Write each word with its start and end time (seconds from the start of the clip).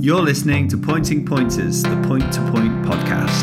You're 0.00 0.22
listening 0.22 0.68
to 0.68 0.78
Pointing 0.78 1.26
Pointers, 1.26 1.82
the 1.82 2.00
Point 2.06 2.32
to 2.32 2.40
Point 2.52 2.70
podcast. 2.84 3.42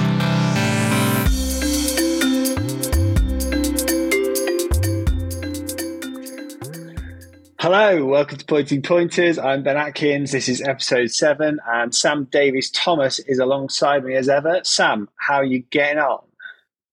Hello, 7.59 8.05
welcome 8.05 8.37
to 8.37 8.45
Pointing 8.45 8.81
Pointers. 8.83 9.37
I'm 9.37 9.63
Ben 9.63 9.75
Atkins. 9.75 10.31
This 10.31 10.47
is 10.47 10.61
episode 10.61 11.11
seven, 11.11 11.59
and 11.67 11.93
Sam 11.93 12.23
Davies 12.31 12.71
Thomas 12.71 13.19
is 13.19 13.39
alongside 13.39 14.05
me 14.05 14.15
as 14.15 14.29
ever. 14.29 14.61
Sam, 14.63 15.09
how 15.17 15.35
are 15.35 15.43
you 15.43 15.59
getting 15.71 15.99
on? 15.99 16.23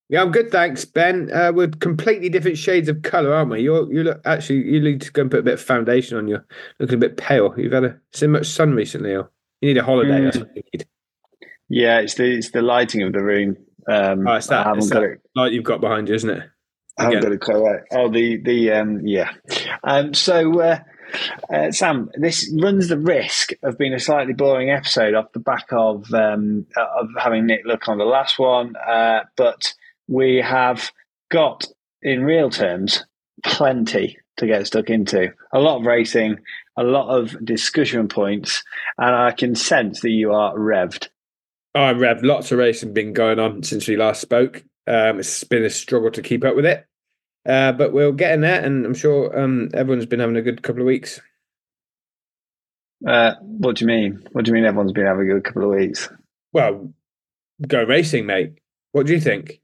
Yeah, 0.08 0.22
I'm 0.22 0.32
good, 0.32 0.50
thanks, 0.50 0.84
Ben. 0.84 1.30
Uh, 1.32 1.52
we're 1.54 1.68
completely 1.68 2.28
different 2.28 2.58
shades 2.58 2.88
of 2.88 3.02
colour, 3.02 3.32
aren't 3.32 3.52
we? 3.52 3.60
You're 3.60 3.90
you 3.92 4.02
look 4.02 4.22
actually 4.24 4.64
you 4.68 4.80
need 4.80 5.02
to 5.02 5.12
go 5.12 5.22
and 5.22 5.30
put 5.30 5.40
a 5.40 5.44
bit 5.44 5.54
of 5.54 5.60
foundation 5.60 6.18
on 6.18 6.26
You're 6.26 6.44
Looking 6.80 6.96
a 6.96 6.98
bit 6.98 7.16
pale. 7.16 7.54
You've 7.56 7.72
had 7.72 7.84
a 7.84 8.00
so 8.10 8.26
much 8.26 8.48
sun 8.48 8.74
recently, 8.74 9.14
or 9.14 9.30
you 9.62 9.68
need 9.68 9.78
a 9.78 9.84
holiday. 9.84 10.20
Mm. 10.20 10.24
That's 10.24 10.38
what 10.38 10.56
you 10.56 10.62
need. 10.74 10.86
Yeah, 11.68 12.00
it's 12.00 12.14
the 12.14 12.24
it's 12.36 12.50
the 12.50 12.60
lighting 12.62 13.02
of 13.02 13.12
the 13.14 13.22
room. 13.22 13.56
Um, 13.88 14.26
Oh, 14.28 14.34
it's 14.34 14.48
that, 14.48 14.60
I 14.66 14.68
haven't 14.68 14.78
it's 14.80 14.90
got 14.90 15.00
that 15.00 15.06
it. 15.12 15.20
light 15.34 15.52
you've 15.52 15.64
got 15.64 15.80
behind 15.80 16.08
you, 16.08 16.14
isn't 16.14 16.28
it? 16.30 16.42
I 16.98 17.04
haven't 17.04 17.18
Again. 17.18 17.30
got 17.30 17.34
it 17.34 17.40
quite 17.40 17.56
right. 17.56 17.80
Oh, 17.92 18.10
the 18.10 18.36
the 18.36 18.70
um, 18.72 19.06
yeah. 19.06 19.30
Um, 19.82 20.12
so 20.12 20.60
uh, 20.60 20.78
uh, 21.52 21.70
Sam, 21.70 22.10
this 22.14 22.52
runs 22.62 22.88
the 22.88 22.98
risk 22.98 23.52
of 23.62 23.78
being 23.78 23.94
a 23.94 23.98
slightly 23.98 24.34
boring 24.34 24.70
episode 24.70 25.14
off 25.14 25.32
the 25.32 25.40
back 25.40 25.66
of 25.72 26.12
um, 26.12 26.66
of 26.76 27.08
having 27.18 27.46
Nick 27.46 27.62
Luck 27.64 27.88
on 27.88 27.96
the 27.98 28.04
last 28.04 28.38
one, 28.38 28.76
uh, 28.76 29.20
but 29.36 29.72
we 30.08 30.36
have 30.36 30.90
got 31.30 31.66
in 32.02 32.22
real 32.24 32.50
terms 32.50 33.04
plenty 33.42 34.18
to 34.36 34.46
get 34.46 34.66
stuck 34.66 34.90
into. 34.90 35.32
A 35.52 35.58
lot 35.60 35.80
of 35.80 35.86
racing, 35.86 36.38
a 36.76 36.82
lot 36.82 37.08
of 37.08 37.44
discussion 37.44 38.08
points, 38.08 38.62
and 38.98 39.14
I 39.14 39.32
can 39.32 39.54
sense 39.54 40.00
that 40.00 40.10
you 40.10 40.32
are 40.32 40.56
revved. 40.56 41.08
I'm 41.74 41.98
revved. 41.98 42.22
lots 42.22 42.52
of 42.52 42.58
racing 42.58 42.92
been 42.92 43.12
going 43.12 43.38
on 43.38 43.62
since 43.62 43.88
we 43.88 43.96
last 43.96 44.20
spoke. 44.20 44.62
Um, 44.86 45.20
it's 45.20 45.44
been 45.44 45.64
a 45.64 45.70
struggle 45.70 46.10
to 46.10 46.22
keep 46.22 46.44
up 46.44 46.56
with 46.56 46.66
it, 46.66 46.86
uh, 47.48 47.72
but 47.72 47.92
we'll 47.92 48.12
get 48.12 48.32
in 48.32 48.40
there, 48.40 48.62
and 48.62 48.84
I'm 48.84 48.94
sure 48.94 49.38
um, 49.38 49.70
everyone's 49.74 50.06
been 50.06 50.20
having 50.20 50.36
a 50.36 50.42
good 50.42 50.62
couple 50.62 50.82
of 50.82 50.86
weeks. 50.86 51.20
Uh, 53.06 53.34
what 53.40 53.76
do 53.76 53.84
you 53.84 53.88
mean? 53.88 54.26
What 54.32 54.44
do 54.44 54.50
you 54.50 54.54
mean? 54.54 54.64
Everyone's 54.64 54.92
been 54.92 55.06
having 55.06 55.28
a 55.28 55.34
good 55.34 55.44
couple 55.44 55.64
of 55.64 55.76
weeks. 55.76 56.08
Well, 56.52 56.92
go 57.66 57.82
racing, 57.82 58.26
mate. 58.26 58.58
What 58.92 59.06
do 59.06 59.12
you 59.12 59.20
think? 59.20 59.61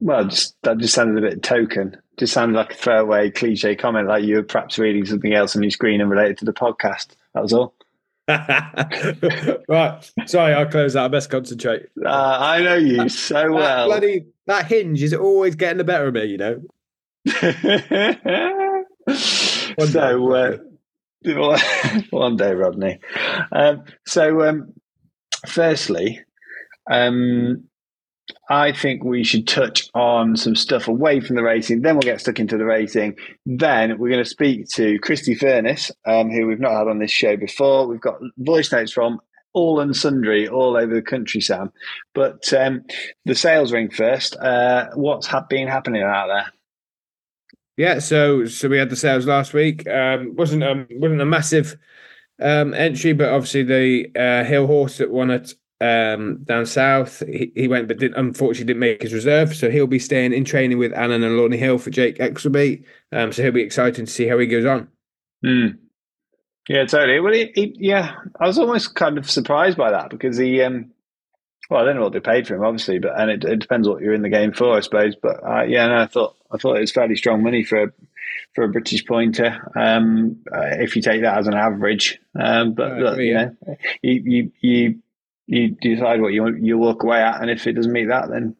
Well, 0.00 0.24
just 0.24 0.56
that 0.62 0.78
just 0.78 0.94
sounded 0.94 1.22
a 1.22 1.28
bit 1.28 1.42
token. 1.42 1.96
Just 2.16 2.32
sounded 2.32 2.56
like 2.56 2.72
a 2.72 2.76
throwaway 2.76 3.30
cliche 3.30 3.76
comment, 3.76 4.08
like 4.08 4.24
you 4.24 4.36
were 4.36 4.42
perhaps 4.42 4.78
reading 4.78 5.04
something 5.06 5.32
else 5.32 5.54
on 5.56 5.62
your 5.62 5.70
screen 5.70 6.00
and 6.00 6.10
related 6.10 6.38
to 6.38 6.44
the 6.44 6.52
podcast. 6.52 7.08
That 7.34 7.42
was 7.42 7.52
all. 7.52 7.74
right, 8.28 10.10
sorry, 10.26 10.54
I'll 10.54 10.66
close 10.66 10.92
that. 10.92 11.04
I 11.04 11.08
best 11.08 11.30
concentrate. 11.30 11.86
Uh, 12.04 12.08
I 12.08 12.62
know 12.62 12.76
you 12.76 13.08
so 13.08 13.34
That 13.34 13.50
well. 13.50 13.86
bloody 13.86 14.26
that 14.46 14.66
hinge 14.66 15.02
is 15.02 15.12
always 15.14 15.56
getting 15.56 15.78
the 15.78 15.84
better 15.84 16.06
of 16.08 16.14
me, 16.14 16.24
you 16.26 16.38
know. 16.38 16.62
so, 19.86 20.34
uh, 20.34 20.58
one 22.10 22.36
day, 22.36 22.52
Rodney. 22.52 23.00
Um, 23.52 23.84
so, 24.06 24.48
um, 24.48 24.72
firstly, 25.46 26.20
um, 26.90 27.64
I 28.48 28.72
think 28.72 29.04
we 29.04 29.24
should 29.24 29.46
touch 29.46 29.88
on 29.94 30.36
some 30.36 30.56
stuff 30.56 30.88
away 30.88 31.20
from 31.20 31.36
the 31.36 31.42
racing. 31.42 31.82
Then 31.82 31.94
we'll 31.94 32.02
get 32.02 32.20
stuck 32.20 32.38
into 32.38 32.56
the 32.56 32.64
racing. 32.64 33.16
Then 33.46 33.98
we're 33.98 34.10
going 34.10 34.24
to 34.24 34.28
speak 34.28 34.68
to 34.74 34.98
Christie 35.00 35.34
Furness, 35.34 35.90
um, 36.06 36.30
who 36.30 36.46
we've 36.46 36.60
not 36.60 36.72
had 36.72 36.88
on 36.88 36.98
this 36.98 37.10
show 37.10 37.36
before. 37.36 37.86
We've 37.86 38.00
got 38.00 38.20
voice 38.38 38.72
notes 38.72 38.92
from 38.92 39.20
all 39.52 39.80
and 39.80 39.96
sundry 39.96 40.48
all 40.48 40.76
over 40.76 40.94
the 40.94 41.02
country, 41.02 41.40
Sam. 41.40 41.72
But 42.14 42.52
um, 42.52 42.84
the 43.24 43.34
sales 43.34 43.72
ring 43.72 43.90
first. 43.90 44.36
Uh, 44.36 44.88
what's 44.94 45.26
ha- 45.26 45.46
been 45.48 45.68
happening 45.68 46.02
out 46.02 46.28
there? 46.28 46.52
Yeah, 47.76 47.98
so 47.98 48.44
so 48.44 48.68
we 48.68 48.76
had 48.76 48.90
the 48.90 48.96
sales 48.96 49.26
last 49.26 49.54
week. 49.54 49.88
Um, 49.88 50.34
wasn't 50.36 50.62
um 50.62 50.86
wasn't 50.90 51.22
a 51.22 51.26
massive 51.26 51.78
um 52.40 52.74
entry, 52.74 53.14
but 53.14 53.30
obviously 53.30 53.62
the 53.62 54.10
uh, 54.14 54.44
Hill 54.44 54.66
horse 54.66 54.98
that 54.98 55.10
won 55.10 55.30
it 55.30 55.54
um 55.80 56.42
down 56.44 56.66
south, 56.66 57.22
he, 57.26 57.52
he 57.54 57.68
went 57.68 57.88
but 57.88 57.98
did 57.98 58.12
unfortunately 58.14 58.66
didn't 58.66 58.80
make 58.80 59.02
his 59.02 59.14
reserve, 59.14 59.54
so 59.54 59.70
he'll 59.70 59.86
be 59.86 59.98
staying 59.98 60.32
in 60.32 60.44
training 60.44 60.78
with 60.78 60.92
Annan 60.92 61.22
and 61.22 61.36
Lawney 61.36 61.56
Hill 61.56 61.78
for 61.78 61.90
Jake 61.90 62.18
Exelby. 62.18 62.84
Um, 63.12 63.32
so 63.32 63.42
he'll 63.42 63.52
be 63.52 63.62
exciting 63.62 64.06
to 64.06 64.10
see 64.10 64.26
how 64.26 64.38
he 64.38 64.46
goes 64.46 64.66
on. 64.66 64.88
Mm. 65.44 65.78
Yeah, 66.68 66.84
totally. 66.84 67.20
Well, 67.20 67.32
he, 67.32 67.50
he, 67.54 67.74
yeah, 67.78 68.14
I 68.38 68.46
was 68.46 68.58
almost 68.58 68.94
kind 68.94 69.18
of 69.18 69.28
surprised 69.28 69.76
by 69.76 69.90
that 69.90 70.10
because 70.10 70.36
he, 70.36 70.62
um, 70.62 70.92
well, 71.68 71.80
I 71.80 71.84
don't 71.84 71.96
know 71.96 72.02
what 72.02 72.12
they 72.12 72.20
paid 72.20 72.46
for 72.46 72.54
him, 72.54 72.64
obviously, 72.64 72.98
but 72.98 73.18
and 73.18 73.30
it, 73.30 73.44
it 73.44 73.58
depends 73.58 73.88
what 73.88 74.02
you're 74.02 74.14
in 74.14 74.22
the 74.22 74.28
game 74.28 74.52
for, 74.52 74.76
I 74.76 74.80
suppose. 74.80 75.16
But 75.20 75.42
uh, 75.44 75.62
yeah, 75.62 75.86
no, 75.86 75.96
I 75.96 76.06
thought 76.06 76.36
I 76.52 76.58
thought 76.58 76.76
it 76.76 76.80
was 76.80 76.92
fairly 76.92 77.16
strong 77.16 77.42
money 77.42 77.64
for 77.64 77.84
a, 77.84 77.92
for 78.54 78.64
a 78.64 78.68
British 78.68 79.06
pointer. 79.06 79.70
Um, 79.74 80.42
uh, 80.52 80.76
if 80.80 80.94
you 80.94 81.02
take 81.02 81.22
that 81.22 81.38
as 81.38 81.46
an 81.46 81.54
average, 81.54 82.18
um, 82.38 82.74
but 82.74 82.98
look, 82.98 83.12
agree, 83.14 83.28
you 83.28 83.34
yeah. 83.34 83.44
know, 83.66 83.76
you 84.02 84.22
you 84.24 84.52
you 84.60 85.02
you 85.46 85.76
decide 85.80 86.20
what 86.20 86.32
you 86.32 86.46
you 86.56 86.78
walk 86.78 87.02
away 87.02 87.22
at, 87.22 87.40
and 87.40 87.50
if 87.50 87.66
it 87.66 87.72
doesn't 87.72 87.92
meet 87.92 88.08
that, 88.08 88.28
then 88.30 88.56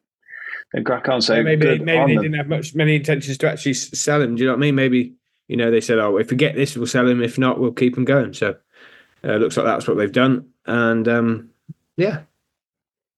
then 0.73 0.83
crack 0.83 1.07
on. 1.09 1.21
So 1.21 1.35
Yeah, 1.35 1.41
maybe 1.43 1.79
maybe 1.79 1.85
they 1.85 2.15
them. 2.15 2.23
didn't 2.23 2.37
have 2.37 2.47
much 2.47 2.75
many 2.75 2.95
intentions 2.95 3.37
to 3.39 3.49
actually 3.49 3.73
sell 3.73 4.21
him. 4.21 4.35
Do 4.35 4.41
you 4.43 4.47
know 4.47 4.53
what 4.53 4.59
I 4.59 4.61
mean? 4.61 4.75
Maybe 4.75 5.13
you 5.47 5.57
know 5.57 5.71
they 5.71 5.81
said, 5.81 5.99
"Oh, 5.99 6.17
if 6.17 6.31
we 6.31 6.37
get 6.37 6.55
this, 6.55 6.75
we'll 6.75 6.87
sell 6.87 7.07
him. 7.07 7.21
If 7.21 7.37
not, 7.37 7.59
we'll 7.59 7.71
keep 7.71 7.97
him 7.97 8.05
going." 8.05 8.33
So 8.33 8.55
uh, 9.23 9.35
looks 9.37 9.57
like 9.57 9.65
that's 9.65 9.87
what 9.87 9.97
they've 9.97 10.11
done. 10.11 10.49
And 10.65 11.07
um, 11.07 11.49
yeah, 11.97 12.21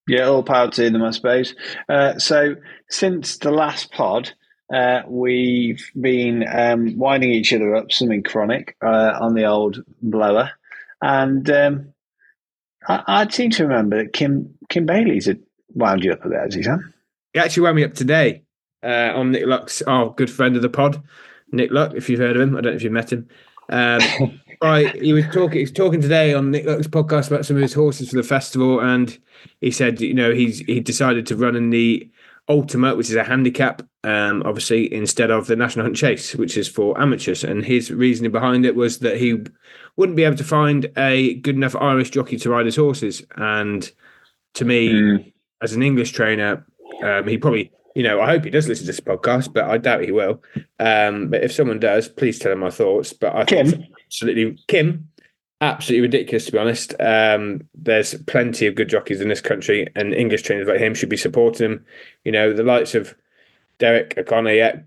Yeah, 0.08 0.26
all 0.26 0.44
power 0.44 0.70
to 0.72 0.90
them, 0.90 1.04
I 1.04 1.12
suppose. 1.12 1.56
Uh, 1.90 2.18
so, 2.18 2.56
since 2.90 3.38
the 3.38 3.52
last 3.52 3.92
pod, 3.92 4.32
uh, 4.74 5.02
we've 5.08 5.90
been 6.00 6.46
um, 6.52 6.98
winding 6.98 7.32
each 7.32 7.54
other 7.54 7.76
up, 7.76 7.92
something 7.92 8.24
chronic, 8.24 8.76
uh, 8.84 9.18
on 9.22 9.34
the 9.36 9.46
old 9.46 9.84
blower. 10.02 10.52
And 11.02 11.50
um, 11.50 11.93
I, 12.88 13.04
I 13.08 13.28
seem 13.30 13.50
to 13.52 13.64
remember 13.64 14.04
that 14.04 14.14
Kim 14.14 14.54
Kim 14.70 14.86
Bailey's 14.86 15.26
had 15.26 15.40
wound 15.74 16.04
you 16.04 16.14
up 16.14 16.26
a 16.26 16.30
bit, 16.30 16.40
has 16.40 16.56
he, 16.56 16.64
Sam? 16.64 16.94
he 17.34 17.40
actually 17.40 17.64
wound 17.64 17.76
me 17.76 17.84
up 17.84 17.94
today 17.94 18.44
uh, 18.84 19.12
on 19.16 19.32
Nick 19.32 19.46
Luck's, 19.46 19.82
our 19.84 20.12
good 20.12 20.30
friend 20.30 20.56
of 20.56 20.62
the 20.62 20.70
pod, 20.70 21.02
Nick 21.52 21.72
Luck. 21.72 21.94
If 21.96 22.10
you've 22.10 22.20
heard 22.20 22.36
of 22.36 22.42
him, 22.42 22.56
I 22.56 22.62
don't 22.62 22.74
know 22.74 22.76
if 22.76 22.84
you've 22.84 22.94
met 22.94 23.12
him. 23.12 23.28
Um, 23.70 24.02
right, 24.62 24.96
he 25.02 25.14
was 25.14 25.26
talking. 25.34 25.60
He's 25.60 25.72
talking 25.72 26.02
today 26.02 26.34
on 26.34 26.52
Nick 26.52 26.66
Luck's 26.66 26.88
podcast 26.88 27.28
about 27.28 27.46
some 27.46 27.58
of 27.58 27.62
his 27.62 27.74
horses 27.74 28.10
for 28.10 28.16
the 28.16 28.24
festival, 28.24 28.80
and 28.80 29.18
he 29.62 29.72
said, 29.72 30.00
you 30.00 30.14
know, 30.14 30.32
he's 30.32 30.60
he 30.60 30.80
decided 30.80 31.26
to 31.28 31.36
run 31.36 31.56
in 31.56 31.72
the 31.72 32.10
Ultimate, 32.50 32.98
which 32.98 33.10
is 33.10 33.16
a 33.16 33.24
handicap, 33.24 33.82
um, 34.04 34.44
obviously 34.46 34.94
instead 34.94 35.32
of 35.32 35.48
the 35.48 35.56
National 35.56 35.86
Hunt 35.86 35.96
Chase, 35.96 36.36
which 36.36 36.58
is 36.58 36.68
for 36.68 37.00
amateurs. 37.00 37.44
And 37.44 37.64
his 37.64 37.90
reasoning 37.90 38.32
behind 38.32 38.66
it 38.66 38.76
was 38.76 39.00
that 39.00 39.18
he 39.18 39.38
wouldn't 39.96 40.18
be 40.18 40.24
able 40.26 40.36
to 40.38 40.44
find 40.44 40.92
a 40.98 41.36
good 41.36 41.56
enough 41.56 41.76
Irish 41.76 42.10
jockey 42.10 42.38
to 42.38 42.50
ride 42.50 42.66
his 42.66 42.76
horses. 42.76 43.24
And 43.38 43.90
to 44.56 44.66
me, 44.66 44.90
Mm. 44.90 45.34
as 45.62 45.74
an 45.74 45.84
English 45.84 46.12
trainer, 46.12 46.66
um, 47.02 47.28
he 47.28 47.38
probably, 47.38 47.72
you 47.96 48.04
know, 48.04 48.20
I 48.20 48.26
hope 48.28 48.44
he 48.44 48.50
does 48.50 48.68
listen 48.68 48.86
to 48.86 48.92
this 48.92 49.00
podcast, 49.00 49.54
but 49.54 49.64
I 49.64 49.78
doubt 49.78 50.04
he 50.04 50.12
will. 50.12 50.44
Um, 50.80 51.30
but 51.30 51.44
if 51.44 51.54
someone 51.54 51.80
does, 51.80 52.10
please 52.10 52.40
tell 52.40 52.52
him 52.52 52.60
my 52.60 52.70
thoughts. 52.72 53.14
But 53.14 53.36
I 53.36 53.46
think 53.46 53.70
Kim? 53.72 53.86
absolutely 54.06 54.60
Kim, 54.68 55.08
absolutely 55.72 56.02
ridiculous 56.02 56.46
to 56.46 56.52
be 56.52 56.58
honest. 56.58 56.94
Um, 57.00 57.68
there's 57.74 58.16
plenty 58.26 58.68
of 58.68 58.76
good 58.76 58.90
jockeys 58.90 59.22
in 59.22 59.30
this 59.30 59.42
country, 59.42 59.88
and 59.96 60.14
English 60.14 60.44
trainers 60.44 60.68
like 60.68 60.80
him 60.80 60.94
should 60.94 61.10
be 61.10 61.18
supporting 61.18 61.72
him. 61.72 61.86
You 62.24 62.32
know, 62.32 62.54
the 62.54 62.64
likes 62.64 62.96
of 62.96 63.16
Derek 63.80 64.18
O'Connor, 64.18 64.54
yeah, 64.54 64.80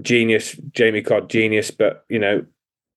genius, 0.00 0.56
Jamie 0.72 1.02
Codd, 1.02 1.30
genius, 1.30 1.70
but 1.70 2.04
you 2.08 2.18
know. 2.18 2.44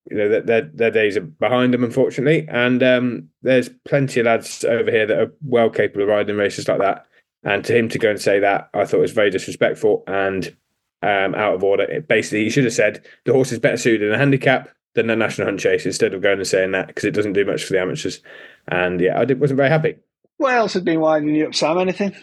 You 0.10 0.16
know 0.16 0.30
their, 0.30 0.42
their 0.42 0.62
their 0.62 0.92
days 0.92 1.18
are 1.18 1.22
behind 1.22 1.74
them, 1.74 1.84
unfortunately, 1.84 2.48
and 2.48 2.82
um, 2.82 3.28
there's 3.42 3.68
plenty 3.84 4.22
of 4.22 4.25
lads 4.25 4.63
over 4.63 4.90
here 4.90 5.06
that 5.06 5.19
are 5.19 5.34
well 5.44 5.69
capable 5.69 6.04
of 6.04 6.07
riding 6.07 6.38
races 6.38 6.66
like 6.66 6.80
that. 6.80 7.06
And 7.44 7.66
to 7.66 7.78
him 7.78 7.90
to 7.90 8.00
go 8.00 8.12
and 8.12 8.22
say 8.22 8.40
that, 8.40 8.69
I 8.74 8.86
thought 8.86 9.01
was 9.01 9.12
very 9.12 9.30
disrespectful 9.30 10.06
and 10.07 10.56
um, 11.01 11.36
out 11.36 11.56
of 11.56 11.63
order. 11.63 11.84
It 11.84 12.07
basically, 12.07 12.46
he 12.46 12.50
should 12.50 12.63
have 12.63 12.74
said 12.74 13.06
the 13.25 13.34
horse 13.34 13.51
is 13.51 13.60
better 13.60 13.78
suited 13.78 14.07
in 14.07 14.13
a 14.13 14.18
handicap 14.18 14.69
than 14.98 15.10
a 15.10 15.16
national 15.16 15.48
hunt 15.48 15.60
chase 15.62 15.86
instead 15.86 16.14
of 16.14 16.22
going 16.22 16.40
and 16.40 16.48
saying 16.48 16.72
that 16.72 16.88
because 16.88 17.06
it 17.06 17.12
doesn't 17.12 17.34
do 17.34 17.46
much 17.46 17.64
for 17.64 17.74
the 17.74 17.80
amateurs. 17.80 18.22
And 18.68 19.00
yeah, 19.00 19.18
I 19.20 19.24
did, 19.26 19.40
wasn't 19.40 19.58
very 19.58 19.70
happy. 19.70 19.96
What 20.38 20.54
else 20.54 20.74
has 20.74 20.84
been 20.84 21.00
winding 21.00 21.34
you 21.36 21.48
up, 21.48 21.56
Sam? 21.56 21.78
Anything? 21.78 22.14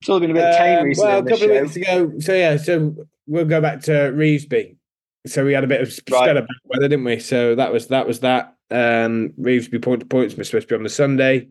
It's 0.00 0.08
all 0.10 0.20
been 0.20 0.30
a 0.30 0.34
bit 0.34 0.56
tame 0.58 0.78
Um, 0.80 0.84
recently. 0.84 1.08
well, 1.10 1.18
a 1.20 1.22
couple 1.22 1.44
of 1.50 1.56
show. 1.56 1.62
weeks 1.62 1.76
ago. 1.76 2.12
So 2.20 2.34
yeah, 2.34 2.56
so 2.58 2.94
we'll 3.26 3.46
go 3.46 3.60
back 3.62 3.80
to 3.82 3.90
Revesby. 3.92 4.76
So 5.26 5.44
we 5.44 5.54
had 5.54 5.64
a 5.64 5.66
bit 5.66 5.80
of 5.80 5.88
Right. 5.88 5.94
stellar 6.24 6.42
bad 6.42 6.48
weather, 6.66 6.88
didn't 6.88 7.04
we? 7.06 7.18
So 7.18 7.54
that 7.54 7.72
was 7.72 7.86
that 7.88 8.06
was 8.06 8.20
that. 8.20 8.54
Um, 8.70 9.32
Revesby 9.40 9.80
point 9.82 10.00
to 10.00 10.06
points 10.06 10.34
was 10.36 10.48
supposed 10.48 10.68
to 10.68 10.74
be 10.74 10.76
on 10.78 10.82
the 10.82 10.88
Sunday. 10.90 11.48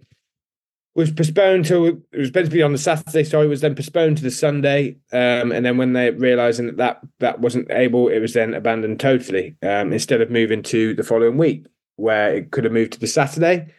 Was 0.96 1.12
postponed 1.12 1.66
to 1.66 2.04
it 2.12 2.18
was 2.18 2.34
meant 2.34 2.46
to 2.46 2.52
be 2.52 2.62
on 2.62 2.72
the 2.72 2.78
Saturday. 2.78 3.24
so 3.24 3.42
it 3.42 3.48
was 3.48 3.62
then 3.62 3.74
postponed 3.74 4.18
to 4.18 4.24
the 4.24 4.30
Sunday. 4.30 4.98
Um, 5.12 5.52
and 5.52 5.66
then 5.66 5.78
when 5.78 5.94
they 5.94 6.12
realising 6.12 6.68
that, 6.68 6.78
that 6.78 7.02
that 7.20 7.40
wasn't 7.40 7.72
able, 7.72 8.10
it 8.10 8.20
was 8.20 8.34
then 8.34 8.54
abandoned 8.54 9.00
totally. 9.00 9.56
Um, 9.64 9.92
instead 9.92 10.22
of 10.22 10.30
moving 10.30 10.62
to 10.64 10.94
the 10.94 11.04
following 11.04 11.38
week, 11.38 11.66
where 11.96 12.36
it 12.36 12.52
could 12.52 12.64
have 12.64 12.74
moved 12.74 12.94
to 12.94 13.00
the 13.00 13.08
Saturday. 13.08 13.74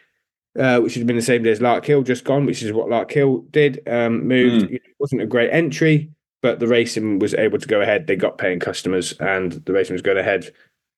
uh, 0.58 0.78
which 0.80 0.94
have 0.94 1.06
been 1.06 1.16
the 1.16 1.22
same 1.22 1.42
day 1.42 1.50
as 1.50 1.60
Larkhill, 1.60 2.04
just 2.04 2.24
gone, 2.24 2.46
which 2.46 2.62
is 2.62 2.72
what 2.72 2.88
Larkhill 2.88 3.50
did. 3.50 3.80
Um, 3.88 4.26
moved. 4.26 4.66
Mm. 4.66 4.74
It 4.74 4.82
wasn't 4.98 5.22
a 5.22 5.26
great 5.26 5.50
entry, 5.50 6.10
but 6.42 6.60
the 6.60 6.68
racing 6.68 7.18
was 7.18 7.34
able 7.34 7.58
to 7.58 7.66
go 7.66 7.80
ahead. 7.80 8.06
They 8.06 8.16
got 8.16 8.38
paying 8.38 8.60
customers, 8.60 9.12
and 9.14 9.52
the 9.52 9.72
racing 9.72 9.94
was 9.94 10.02
going 10.02 10.18
ahead. 10.18 10.52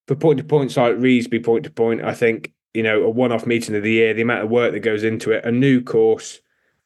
For 0.09 0.15
point 0.15 0.39
to 0.39 0.45
points 0.45 0.77
like 0.77 0.97
Revesby 0.97 1.45
point 1.45 1.65
to 1.65 1.71
point, 1.71 2.05
I 2.05 2.15
think 2.15 2.53
you 2.77 2.83
know 2.83 3.03
a 3.03 3.11
one-off 3.11 3.47
meeting 3.47 3.75
of 3.75 3.83
the 3.83 3.93
year, 3.93 4.15
the 4.15 4.23
amount 4.23 4.45
of 4.45 4.51
work 4.51 4.73
that 4.73 4.81
goes 4.81 5.03
into 5.03 5.33
it, 5.33 5.45
a 5.45 5.51
new 5.51 5.81
course. 5.83 6.41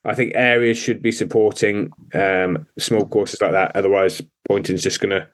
I 0.05 0.15
think 0.15 0.33
areas 0.35 0.79
should 0.79 1.03
be 1.03 1.13
supporting 1.13 1.93
um, 2.15 2.67
small 2.79 3.07
courses 3.07 3.43
like 3.43 3.53
that. 3.53 3.77
Otherwise, 3.77 4.23
pointing's 4.49 4.83
just 4.83 5.01
going 5.01 5.11
to 5.11 5.29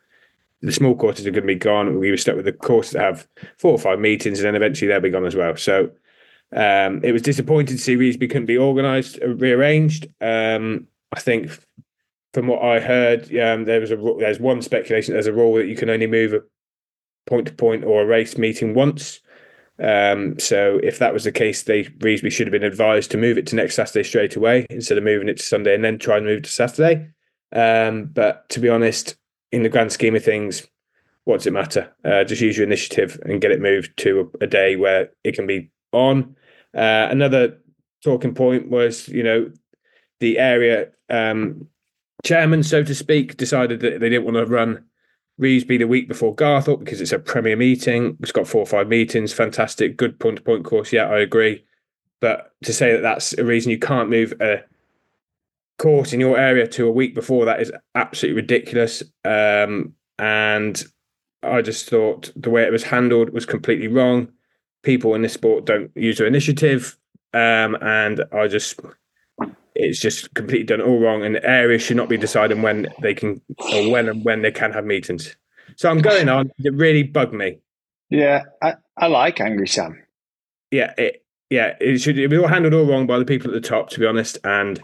the 0.63 0.73
small 0.73 0.97
courses 0.97 1.27
are 1.27 1.31
going 1.31 1.43
to 1.43 1.47
be 1.47 1.55
gone. 1.55 2.01
We 2.01 2.11
were 2.11 2.17
stuck 2.17 2.35
with 2.35 2.47
the 2.47 2.53
courses 2.53 2.95
that 2.95 3.03
have 3.03 3.29
four 3.59 3.73
or 3.73 3.79
five 3.79 4.01
meetings, 4.01 4.39
and 4.41 4.47
then 4.47 4.57
eventually 4.57 4.89
they'll 4.89 5.01
be 5.01 5.11
gone 5.11 5.27
as 5.27 5.37
well. 5.37 5.57
So 5.57 5.91
um, 6.53 7.01
it 7.05 7.13
was 7.13 7.23
disappointing 7.23 7.77
to 7.77 7.83
see 7.83 7.97
Revesby 7.97 8.29
couldn't 8.29 8.47
be 8.47 8.59
organised, 8.59 9.19
rearranged. 9.23 10.09
Um, 10.21 10.89
I 11.13 11.21
think 11.21 11.57
from 12.33 12.49
what 12.49 12.63
I 12.63 12.81
heard, 12.81 13.25
um, 13.37 13.65
there 13.65 13.81
was 13.81 13.91
a 13.91 13.97
there's 14.19 14.41
one 14.41 14.63
speculation. 14.63 15.15
There's 15.15 15.27
a 15.27 15.33
rule 15.33 15.55
that 15.55 15.67
you 15.67 15.77
can 15.77 15.91
only 15.91 16.07
move 16.07 16.33
a 16.33 16.43
point 17.27 17.47
to 17.47 17.53
point 17.53 17.85
or 17.85 18.03
a 18.03 18.07
race 18.07 18.39
meeting 18.39 18.75
once. 18.75 19.21
Um, 19.79 20.39
so 20.39 20.81
if 20.83 20.99
that 20.99 21.13
was 21.13 21.25
the 21.25 21.33
case, 21.33 21.63
they 21.63 21.85
Revesby 21.85 22.33
should 22.33 22.47
have 22.47 22.53
been 22.53 22.63
advised 22.63 23.11
to 23.11 23.19
move 23.19 23.37
it 23.39 23.47
to 23.49 23.57
next 23.57 23.75
Saturday 23.75 24.05
straight 24.05 24.37
away 24.37 24.67
instead 24.71 24.99
of 24.99 25.05
moving 25.05 25.29
it 25.29 25.37
to 25.37 25.43
Sunday 25.43 25.75
and 25.75 25.85
then 25.85 25.99
try 25.99 26.17
and 26.17 26.27
move 26.27 26.39
it 26.39 26.45
to 26.45 26.51
Saturday. 26.51 27.09
Um, 27.53 28.07
but 28.07 28.49
to 28.51 28.61
be 28.61 28.69
honest, 28.69 29.17
in 29.53 29.63
the 29.63 29.69
grand 29.69 29.93
scheme 29.93 30.17
of 30.17 30.25
things, 30.25 30.67
what 31.25 31.39
does 31.39 31.47
it 31.47 31.53
matter? 31.53 31.93
Uh, 32.05 32.25
just 32.25 32.43
use 32.43 32.57
your 32.57 32.67
initiative 32.67 33.21
and 33.25 33.41
get 33.41 33.51
it 33.51 33.61
moved 33.61 33.97
to 33.99 34.31
a, 34.41 34.45
a 34.45 34.47
day 34.47 34.77
where 34.77 35.11
it 35.25 35.35
can 35.35 35.47
be 35.47 35.71
on. 35.93 36.37
Uh, 36.75 37.09
another 37.11 37.59
talking 38.03 38.35
point 38.35 38.71
was, 38.71 39.09
you 39.09 39.23
know, 39.23 39.51
the 40.21 40.39
area 40.39 40.89
um, 41.11 41.69
chairman, 42.25 42.63
so 42.63 42.83
to 42.83 42.95
speak, 42.95 43.37
decided 43.37 43.81
that 43.81 44.01
they 44.01 44.09
didn't 44.09 44.25
want 44.25 44.37
to 44.37 44.47
run 44.47 44.85
Revesby 45.41 45.79
the 45.79 45.87
week 45.87 46.09
before 46.09 46.35
Garthorpe 46.35 46.81
because 46.81 47.01
it's 47.01 47.13
a 47.13 47.19
premier 47.19 47.57
meeting. 47.57 48.17
It's 48.21 48.33
got 48.33 48.49
four 48.49 48.63
or 48.63 48.67
five 48.67 48.89
meetings. 48.89 49.33
Fantastic, 49.33 49.97
good 49.97 50.19
point 50.19 50.37
to 50.37 50.43
point 50.43 50.65
course. 50.65 50.93
Yeah, 50.93 51.05
I 51.05 51.19
agree. 51.19 51.65
But 52.21 52.53
to 52.65 52.73
say 52.73 52.93
that 52.93 53.03
that's 53.03 53.35
a 53.35 53.45
reason 53.45 53.71
you 53.71 53.79
can't 53.79 54.09
move 54.09 54.33
a 54.41 54.63
course 55.79 56.13
in 56.13 56.21
your 56.21 56.39
area 56.39 56.67
to 56.67 56.87
a 56.87 56.93
week 56.93 57.15
before 57.15 57.45
that 57.45 57.61
is 57.61 57.71
absolutely 57.95 58.41
ridiculous. 58.41 59.03
Um, 59.25 59.93
and 60.19 60.83
I 61.43 61.63
just 61.63 61.89
thought 61.89 62.33
the 62.35 62.51
way 62.51 62.63
it 62.65 62.73
was 62.73 62.85
handled 62.85 63.31
was 63.31 63.45
completely 63.45 63.89
wrong. 63.89 64.29
People 64.83 65.15
in 65.15 65.23
this 65.23 65.35
sport 65.35 65.67
don't 65.67 65.91
use 65.95 66.19
their 66.19 66.27
initiative. 66.27 66.97
Um, 67.35 67.77
and 67.83 68.25
I 68.33 68.49
just, 68.49 68.81
it's 69.77 70.01
just 70.01 70.33
completely 70.35 70.65
done 70.65 70.81
all 70.81 70.99
wrong. 70.99 71.25
And 71.25 71.37
areas 71.43 71.83
should 71.83 71.97
not 71.97 72.09
be 72.09 72.17
deciding 72.17 72.63
when 72.63 72.89
they 73.01 73.15
can, 73.15 73.41
or 73.73 73.91
when 73.91 74.09
and 74.09 74.25
when 74.25 74.43
they 74.43 74.51
can 74.51 74.73
have 74.73 74.85
meetings. 74.85 75.37
So 75.77 75.91
I'm 75.91 76.01
going 76.01 76.29
on. 76.29 76.51
It 76.59 76.75
really 76.75 77.03
bugged 77.03 77.35
me. 77.35 77.59
Yeah, 78.11 78.45
I, 78.63 78.75
I 78.97 79.09
like 79.09 79.41
Angry 79.41 79.69
Sam. 79.69 80.03
Yeah, 80.71 80.95
it, 80.97 81.25
yeah, 81.51 81.77
it 81.81 81.99
should. 81.99 82.19
It 82.19 82.31
was 82.31 82.39
all 82.41 82.49
handled 82.49 82.75
all 82.75 82.87
wrong 82.87 83.07
by 83.07 83.19
the 83.19 83.25
people 83.25 83.51
at 83.51 83.55
the 83.55 83.69
top, 83.69 83.91
to 83.91 84.01
be 84.01 84.07
honest. 84.07 84.39
And 84.45 84.83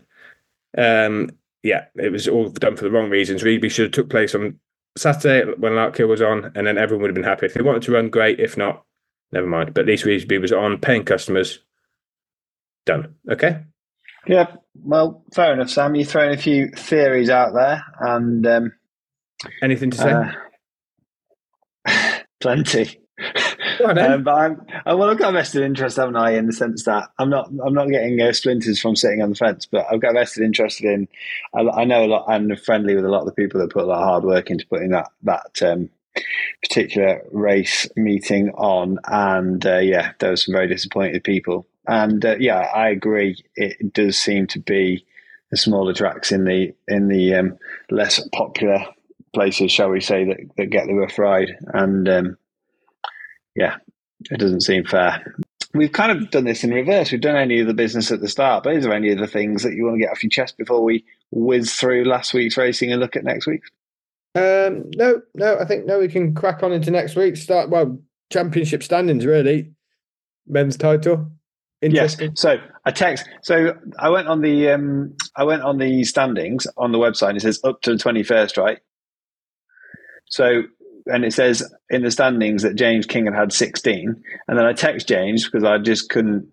um, 0.76 1.30
yeah, 1.62 1.86
it 1.96 2.10
was 2.10 2.28
all 2.28 2.48
done 2.50 2.76
for 2.76 2.84
the 2.84 2.90
wrong 2.90 3.10
reasons. 3.10 3.42
Revesby 3.42 3.70
should 3.70 3.84
have 3.86 3.92
took 3.92 4.10
place 4.10 4.34
on 4.34 4.58
Saturday 4.96 5.50
when 5.58 5.72
Larkhill 5.72 6.08
was 6.08 6.22
on, 6.22 6.52
and 6.54 6.66
then 6.66 6.78
everyone 6.78 7.02
would 7.02 7.10
have 7.10 7.14
been 7.14 7.24
happy. 7.24 7.46
If 7.46 7.54
they 7.54 7.62
wanted 7.62 7.82
to 7.82 7.92
run, 7.92 8.10
great. 8.10 8.40
If 8.40 8.56
not, 8.56 8.84
never 9.32 9.46
mind. 9.46 9.74
But 9.74 9.82
at 9.82 9.86
least 9.86 10.04
Revesby 10.04 10.40
was 10.40 10.52
on, 10.52 10.78
paying 10.78 11.04
customers. 11.04 11.60
Done. 12.84 13.14
Okay. 13.30 13.62
Yeah, 14.26 14.54
well, 14.74 15.24
fair 15.34 15.52
enough, 15.52 15.70
Sam. 15.70 15.94
You're 15.94 16.04
throwing 16.04 16.32
a 16.32 16.40
few 16.40 16.68
theories 16.68 17.30
out 17.30 17.54
there, 17.54 17.84
and 17.98 18.46
um, 18.46 18.72
anything 19.62 19.90
to 19.90 19.96
say? 19.96 20.12
Uh, 21.84 22.18
plenty. 22.40 22.98
Um, 23.84 24.22
but 24.22 24.34
I'm, 24.34 24.66
I, 24.86 24.94
well, 24.94 25.10
I've 25.10 25.18
got 25.18 25.30
a 25.30 25.32
vested 25.32 25.62
interest, 25.62 25.96
haven't 25.96 26.16
I? 26.16 26.32
In 26.32 26.46
the 26.46 26.52
sense 26.52 26.84
that 26.84 27.08
I'm 27.18 27.30
not, 27.30 27.50
I'm 27.64 27.74
not 27.74 27.88
getting 27.88 28.20
uh, 28.20 28.32
splinters 28.32 28.80
from 28.80 28.94
sitting 28.96 29.22
on 29.22 29.30
the 29.30 29.34
fence, 29.34 29.66
but 29.66 29.86
I've 29.90 30.00
got 30.00 30.10
a 30.10 30.20
vested 30.20 30.44
interest 30.44 30.82
in. 30.82 31.08
I, 31.54 31.60
I, 31.60 31.84
know 31.84 32.04
a 32.04 32.06
lot. 32.06 32.26
I'm 32.28 32.54
friendly 32.56 32.94
with 32.94 33.04
a 33.04 33.08
lot 33.08 33.20
of 33.20 33.26
the 33.26 33.32
people 33.32 33.60
that 33.60 33.72
put 33.72 33.84
a 33.84 33.86
lot 33.86 34.02
of 34.02 34.08
hard 34.08 34.24
work 34.24 34.50
into 34.50 34.66
putting 34.66 34.90
that 34.90 35.08
that 35.24 35.62
um, 35.62 35.90
particular 36.62 37.22
race 37.32 37.88
meeting 37.96 38.50
on, 38.50 38.98
and 39.04 39.64
uh, 39.66 39.78
yeah, 39.78 40.12
there 40.18 40.30
were 40.30 40.36
some 40.36 40.52
very 40.52 40.68
disappointed 40.68 41.24
people. 41.24 41.66
And 41.86 42.24
uh, 42.24 42.36
yeah, 42.38 42.60
I 42.74 42.88
agree. 42.88 43.42
It 43.56 43.92
does 43.92 44.18
seem 44.18 44.46
to 44.48 44.60
be 44.60 45.04
the 45.50 45.56
smaller 45.56 45.92
tracks 45.92 46.32
in 46.32 46.44
the 46.44 46.74
in 46.88 47.08
the 47.08 47.34
um, 47.34 47.58
less 47.90 48.20
popular 48.30 48.84
places, 49.32 49.72
shall 49.72 49.88
we 49.88 50.00
say, 50.00 50.24
that, 50.24 50.38
that 50.56 50.70
get 50.70 50.86
the 50.86 50.94
rough 50.94 51.18
ride. 51.18 51.56
And 51.66 52.08
um, 52.08 52.38
yeah, 53.54 53.76
it 54.30 54.38
doesn't 54.38 54.62
seem 54.62 54.84
fair. 54.84 55.36
We've 55.74 55.92
kind 55.92 56.12
of 56.12 56.30
done 56.30 56.44
this 56.44 56.64
in 56.64 56.70
reverse. 56.70 57.10
We've 57.10 57.20
done 57.20 57.36
any 57.36 57.60
of 57.60 57.66
the 57.66 57.74
business 57.74 58.10
at 58.12 58.20
the 58.20 58.28
start, 58.28 58.64
but 58.64 58.76
is 58.76 58.84
there 58.84 58.92
any 58.92 59.10
of 59.10 59.18
the 59.18 59.26
things 59.26 59.62
that 59.62 59.72
you 59.72 59.84
want 59.84 59.96
to 59.96 60.00
get 60.00 60.10
off 60.10 60.22
your 60.22 60.30
chest 60.30 60.58
before 60.58 60.82
we 60.82 61.04
whiz 61.30 61.74
through 61.74 62.04
last 62.04 62.34
week's 62.34 62.58
racing 62.58 62.92
and 62.92 63.00
look 63.00 63.16
at 63.16 63.24
next 63.24 63.46
week's? 63.46 63.70
Um, 64.34 64.84
no, 64.96 65.20
no, 65.34 65.58
I 65.58 65.64
think 65.64 65.86
no. 65.86 65.98
We 65.98 66.08
can 66.08 66.34
crack 66.34 66.62
on 66.62 66.72
into 66.72 66.90
next 66.90 67.16
week. 67.16 67.36
Start 67.36 67.70
well, 67.70 67.98
championship 68.32 68.82
standings 68.82 69.26
really. 69.26 69.72
Men's 70.46 70.76
title. 70.76 71.30
Yes. 71.82 72.16
So 72.34 72.56
I 72.84 72.90
text. 72.92 73.28
So 73.42 73.76
I 73.98 74.08
went 74.08 74.28
on 74.28 74.40
the 74.40 74.70
um, 74.70 75.14
I 75.36 75.44
went 75.44 75.62
on 75.62 75.78
the 75.78 76.04
standings 76.04 76.66
on 76.76 76.92
the 76.92 76.98
website. 76.98 77.30
and 77.30 77.38
It 77.38 77.42
says 77.42 77.60
up 77.64 77.82
to 77.82 77.92
the 77.92 77.98
twenty 77.98 78.22
first, 78.22 78.56
right? 78.56 78.78
So 80.28 80.62
and 81.06 81.24
it 81.24 81.32
says 81.32 81.62
in 81.90 82.02
the 82.02 82.10
standings 82.10 82.62
that 82.62 82.76
James 82.76 83.06
King 83.06 83.26
had 83.26 83.34
had 83.34 83.52
16. 83.52 84.22
And 84.48 84.58
then 84.58 84.64
I 84.64 84.72
text 84.72 85.08
James 85.08 85.44
because 85.44 85.64
I 85.64 85.78
just 85.78 86.08
couldn't, 86.10 86.46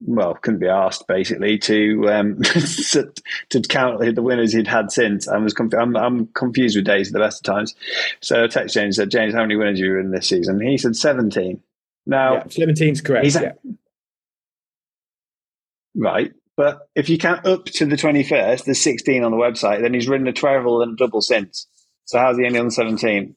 well, 0.00 0.34
couldn't 0.34 0.60
be 0.60 0.68
asked 0.68 1.06
basically 1.06 1.58
to 1.58 2.08
um, 2.10 2.42
to 2.42 3.60
count 3.68 4.00
the 4.00 4.22
winners 4.22 4.52
he'd 4.52 4.66
had 4.66 4.90
since. 4.92 5.28
I 5.28 5.36
was 5.38 5.54
conf- 5.54 5.74
I'm, 5.74 5.96
I'm, 5.96 6.26
confused 6.28 6.76
with 6.76 6.84
days 6.84 7.08
at 7.08 7.12
the 7.12 7.18
best 7.18 7.46
of 7.46 7.54
times. 7.54 7.74
So 8.20 8.44
I 8.44 8.46
text 8.46 8.74
James 8.74 8.96
said, 8.96 9.10
James, 9.10 9.34
how 9.34 9.42
many 9.42 9.56
winners 9.56 9.78
have 9.78 9.86
you 9.86 9.98
in 9.98 10.10
this 10.10 10.28
season? 10.28 10.60
He 10.60 10.78
said 10.78 10.96
17. 10.96 11.60
Now, 12.06 12.34
yeah, 12.34 12.44
17 12.48 12.92
is 12.92 13.00
correct. 13.00 13.26
yeah. 13.34 13.52
Right. 15.94 16.32
But 16.56 16.88
if 16.94 17.08
you 17.08 17.18
count 17.18 17.46
up 17.46 17.66
to 17.66 17.86
the 17.86 17.96
21st, 17.96 18.64
there's 18.64 18.82
16 18.82 19.22
on 19.22 19.30
the 19.30 19.36
website, 19.36 19.82
then 19.82 19.94
he's 19.94 20.08
ridden 20.08 20.26
a 20.26 20.32
treble 20.32 20.82
and 20.82 20.94
a 20.94 20.96
double 20.96 21.20
since. 21.20 21.66
So 22.04 22.18
how's 22.18 22.38
he 22.38 22.46
only 22.46 22.58
on 22.58 22.70
17? 22.70 23.36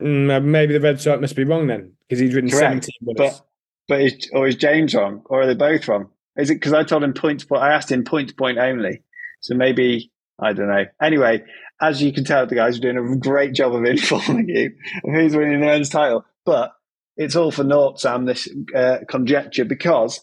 Mm, 0.00 0.44
maybe 0.44 0.74
the 0.74 0.80
red 0.80 1.00
site 1.00 1.20
must 1.20 1.34
be 1.34 1.44
wrong 1.44 1.66
then, 1.66 1.94
because 2.06 2.20
he's 2.20 2.34
ridden 2.34 2.50
Correct. 2.50 2.84
17 2.84 3.14
But, 3.16 3.47
but 3.88 4.02
is, 4.02 4.30
or 4.32 4.46
is 4.46 4.56
James 4.56 4.94
wrong? 4.94 5.22
Or 5.26 5.42
are 5.42 5.46
they 5.46 5.54
both 5.54 5.88
wrong? 5.88 6.10
Is 6.36 6.50
it 6.50 6.54
because 6.54 6.72
I 6.72 6.84
told 6.84 7.02
him 7.02 7.14
point 7.14 7.40
to 7.40 7.46
point? 7.46 7.62
I 7.62 7.72
asked 7.72 7.90
him 7.90 8.04
point 8.04 8.28
to 8.28 8.34
point 8.34 8.58
only. 8.58 9.02
So 9.40 9.54
maybe, 9.54 10.12
I 10.40 10.52
don't 10.52 10.68
know. 10.68 10.84
Anyway, 11.00 11.42
as 11.80 12.02
you 12.02 12.12
can 12.12 12.24
tell, 12.24 12.46
the 12.46 12.54
guys 12.54 12.78
are 12.78 12.80
doing 12.80 12.98
a 12.98 13.16
great 13.16 13.54
job 13.54 13.74
of 13.74 13.84
informing 13.86 14.48
you 14.48 14.72
of 15.04 15.14
who's 15.14 15.34
winning 15.34 15.60
the 15.60 15.66
men's 15.66 15.88
title. 15.88 16.24
But 16.44 16.72
it's 17.16 17.34
all 17.34 17.50
for 17.50 17.64
naught, 17.64 18.00
Sam, 18.00 18.24
this 18.24 18.48
uh, 18.74 18.98
conjecture, 19.08 19.64
because 19.64 20.20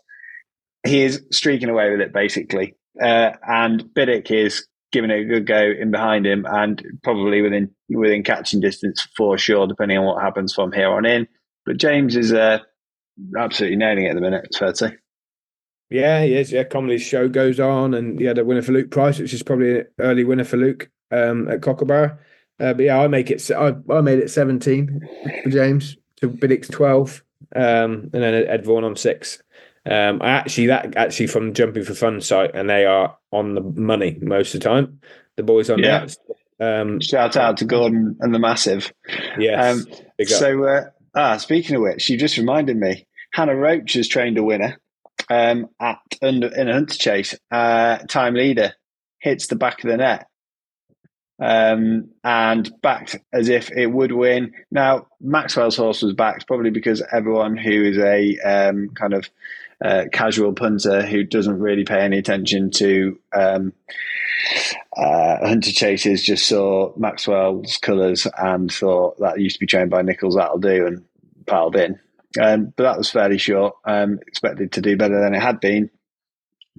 he 0.85 1.03
is 1.03 1.25
streaking 1.31 1.69
away 1.69 1.91
with 1.91 2.01
it, 2.01 2.13
basically. 2.13 2.75
Uh, 3.01 3.31
and 3.45 3.83
Biddick 3.93 4.31
is 4.31 4.65
giving 4.91 5.09
it 5.09 5.19
a 5.19 5.25
good 5.25 5.45
go 5.45 5.61
in 5.77 5.91
behind 5.91 6.25
him 6.25 6.45
and 6.47 6.81
probably 7.03 7.41
within 7.41 7.69
within 7.89 8.23
catching 8.23 8.61
distance 8.61 9.05
for 9.17 9.37
sure, 9.37 9.67
depending 9.67 9.97
on 9.97 10.05
what 10.05 10.23
happens 10.23 10.53
from 10.53 10.71
here 10.71 10.89
on 10.89 11.05
in. 11.05 11.27
But 11.65 11.77
James 11.77 12.15
is 12.15 12.31
uh, 12.31 12.59
absolutely 13.37 13.77
nailing 13.77 14.05
it 14.05 14.09
at 14.09 14.15
the 14.15 14.21
minute, 14.21 14.45
it's 14.45 14.57
fair 14.57 14.69
to 14.69 14.75
say. 14.75 14.95
Yeah, 15.89 16.23
he 16.23 16.35
is. 16.35 16.51
Yeah, 16.51 16.63
Comley's 16.63 17.03
show 17.03 17.29
goes 17.29 17.59
on, 17.59 17.93
and 17.93 18.19
yeah, 18.19 18.33
the 18.33 18.43
winner 18.43 18.61
for 18.61 18.71
Luke 18.71 18.91
Price, 18.91 19.19
which 19.19 19.33
is 19.33 19.43
probably 19.43 19.79
an 19.79 19.87
early 19.99 20.23
winner 20.23 20.43
for 20.43 20.57
Luke 20.57 20.89
um, 21.11 21.47
at 21.47 21.61
Cocklebarrow. 21.61 22.17
Uh, 22.59 22.73
but 22.73 22.85
yeah, 22.85 22.99
I 22.99 23.07
make 23.07 23.29
it. 23.29 23.51
I, 23.51 23.75
I 23.91 24.01
made 24.01 24.19
it 24.19 24.31
seventeen 24.31 25.01
for 25.43 25.49
James 25.49 25.97
to 26.17 26.27
Biddick's 26.27 26.69
twelve, 26.69 27.23
um, 27.55 28.09
and 28.13 28.23
then 28.23 28.33
Ed 28.33 28.65
Vaughan 28.65 28.83
on 28.83 28.95
six. 28.95 29.41
Um, 29.85 30.21
I 30.21 30.29
actually 30.29 30.67
that 30.67 30.95
actually 30.97 31.27
from 31.27 31.53
Jumping 31.53 31.83
for 31.83 31.93
Fun 31.93 32.19
site, 32.21 32.55
and 32.55 32.69
they 32.69 32.85
are 32.85 33.17
on 33.31 33.53
the 33.53 33.61
money 33.61 34.17
most 34.21 34.55
of 34.55 34.61
the 34.61 34.67
time. 34.67 34.99
The 35.35 35.43
boys 35.43 35.69
on 35.69 35.79
yeah. 35.79 36.05
that. 36.05 36.17
Um, 36.57 37.01
Shout 37.01 37.35
out 37.35 37.57
to 37.57 37.65
Gordon 37.65 38.17
and 38.21 38.33
the 38.33 38.39
Massive. 38.39 38.91
Yes. 39.37 39.85
Um, 39.85 40.25
so, 40.25 40.63
uh, 40.63 40.85
ah, 41.15 41.37
speaking 41.37 41.77
of 41.77 41.81
which, 41.83 42.09
you 42.09 42.17
just 42.17 42.37
reminded 42.37 42.77
me. 42.77 43.07
Hannah 43.33 43.55
Roach 43.55 43.93
has 43.93 44.07
trained 44.07 44.37
a 44.37 44.43
winner 44.43 44.79
um, 45.29 45.69
at 45.79 45.99
under 46.21 46.47
in 46.47 46.69
a 46.69 46.73
hunter 46.73 46.95
chase. 46.97 47.35
Uh, 47.51 47.97
time 47.99 48.35
leader 48.35 48.73
hits 49.19 49.47
the 49.47 49.55
back 49.55 49.83
of 49.83 49.89
the 49.89 49.97
net. 49.97 50.27
um, 51.39 52.09
and 52.23 52.71
backed 52.81 53.17
as 53.33 53.49
if 53.49 53.71
it 53.71 53.87
would 53.87 54.11
win. 54.11 54.53
Now, 54.71 55.07
Maxwell's 55.19 55.75
horse 55.77 56.01
was 56.01 56.13
backed 56.13 56.47
probably 56.47 56.69
because 56.69 57.03
everyone 57.11 57.57
who 57.57 57.83
is 57.83 57.97
a 57.97 58.37
um, 58.39 58.89
kind 58.89 59.13
of 59.13 59.29
casual 60.11 60.53
punter 60.53 61.05
who 61.05 61.23
doesn't 61.23 61.59
really 61.59 61.83
pay 61.83 62.01
any 62.01 62.17
attention 62.17 62.71
to 62.71 63.19
um, 63.33 63.73
uh, 64.95 65.47
hunter 65.47 65.71
chases 65.71 66.23
just 66.23 66.47
saw 66.47 66.93
Maxwell's 66.97 67.77
colours 67.77 68.27
and 68.37 68.71
thought 68.71 69.19
that 69.19 69.39
used 69.39 69.55
to 69.55 69.59
be 69.59 69.67
trained 69.67 69.89
by 69.89 70.01
Nicholls, 70.01 70.35
that'll 70.35 70.59
do, 70.59 70.87
and 70.87 71.03
piled 71.45 71.75
in. 71.75 71.99
Um, 72.41 72.73
but 72.75 72.83
that 72.83 72.97
was 72.97 73.09
fairly 73.09 73.37
short. 73.37 73.75
Um, 73.85 74.19
expected 74.27 74.73
to 74.73 74.81
do 74.81 74.97
better 74.97 75.19
than 75.21 75.33
it 75.33 75.41
had 75.41 75.59
been. 75.59 75.89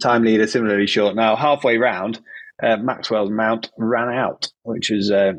Time 0.02 0.22
leader 0.22 0.46
similarly 0.46 0.86
short. 0.86 1.16
Now 1.16 1.36
halfway 1.36 1.78
round, 1.78 2.20
uh, 2.62 2.76
Maxwell's 2.76 3.30
mount 3.30 3.70
ran 3.78 4.14
out, 4.14 4.48
which 4.62 4.90
was 4.90 5.10
uh, 5.10 5.32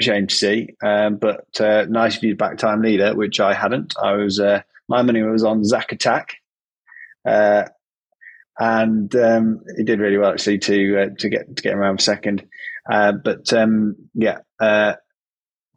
a 0.00 0.02
shame 0.02 0.26
to 0.26 0.34
see. 0.34 0.74
Um, 0.82 1.16
but 1.16 1.60
uh, 1.60 1.86
nice 1.88 2.22
you 2.22 2.34
back 2.34 2.56
time 2.56 2.82
leader, 2.82 3.14
which 3.14 3.40
I 3.40 3.52
hadn't. 3.52 3.94
I 4.02 4.12
was 4.12 4.40
uh, 4.40 4.62
my 4.88 5.02
money 5.02 5.22
was 5.22 5.44
on 5.44 5.64
Zack 5.64 5.92
Attack, 5.92 6.36
uh, 7.28 7.68
and 8.58 9.14
um, 9.14 9.60
he 9.76 9.84
did 9.84 10.00
really 10.00 10.18
well 10.18 10.32
actually 10.32 10.58
to 10.58 11.02
uh, 11.02 11.06
to 11.18 11.28
get 11.28 11.56
to 11.56 11.62
get 11.62 11.74
around 11.74 12.00
second. 12.00 12.46
but 12.88 13.52
um, 13.52 13.96
yeah 14.14 14.38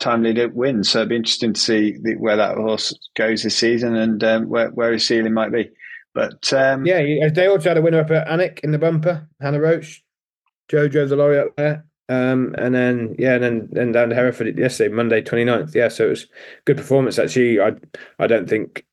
time 0.02 0.24
leader 0.24 0.50
wins. 0.50 0.90
So 0.90 1.00
it'd 1.00 1.10
be 1.10 1.16
interesting 1.16 1.54
to 1.54 1.60
see 1.60 1.98
the, 2.02 2.16
where 2.16 2.36
that 2.36 2.58
horse 2.58 2.94
goes 3.16 3.44
this 3.44 3.58
season 3.58 3.96
and 3.96 4.22
um, 4.24 4.50
where, 4.50 4.70
where 4.70 4.92
his 4.92 5.08
ceiling 5.08 5.34
might 5.34 5.52
be. 5.52 5.70
But 6.14 6.52
um, 6.52 6.86
yeah, 6.86 7.30
they 7.34 7.48
also 7.48 7.70
had 7.70 7.78
a 7.78 7.82
winner 7.82 8.02
up 8.02 8.12
at 8.12 8.28
Alnwick 8.28 8.60
in 8.62 8.72
the 8.72 8.80
bumper, 8.80 9.30
Hannah 9.40 9.62
Roach. 9.62 10.04
Joe 10.68 10.90
drove 10.90 11.10
the 11.10 11.16
lorry 11.16 11.40
up 11.40 11.56
there. 11.56 11.86
Um, 12.10 12.54
and 12.58 12.76
then 12.76 13.16
yeah, 13.18 13.36
and 13.36 13.44
then 13.44 13.70
then 13.72 13.92
down 13.94 14.10
to 14.10 14.16
Hereford 14.16 14.58
yesterday, 14.58 14.94
Monday 14.94 15.22
29th. 15.22 15.74
Yeah, 15.74 15.88
so 15.88 16.08
it 16.08 16.10
was 16.10 16.28
good 16.66 16.76
performance 16.76 17.18
actually. 17.18 17.62
I 17.62 17.72
I 18.20 18.28
don't 18.28 18.50
think 18.50 18.86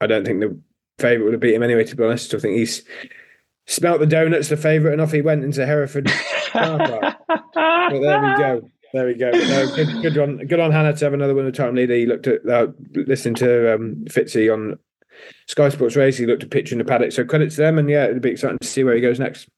I 0.00 0.08
don't 0.08 0.24
think 0.24 0.40
the 0.40 0.60
favourite 1.00 1.24
would 1.24 1.34
have 1.34 1.40
beat 1.40 1.54
him 1.54 1.62
anyway, 1.62 1.84
to 1.84 1.96
be 1.96 2.04
honest. 2.04 2.34
I 2.34 2.38
think 2.38 2.56
he's 2.56 2.84
smelt 3.66 4.00
the 4.00 4.06
donuts, 4.06 4.48
the 4.48 4.56
favourite, 4.56 4.92
and 4.92 5.02
off 5.02 5.12
he 5.12 5.22
went 5.22 5.44
into 5.44 5.66
Hereford. 5.66 6.10
but 6.52 7.16
there 7.26 7.90
we 7.90 8.36
go. 8.38 8.70
There 8.92 9.06
we 9.06 9.14
go. 9.14 9.30
No, 9.30 9.76
good, 9.76 10.02
good 10.02 10.18
on 10.18 10.36
good 10.46 10.60
on 10.60 10.72
Hannah 10.72 10.96
to 10.96 11.04
have 11.04 11.14
another 11.14 11.34
winner 11.34 11.52
time 11.52 11.76
leader. 11.76 11.94
He 11.94 12.06
looked 12.06 12.26
at 12.26 12.46
uh, 12.48 12.68
listening 12.94 13.36
to 13.36 13.74
um, 13.74 14.04
Fitzy 14.06 14.52
on 14.52 14.78
Sky 15.46 15.68
Sports 15.68 15.96
Race. 15.96 16.16
He 16.16 16.26
looked 16.26 16.42
at 16.42 16.50
picture 16.50 16.74
in 16.74 16.78
the 16.78 16.84
paddock. 16.84 17.12
So 17.12 17.24
credit 17.24 17.50
to 17.52 17.56
them, 17.56 17.78
and 17.78 17.88
yeah, 17.88 18.06
it'll 18.06 18.20
be 18.20 18.30
exciting 18.30 18.58
to 18.58 18.66
see 18.66 18.82
where 18.82 18.94
he 18.94 19.00
goes 19.00 19.20
next. 19.20 19.48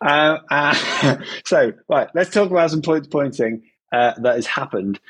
Uh, 0.00 0.38
uh, 0.50 1.18
so 1.46 1.72
right, 1.88 2.08
let's 2.14 2.30
talk 2.30 2.50
about 2.50 2.70
some 2.70 2.82
point 2.82 3.10
pointing 3.10 3.62
uh, 3.92 4.12
that 4.20 4.36
has 4.36 4.46
happened. 4.46 5.00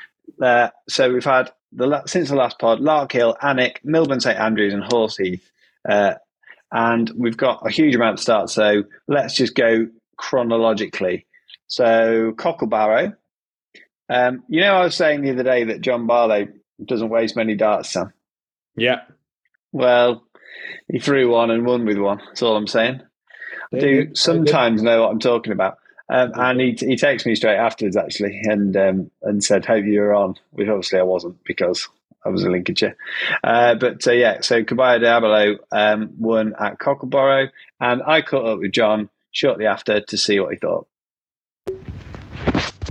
Uh, 0.41 0.69
so 0.87 1.11
we've 1.11 1.25
had 1.25 1.51
the 1.73 2.03
since 2.05 2.29
the 2.29 2.35
last 2.35 2.59
pod, 2.59 2.79
Larkhill, 2.79 3.37
Alnwick, 3.39 3.83
Milborne 3.83 4.21
St 4.21 4.39
Andrews, 4.39 4.73
and 4.73 4.83
Horseheath, 4.83 5.51
uh, 5.87 6.15
and 6.71 7.11
we've 7.15 7.37
got 7.37 7.65
a 7.65 7.69
huge 7.69 7.95
amount 7.95 8.17
to 8.17 8.23
start. 8.23 8.49
So 8.49 8.83
let's 9.07 9.35
just 9.35 9.55
go 9.55 9.87
chronologically. 10.17 11.25
So 11.67 12.33
Cocklebarrow 12.33 13.15
um, 14.09 14.43
you 14.49 14.61
know, 14.61 14.73
I 14.73 14.83
was 14.83 14.95
saying 14.95 15.21
the 15.21 15.31
other 15.31 15.43
day 15.43 15.65
that 15.65 15.81
Jon 15.81 16.07
Barlow 16.07 16.47
doesn't 16.83 17.09
waste 17.09 17.35
many 17.35 17.55
darts, 17.55 17.91
Sam. 17.91 18.11
Yeah. 18.75 19.01
Well, 19.71 20.23
he 20.91 20.99
threw 20.99 21.29
one 21.29 21.51
and 21.51 21.65
won 21.65 21.85
with 21.85 21.97
one. 21.97 22.19
That's 22.25 22.41
all 22.41 22.57
I'm 22.57 22.67
saying. 22.67 23.01
I 23.71 23.77
do 23.77 24.15
sometimes 24.15 24.81
know 24.81 25.01
what 25.01 25.11
I'm 25.11 25.19
talking 25.19 25.53
about. 25.53 25.77
Um, 26.11 26.31
and 26.33 26.59
he 26.59 26.71
he 26.71 26.95
texted 26.95 27.27
me 27.27 27.35
straight 27.35 27.57
afterwards 27.57 27.95
actually, 27.95 28.41
and 28.45 28.75
um, 28.75 29.11
and 29.21 29.43
said, 29.43 29.63
"Hope 29.63 29.85
you 29.85 29.99
were 29.99 30.15
on." 30.15 30.37
Which 30.49 30.67
obviously 30.67 30.97
I 30.97 31.03
wasn't 31.03 31.43
because 31.43 31.87
I 32.25 32.29
was 32.29 32.43
a 32.43 32.49
Lincolnshire. 32.49 32.97
Uh, 33.43 33.75
but 33.75 34.05
uh, 34.07 34.11
yeah, 34.11 34.41
so 34.41 34.63
Caballo 34.63 34.99
Diablo 34.99 35.57
um, 35.71 36.11
won 36.17 36.53
at 36.59 36.79
Cocklebarrow, 36.79 37.49
and 37.79 38.01
I 38.05 38.21
caught 38.21 38.45
up 38.45 38.59
with 38.59 38.71
Jon 38.71 39.09
shortly 39.31 39.65
after 39.65 40.01
to 40.01 40.17
see 40.17 40.39
what 40.39 40.53
he 40.53 40.57
thought. 40.57 40.87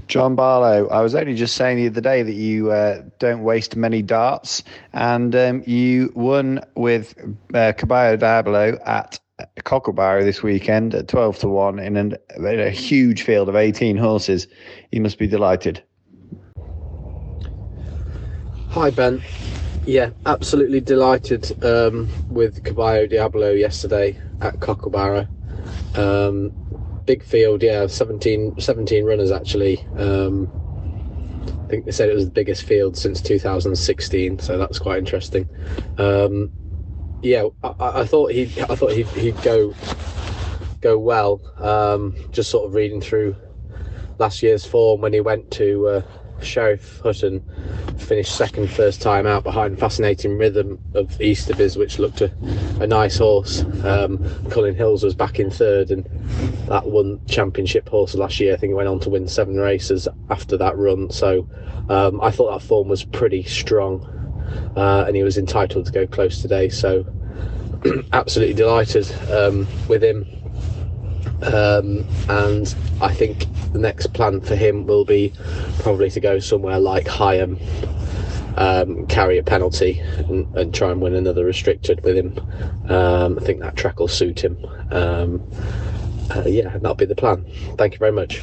Jon 0.06 0.36
Barlow, 0.36 0.88
I 0.88 1.02
was 1.02 1.14
only 1.14 1.34
just 1.34 1.54
saying 1.54 1.76
the 1.76 1.88
other 1.88 2.00
day 2.00 2.22
that 2.22 2.32
you 2.32 2.70
uh, 2.70 3.02
don't 3.18 3.42
waste 3.42 3.76
many 3.76 4.00
darts, 4.00 4.62
and 4.94 5.36
um, 5.36 5.62
you 5.66 6.10
won 6.14 6.64
with 6.74 7.14
uh, 7.52 7.72
Caballo 7.76 8.16
Diablo 8.16 8.78
at 8.86 9.20
Cocklebarrow 9.60 10.24
this 10.24 10.42
weekend 10.42 10.94
at 10.94 11.08
12 11.08 11.40
to 11.40 11.48
1 11.48 11.78
in, 11.78 11.96
an, 11.96 12.16
in 12.36 12.60
a 12.60 12.70
huge 12.70 13.22
field 13.22 13.50
of 13.50 13.56
18 13.56 13.98
horses. 13.98 14.48
You 14.90 15.02
must 15.02 15.18
be 15.18 15.26
delighted. 15.26 15.82
Hi, 18.78 18.90
Ben. 18.90 19.20
Yeah, 19.86 20.10
absolutely 20.24 20.80
delighted 20.80 21.64
um, 21.64 22.08
with 22.30 22.62
Caballo 22.62 23.08
Diablo 23.08 23.50
yesterday 23.50 24.16
at 24.40 24.60
Cocklebarrow. 24.60 25.26
Um, 25.98 26.52
big 27.04 27.24
field, 27.24 27.64
yeah, 27.64 27.88
17, 27.88 28.60
17 28.60 29.04
runners 29.04 29.32
actually. 29.32 29.84
Um, 29.96 30.48
I 31.64 31.66
think 31.66 31.86
they 31.86 31.90
said 31.90 32.08
it 32.08 32.14
was 32.14 32.26
the 32.26 32.30
biggest 32.30 32.62
field 32.62 32.96
since 32.96 33.20
2016, 33.20 34.38
so 34.38 34.56
that's 34.58 34.78
quite 34.78 34.98
interesting. 34.98 35.48
Um, 35.98 36.52
yeah, 37.20 37.48
I, 37.64 38.02
I, 38.02 38.06
thought 38.06 38.30
he'd, 38.30 38.56
I 38.60 38.76
thought 38.76 38.92
he'd, 38.92 39.08
he'd 39.08 39.42
go, 39.42 39.74
go 40.80 40.96
well. 41.00 41.40
Um, 41.56 42.14
just 42.30 42.48
sort 42.48 42.64
of 42.64 42.74
reading 42.74 43.00
through 43.00 43.34
last 44.18 44.40
year's 44.40 44.64
form 44.64 45.00
when 45.00 45.12
he 45.12 45.20
went 45.20 45.50
to 45.50 45.88
uh, 45.88 46.02
Sheriff 46.42 47.00
Hutton 47.00 47.42
finished 47.98 48.34
second 48.36 48.70
first 48.70 49.02
time 49.02 49.26
out 49.26 49.44
behind 49.44 49.78
Fascinating 49.78 50.38
Rhythm 50.38 50.78
of 50.94 51.20
Easterby's, 51.20 51.76
which 51.76 51.98
looked 51.98 52.20
a, 52.20 52.32
a 52.80 52.86
nice 52.86 53.18
horse. 53.18 53.62
Um, 53.84 54.18
Cullen 54.50 54.74
Hills 54.74 55.02
was 55.02 55.14
back 55.14 55.40
in 55.40 55.50
third, 55.50 55.90
and 55.90 56.04
that 56.68 56.86
won 56.86 57.20
championship 57.26 57.88
horse 57.88 58.14
last 58.14 58.40
year. 58.40 58.54
I 58.54 58.56
think 58.56 58.70
he 58.70 58.74
went 58.74 58.88
on 58.88 59.00
to 59.00 59.10
win 59.10 59.28
seven 59.28 59.56
races 59.56 60.08
after 60.30 60.56
that 60.56 60.76
run. 60.76 61.10
So 61.10 61.48
um, 61.88 62.20
I 62.20 62.30
thought 62.30 62.58
that 62.58 62.66
form 62.66 62.88
was 62.88 63.04
pretty 63.04 63.42
strong, 63.44 64.04
uh, 64.76 65.04
and 65.06 65.16
he 65.16 65.22
was 65.22 65.38
entitled 65.38 65.86
to 65.86 65.92
go 65.92 66.06
close 66.06 66.40
today. 66.40 66.68
So 66.68 67.04
absolutely 68.12 68.54
delighted 68.54 69.10
um, 69.30 69.66
with 69.88 70.02
him. 70.02 70.26
Um, 71.42 72.04
and 72.28 72.74
I 73.00 73.12
think 73.14 73.46
the 73.72 73.78
next 73.78 74.12
plan 74.12 74.40
for 74.40 74.56
him 74.56 74.86
will 74.86 75.04
be 75.04 75.32
probably 75.80 76.10
to 76.10 76.20
go 76.20 76.38
somewhere 76.38 76.80
like 76.80 77.06
Higham, 77.06 77.58
um, 78.56 79.06
carry 79.06 79.38
a 79.38 79.42
penalty, 79.42 80.00
and, 80.00 80.52
and, 80.56 80.74
try 80.74 80.90
and 80.90 81.00
win 81.00 81.14
another 81.14 81.44
restricted 81.44 82.02
with 82.02 82.16
him. 82.16 82.38
Um, 82.90 83.38
I 83.38 83.42
think 83.42 83.60
that 83.60 83.76
track 83.76 84.00
will 84.00 84.08
suit 84.08 84.42
him. 84.42 84.58
Um, 84.90 85.48
uh, 86.34 86.42
yeah, 86.46 86.76
that'll 86.78 86.94
be 86.94 87.06
the 87.06 87.14
plan. 87.14 87.46
Thank 87.76 87.92
you 87.92 87.98
very 87.98 88.12
much. 88.12 88.42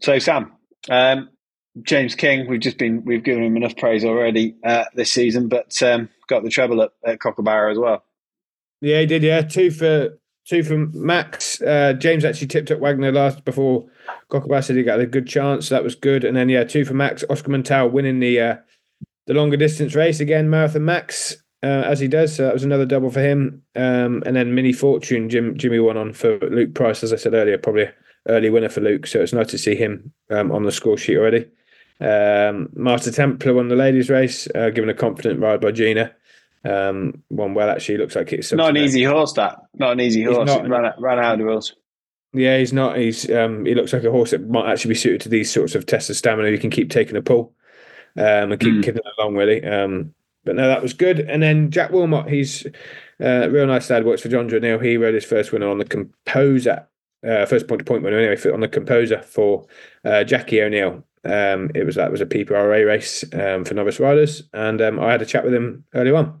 So, 0.00 0.18
Sam, 0.18 0.52
um, 0.90 1.30
James 1.82 2.14
King, 2.14 2.48
we've 2.48 2.60
just 2.60 2.78
been 2.78 3.04
we've 3.04 3.22
given 3.22 3.44
him 3.44 3.56
enough 3.56 3.76
praise 3.76 4.04
already 4.04 4.56
uh, 4.64 4.84
this 4.94 5.12
season, 5.12 5.48
but 5.48 5.80
um, 5.82 6.08
got 6.28 6.42
the 6.42 6.50
treble 6.50 6.82
at, 6.82 6.90
at 7.04 7.18
Cocklebarrow 7.18 7.70
as 7.70 7.78
well. 7.78 8.02
Yeah, 8.80 9.00
he 9.00 9.06
did. 9.06 9.22
Yeah, 9.22 9.42
two 9.42 9.70
for 9.70 10.18
two 10.46 10.62
from 10.62 10.90
Max. 10.94 11.60
Uh, 11.60 11.92
James 11.94 12.24
actually 12.24 12.48
tipped 12.48 12.70
up 12.70 12.80
Wagner 12.80 13.12
last 13.12 13.44
before 13.44 13.86
Cocklebarrow 14.30 14.64
said 14.64 14.76
he 14.76 14.82
got 14.82 15.00
a 15.00 15.06
good 15.06 15.26
chance. 15.26 15.68
So 15.68 15.74
that 15.74 15.84
was 15.84 15.94
good. 15.94 16.24
And 16.24 16.36
then 16.36 16.48
yeah, 16.48 16.64
two 16.64 16.84
for 16.84 16.94
Max. 16.94 17.24
Oscar 17.28 17.50
Montal 17.50 17.90
winning 17.90 18.20
the 18.20 18.40
uh, 18.40 18.56
the 19.26 19.34
longer 19.34 19.56
distance 19.56 19.94
race 19.94 20.20
again, 20.20 20.48
Marathon 20.48 20.84
Max, 20.84 21.36
uh, 21.62 21.66
as 21.66 21.98
he 21.98 22.08
does. 22.08 22.34
So 22.34 22.44
that 22.44 22.54
was 22.54 22.64
another 22.64 22.86
double 22.86 23.10
for 23.10 23.20
him. 23.20 23.62
Um, 23.74 24.22
and 24.24 24.36
then 24.36 24.54
Mini 24.54 24.72
Fortune, 24.72 25.28
Jim 25.28 25.56
Jimmy 25.58 25.78
won 25.78 25.96
on 25.96 26.12
for 26.12 26.38
Luke 26.38 26.74
Price, 26.74 27.02
as 27.02 27.12
I 27.12 27.16
said 27.16 27.34
earlier, 27.34 27.58
probably 27.58 27.88
early 28.28 28.50
winner 28.50 28.68
for 28.68 28.80
Luke. 28.80 29.06
So 29.06 29.20
it's 29.20 29.32
nice 29.32 29.48
to 29.48 29.58
see 29.58 29.74
him 29.74 30.12
um, 30.30 30.52
on 30.52 30.64
the 30.64 30.72
score 30.72 30.96
sheet 30.96 31.16
already. 31.16 31.46
Um, 32.00 32.68
Master 32.74 33.10
Templar 33.10 33.54
won 33.54 33.68
the 33.68 33.76
ladies' 33.76 34.10
race, 34.10 34.48
uh, 34.54 34.70
given 34.70 34.90
a 34.90 34.94
confident 34.94 35.40
ride 35.40 35.60
by 35.60 35.72
Gina. 35.72 36.14
Um, 36.66 37.22
one 37.28 37.54
well 37.54 37.70
actually 37.70 37.98
looks 37.98 38.16
like 38.16 38.32
it's 38.32 38.52
not 38.52 38.70
an 38.70 38.76
easy 38.76 39.04
horse. 39.04 39.32
That 39.34 39.58
not 39.74 39.92
an 39.92 40.00
easy 40.00 40.24
horse. 40.24 40.46
Not, 40.46 40.68
ran, 40.68 40.92
ran 40.98 41.18
out 41.18 41.34
of 41.34 41.38
the 41.38 41.44
wheels. 41.44 41.74
Yeah, 42.32 42.58
he's 42.58 42.72
not. 42.72 42.96
He's 42.96 43.30
um, 43.30 43.64
he 43.64 43.74
looks 43.74 43.92
like 43.92 44.04
a 44.04 44.10
horse 44.10 44.32
that 44.32 44.48
might 44.48 44.70
actually 44.70 44.90
be 44.90 44.96
suited 44.96 45.20
to 45.22 45.28
these 45.28 45.50
sorts 45.50 45.74
of 45.74 45.86
tests 45.86 46.10
of 46.10 46.16
stamina. 46.16 46.50
He 46.50 46.58
can 46.58 46.70
keep 46.70 46.90
taking 46.90 47.16
a 47.16 47.22
pull 47.22 47.54
um, 48.16 48.52
and 48.52 48.60
keep 48.60 48.74
mm. 48.74 48.82
kicking 48.82 49.02
along 49.18 49.36
really. 49.36 49.64
Um, 49.64 50.14
but 50.44 50.56
no, 50.56 50.68
that 50.68 50.82
was 50.82 50.92
good. 50.92 51.20
And 51.20 51.42
then 51.42 51.70
Jack 51.70 51.90
Wilmott, 51.90 52.28
he's 52.28 52.66
uh, 53.20 53.48
real 53.50 53.66
nice 53.66 53.90
lad. 53.90 54.04
Works 54.04 54.22
for 54.22 54.28
John 54.28 54.52
O'Neill. 54.52 54.78
He 54.78 54.96
rode 54.96 55.14
his 55.14 55.24
first 55.24 55.52
winner 55.52 55.68
on 55.68 55.78
the 55.78 55.84
Composer, 55.84 56.86
uh, 57.26 57.46
first 57.46 57.66
point 57.66 57.80
to 57.80 57.84
point 57.84 58.02
winner 58.02 58.18
anyway 58.18 58.36
for, 58.36 58.52
on 58.54 58.60
the 58.60 58.68
Composer 58.68 59.22
for 59.22 59.66
uh, 60.04 60.24
Jackie 60.24 60.62
O'Neill. 60.62 61.04
Um, 61.24 61.72
it 61.74 61.84
was 61.84 61.96
that 61.96 62.12
was 62.12 62.20
a 62.20 62.26
PPORA 62.26 62.86
race 62.86 63.24
um, 63.32 63.64
for 63.64 63.74
novice 63.74 63.98
riders, 63.98 64.44
and 64.52 64.80
um, 64.80 65.00
I 65.00 65.10
had 65.10 65.22
a 65.22 65.26
chat 65.26 65.44
with 65.44 65.54
him 65.54 65.84
early 65.94 66.12
on. 66.12 66.40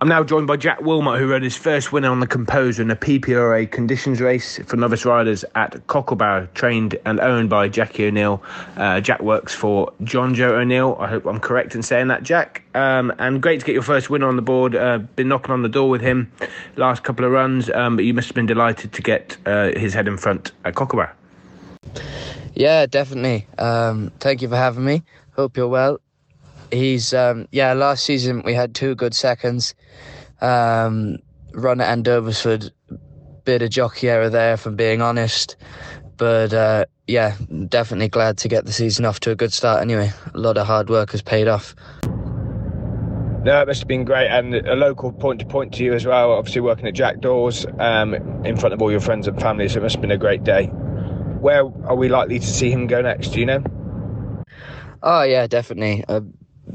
I'm 0.00 0.06
now 0.06 0.22
joined 0.22 0.46
by 0.46 0.56
Jack 0.56 0.78
Wilmott, 0.78 1.18
who 1.18 1.26
rode 1.26 1.42
his 1.42 1.56
first 1.56 1.92
winner 1.92 2.08
on 2.08 2.20
the 2.20 2.26
Composer 2.28 2.82
in 2.82 2.90
a 2.92 2.94
PPORA 2.94 3.68
conditions 3.68 4.20
race 4.20 4.60
for 4.64 4.76
novice 4.76 5.04
riders 5.04 5.44
at 5.56 5.72
Cocklebarrow, 5.88 6.46
trained 6.54 6.96
and 7.04 7.18
owned 7.18 7.50
by 7.50 7.68
Jackie 7.68 8.06
O'Neill. 8.06 8.40
Uh, 8.76 9.00
Jack 9.00 9.20
works 9.20 9.56
for 9.56 9.92
Jonjo 10.02 10.50
O'Neill. 10.50 10.96
I 11.00 11.08
hope 11.08 11.26
I'm 11.26 11.40
correct 11.40 11.74
in 11.74 11.82
saying 11.82 12.06
that, 12.08 12.22
Jack. 12.22 12.62
Um, 12.76 13.12
and 13.18 13.42
great 13.42 13.58
to 13.58 13.66
get 13.66 13.72
your 13.72 13.82
first 13.82 14.08
winner 14.08 14.28
on 14.28 14.36
the 14.36 14.42
board. 14.42 14.76
Uh, 14.76 14.98
been 14.98 15.26
knocking 15.26 15.50
on 15.50 15.62
the 15.62 15.68
door 15.68 15.88
with 15.88 16.00
him 16.00 16.30
last 16.76 17.02
couple 17.02 17.24
of 17.24 17.32
runs, 17.32 17.68
um, 17.70 17.96
but 17.96 18.04
you 18.04 18.14
must 18.14 18.28
have 18.28 18.36
been 18.36 18.46
delighted 18.46 18.92
to 18.92 19.02
get 19.02 19.36
uh, 19.46 19.72
his 19.76 19.94
head 19.94 20.06
in 20.06 20.16
front 20.16 20.52
at 20.64 20.74
Cocklebarrow. 20.74 21.10
Yeah, 22.54 22.86
definitely. 22.86 23.48
Um, 23.58 24.12
thank 24.20 24.42
you 24.42 24.48
for 24.48 24.56
having 24.56 24.84
me. 24.84 25.02
Hope 25.32 25.56
you're 25.56 25.66
well. 25.66 26.00
He's 26.70 27.14
um, 27.14 27.48
yeah. 27.50 27.72
Last 27.72 28.04
season 28.04 28.42
we 28.44 28.54
had 28.54 28.74
two 28.74 28.94
good 28.94 29.14
seconds. 29.14 29.74
Um, 30.40 31.18
run 31.52 31.80
at 31.80 31.96
Andoversford, 31.96 32.70
bit 33.44 33.62
of 33.62 33.70
jockey 33.70 34.08
error 34.08 34.30
there, 34.30 34.56
from 34.56 34.76
being 34.76 35.00
honest. 35.00 35.56
But 36.16 36.52
uh, 36.52 36.84
yeah, 37.06 37.36
definitely 37.68 38.08
glad 38.08 38.38
to 38.38 38.48
get 38.48 38.66
the 38.66 38.72
season 38.72 39.04
off 39.04 39.20
to 39.20 39.30
a 39.30 39.34
good 39.34 39.52
start. 39.52 39.80
Anyway, 39.80 40.12
a 40.34 40.38
lot 40.38 40.58
of 40.58 40.66
hard 40.66 40.90
work 40.90 41.12
has 41.12 41.22
paid 41.22 41.48
off. 41.48 41.74
No, 43.44 43.62
it 43.62 43.68
must 43.68 43.80
have 43.80 43.88
been 43.88 44.04
great, 44.04 44.28
and 44.28 44.54
a 44.54 44.74
local 44.74 45.12
point 45.12 45.38
to 45.40 45.46
point 45.46 45.72
to 45.74 45.84
you 45.84 45.94
as 45.94 46.04
well. 46.04 46.32
Obviously, 46.32 46.60
working 46.60 46.86
at 46.86 46.94
Jackdaws 46.94 47.66
um, 47.78 48.14
in 48.44 48.56
front 48.56 48.74
of 48.74 48.82
all 48.82 48.90
your 48.90 49.00
friends 49.00 49.28
and 49.28 49.40
family, 49.40 49.68
so 49.68 49.78
it 49.78 49.84
must 49.84 49.94
have 49.94 50.02
been 50.02 50.10
a 50.10 50.18
great 50.18 50.42
day. 50.42 50.66
Where 50.66 51.60
are 51.60 51.94
we 51.94 52.08
likely 52.08 52.40
to 52.40 52.46
see 52.46 52.70
him 52.70 52.88
go 52.88 53.00
next? 53.00 53.28
Do 53.28 53.40
you 53.40 53.46
know? 53.46 53.62
Oh 55.02 55.22
yeah, 55.22 55.46
definitely. 55.46 56.04
I 56.08 56.20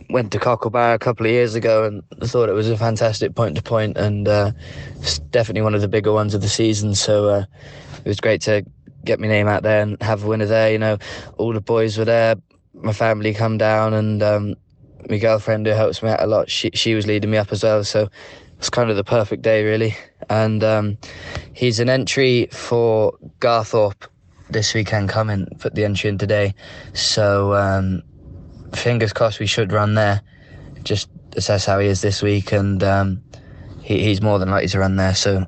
went 0.09 0.31
to 0.31 0.39
Cocklebarrow 0.39 0.95
a 0.95 0.99
couple 0.99 1.25
of 1.25 1.31
years 1.31 1.55
ago 1.55 1.85
and 1.85 2.03
thought 2.29 2.49
it 2.49 2.53
was 2.53 2.69
a 2.69 2.77
fantastic 2.77 3.35
point 3.35 3.55
to 3.55 3.63
point, 3.63 3.97
and 3.97 4.27
uh, 4.27 4.51
it's 4.99 5.19
definitely 5.19 5.61
one 5.61 5.75
of 5.75 5.81
the 5.81 5.87
bigger 5.87 6.13
ones 6.13 6.33
of 6.33 6.41
the 6.41 6.49
season. 6.49 6.95
So 6.95 7.29
uh, 7.29 7.45
it 7.97 8.07
was 8.07 8.19
great 8.19 8.41
to 8.41 8.65
get 9.05 9.19
my 9.19 9.27
name 9.27 9.47
out 9.47 9.63
there 9.63 9.81
and 9.81 10.01
have 10.01 10.23
a 10.23 10.27
winner 10.27 10.45
there. 10.45 10.71
You 10.71 10.79
know, 10.79 10.97
all 11.37 11.53
the 11.53 11.61
boys 11.61 11.97
were 11.97 12.05
there. 12.05 12.35
My 12.73 12.93
family 12.93 13.33
come 13.33 13.57
down, 13.57 13.93
and 13.93 14.23
um, 14.23 14.55
my 15.09 15.17
girlfriend 15.17 15.65
who 15.65 15.73
helps 15.73 16.01
me 16.01 16.09
out 16.09 16.21
a 16.21 16.27
lot. 16.27 16.49
She 16.49 16.71
she 16.73 16.95
was 16.95 17.07
leading 17.07 17.31
me 17.31 17.37
up 17.37 17.51
as 17.51 17.63
well. 17.63 17.83
So 17.83 18.09
it's 18.57 18.69
kind 18.69 18.89
of 18.89 18.95
the 18.95 19.03
perfect 19.03 19.41
day, 19.41 19.63
really. 19.63 19.95
And 20.29 20.63
um, 20.63 20.97
he's 21.53 21.79
an 21.79 21.89
entry 21.89 22.47
for 22.51 23.13
Garthorpe 23.39 24.07
this 24.49 24.73
weekend 24.73 25.09
coming. 25.09 25.47
Put 25.59 25.75
the 25.75 25.83
entry 25.83 26.09
in 26.09 26.17
today. 26.17 26.53
So 26.93 27.53
um, 27.53 28.03
fingers 28.75 29.13
crossed 29.13 29.39
we 29.39 29.47
should 29.47 29.71
run 29.71 29.95
there. 29.95 30.21
Just 30.83 31.09
assess 31.35 31.65
how 31.65 31.79
he 31.79 31.87
is 31.87 32.01
this 32.01 32.21
week, 32.21 32.51
and 32.51 32.83
um, 32.83 33.23
he, 33.81 34.03
he's 34.03 34.21
more 34.21 34.39
than 34.39 34.49
likely 34.49 34.67
to 34.69 34.79
run 34.79 34.95
there. 34.95 35.15
So 35.15 35.45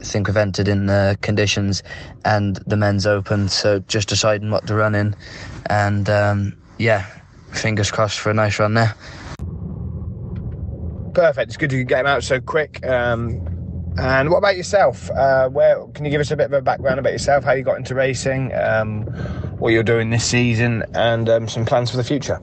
I 0.00 0.04
think 0.04 0.26
we've 0.26 0.36
entered 0.36 0.68
in 0.68 0.86
the 0.86 1.18
conditions 1.22 1.82
and 2.24 2.56
the 2.66 2.76
men's 2.76 3.06
open. 3.06 3.48
So 3.48 3.80
just 3.80 4.08
deciding 4.08 4.50
what 4.50 4.66
to 4.66 4.74
run 4.74 4.94
in, 4.94 5.16
and 5.66 6.08
um, 6.08 6.56
yeah, 6.78 7.06
fingers 7.52 7.90
crossed 7.90 8.18
for 8.18 8.30
a 8.30 8.34
nice 8.34 8.58
run 8.58 8.74
there. 8.74 8.94
Perfect. 11.14 11.48
It's 11.48 11.56
good 11.56 11.70
to 11.70 11.84
get 11.84 12.00
him 12.00 12.06
out 12.06 12.24
so 12.24 12.40
quick. 12.40 12.84
Um, 12.84 13.53
and 13.98 14.30
what 14.30 14.38
about 14.38 14.56
yourself? 14.56 15.10
Uh, 15.10 15.48
where 15.48 15.86
can 15.88 16.04
you 16.04 16.10
give 16.10 16.20
us 16.20 16.30
a 16.30 16.36
bit 16.36 16.46
of 16.46 16.52
a 16.52 16.62
background 16.62 16.98
about 16.98 17.12
yourself? 17.12 17.44
How 17.44 17.52
you 17.52 17.62
got 17.62 17.76
into 17.76 17.94
racing? 17.94 18.52
Um, 18.54 19.02
what 19.58 19.72
you're 19.72 19.82
doing 19.82 20.10
this 20.10 20.24
season, 20.24 20.84
and 20.94 21.28
um, 21.28 21.48
some 21.48 21.64
plans 21.64 21.90
for 21.90 21.96
the 21.96 22.04
future? 22.04 22.40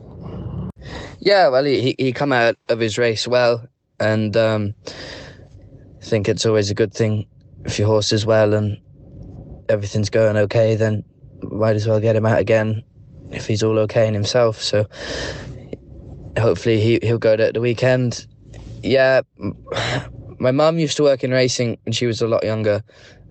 Yeah, 1.20 1.50
well, 1.50 1.63
he 1.63 1.96
he 1.98 2.13
come 2.13 2.31
out 2.31 2.55
of 2.70 2.79
his 2.79 2.98
race 2.98 3.27
well, 3.27 3.67
and 4.00 4.36
um, 4.38 4.74
I 4.88 6.03
think 6.03 6.29
it's 6.29 6.46
always 6.46 6.70
a 6.70 6.74
good 6.74 6.93
thing 6.93 7.27
if 7.65 7.77
your 7.77 7.88
horse 7.88 8.12
is 8.12 8.25
well 8.25 8.53
and 8.53 8.77
everything's 9.70 10.10
going 10.10 10.38
okay. 10.38 10.75
Then 10.75 11.03
might 11.43 11.75
as 11.75 11.88
well 11.88 12.00
get 12.00 12.15
him 12.15 12.25
out 12.25 12.39
again 12.39 12.84
if 13.31 13.46
he's 13.46 13.63
all 13.63 13.77
okay 13.79 14.08
in 14.08 14.13
himself. 14.13 14.62
So 14.62 14.88
hopefully 16.38 16.79
he 16.79 17.00
he'll 17.01 17.20
go 17.20 17.36
there 17.36 17.48
at 17.48 17.53
the 17.53 17.62
weekend. 17.62 18.25
Yeah, 18.84 19.22
my 20.41 20.51
mum 20.51 20.79
used 20.79 20.98
to 20.98 21.03
work 21.03 21.24
in 21.24 21.29
racing 21.29 21.77
when 21.86 21.93
she 21.93 22.07
was 22.07 22.19
a 22.19 22.27
lot 22.27 22.43
younger. 22.43 22.84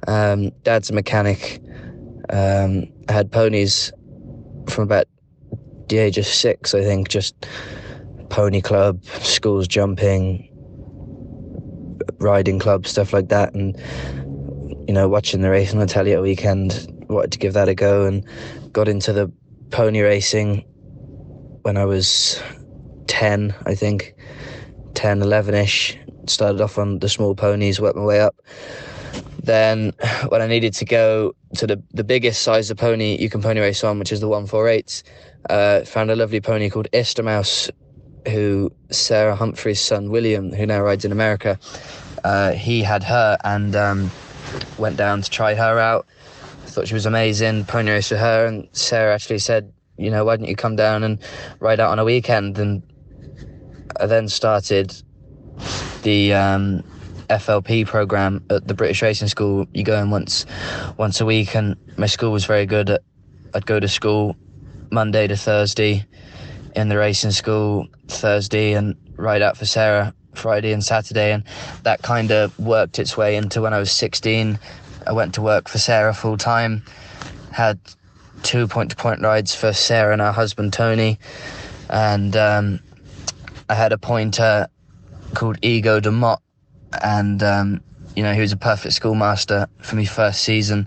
Um, 0.07 0.51
dad's 0.63 0.91
a 0.91 0.95
mechanic. 0.95 1.61
Um, 2.31 2.87
I 3.09 3.13
had 3.13 3.33
ponies 3.33 3.93
from 4.69 4.85
about 4.85 5.07
the 5.89 5.99
age 5.99 6.19
of 6.19 6.25
six, 6.25 6.73
I 6.73 6.83
think, 6.83 7.09
just 7.09 7.35
pony 8.29 8.61
club, 8.61 9.05
schools 9.05 9.67
jumping, 9.67 10.49
riding 12.21 12.61
club, 12.61 12.87
stuff 12.87 13.13
like 13.13 13.29
that. 13.29 13.55
And, 13.55 13.77
you 14.87 14.95
know, 14.95 15.09
watching 15.09 15.43
the 15.43 15.51
race 15.51 15.73
on 15.73 15.81
the 15.81 15.87
telly 15.87 16.13
at 16.13 16.23
weekend, 16.23 16.87
wanted 17.09 17.33
to 17.33 17.39
give 17.41 17.55
that 17.55 17.69
a 17.69 17.75
go 17.75 18.07
and 18.07 18.25
got 18.73 18.87
into 18.87 19.13
the 19.13 19.33
pony 19.71 20.01
racing 20.01 20.65
when 21.63 21.77
I 21.77 21.85
was 21.85 22.41
10, 23.09 23.53
I 23.67 23.75
think, 23.75 24.15
10, 24.95 25.23
11 25.23 25.55
ish. 25.55 25.99
Started 26.31 26.61
off 26.61 26.79
on 26.79 27.01
the 27.01 27.09
small 27.09 27.35
ponies, 27.35 27.81
worked 27.81 27.97
my 27.97 28.05
way 28.05 28.21
up. 28.21 28.37
Then, 29.43 29.93
when 30.29 30.41
I 30.41 30.47
needed 30.47 30.75
to 30.75 30.85
go 30.85 31.35
to 31.57 31.67
the, 31.67 31.83
the 31.93 32.05
biggest 32.05 32.43
size 32.43 32.71
of 32.71 32.77
pony 32.77 33.17
you 33.21 33.29
can 33.29 33.43
pony 33.43 33.61
race 33.61 33.83
on, 33.83 33.99
which 33.99 34.13
is 34.13 34.21
the 34.21 34.29
148s, 34.29 35.03
uh, 35.49 35.85
found 35.85 36.11
a 36.11 36.17
lovely 36.17 36.41
pony 36.41 36.71
called 36.71 36.89
Estermouse, 36.93 37.71
who 38.29 38.71
Sarah 38.91 39.35
Humphrey's 39.35 39.81
son 39.81 40.11
William, 40.11 40.53
who 40.53 40.67
now 40.67 40.81
rides 40.81 41.05
in 41.05 41.11
America, 41.11 41.59
uh, 42.23 42.53
he 42.53 42.83
had 42.83 43.03
her 43.03 43.37
and 43.45 43.75
um, 43.75 44.11
went 44.79 44.97
down 44.97 45.23
to 45.23 45.31
try 45.31 45.55
her 45.55 45.79
out. 45.79 46.07
Thought 46.67 46.87
she 46.87 46.95
was 46.95 47.07
amazing, 47.07 47.65
pony 47.65 47.91
race 47.91 48.11
with 48.11 48.21
her, 48.21 48.47
and 48.47 48.69
Sarah 48.73 49.15
actually 49.15 49.41
said, 49.41 49.73
you 49.97 50.11
know, 50.11 50.25
why 50.25 50.37
don't 50.37 50.49
you 50.49 50.55
come 50.55 50.77
down 50.77 51.03
and 51.03 51.19
ride 51.59 51.81
out 51.81 51.91
on 51.91 51.99
a 51.99 52.05
weekend? 52.05 52.59
And 52.59 52.83
I 53.99 54.07
then 54.07 54.29
started 54.29 54.95
the 56.03 56.35
um, 56.35 56.83
FLP 57.29 57.87
program 57.87 58.45
at 58.51 58.67
the 58.67 58.75
British 58.75 59.03
Racing 59.03 59.29
School. 59.29 59.67
You 59.73 59.85
go 59.85 60.01
in 60.01 60.11
once 60.11 60.47
once 60.97 61.21
a 61.21 61.27
week, 61.27 61.55
and 61.55 61.77
my 61.97 62.07
school 62.07 62.33
was 62.33 62.45
very 62.45 62.67
good. 62.67 62.91
At, 62.91 63.03
I'd 63.55 63.67
go 63.67 63.81
to 63.81 63.89
school 63.89 64.37
Monday 64.91 65.27
to 65.27 65.37
Thursday 65.37 66.07
in 66.75 66.89
the 66.89 66.97
racing 66.97 67.33
school 67.33 67.87
Thursday 68.09 68.75
and 68.75 68.97
ride 69.17 69.43
out 69.43 69.57
for 69.57 69.67
Sarah 69.67 70.15
Friday 70.35 70.73
and 70.73 70.85
Saturday, 70.85 71.33
and 71.33 71.45
that 71.83 72.03
kind 72.03 72.31
of 72.31 72.57
worked 72.59 72.99
its 72.99 73.17
way 73.17 73.37
into 73.37 73.61
when 73.61 73.75
I 73.75 73.79
was 73.79 73.93
16. 73.93 74.59
I 75.07 75.13
went 75.13 75.35
to 75.35 75.43
work 75.43 75.69
for 75.69 75.79
Sarah 75.79 76.15
full 76.15 76.37
time, 76.37 76.85
had 77.53 77.79
two 78.43 78.67
point 78.67 78.91
to 78.91 78.97
point 78.97 79.23
rides 79.23 79.55
for 79.55 79.73
Sarah 79.73 80.13
and 80.13 80.21
her 80.21 80.33
husband 80.33 80.73
Tony, 80.73 81.19
and 81.89 82.37
um, 82.37 82.81
I 83.69 83.75
had 83.75 83.93
a 83.93 83.99
pointer 83.99 84.69
called 85.35 85.59
Ego 85.63 86.01
de 86.01 86.11
Mott, 86.11 86.43
and 87.03 87.43
um, 87.43 87.81
you 88.17 88.23
know 88.23 88.33
he 88.33 88.41
was 88.41 88.53
a 88.53 88.57
perfect 88.57 88.95
schoolmaster 88.95 89.67
for 89.83 89.97
me 89.97 90.05
first 90.05 90.43
season, 90.43 90.87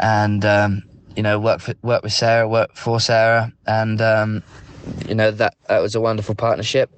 and 0.00 0.44
um, 0.44 0.82
you 1.16 1.22
know 1.22 1.38
worked 1.38 1.62
for, 1.62 1.74
worked 1.82 2.04
with 2.04 2.12
Sarah, 2.12 2.48
worked 2.48 2.76
for 2.76 3.00
Sarah, 3.00 3.52
and 3.66 4.00
um, 4.00 4.42
you 5.08 5.14
know 5.14 5.30
that 5.30 5.54
that 5.68 5.80
was 5.80 5.94
a 5.94 6.00
wonderful 6.00 6.34
partnership. 6.34 6.90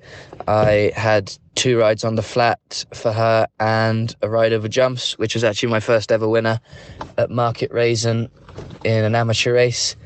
I 0.47 0.93
had 0.97 1.33
two 1.55 1.79
rides 1.79 2.05
on 2.05 2.14
the 2.14 2.23
flat 2.23 2.85
for 2.95 3.12
her 3.12 3.47
and 3.59 4.14
a 4.23 4.29
ride 4.29 4.53
over 4.53 4.69
jumps, 4.69 5.19
which 5.19 5.35
was 5.35 5.45
actually 5.45 5.71
my 5.71 5.81
first 5.81 6.12
ever 6.12 6.29
winner 6.29 6.61
at 7.19 7.31
Market 7.31 7.71
Rasen 7.73 8.31
in 8.85 9.05
an 9.05 9.14
amateur 9.14 9.53
race. 9.53 9.97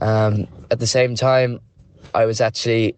Um, 0.00 0.46
at 0.70 0.78
the 0.78 0.86
same 0.86 1.16
time, 1.16 1.60
I 2.14 2.24
was 2.26 2.40
actually 2.40 2.96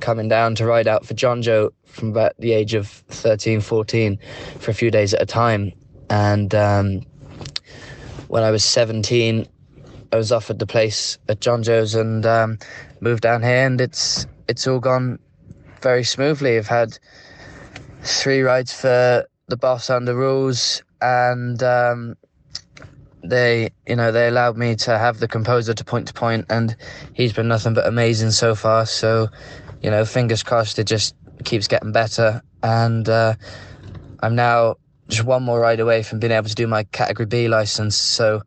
coming 0.00 0.28
down 0.28 0.54
to 0.56 0.66
ride 0.66 0.88
out 0.88 1.06
for 1.06 1.14
Jonjo 1.14 1.70
from 1.86 2.10
about 2.10 2.32
the 2.38 2.52
age 2.52 2.74
of 2.74 2.88
13, 2.88 3.60
14 3.60 4.18
for 4.58 4.70
a 4.70 4.74
few 4.74 4.90
days 4.90 5.14
at 5.14 5.22
a 5.22 5.26
time. 5.26 5.72
And 6.10 6.54
um, 6.54 7.02
when 8.28 8.42
I 8.42 8.50
was 8.50 8.64
17, 8.64 9.46
I 10.12 10.16
was 10.16 10.32
offered 10.32 10.58
the 10.58 10.66
place 10.66 11.18
at 11.28 11.40
Jonjo's 11.40 11.94
and 11.94 12.24
um, 12.26 12.58
moved 13.00 13.22
down 13.22 13.42
here, 13.42 13.66
and 13.66 13.80
it's 13.80 14.26
it's 14.48 14.66
all 14.66 14.78
gone 14.78 15.18
very 15.82 16.04
smoothly. 16.04 16.56
I've 16.56 16.68
had 16.68 16.98
three 18.02 18.42
rides 18.42 18.72
for 18.72 19.26
the 19.48 19.56
boss 19.56 19.90
under 19.90 20.14
rules, 20.14 20.82
and 21.00 21.62
um, 21.62 22.16
they 23.24 23.70
you 23.86 23.96
know 23.96 24.12
they 24.12 24.28
allowed 24.28 24.56
me 24.56 24.76
to 24.76 24.96
have 24.96 25.18
the 25.18 25.28
composer 25.28 25.74
to 25.74 25.84
point 25.84 26.08
to 26.08 26.14
point, 26.14 26.46
and 26.50 26.76
he's 27.12 27.32
been 27.32 27.48
nothing 27.48 27.74
but 27.74 27.86
amazing 27.86 28.30
so 28.30 28.54
far. 28.54 28.86
So 28.86 29.28
you 29.82 29.90
know, 29.90 30.04
fingers 30.04 30.42
crossed, 30.42 30.78
it 30.78 30.84
just 30.84 31.14
keeps 31.44 31.68
getting 31.68 31.92
better, 31.92 32.42
and 32.62 33.08
uh, 33.08 33.34
I'm 34.22 34.34
now 34.34 34.76
just 35.08 35.24
one 35.24 35.42
more 35.42 35.60
ride 35.60 35.80
away 35.80 36.02
from 36.02 36.18
being 36.18 36.32
able 36.32 36.48
to 36.48 36.54
do 36.54 36.66
my 36.66 36.84
Category 36.84 37.26
B 37.26 37.48
license. 37.48 37.96
So 37.96 38.42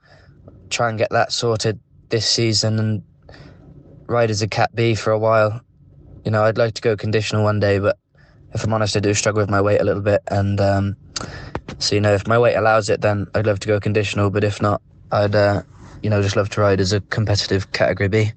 try 0.70 0.90
and 0.90 0.98
get 0.98 1.10
that 1.12 1.32
sorted 1.32 1.80
this 2.10 2.28
season 2.28 2.80
and 2.80 3.04
ride 4.08 4.30
as 4.30 4.42
a 4.42 4.48
Cat 4.48 4.76
B 4.76 4.96
for 4.96 5.12
a 5.12 5.20
while. 5.20 5.62
You 6.26 6.32
know, 6.32 6.44
I'd 6.44 6.58
like 6.58 6.74
to 6.74 6.82
go 6.82 6.98
conditional 6.98 7.44
one 7.44 7.60
day, 7.60 7.80
but 7.80 7.98
if 8.54 8.64
I'm 8.64 8.74
honest, 8.74 8.98
I 8.98 9.00
do 9.00 9.14
struggle 9.14 9.42
with 9.42 9.50
my 9.50 9.62
weight 9.62 9.80
a 9.80 9.84
little 9.84 10.02
bit, 10.02 10.22
and 10.30 10.60
um, 10.60 10.98
so 11.78 11.96
you 11.96 12.02
know, 12.02 12.14
if 12.14 12.28
my 12.28 12.38
weight 12.38 12.56
allows 12.56 12.90
it, 12.90 13.02
then 13.02 13.28
I'd 13.36 13.46
love 13.46 13.60
to 13.62 13.68
go 13.68 13.80
conditional. 13.80 14.30
But 14.30 14.44
if 14.44 14.62
not, 14.62 14.82
I'd 15.12 15.36
uh, 15.36 15.62
you 16.02 16.10
know 16.10 16.22
just 16.22 16.36
love 16.36 16.50
to 16.50 16.62
ride 16.62 16.80
as 16.80 16.92
a 16.92 17.02
competitive 17.02 17.72
category 17.72 18.10
B. 18.10 18.32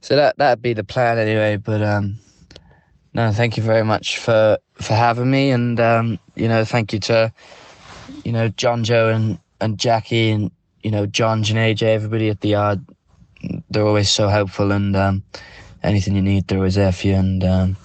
So 0.00 0.14
that 0.16 0.36
that'd 0.38 0.62
be 0.62 0.74
the 0.74 0.84
plan 0.84 1.18
anyway. 1.18 1.56
But 1.56 1.82
um, 1.82 2.18
no, 3.16 3.32
thank 3.32 3.56
you 3.56 3.62
very 3.62 3.82
much 3.82 4.18
for 4.18 4.58
for 4.74 4.92
having 4.92 5.30
me, 5.30 5.50
and 5.50 5.80
um, 5.80 6.18
you 6.34 6.48
know, 6.48 6.66
thank 6.66 6.92
you 6.92 7.00
to 7.00 7.32
you 8.24 8.30
know 8.30 8.50
Jonjo 8.50 9.14
and 9.14 9.38
and 9.58 9.78
Jackie 9.78 10.28
and 10.30 10.50
you 10.82 10.90
know 10.90 11.06
John, 11.06 11.38
and 11.38 11.46
AJ, 11.46 11.82
everybody 11.82 12.28
at 12.28 12.42
the 12.42 12.50
yard. 12.50 12.84
They're 13.70 13.86
always 13.86 14.10
so 14.10 14.28
helpful, 14.28 14.70
and 14.70 14.94
um, 14.94 15.22
anything 15.82 16.14
you 16.14 16.20
need, 16.20 16.46
they're 16.46 16.58
always 16.58 16.74
there 16.74 16.92
for 16.92 17.06
you. 17.06 17.14
And 17.14 17.42
um, 17.42 17.76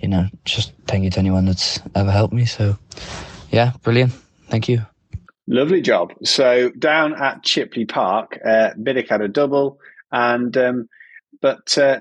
you 0.00 0.08
know, 0.08 0.24
just 0.46 0.72
thank 0.86 1.04
you 1.04 1.10
to 1.10 1.18
anyone 1.18 1.44
that's 1.44 1.78
ever 1.94 2.10
helped 2.10 2.32
me. 2.32 2.46
So, 2.46 2.78
yeah, 3.50 3.72
brilliant. 3.82 4.12
Thank 4.48 4.70
you. 4.70 4.86
Lovely 5.48 5.82
job. 5.82 6.14
So 6.24 6.70
down 6.70 7.12
at 7.20 7.42
Chipley 7.42 7.86
Park, 7.86 8.38
uh, 8.42 8.70
Biddick 8.82 9.10
had 9.10 9.20
a 9.20 9.28
double, 9.28 9.78
and 10.10 10.56
um, 10.56 10.88
but 11.42 11.76
uh, 11.76 12.00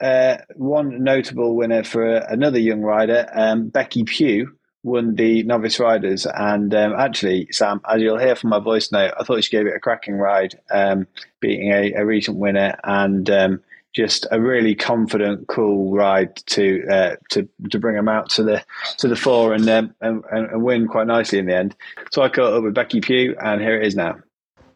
uh, 0.00 0.38
one 0.54 1.02
notable 1.02 1.56
winner 1.56 1.82
for 1.82 2.16
another 2.16 2.58
young 2.58 2.82
rider, 2.82 3.28
um, 3.32 3.68
Becky 3.68 4.04
Pugh, 4.04 4.52
won 4.82 5.14
the 5.14 5.42
novice 5.42 5.78
riders. 5.80 6.26
And 6.26 6.74
um, 6.74 6.94
actually, 6.96 7.48
Sam, 7.50 7.80
as 7.88 8.00
you'll 8.00 8.18
hear 8.18 8.36
from 8.36 8.50
my 8.50 8.60
voice 8.60 8.92
note, 8.92 9.12
I 9.18 9.24
thought 9.24 9.42
she 9.44 9.50
gave 9.50 9.66
it 9.66 9.76
a 9.76 9.80
cracking 9.80 10.14
ride, 10.14 10.58
um, 10.70 11.06
beating 11.40 11.72
a, 11.72 11.92
a, 11.94 12.06
recent 12.06 12.38
winner 12.38 12.78
and 12.84 13.28
um, 13.28 13.60
just 13.94 14.26
a 14.30 14.40
really 14.40 14.74
confident, 14.74 15.48
cool 15.48 15.92
ride 15.92 16.36
to 16.46 16.86
uh, 16.88 17.16
to 17.30 17.48
to 17.70 17.78
bring 17.78 17.96
them 17.96 18.08
out 18.08 18.30
to 18.30 18.42
the 18.42 18.64
to 18.98 19.08
the 19.08 19.16
fore 19.16 19.52
and, 19.52 19.68
um, 19.68 19.94
and 20.00 20.24
and 20.30 20.62
win 20.62 20.86
quite 20.86 21.06
nicely 21.06 21.38
in 21.38 21.46
the 21.46 21.56
end. 21.56 21.74
So 22.12 22.22
I 22.22 22.28
caught 22.28 22.52
up 22.52 22.62
with 22.62 22.74
Becky 22.74 23.00
Pugh, 23.00 23.34
and 23.40 23.60
here 23.60 23.80
it 23.80 23.86
is 23.86 23.96
now. 23.96 24.18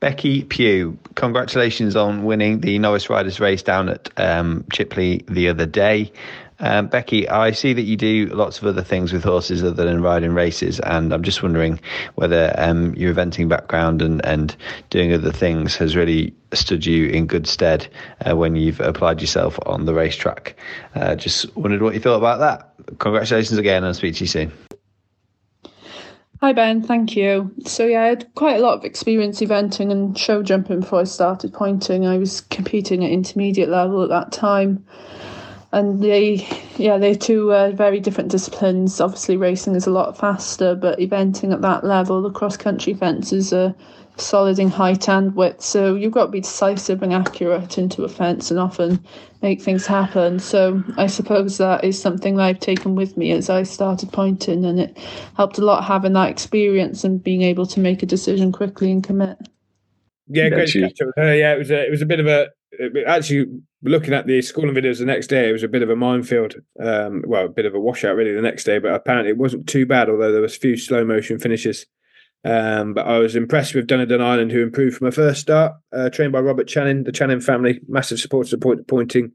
Becky 0.02 0.42
Pugh, 0.42 0.98
congratulations 1.14 1.94
on 1.94 2.24
winning 2.24 2.58
the 2.58 2.76
novice 2.80 3.08
riders 3.08 3.38
race 3.38 3.62
down 3.62 3.88
at 3.88 4.10
um, 4.16 4.64
Chipley 4.64 5.24
the 5.32 5.46
other 5.46 5.64
day. 5.64 6.10
Um, 6.58 6.88
Becky, 6.88 7.28
I 7.28 7.52
see 7.52 7.72
that 7.72 7.82
you 7.82 7.96
do 7.96 8.26
lots 8.26 8.58
of 8.58 8.66
other 8.66 8.82
things 8.82 9.12
with 9.12 9.22
horses 9.22 9.62
other 9.62 9.84
than 9.84 10.02
riding 10.02 10.34
races, 10.34 10.80
and 10.80 11.12
I'm 11.14 11.22
just 11.22 11.40
wondering 11.40 11.78
whether 12.16 12.52
um, 12.58 12.96
your 12.96 13.14
eventing 13.14 13.48
background 13.48 14.02
and, 14.02 14.26
and 14.26 14.56
doing 14.90 15.12
other 15.12 15.30
things 15.30 15.76
has 15.76 15.94
really 15.94 16.34
stood 16.52 16.84
you 16.84 17.06
in 17.06 17.28
good 17.28 17.46
stead 17.46 17.86
uh, 18.26 18.36
when 18.36 18.56
you've 18.56 18.80
applied 18.80 19.20
yourself 19.20 19.56
on 19.66 19.84
the 19.84 19.94
racetrack. 19.94 20.56
Uh, 20.96 21.14
just 21.14 21.56
wondered 21.56 21.80
what 21.80 21.94
you 21.94 22.00
thought 22.00 22.18
about 22.18 22.40
that. 22.40 22.98
Congratulations 22.98 23.56
again, 23.56 23.76
and 23.76 23.86
I'll 23.86 23.94
speak 23.94 24.16
to 24.16 24.24
you 24.24 24.28
soon. 24.28 24.52
Hi 26.42 26.52
Ben, 26.52 26.82
thank 26.82 27.14
you. 27.14 27.54
So 27.66 27.86
yeah, 27.86 28.02
I 28.02 28.06
had 28.06 28.34
quite 28.34 28.56
a 28.56 28.58
lot 28.58 28.76
of 28.76 28.84
experience 28.84 29.38
eventing 29.40 29.92
and 29.92 30.18
show 30.18 30.42
jumping 30.42 30.80
before 30.80 30.98
I 30.98 31.04
started 31.04 31.52
pointing. 31.52 32.04
I 32.04 32.18
was 32.18 32.40
competing 32.40 33.04
at 33.04 33.12
intermediate 33.12 33.68
level 33.68 34.02
at 34.02 34.08
that 34.08 34.32
time 34.32 34.84
and 35.70 36.02
they 36.02 36.44
yeah 36.78 36.98
they're 36.98 37.14
two 37.14 37.52
uh, 37.52 37.70
very 37.70 38.00
different 38.00 38.30
disciplines 38.30 39.00
obviously 39.00 39.36
racing 39.36 39.74
is 39.74 39.86
a 39.86 39.90
lot 39.90 40.18
faster 40.18 40.74
but 40.74 40.98
eventing 40.98 41.52
at 41.52 41.62
that 41.62 41.82
level 41.82 42.20
the 42.20 42.30
cross 42.30 42.58
country 42.58 42.92
fences 42.92 43.52
are 43.52 43.74
solid 44.16 44.58
in 44.58 44.68
height 44.68 45.08
and 45.08 45.34
width 45.34 45.62
so 45.62 45.94
you've 45.94 46.12
got 46.12 46.26
to 46.26 46.30
be 46.30 46.40
decisive 46.40 47.02
and 47.02 47.12
accurate 47.12 47.78
into 47.78 48.04
a 48.04 48.08
fence 48.08 48.50
and 48.50 48.60
often 48.60 49.02
make 49.40 49.60
things 49.60 49.86
happen 49.86 50.38
so 50.38 50.82
i 50.96 51.06
suppose 51.06 51.58
that 51.58 51.82
is 51.82 52.00
something 52.00 52.36
that 52.36 52.44
i've 52.44 52.60
taken 52.60 52.94
with 52.94 53.16
me 53.16 53.32
as 53.32 53.48
i 53.48 53.62
started 53.62 54.12
pointing 54.12 54.64
and 54.64 54.78
it 54.78 54.98
helped 55.36 55.58
a 55.58 55.64
lot 55.64 55.84
having 55.84 56.12
that 56.12 56.30
experience 56.30 57.04
and 57.04 57.24
being 57.24 57.42
able 57.42 57.66
to 57.66 57.80
make 57.80 58.02
a 58.02 58.06
decision 58.06 58.52
quickly 58.52 58.92
and 58.92 59.02
commit 59.02 59.38
yeah, 60.28 60.48
great 60.48 60.68
to 60.68 60.80
catch 60.80 61.00
up 61.00 61.08
with 61.08 61.16
her. 61.16 61.34
Yeah, 61.34 61.54
it 61.54 61.58
was 61.58 61.70
a, 61.70 61.86
it 61.86 61.90
was 61.90 62.02
a 62.02 62.06
bit 62.06 62.20
of 62.20 62.26
a 62.26 62.48
actually 63.06 63.46
looking 63.82 64.14
at 64.14 64.26
the 64.26 64.40
schooling 64.40 64.74
videos 64.74 64.98
the 64.98 65.04
next 65.04 65.26
day. 65.26 65.48
It 65.48 65.52
was 65.52 65.62
a 65.62 65.68
bit 65.68 65.82
of 65.82 65.90
a 65.90 65.96
minefield. 65.96 66.54
Um, 66.80 67.22
well, 67.26 67.46
a 67.46 67.50
bit 67.50 67.66
of 67.66 67.74
a 67.74 67.80
washout 67.80 68.16
really 68.16 68.32
the 68.32 68.42
next 68.42 68.64
day, 68.64 68.78
but 68.78 68.94
apparently 68.94 69.30
it 69.30 69.36
wasn't 69.36 69.68
too 69.68 69.84
bad. 69.84 70.08
Although 70.08 70.32
there 70.32 70.40
was 70.40 70.56
a 70.56 70.60
few 70.60 70.76
slow 70.76 71.04
motion 71.04 71.38
finishes. 71.38 71.86
Um, 72.44 72.92
but 72.94 73.06
I 73.06 73.18
was 73.18 73.36
impressed 73.36 73.74
with 73.74 73.86
Dunedin 73.86 74.20
Island, 74.20 74.50
who 74.50 74.62
improved 74.62 74.96
from 74.96 75.06
a 75.06 75.12
first 75.12 75.40
start. 75.40 75.74
Uh, 75.92 76.10
trained 76.10 76.32
by 76.32 76.40
Robert 76.40 76.66
Chanin, 76.66 77.04
the 77.04 77.12
Chanin 77.12 77.42
family, 77.42 77.80
massive 77.88 78.18
supporters 78.18 78.52
of 78.52 78.60
point 78.60 78.86
pointing. 78.88 79.32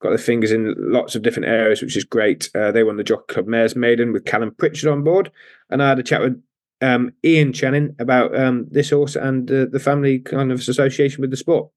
Got 0.00 0.10
their 0.10 0.18
fingers 0.18 0.52
in 0.52 0.74
lots 0.76 1.14
of 1.14 1.22
different 1.22 1.48
areas, 1.48 1.80
which 1.80 1.96
is 1.96 2.04
great. 2.04 2.50
Uh, 2.54 2.70
they 2.70 2.84
won 2.84 2.96
the 2.96 3.04
Jockey 3.04 3.34
Club 3.34 3.46
Mares 3.46 3.76
Maiden 3.76 4.12
with 4.12 4.26
Callum 4.26 4.54
Pritchard 4.58 4.90
on 4.90 5.04
board, 5.04 5.30
and 5.70 5.82
I 5.82 5.88
had 5.88 5.98
a 5.98 6.02
chat 6.02 6.20
with 6.20 6.42
um, 6.82 7.12
Ian 7.24 7.52
Chanin 7.52 7.98
about 8.00 8.38
um, 8.38 8.66
this 8.70 8.90
horse 8.90 9.16
and 9.16 9.50
uh, 9.50 9.66
the 9.70 9.80
family 9.80 10.18
kind 10.18 10.52
of 10.52 10.60
association 10.60 11.20
with 11.20 11.30
the 11.30 11.36
sport. 11.36 11.70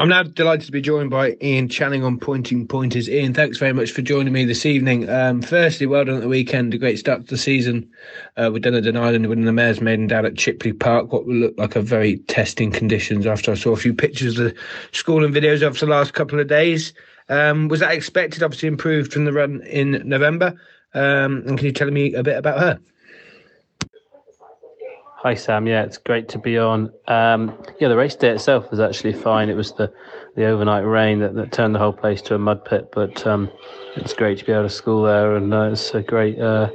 I'm 0.00 0.08
now 0.08 0.24
delighted 0.24 0.66
to 0.66 0.72
be 0.72 0.80
joined 0.80 1.10
by 1.10 1.36
Ian 1.40 1.68
Chanin 1.68 2.04
on 2.04 2.18
Pointing 2.18 2.66
Pointers. 2.66 3.08
Ian, 3.08 3.32
thanks 3.32 3.58
very 3.58 3.72
much 3.72 3.92
for 3.92 4.02
joining 4.02 4.32
me 4.32 4.44
this 4.44 4.66
evening. 4.66 5.08
Um, 5.08 5.40
firstly, 5.40 5.86
well 5.86 6.04
done 6.04 6.16
at 6.16 6.22
the 6.22 6.28
weekend. 6.28 6.74
A 6.74 6.78
great 6.78 6.98
start 6.98 7.20
to 7.20 7.26
the 7.28 7.38
season 7.38 7.88
uh, 8.36 8.50
with 8.52 8.64
Dunedin 8.64 8.96
Island 8.96 9.28
winning 9.28 9.44
the 9.44 9.52
Mares 9.52 9.80
Maiden 9.80 10.08
down 10.08 10.26
at 10.26 10.34
Chipley 10.34 10.76
Park, 10.76 11.12
what 11.12 11.26
will 11.26 11.36
look 11.36 11.54
like 11.58 11.76
a 11.76 11.80
very 11.80 12.16
testing 12.26 12.72
conditions 12.72 13.24
after 13.24 13.52
I 13.52 13.54
saw 13.54 13.70
a 13.70 13.76
few 13.76 13.94
pictures 13.94 14.36
of 14.36 14.46
the 14.46 14.54
school 14.90 15.24
and 15.24 15.32
videos 15.32 15.64
of 15.64 15.78
the 15.78 15.86
last 15.86 16.12
couple 16.12 16.40
of 16.40 16.48
days. 16.48 16.92
Um, 17.28 17.68
was 17.68 17.78
that 17.78 17.92
expected? 17.94 18.42
Obviously 18.42 18.66
improved 18.66 19.12
from 19.12 19.26
the 19.26 19.32
run 19.32 19.62
in 19.62 20.02
November. 20.04 20.60
Um, 20.94 21.44
and 21.46 21.56
can 21.56 21.66
you 21.66 21.72
tell 21.72 21.90
me 21.92 22.14
a 22.14 22.24
bit 22.24 22.36
about 22.36 22.58
her? 22.58 22.80
Hi 25.24 25.32
Sam, 25.32 25.66
yeah, 25.66 25.84
it's 25.84 25.96
great 25.96 26.28
to 26.28 26.38
be 26.38 26.58
on. 26.58 26.92
Um, 27.08 27.56
yeah, 27.80 27.88
the 27.88 27.96
race 27.96 28.14
day 28.14 28.28
itself 28.28 28.70
was 28.70 28.78
actually 28.78 29.14
fine. 29.14 29.48
It 29.48 29.56
was 29.56 29.72
the, 29.72 29.90
the 30.36 30.44
overnight 30.44 30.84
rain 30.84 31.20
that, 31.20 31.34
that 31.36 31.50
turned 31.50 31.74
the 31.74 31.78
whole 31.78 31.94
place 31.94 32.20
to 32.22 32.34
a 32.34 32.38
mud 32.38 32.66
pit, 32.66 32.90
but 32.92 33.26
um, 33.26 33.50
it's 33.96 34.12
great 34.12 34.36
to 34.40 34.44
be 34.44 34.52
out 34.52 34.66
of 34.66 34.72
school 34.72 35.04
there, 35.04 35.34
and 35.34 35.54
uh, 35.54 35.70
it's 35.72 35.94
a 35.94 36.02
great 36.02 36.38
uh, 36.38 36.68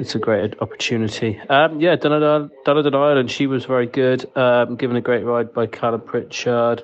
it's 0.00 0.16
a 0.16 0.18
great 0.18 0.60
opportunity. 0.60 1.40
Um, 1.48 1.80
yeah, 1.80 1.94
Dunedin 1.94 2.50
Island, 2.66 3.30
she 3.30 3.46
was 3.46 3.66
very 3.66 3.86
good, 3.86 4.36
um, 4.36 4.74
given 4.74 4.96
a 4.96 5.00
great 5.00 5.22
ride 5.22 5.54
by 5.54 5.68
Callum 5.68 6.00
Pritchard. 6.00 6.82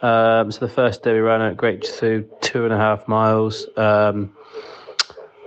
Um, 0.00 0.50
so 0.50 0.60
the 0.60 0.72
first 0.74 1.02
day 1.02 1.12
we 1.12 1.18
ran 1.18 1.42
at 1.42 1.58
Great 1.58 1.82
Trethew 1.82 2.26
two 2.40 2.64
and 2.64 2.72
a 2.72 2.78
half 2.78 3.06
miles, 3.06 3.66
um, 3.76 4.34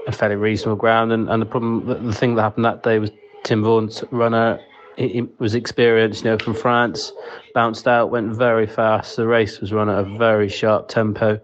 a 0.05 0.11
fairly 0.11 0.35
reasonable 0.35 0.75
ground, 0.75 1.11
and, 1.11 1.27
and 1.27 1.41
the 1.41 1.47
problem, 1.47 1.87
the, 1.87 1.95
the 1.95 2.13
thing 2.13 2.35
that 2.35 2.43
happened 2.43 2.65
that 2.65 2.83
day 2.83 2.99
was 2.99 3.09
Tim 3.43 3.63
Vaughan's 3.63 4.03
runner 4.12 4.60
he 4.97 5.27
was 5.39 5.56
experienced, 5.56 6.23
you 6.23 6.32
know, 6.32 6.38
from 6.38 6.53
France, 6.53 7.12
bounced 7.53 7.88
out, 7.88 8.12
went 8.12 8.36
very 8.36 8.67
fast. 8.67 9.15
The 9.15 9.27
race 9.27 9.60
was 9.60 9.73
run 9.73 9.89
at 9.89 9.99
a 9.99 10.17
very 10.17 10.49
sharp 10.49 10.88
tempo, 10.88 11.39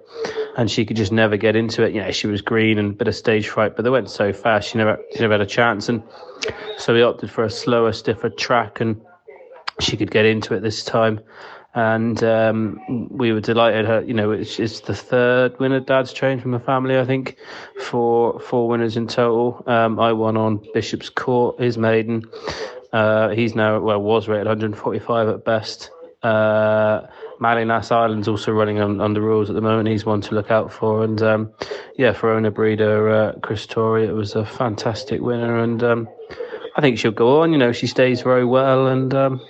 and 0.57 0.69
she 0.69 0.85
could 0.85 0.97
just 0.97 1.11
never 1.11 1.37
get 1.37 1.55
into 1.55 1.83
it. 1.83 1.93
You 1.93 2.01
know, 2.01 2.11
she 2.11 2.27
was 2.27 2.41
green 2.41 2.77
and 2.77 2.91
a 2.91 2.93
bit 2.93 3.07
of 3.07 3.15
stage 3.15 3.47
fright, 3.47 3.75
but 3.75 3.83
they 3.83 3.89
went 3.89 4.09
so 4.09 4.33
fast, 4.33 4.69
she 4.69 4.77
never, 4.77 4.99
she 5.13 5.19
never 5.19 5.33
had 5.33 5.41
a 5.41 5.45
chance. 5.45 5.89
And 5.89 6.03
so 6.77 6.93
we 6.93 7.01
opted 7.01 7.31
for 7.31 7.43
a 7.43 7.49
slower, 7.49 7.91
stiffer 7.91 8.29
track, 8.29 8.79
and 8.81 9.01
she 9.79 9.97
could 9.97 10.11
get 10.11 10.25
into 10.25 10.53
it 10.53 10.61
this 10.61 10.83
time 10.83 11.19
and 11.75 12.23
um, 12.23 13.07
we 13.09 13.31
were 13.31 13.41
delighted. 13.41 14.07
You 14.07 14.13
know, 14.13 14.31
it's, 14.31 14.59
it's, 14.59 14.81
the 14.81 14.95
third 14.95 15.59
winner 15.59 15.79
Dad's 15.79 16.13
trained 16.13 16.41
from 16.41 16.51
the 16.51 16.59
family, 16.59 16.97
I 16.97 17.05
think, 17.05 17.37
for 17.81 18.39
four 18.39 18.67
winners 18.67 18.97
in 18.97 19.07
total. 19.07 19.63
Um, 19.67 19.99
I 19.99 20.13
won 20.13 20.35
on 20.37 20.65
Bishop's 20.73 21.09
Court, 21.09 21.59
his 21.59 21.77
maiden. 21.77 22.23
Uh, 22.91 23.29
he's 23.29 23.53
now 23.53 23.79
well 23.79 24.01
was 24.01 24.27
rated 24.27 24.47
145 24.47 25.27
at 25.29 25.45
best. 25.45 25.91
Uh, 26.23 27.07
Malinas 27.39 27.91
Island's 27.91 28.27
also 28.27 28.51
running 28.51 28.79
on, 28.79 28.99
on 28.99 29.13
the 29.13 29.21
rules 29.21 29.49
at 29.49 29.55
the 29.55 29.61
moment. 29.61 29.87
He's 29.87 30.05
one 30.05 30.21
to 30.21 30.35
look 30.35 30.51
out 30.51 30.73
for. 30.73 31.03
And 31.03 31.21
um, 31.21 31.53
yeah, 31.97 32.13
for 32.13 32.31
owner 32.31 32.51
breeder 32.51 33.09
uh, 33.09 33.33
Chris 33.41 33.65
Torrey, 33.65 34.05
it 34.05 34.13
was 34.13 34.35
a 34.35 34.45
fantastic 34.45 35.21
winner. 35.21 35.59
And 35.59 35.83
um, 35.83 36.09
I 36.75 36.81
think 36.81 36.97
she'll 36.97 37.11
go 37.11 37.41
on. 37.41 37.53
You 37.53 37.59
know, 37.59 37.71
she 37.71 37.87
stays 37.87 38.21
very 38.21 38.43
well 38.43 38.87
and 38.87 39.13
um, 39.13 39.41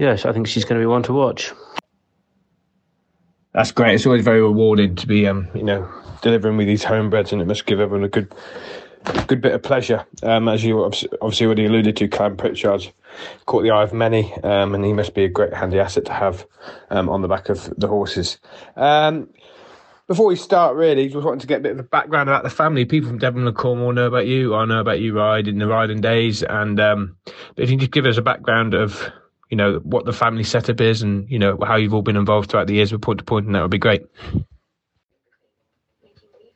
yes, 0.00 0.24
I 0.24 0.32
think 0.32 0.48
she's 0.48 0.64
going 0.64 0.80
to 0.80 0.82
be 0.82 0.86
one 0.86 1.04
to 1.04 1.12
watch. 1.12 1.52
That's 3.52 3.70
great. 3.70 3.94
It's 3.94 4.06
always 4.06 4.24
very 4.24 4.40
rewarding 4.40 4.96
to 4.96 5.06
be, 5.06 5.26
um, 5.26 5.48
you 5.54 5.62
know, 5.62 5.88
delivering 6.22 6.56
with 6.56 6.66
these 6.66 6.84
homebreds, 6.84 7.32
and 7.32 7.42
it 7.42 7.46
must 7.46 7.66
give 7.66 7.80
everyone 7.80 8.04
a 8.04 8.08
good, 8.08 8.32
good 9.26 9.40
bit 9.40 9.52
of 9.52 9.62
pleasure. 9.62 10.06
Um, 10.22 10.48
as 10.48 10.64
you 10.64 10.82
obviously 10.84 11.46
already 11.46 11.66
alluded 11.66 11.96
to, 11.98 12.08
Cam 12.08 12.36
Pritchard 12.36 12.90
caught 13.46 13.62
the 13.62 13.70
eye 13.70 13.82
of 13.82 13.92
many, 13.92 14.32
um, 14.42 14.74
and 14.74 14.84
he 14.84 14.92
must 14.92 15.14
be 15.14 15.24
a 15.24 15.28
great 15.28 15.52
handy 15.52 15.78
asset 15.78 16.06
to 16.06 16.12
have 16.12 16.46
um, 16.90 17.08
on 17.08 17.22
the 17.22 17.28
back 17.28 17.48
of 17.48 17.72
the 17.76 17.88
horses. 17.88 18.38
Um, 18.76 19.28
before 20.06 20.26
we 20.26 20.36
start, 20.36 20.76
really, 20.76 21.08
just 21.08 21.24
wanted 21.24 21.40
to 21.40 21.46
get 21.46 21.58
a 21.58 21.62
bit 21.62 21.72
of 21.72 21.78
a 21.80 21.84
background 21.84 22.28
about 22.28 22.42
the 22.42 22.50
family. 22.50 22.84
People 22.84 23.10
from 23.10 23.18
Devon 23.18 23.46
and 23.46 23.56
Cornwall 23.56 23.92
know 23.92 24.06
about 24.06 24.26
you. 24.26 24.54
I 24.54 24.64
know 24.64 24.80
about 24.80 25.00
you, 25.00 25.16
Ride 25.16 25.46
in 25.46 25.58
the 25.58 25.68
riding 25.68 26.00
days, 26.00 26.42
and 26.42 26.80
um, 26.80 27.16
if 27.56 27.68
you 27.68 27.76
can 27.76 27.78
just 27.80 27.92
give 27.92 28.06
us 28.06 28.16
a 28.16 28.22
background 28.22 28.74
of 28.74 29.10
you 29.50 29.56
know 29.56 29.78
what 29.80 30.04
the 30.04 30.12
family 30.12 30.44
setup 30.44 30.80
is 30.80 31.02
and 31.02 31.28
you 31.30 31.38
know 31.38 31.58
how 31.66 31.76
you've 31.76 31.94
all 31.94 32.02
been 32.02 32.16
involved 32.16 32.50
throughout 32.50 32.66
the 32.66 32.74
years 32.74 32.92
with 32.92 33.02
point 33.02 33.18
to 33.18 33.24
point 33.24 33.46
and 33.46 33.54
that 33.54 33.62
would 33.62 33.70
be 33.70 33.78
great 33.78 34.02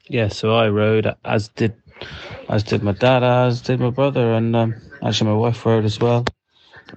yeah, 0.08 0.28
so 0.28 0.54
I 0.54 0.68
rode 0.68 1.14
as 1.24 1.48
did 1.48 1.74
as 2.48 2.62
did 2.62 2.82
my 2.82 2.92
dad, 2.92 3.22
as 3.22 3.62
did 3.62 3.80
my 3.80 3.90
brother, 3.90 4.34
and 4.34 4.54
um, 4.54 4.74
actually 5.02 5.30
my 5.30 5.36
wife 5.36 5.64
rode 5.64 5.84
as 5.84 5.98
well. 5.98 6.26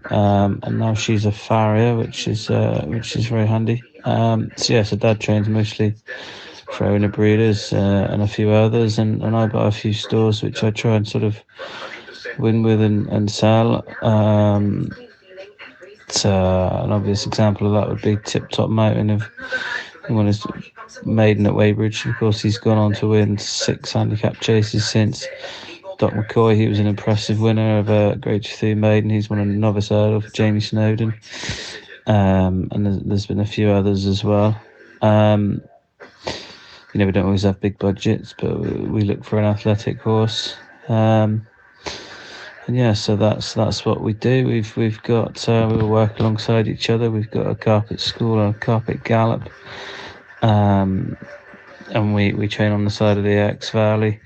Um, 0.10 0.60
and 0.64 0.78
now 0.78 0.94
she's 0.94 1.26
a 1.26 1.32
farrier, 1.32 1.96
which 1.96 2.28
is 2.28 2.50
uh, 2.50 2.84
which 2.86 3.16
is 3.16 3.28
very 3.28 3.48
handy. 3.48 3.86
Um, 4.04 4.52
so 4.58 4.74
yeah, 4.74 4.84
so 4.84 4.98
dad 4.98 5.22
trains 5.22 5.48
mostly 5.48 5.96
for 6.70 6.86
owner 6.86 7.08
breeders 7.08 7.72
uh, 7.72 8.08
and 8.10 8.22
a 8.22 8.28
few 8.28 8.52
others, 8.52 9.00
and, 9.00 9.24
and 9.24 9.36
I 9.36 9.48
buy 9.48 9.68
a 9.68 9.72
few 9.72 9.94
stores 9.94 10.44
which 10.44 10.64
I 10.64 10.72
try 10.72 10.96
and 10.96 11.08
sort 11.08 11.24
of 11.24 11.42
win 12.38 12.62
with 12.62 12.82
and, 12.82 13.08
and 13.08 13.32
sell. 13.32 13.98
Um, 14.04 14.92
so 16.08 16.32
an 16.84 16.92
obvious 16.92 17.26
example 17.26 17.68
of 17.68 17.74
that 17.74 17.90
would 17.90 18.02
be 18.02 18.18
Tip 18.24 18.50
Top 18.50 18.70
Mountain 18.70 19.10
of 19.10 19.30
he 20.08 20.14
won 20.14 20.28
his 20.28 20.46
maiden 21.06 21.46
at 21.46 21.54
Wadebridge. 21.54 22.10
Of 22.10 22.16
course, 22.18 22.42
he's 22.42 22.58
gone 22.58 22.78
on 22.78 22.94
to 22.94 23.10
win 23.10 23.38
six 23.38 23.92
handicap 23.92 24.40
chases 24.40 24.88
since. 24.88 25.28
Doc 25.98 26.14
McCoy, 26.14 26.56
he 26.56 26.68
was 26.68 26.80
an 26.80 26.88
impressive 26.88 27.42
winner 27.42 27.80
of 27.80 27.90
a 27.90 28.16
Great 28.18 28.44
Trethew 28.44 28.78
Maiden. 28.78 29.10
He's 29.10 29.30
won 29.30 29.40
a 29.40 29.46
novice 29.46 29.90
hurdle 29.90 30.22
for 30.22 30.30
Jamie 30.30 30.60
Snowden. 30.60 31.14
Um, 32.06 32.70
and 32.72 32.86
there's, 32.86 33.00
there's 33.00 33.26
been 33.26 33.40
a 33.40 33.46
few 33.46 33.70
others 33.70 34.06
as 34.06 34.24
well. 34.24 34.60
Um, 35.02 35.62
you 36.94 37.00
know, 37.00 37.08
we 37.08 37.12
don't 37.12 37.26
always 37.26 37.44
have 37.44 37.60
big 37.60 37.80
budgets, 37.80 38.34
but 38.40 38.60
we 38.60 39.02
look 39.02 39.24
for 39.24 39.40
an 39.40 39.46
athletic 39.46 40.00
horse. 40.00 40.56
Um, 40.88 41.46
and 42.68 42.76
yeah, 42.76 42.94
so 42.94 43.16
that's 43.16 43.54
that's 43.54 43.86
what 43.86 44.02
we 44.02 44.12
do. 44.12 44.46
We've 44.46 44.76
we've 44.76 45.02
got 45.04 45.48
uh, 45.48 45.70
we 45.72 45.84
work 45.84 46.20
alongside 46.20 46.68
each 46.68 46.90
other. 46.90 47.10
We've 47.10 47.32
got 47.32 47.48
a 47.48 47.56
carpet 47.56 48.02
school 48.02 48.42
and 48.42 48.54
a 48.54 48.60
carpet 48.60 49.06
gallop, 49.06 49.50
um, 50.42 51.16
and 51.92 52.14
we 52.14 52.34
we 52.34 52.50
train 52.50 52.74
on 52.74 52.84
the 52.84 52.92
side 52.92 53.18
of 53.18 53.24
the 53.24 53.32
Exe 53.32 53.70
Valley. 53.70 54.20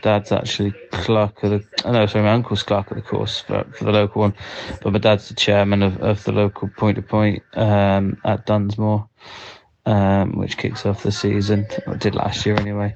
Dad's 0.00 0.30
actually 0.30 0.74
clerk 0.92 1.42
of 1.42 1.50
the. 1.50 1.64
Oh 1.84 1.90
no, 1.90 2.06
sorry, 2.06 2.24
my 2.24 2.32
uncle's 2.32 2.62
clerk 2.62 2.88
of 2.92 2.96
the 2.96 3.02
course 3.02 3.40
for, 3.40 3.64
for 3.76 3.84
the 3.84 3.92
local 3.92 4.22
one, 4.22 4.34
but 4.80 4.92
my 4.92 5.00
dad's 5.00 5.28
the 5.28 5.34
chairman 5.34 5.82
of, 5.82 6.00
of 6.00 6.22
the 6.22 6.32
local 6.32 6.68
point 6.68 6.96
to 6.96 7.02
point 7.02 7.42
um, 7.54 8.16
at 8.24 8.46
Dunsmore, 8.46 9.08
um, 9.86 10.38
which 10.38 10.56
kicks 10.56 10.86
off 10.86 11.02
the 11.02 11.10
season. 11.10 11.66
Or 11.88 11.96
did 11.96 12.14
last 12.14 12.46
year 12.46 12.54
anyway. 12.54 12.94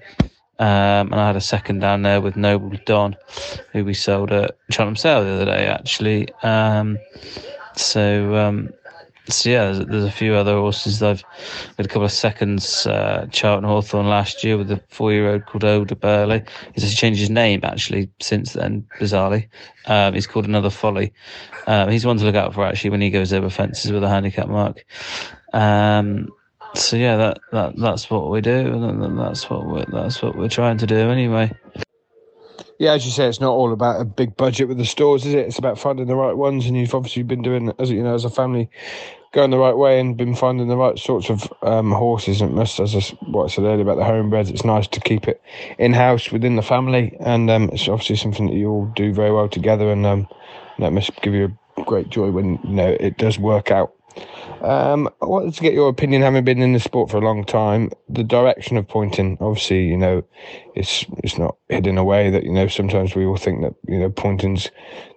Um, 0.59 1.13
and 1.13 1.15
I 1.15 1.27
had 1.27 1.37
a 1.37 1.41
second 1.41 1.81
down 1.81 2.03
there 2.03 2.21
with 2.21 2.37
Noble 2.37 2.79
Don, 2.87 3.17
who 3.73 3.85
we 3.85 3.95
sold 3.95 4.33
at 4.33 4.57
Cheltenham 4.71 4.97
Sale 4.97 5.25
the 5.25 5.31
other 5.31 5.45
day, 5.45 5.67
actually. 5.67 6.33
Um, 6.43 6.99
so, 7.75 8.35
um, 8.37 8.71
so 9.29 9.51
yeah, 9.51 9.65
there's, 9.65 9.87
there's, 9.87 10.05
a 10.05 10.11
few 10.11 10.35
other 10.35 10.55
horses. 10.55 11.03
I've 11.03 11.23
had 11.77 11.85
a 11.85 11.89
couple 11.89 12.05
of 12.05 12.13
seconds. 12.13 12.87
Uh, 12.87 13.27
Charlton 13.31 13.69
Horethorne 13.69 14.09
last 14.09 14.45
year 14.45 14.57
with 14.57 14.71
a 14.71 14.81
four-year-old 14.89 15.45
called 15.47 15.65
Oda 15.65 15.95
Burley. 15.95 16.43
He's 16.75 16.85
actually 16.85 16.97
changed 16.97 17.21
his 17.21 17.31
name 17.31 17.61
actually 17.63 18.09
since 18.21 18.55
then, 18.55 18.87
bizarrely. 18.99 19.49
Um, 19.87 20.15
he's 20.15 20.27
called 20.27 20.47
Another 20.47 20.71
Folly. 20.71 21.13
Um, 21.67 21.91
he's 21.91 22.07
one 22.07 22.17
to 22.17 22.25
look 22.25 22.35
out 22.35 22.55
for 22.55 22.65
actually 22.65 22.91
when 22.91 23.01
he 23.01 23.11
goes 23.11 23.33
over 23.33 23.51
fences 23.51 23.93
with 23.93 24.05
a 24.05 24.09
handicap 24.09 24.49
mark. 24.49 24.85
So 26.75 26.97
yeah, 26.97 27.17
that, 27.17 27.39
that 27.53 27.77
that's 27.77 28.11
what 28.11 28.31
we 28.31 28.41
do, 28.41 28.53
and 28.53 29.19
that's 29.19 29.49
what 29.49 29.67
we're 29.67 29.87
that's 29.87 30.23
what 30.23 30.37
we're 30.37 30.49
trying 30.49 30.79
to 30.79 30.87
do 30.87 30.97
anyway. 30.97 31.51
Yeah, 32.79 32.93
as 32.93 33.07
you 33.07 33.11
say, 33.11 33.27
it's 33.27 33.41
not 33.41 33.53
all 33.53 33.73
about 33.73 34.01
a 34.03 34.05
big 34.05 34.37
budget 34.37 34.69
with 34.69 34.77
the 34.77 34.85
stores, 34.85 35.25
is 35.25 35.33
it? 35.33 35.47
It's 35.47 35.59
about 35.59 35.79
finding 35.79 36.07
the 36.07 36.17
right 36.17 36.37
ones, 36.37 36.67
and 36.67 36.77
you've 36.77 36.95
obviously 36.95 37.23
been 37.23 37.41
doing, 37.41 37.73
as 37.79 37.91
you 37.91 38.03
know, 38.03 38.15
as 38.15 38.27
a 38.27 38.31
family, 38.31 38.69
going 39.33 39.51
the 39.51 39.59
right 39.59 39.77
way 39.77 39.99
and 39.99 40.17
been 40.17 40.35
finding 40.35 40.69
the 40.69 40.77
right 40.77 40.99
sorts 40.99 41.31
of 41.31 41.51
um, 41.63 41.91
horses. 41.91 42.43
And 42.43 42.55
must, 42.55 42.79
as 42.79 42.95
I, 42.95 43.01
what 43.27 43.45
I 43.45 43.49
said 43.49 43.65
earlier 43.65 43.81
about 43.81 43.97
the 43.97 44.03
homebreds, 44.03 44.51
it's 44.51 44.65
nice 44.65 44.87
to 44.89 45.01
keep 45.01 45.27
it 45.27 45.41
in 45.79 45.95
house 45.95 46.31
within 46.31 46.57
the 46.57 46.63
family, 46.63 47.17
and 47.21 47.51
um, 47.51 47.71
it's 47.73 47.89
obviously 47.89 48.17
something 48.17 48.47
that 48.47 48.55
you 48.55 48.69
all 48.69 48.93
do 48.95 49.15
very 49.15 49.33
well 49.33 49.49
together, 49.49 49.91
and 49.91 50.05
um, 50.05 50.29
that 50.79 50.93
must 50.93 51.17
give 51.23 51.33
you 51.33 51.57
a 51.79 51.83
great 51.83 52.11
joy 52.11 52.31
when 52.31 52.59
you 52.63 52.75
know 52.75 52.95
it 53.01 53.17
does 53.17 53.39
work 53.39 53.71
out. 53.71 53.96
Um, 54.67 55.09
I 55.23 55.27
wanted 55.27 55.55
to 55.55 55.61
get 55.61 55.75
your 55.75 55.89
opinion, 55.89 56.23
having 56.23 56.45
been 56.45 56.61
in 56.61 56.73
the 56.73 56.81
sport 56.81 57.09
for 57.09 57.19
a 57.19 57.25
long 57.25 57.45
time. 57.45 57.93
The 58.09 58.25
direction 58.25 58.77
of 58.77 58.89
pointing, 58.89 59.39
obviously, 59.41 59.85
you 59.85 59.97
know, 59.97 60.25
it's 60.75 61.07
it's 61.23 61.39
not 61.39 61.57
hidden 61.69 61.99
away 61.99 62.31
that 62.31 62.43
you 62.43 62.53
know 62.53 62.67
sometimes 62.67 63.15
we 63.15 63.25
all 63.25 63.37
think 63.37 63.63
that 63.63 63.75
you 63.87 63.97
know 63.97 64.11
pointing's 64.11 64.73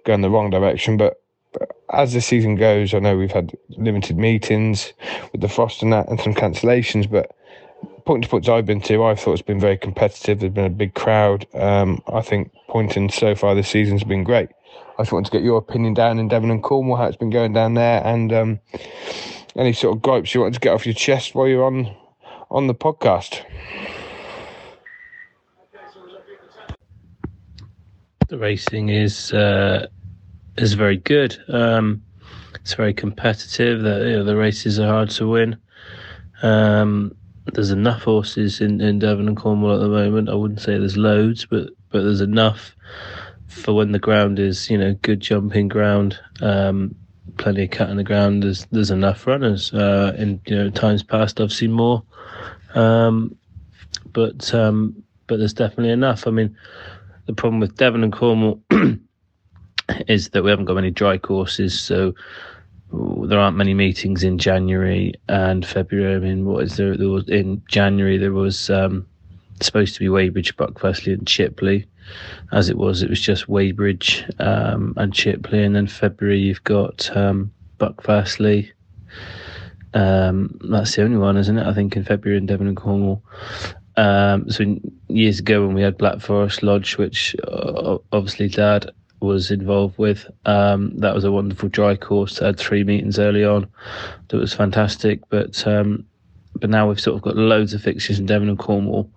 going 0.06 0.20
the 0.20 0.30
wrong 0.30 0.50
direction, 0.50 0.96
but 0.96 1.20
as 1.92 2.12
the 2.12 2.20
season 2.20 2.54
goes, 2.54 2.94
I 2.94 3.00
know 3.00 3.16
we've 3.16 3.32
had 3.32 3.56
limited 3.70 4.16
meetings 4.16 4.92
with 5.32 5.40
the 5.40 5.48
frost 5.48 5.82
and 5.82 5.92
that, 5.92 6.08
and 6.08 6.20
some 6.20 6.32
cancellations, 6.32 7.10
but 7.10 7.34
point 8.06 8.22
to 8.22 8.30
points 8.30 8.48
I've 8.48 8.66
been 8.66 8.80
to, 8.82 9.04
I 9.04 9.16
thought 9.16 9.32
it's 9.32 9.42
been 9.42 9.58
very 9.58 9.76
competitive. 9.76 10.38
There's 10.38 10.52
been 10.52 10.64
a 10.64 10.70
big 10.70 10.94
crowd. 10.94 11.48
Um, 11.54 12.00
I 12.06 12.20
think 12.20 12.52
pointing 12.68 13.10
so 13.10 13.34
far 13.34 13.56
this 13.56 13.68
season's 13.68 14.04
been 14.04 14.22
great. 14.22 14.50
I 14.96 15.02
just 15.02 15.12
wanted 15.12 15.30
to 15.30 15.38
get 15.38 15.42
your 15.42 15.58
opinion 15.58 15.94
down 15.94 16.18
in 16.18 16.28
Devon 16.28 16.50
and 16.50 16.62
Cornwall, 16.62 16.98
how 16.98 17.06
it's 17.06 17.16
been 17.16 17.30
going 17.30 17.52
down 17.52 17.74
there, 17.74 18.00
and 18.06 18.32
um, 18.32 18.60
any 19.56 19.72
sort 19.72 19.96
of 19.96 20.02
gripes 20.02 20.34
you 20.34 20.40
wanted 20.40 20.54
to 20.54 20.60
get 20.60 20.72
off 20.72 20.86
your 20.86 20.94
chest 20.94 21.34
while 21.34 21.48
you're 21.48 21.64
on 21.64 21.94
on 22.50 22.66
the 22.66 22.74
podcast. 22.74 23.44
The 28.28 28.38
racing 28.38 28.90
is 28.90 29.32
uh, 29.32 29.86
is 30.56 30.74
very 30.74 30.98
good. 30.98 31.36
Um, 31.48 32.02
it's 32.54 32.74
very 32.74 32.94
competitive. 32.94 33.82
The 33.82 33.98
you 33.98 34.16
know, 34.18 34.24
the 34.24 34.36
races 34.36 34.78
are 34.78 34.88
hard 34.88 35.10
to 35.10 35.28
win. 35.28 35.56
Um, 36.42 37.14
there's 37.52 37.70
enough 37.70 38.02
horses 38.02 38.60
in, 38.60 38.80
in 38.80 38.98
Devon 38.98 39.28
and 39.28 39.36
Cornwall 39.36 39.74
at 39.74 39.80
the 39.80 39.88
moment. 39.88 40.28
I 40.28 40.34
wouldn't 40.34 40.60
say 40.60 40.78
there's 40.78 40.96
loads, 40.96 41.46
but 41.46 41.70
but 41.90 42.02
there's 42.02 42.20
enough 42.20 42.76
for 43.48 43.74
when 43.74 43.92
the 43.92 43.98
ground 43.98 44.38
is, 44.38 44.70
you 44.70 44.78
know, 44.78 44.94
good 45.02 45.20
jumping 45.20 45.68
ground, 45.68 46.18
um, 46.40 46.94
plenty 47.36 47.64
of 47.64 47.70
cut 47.70 47.90
in 47.90 47.96
the 47.96 48.04
ground. 48.04 48.42
There's 48.42 48.66
there's 48.66 48.90
enough 48.90 49.26
runners. 49.26 49.72
Uh, 49.72 50.14
in 50.18 50.40
you 50.46 50.56
know 50.56 50.70
times 50.70 51.02
past, 51.02 51.40
I've 51.40 51.52
seen 51.52 51.72
more, 51.72 52.02
um, 52.74 53.36
but 54.12 54.52
um, 54.54 55.02
but 55.26 55.38
there's 55.38 55.54
definitely 55.54 55.90
enough. 55.90 56.26
I 56.26 56.30
mean, 56.30 56.56
the 57.26 57.32
problem 57.32 57.60
with 57.60 57.76
Devon 57.76 58.04
and 58.04 58.12
Cornwall 58.12 58.60
is 60.08 60.30
that 60.30 60.42
we 60.42 60.50
haven't 60.50 60.66
got 60.66 60.74
many 60.74 60.90
dry 60.90 61.18
courses, 61.18 61.78
so 61.78 62.14
there 62.92 63.38
aren't 63.38 63.56
many 63.56 63.74
meetings 63.74 64.24
in 64.24 64.38
January 64.38 65.14
and 65.28 65.64
February. 65.64 66.16
I 66.16 66.18
mean, 66.18 66.44
what 66.44 66.64
is 66.64 66.76
there? 66.76 66.96
There 66.96 67.08
was 67.08 67.28
in 67.28 67.62
January 67.68 68.18
there 68.18 68.32
was 68.32 68.70
um, 68.70 69.06
supposed 69.60 69.94
to 69.94 70.00
be 70.00 70.06
Wadebridge, 70.06 70.54
Buckfastleigh, 70.54 71.14
and 71.14 71.26
Chipley 71.26 71.86
as 72.52 72.68
it 72.68 72.76
was, 72.76 73.02
it 73.02 73.10
was 73.10 73.20
just 73.20 73.46
Wadebridge 73.46 74.28
um, 74.40 74.94
and 74.96 75.12
Chipley, 75.12 75.64
and 75.64 75.74
then 75.74 75.86
February 75.86 76.40
you've 76.40 76.64
got 76.64 77.14
um, 77.16 77.52
Buckfastleigh. 77.78 78.70
Um, 79.94 80.58
that's 80.70 80.94
the 80.94 81.02
only 81.02 81.16
one, 81.16 81.36
isn't 81.36 81.58
it? 81.58 81.66
I 81.66 81.74
think 81.74 81.96
in 81.96 82.04
February 82.04 82.38
in 82.38 82.46
Devon 82.46 82.68
and 82.68 82.76
Cornwall. 82.76 83.22
Um, 83.96 84.48
so 84.50 84.76
years 85.08 85.40
ago 85.40 85.66
when 85.66 85.74
we 85.74 85.82
had 85.82 85.98
Black 85.98 86.20
Forest 86.20 86.62
Lodge, 86.62 86.96
which 86.96 87.34
uh, 87.46 87.98
obviously 88.12 88.48
Dad 88.48 88.90
was 89.20 89.50
involved 89.50 89.98
with, 89.98 90.26
um, 90.46 90.96
that 90.96 91.14
was 91.14 91.24
a 91.24 91.32
wonderful 91.32 91.68
dry 91.68 91.96
course. 91.96 92.40
I 92.40 92.46
had 92.46 92.58
three 92.58 92.84
meetings 92.84 93.18
early 93.18 93.44
on. 93.44 93.68
That 94.28 94.38
was 94.38 94.54
fantastic, 94.54 95.20
but 95.28 95.66
um, 95.66 96.06
but 96.56 96.70
now 96.70 96.88
we've 96.88 97.00
sort 97.00 97.16
of 97.16 97.22
got 97.22 97.36
loads 97.36 97.74
of 97.74 97.82
fixtures 97.82 98.18
in 98.18 98.26
Devon 98.26 98.48
and 98.48 98.58
Cornwall 98.58 99.10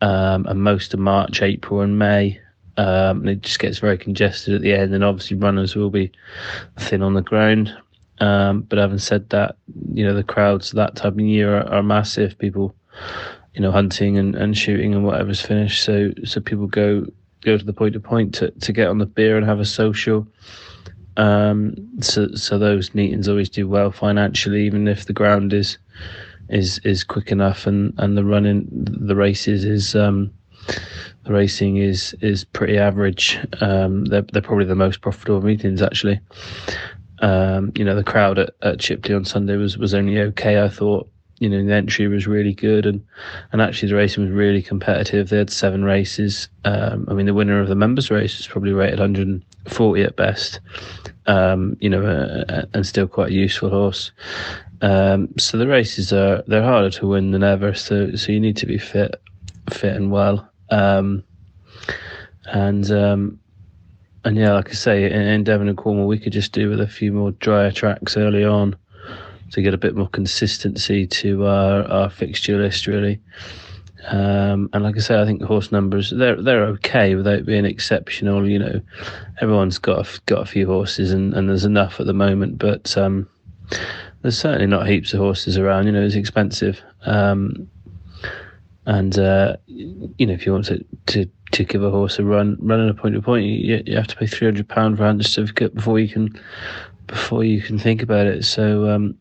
um, 0.00 0.46
and 0.46 0.62
most 0.62 0.94
of 0.94 1.00
March, 1.00 1.42
April, 1.42 1.80
and 1.80 1.98
May. 1.98 2.40
Um, 2.76 3.20
and 3.20 3.28
it 3.28 3.42
just 3.42 3.58
gets 3.58 3.78
very 3.78 3.98
congested 3.98 4.54
at 4.54 4.62
the 4.62 4.72
end, 4.72 4.94
and 4.94 5.04
obviously 5.04 5.36
runners 5.36 5.76
will 5.76 5.90
be 5.90 6.10
thin 6.78 7.02
on 7.02 7.14
the 7.14 7.20
ground. 7.20 7.76
Um, 8.20 8.62
but 8.62 8.78
having 8.78 8.98
said 8.98 9.28
that, 9.30 9.56
you 9.92 10.04
know 10.04 10.14
the 10.14 10.22
crowds 10.22 10.70
that 10.72 10.96
time 10.96 11.14
of 11.14 11.20
year 11.20 11.58
are, 11.58 11.68
are 11.68 11.82
massive. 11.82 12.38
People, 12.38 12.74
you 13.54 13.60
know, 13.60 13.72
hunting 13.72 14.18
and, 14.18 14.34
and 14.34 14.56
shooting 14.56 14.94
and 14.94 15.04
whatever's 15.04 15.40
finished. 15.40 15.82
So 15.82 16.12
so 16.24 16.40
people 16.40 16.66
go 16.66 17.06
go 17.42 17.56
to 17.56 17.64
the 17.64 17.72
point 17.72 17.94
to 17.94 18.00
point 18.00 18.34
to 18.34 18.50
to 18.50 18.72
get 18.72 18.88
on 18.88 18.98
the 18.98 19.06
beer 19.06 19.36
and 19.36 19.46
have 19.46 19.60
a 19.60 19.64
social. 19.64 20.26
Um, 21.16 21.74
so 22.00 22.28
so 22.34 22.58
those 22.58 22.94
meetings 22.94 23.28
always 23.28 23.50
do 23.50 23.68
well 23.68 23.90
financially, 23.90 24.64
even 24.64 24.86
if 24.88 25.06
the 25.06 25.12
ground 25.12 25.52
is 25.52 25.76
is 26.50 26.78
is 26.84 27.04
quick 27.04 27.30
enough, 27.30 27.66
and 27.66 27.94
and 27.98 28.16
the 28.16 28.24
running 28.24 28.66
the 28.70 29.16
races 29.16 29.64
is 29.64 29.94
um, 29.94 30.30
the 31.24 31.32
racing 31.32 31.76
is 31.78 32.14
is 32.20 32.44
pretty 32.44 32.78
average. 32.78 33.38
Um, 33.60 34.04
they're 34.06 34.26
they're 34.32 34.42
probably 34.42 34.66
the 34.66 34.74
most 34.74 35.00
profitable 35.00 35.42
meetings 35.42 35.82
actually. 35.82 36.20
Um, 37.20 37.72
you 37.74 37.84
know, 37.84 37.94
the 37.94 38.04
crowd 38.04 38.38
at, 38.38 38.50
at 38.62 38.78
Chipley 38.78 39.14
on 39.14 39.24
Sunday 39.24 39.56
was 39.56 39.76
was 39.78 39.94
only 39.94 40.18
okay. 40.20 40.62
I 40.62 40.68
thought 40.68 41.08
you 41.40 41.48
know 41.48 41.64
the 41.64 41.72
entry 41.72 42.06
was 42.06 42.26
really 42.26 42.52
good 42.52 42.86
and 42.86 43.02
and 43.50 43.60
actually 43.60 43.88
the 43.88 43.94
racing 43.96 44.24
was 44.24 44.32
really 44.32 44.62
competitive 44.62 45.30
they 45.30 45.38
had 45.38 45.50
seven 45.50 45.82
races 45.82 46.48
um, 46.64 47.06
i 47.08 47.14
mean 47.14 47.26
the 47.26 47.34
winner 47.34 47.60
of 47.60 47.68
the 47.68 47.74
members 47.74 48.10
race 48.10 48.36
was 48.36 48.46
probably 48.46 48.72
rated 48.72 49.00
140 49.00 50.02
at 50.02 50.16
best 50.16 50.60
um, 51.26 51.76
you 51.80 51.88
know 51.88 52.04
uh, 52.04 52.66
and 52.74 52.86
still 52.86 53.08
quite 53.08 53.30
a 53.30 53.34
useful 53.34 53.70
horse 53.70 54.12
um, 54.82 55.28
so 55.38 55.58
the 55.58 55.66
races 55.66 56.12
are 56.12 56.42
they're 56.46 56.62
harder 56.62 56.90
to 56.90 57.06
win 57.06 57.30
than 57.32 57.42
ever. 57.42 57.74
So 57.74 58.14
so 58.16 58.32
you 58.32 58.40
need 58.40 58.56
to 58.58 58.66
be 58.66 58.78
fit 58.78 59.20
fit 59.70 59.96
and 59.96 60.10
well. 60.10 60.48
Um, 60.70 61.24
and 62.46 62.90
um, 62.90 63.40
and 64.24 64.36
yeah, 64.36 64.52
like 64.52 64.70
I 64.70 64.72
say, 64.72 65.04
in, 65.04 65.22
in 65.22 65.44
Devon 65.44 65.68
and 65.68 65.76
Cornwall, 65.76 66.06
we 66.06 66.18
could 66.18 66.32
just 66.32 66.52
do 66.52 66.68
with 66.68 66.80
a 66.80 66.88
few 66.88 67.12
more 67.12 67.30
drier 67.32 67.70
tracks 67.70 68.16
early 68.16 68.44
on 68.44 68.76
to 69.52 69.62
get 69.62 69.74
a 69.74 69.78
bit 69.78 69.96
more 69.96 70.08
consistency 70.08 71.06
to 71.06 71.46
our, 71.46 71.82
our 71.84 72.10
fixture 72.10 72.60
list, 72.60 72.86
really. 72.86 73.20
Um, 74.06 74.70
and 74.72 74.82
like 74.82 74.96
I 74.96 75.00
say, 75.00 75.20
I 75.20 75.26
think 75.26 75.42
horse 75.42 75.72
numbers 75.72 76.10
they're 76.10 76.40
they're 76.40 76.64
okay 76.64 77.14
without 77.14 77.44
being 77.44 77.66
exceptional. 77.66 78.48
You 78.48 78.58
know, 78.58 78.80
everyone's 79.40 79.78
got 79.78 80.06
a, 80.06 80.20
got 80.26 80.42
a 80.42 80.46
few 80.46 80.66
horses, 80.66 81.12
and, 81.12 81.34
and 81.34 81.48
there's 81.48 81.66
enough 81.66 82.00
at 82.00 82.06
the 82.06 82.14
moment, 82.14 82.58
but 82.58 82.96
um, 82.96 83.28
there's 84.22 84.38
certainly 84.38 84.66
not 84.66 84.86
heaps 84.86 85.12
of 85.14 85.20
horses 85.20 85.56
around. 85.58 85.86
You 85.86 85.92
know, 85.92 86.02
it's 86.02 86.14
expensive, 86.14 86.80
um, 87.06 87.68
and 88.86 89.18
uh, 89.18 89.56
you 89.66 90.26
know, 90.26 90.34
if 90.34 90.46
you 90.46 90.52
want 90.52 90.66
to, 90.66 90.84
to 91.06 91.26
to 91.52 91.64
give 91.64 91.82
a 91.82 91.90
horse 91.90 92.18
a 92.18 92.24
run, 92.24 92.56
running 92.60 92.88
a 92.88 92.94
point 92.94 93.14
to 93.14 93.22
point, 93.22 93.44
you, 93.44 93.82
you 93.86 93.96
have 93.96 94.06
to 94.08 94.16
pay 94.16 94.26
three 94.26 94.46
hundred 94.46 94.68
pound 94.68 94.98
for 94.98 95.06
a 95.06 95.24
certificate 95.24 95.74
before 95.74 95.98
you 95.98 96.08
can 96.08 96.40
before 97.06 97.44
you 97.44 97.60
can 97.60 97.78
think 97.78 98.02
about 98.02 98.26
it. 98.26 98.44
So 98.44 98.88
um, 98.88 99.16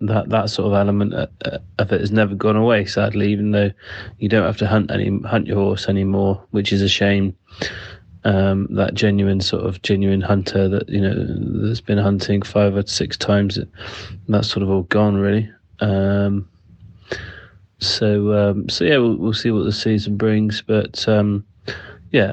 that 0.00 0.28
that 0.30 0.50
sort 0.50 0.68
of 0.68 0.74
element 0.74 1.14
uh, 1.14 1.26
uh, 1.44 1.58
of 1.78 1.92
it 1.92 2.00
has 2.00 2.12
never 2.12 2.34
gone 2.34 2.56
away. 2.56 2.84
Sadly, 2.84 3.32
even 3.32 3.50
though 3.50 3.70
you 4.18 4.28
don't 4.28 4.46
have 4.46 4.58
to 4.58 4.66
hunt 4.66 4.90
any 4.90 5.20
hunt 5.24 5.46
your 5.46 5.56
horse 5.56 5.88
anymore, 5.88 6.42
which 6.50 6.72
is 6.72 6.82
a 6.82 6.88
shame. 6.88 7.36
Um, 8.26 8.66
that 8.70 8.94
genuine 8.94 9.40
sort 9.40 9.64
of 9.64 9.80
genuine 9.82 10.20
hunter 10.20 10.68
that 10.68 10.88
you 10.88 11.00
know 11.00 11.14
that's 11.64 11.80
been 11.80 11.98
hunting 11.98 12.42
five 12.42 12.74
or 12.74 12.84
six 12.84 13.16
times, 13.16 13.56
that's 14.26 14.48
sort 14.48 14.64
of 14.64 14.70
all 14.70 14.82
gone 14.82 15.16
really. 15.16 15.48
Um, 15.78 16.48
so 17.78 18.32
um, 18.32 18.68
so 18.68 18.84
yeah, 18.84 18.98
we'll, 18.98 19.14
we'll 19.14 19.32
see 19.32 19.52
what 19.52 19.62
the 19.62 19.70
season 19.72 20.16
brings, 20.16 20.60
but 20.60 21.06
um, 21.08 21.46
yeah, 22.10 22.32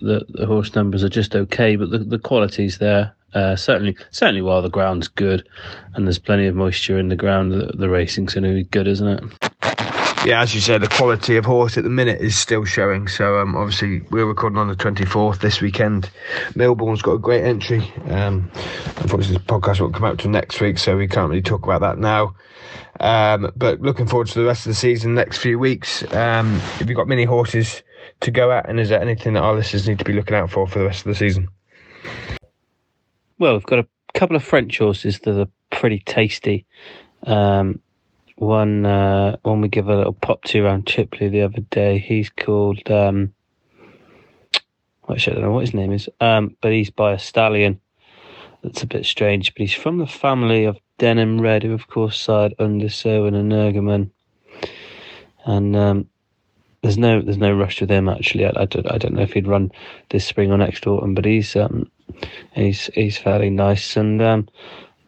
the, 0.00 0.24
the 0.28 0.46
horse 0.46 0.72
numbers 0.76 1.02
are 1.02 1.08
just 1.08 1.34
okay, 1.34 1.74
but 1.74 1.90
the 1.90 1.98
the 1.98 2.18
quality's 2.18 2.78
there. 2.78 3.12
Uh, 3.32 3.56
certainly, 3.56 3.96
certainly, 4.12 4.42
while 4.42 4.62
the 4.62 4.70
ground's 4.70 5.08
good 5.08 5.48
and 5.94 6.06
there's 6.06 6.20
plenty 6.20 6.46
of 6.46 6.54
moisture 6.54 6.96
in 6.96 7.08
the 7.08 7.16
ground, 7.16 7.50
the, 7.50 7.72
the 7.74 7.88
racing's 7.88 8.34
going 8.34 8.44
to 8.44 8.54
be 8.54 8.62
good, 8.62 8.86
isn't 8.86 9.08
it? 9.08 9.50
Yeah, 10.24 10.40
as 10.40 10.54
you 10.54 10.62
said, 10.62 10.80
the 10.80 10.88
quality 10.88 11.36
of 11.36 11.44
horse 11.44 11.76
at 11.76 11.84
the 11.84 11.90
minute 11.90 12.22
is 12.22 12.34
still 12.34 12.64
showing. 12.64 13.08
So 13.08 13.40
um, 13.40 13.54
obviously, 13.54 14.00
we're 14.10 14.24
recording 14.24 14.58
on 14.58 14.68
the 14.68 14.74
24th 14.74 15.40
this 15.40 15.60
weekend. 15.60 16.08
Milborne's 16.54 17.02
got 17.02 17.12
a 17.12 17.18
great 17.18 17.44
entry. 17.44 17.92
Um, 18.08 18.50
unfortunately, 18.96 19.36
the 19.36 19.44
podcast 19.44 19.80
won't 19.80 19.92
come 19.92 20.04
out 20.04 20.18
till 20.18 20.30
next 20.30 20.62
week, 20.62 20.78
so 20.78 20.96
we 20.96 21.08
can't 21.08 21.28
really 21.28 21.42
talk 21.42 21.62
about 21.64 21.82
that 21.82 21.98
now. 21.98 22.34
Um, 23.00 23.52
but 23.54 23.82
looking 23.82 24.06
forward 24.06 24.28
to 24.28 24.38
the 24.38 24.46
rest 24.46 24.64
of 24.64 24.70
the 24.70 24.76
season, 24.76 25.14
next 25.14 25.38
few 25.38 25.58
weeks. 25.58 26.02
Um, 26.14 26.58
have 26.58 26.88
you 26.88 26.96
got 26.96 27.06
many 27.06 27.24
horses 27.24 27.82
to 28.20 28.30
go 28.30 28.50
at, 28.50 28.66
and 28.66 28.80
is 28.80 28.88
there 28.88 29.02
anything 29.02 29.34
that 29.34 29.42
our 29.42 29.54
listeners 29.54 29.86
need 29.86 29.98
to 29.98 30.06
be 30.06 30.14
looking 30.14 30.36
out 30.36 30.50
for 30.50 30.66
for 30.66 30.78
the 30.78 30.86
rest 30.86 31.04
of 31.04 31.12
the 31.12 31.16
season? 31.16 31.48
Well, 33.38 33.52
we've 33.52 33.64
got 33.64 33.80
a 33.80 33.86
couple 34.14 34.36
of 34.36 34.42
French 34.42 34.78
horses 34.78 35.18
that 35.18 35.38
are 35.38 35.48
pretty 35.70 35.98
tasty. 35.98 36.64
Um, 37.26 37.80
one, 38.36 38.84
uh, 38.84 39.36
one 39.42 39.60
we 39.60 39.68
give 39.68 39.88
a 39.88 39.96
little 39.96 40.12
pop 40.12 40.42
to 40.44 40.64
around 40.64 40.86
Chipley 40.86 41.30
the 41.30 41.42
other 41.42 41.60
day. 41.70 41.98
He's 41.98 42.30
called, 42.30 42.90
um, 42.90 43.32
actually, 45.08 45.36
I 45.36 45.40
don't 45.40 45.44
know 45.44 45.52
what 45.52 45.66
his 45.66 45.74
name 45.74 45.92
is, 45.92 46.08
um, 46.20 46.56
but 46.60 46.72
he's 46.72 46.90
by 46.90 47.12
a 47.12 47.18
stallion. 47.18 47.80
That's 48.62 48.82
a 48.82 48.86
bit 48.86 49.04
strange, 49.04 49.52
but 49.54 49.60
he's 49.60 49.74
from 49.74 49.98
the 49.98 50.06
family 50.06 50.64
of 50.64 50.78
Denham 50.98 51.40
Red, 51.40 51.62
who 51.62 51.72
of 51.72 51.88
course 51.88 52.18
side 52.18 52.54
Un 52.58 52.78
de 52.78 52.88
Sceaux 52.88 53.26
and 53.26 53.36
Energumene. 53.36 54.10
And 55.44 55.76
um, 55.76 56.08
there's 56.82 56.96
no 56.96 57.20
there's 57.20 57.36
no 57.36 57.52
rush 57.52 57.80
with 57.80 57.90
him 57.90 58.08
actually. 58.08 58.46
I, 58.46 58.52
I, 58.56 58.64
don't 58.64 58.90
I 58.90 58.98
don't 58.98 59.14
know 59.14 59.22
if 59.22 59.32
he'd 59.32 59.46
run 59.46 59.70
this 60.10 60.24
spring 60.24 60.50
or 60.50 60.58
next 60.58 60.86
autumn, 60.86 61.14
but 61.14 61.24
he's 61.24 61.56
um, 61.56 61.90
he's 62.52 62.86
he's 62.94 63.18
fairly 63.18 63.50
nice. 63.50 63.96
And 63.96 64.22
um, 64.22 64.48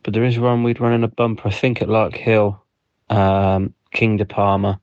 but 0.02 0.12
there 0.12 0.24
is 0.24 0.38
one 0.38 0.62
we'd 0.62 0.80
run 0.80 0.92
in 0.92 1.04
a 1.04 1.08
bumper, 1.08 1.48
I 1.48 1.52
think 1.52 1.80
at 1.80 1.88
Larkhill, 1.88 2.60
um, 3.10 3.74
King 3.92 4.16
de 4.16 4.24
Parma, 4.24 4.80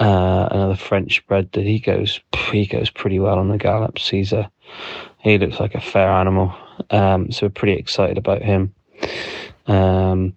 uh, 0.00 0.48
another 0.50 0.76
French 0.76 1.26
bred 1.26 1.50
that 1.52 1.64
he 1.64 1.78
goes 1.78 2.20
he 2.50 2.66
goes 2.66 2.90
pretty 2.90 3.18
well 3.18 3.38
on 3.38 3.48
the 3.48 3.58
gallops. 3.58 4.08
He's 4.08 4.32
a 4.32 4.50
he 5.18 5.38
looks 5.38 5.60
like 5.60 5.74
a 5.74 5.80
fair 5.80 6.10
animal, 6.10 6.54
um, 6.90 7.30
so 7.30 7.46
we're 7.46 7.50
pretty 7.50 7.78
excited 7.78 8.18
about 8.18 8.42
him. 8.42 8.74
Um, 9.66 10.36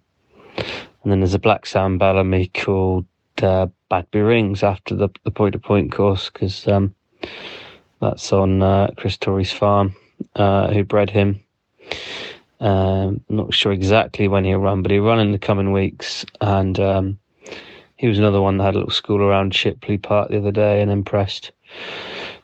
and 0.56 1.12
then 1.12 1.20
there's 1.20 1.34
a 1.34 1.38
black 1.38 1.66
Sam 1.66 1.98
Bellamy 1.98 2.48
called 2.48 3.06
uh, 3.42 3.66
Badbury 3.90 4.26
Rings 4.26 4.62
after 4.62 4.94
the 4.94 5.08
the 5.24 5.30
point 5.30 5.52
to 5.52 5.58
point 5.58 5.92
course 5.92 6.30
because 6.30 6.66
um, 6.68 6.94
that's 8.00 8.32
on 8.32 8.62
uh, 8.62 8.90
Chris 8.96 9.16
Torrey's 9.16 9.52
farm, 9.52 9.94
uh, 10.36 10.72
who 10.72 10.84
bred 10.84 11.10
him. 11.10 11.40
Um, 12.60 13.20
not 13.28 13.54
sure 13.54 13.72
exactly 13.72 14.28
when 14.28 14.44
he'll 14.44 14.58
run, 14.58 14.82
but 14.82 14.90
he'll 14.90 15.04
run 15.04 15.20
in 15.20 15.32
the 15.32 15.38
coming 15.38 15.72
weeks. 15.72 16.24
And 16.40 16.78
um, 16.80 17.18
he 17.96 18.08
was 18.08 18.18
another 18.18 18.40
one 18.40 18.58
that 18.58 18.64
had 18.64 18.74
a 18.74 18.78
little 18.78 18.92
school 18.92 19.22
around 19.22 19.52
Chipley 19.52 20.00
Park 20.02 20.30
the 20.30 20.38
other 20.38 20.52
day 20.52 20.80
and 20.82 20.90
impressed. 20.90 21.52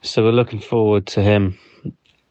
So 0.03 0.23
we're 0.23 0.33
looking 0.33 0.61
forward 0.61 1.07
to 1.09 1.23
him. 1.23 1.59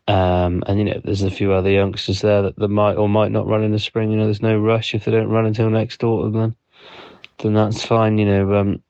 Um, 0.08 0.64
and 0.68 0.80
you 0.80 0.86
know, 0.86 1.02
there's 1.04 1.22
a 1.22 1.32
few 1.32 1.54
other 1.54 1.70
youngsters 1.70 2.22
there 2.22 2.42
that, 2.42 2.58
that 2.58 2.68
might 2.68 2.96
or 2.96 3.08
might 3.08 3.32
not 3.32 3.48
run 3.48 3.64
in 3.64 3.72
the 3.72 3.80
spring. 3.80 4.12
You 4.12 4.18
know, 4.18 4.26
there's 4.26 4.42
no 4.42 4.58
rush 4.58 4.94
if 4.94 5.06
they 5.06 5.12
don't 5.12 5.30
run 5.30 5.46
until 5.46 5.70
next 5.70 6.04
autumn. 6.04 6.34
Then, 6.34 6.56
then 7.40 7.54
that's 7.54 7.84
fine. 7.84 8.18
You 8.18 8.26
know, 8.26 8.56
um, 8.56 8.84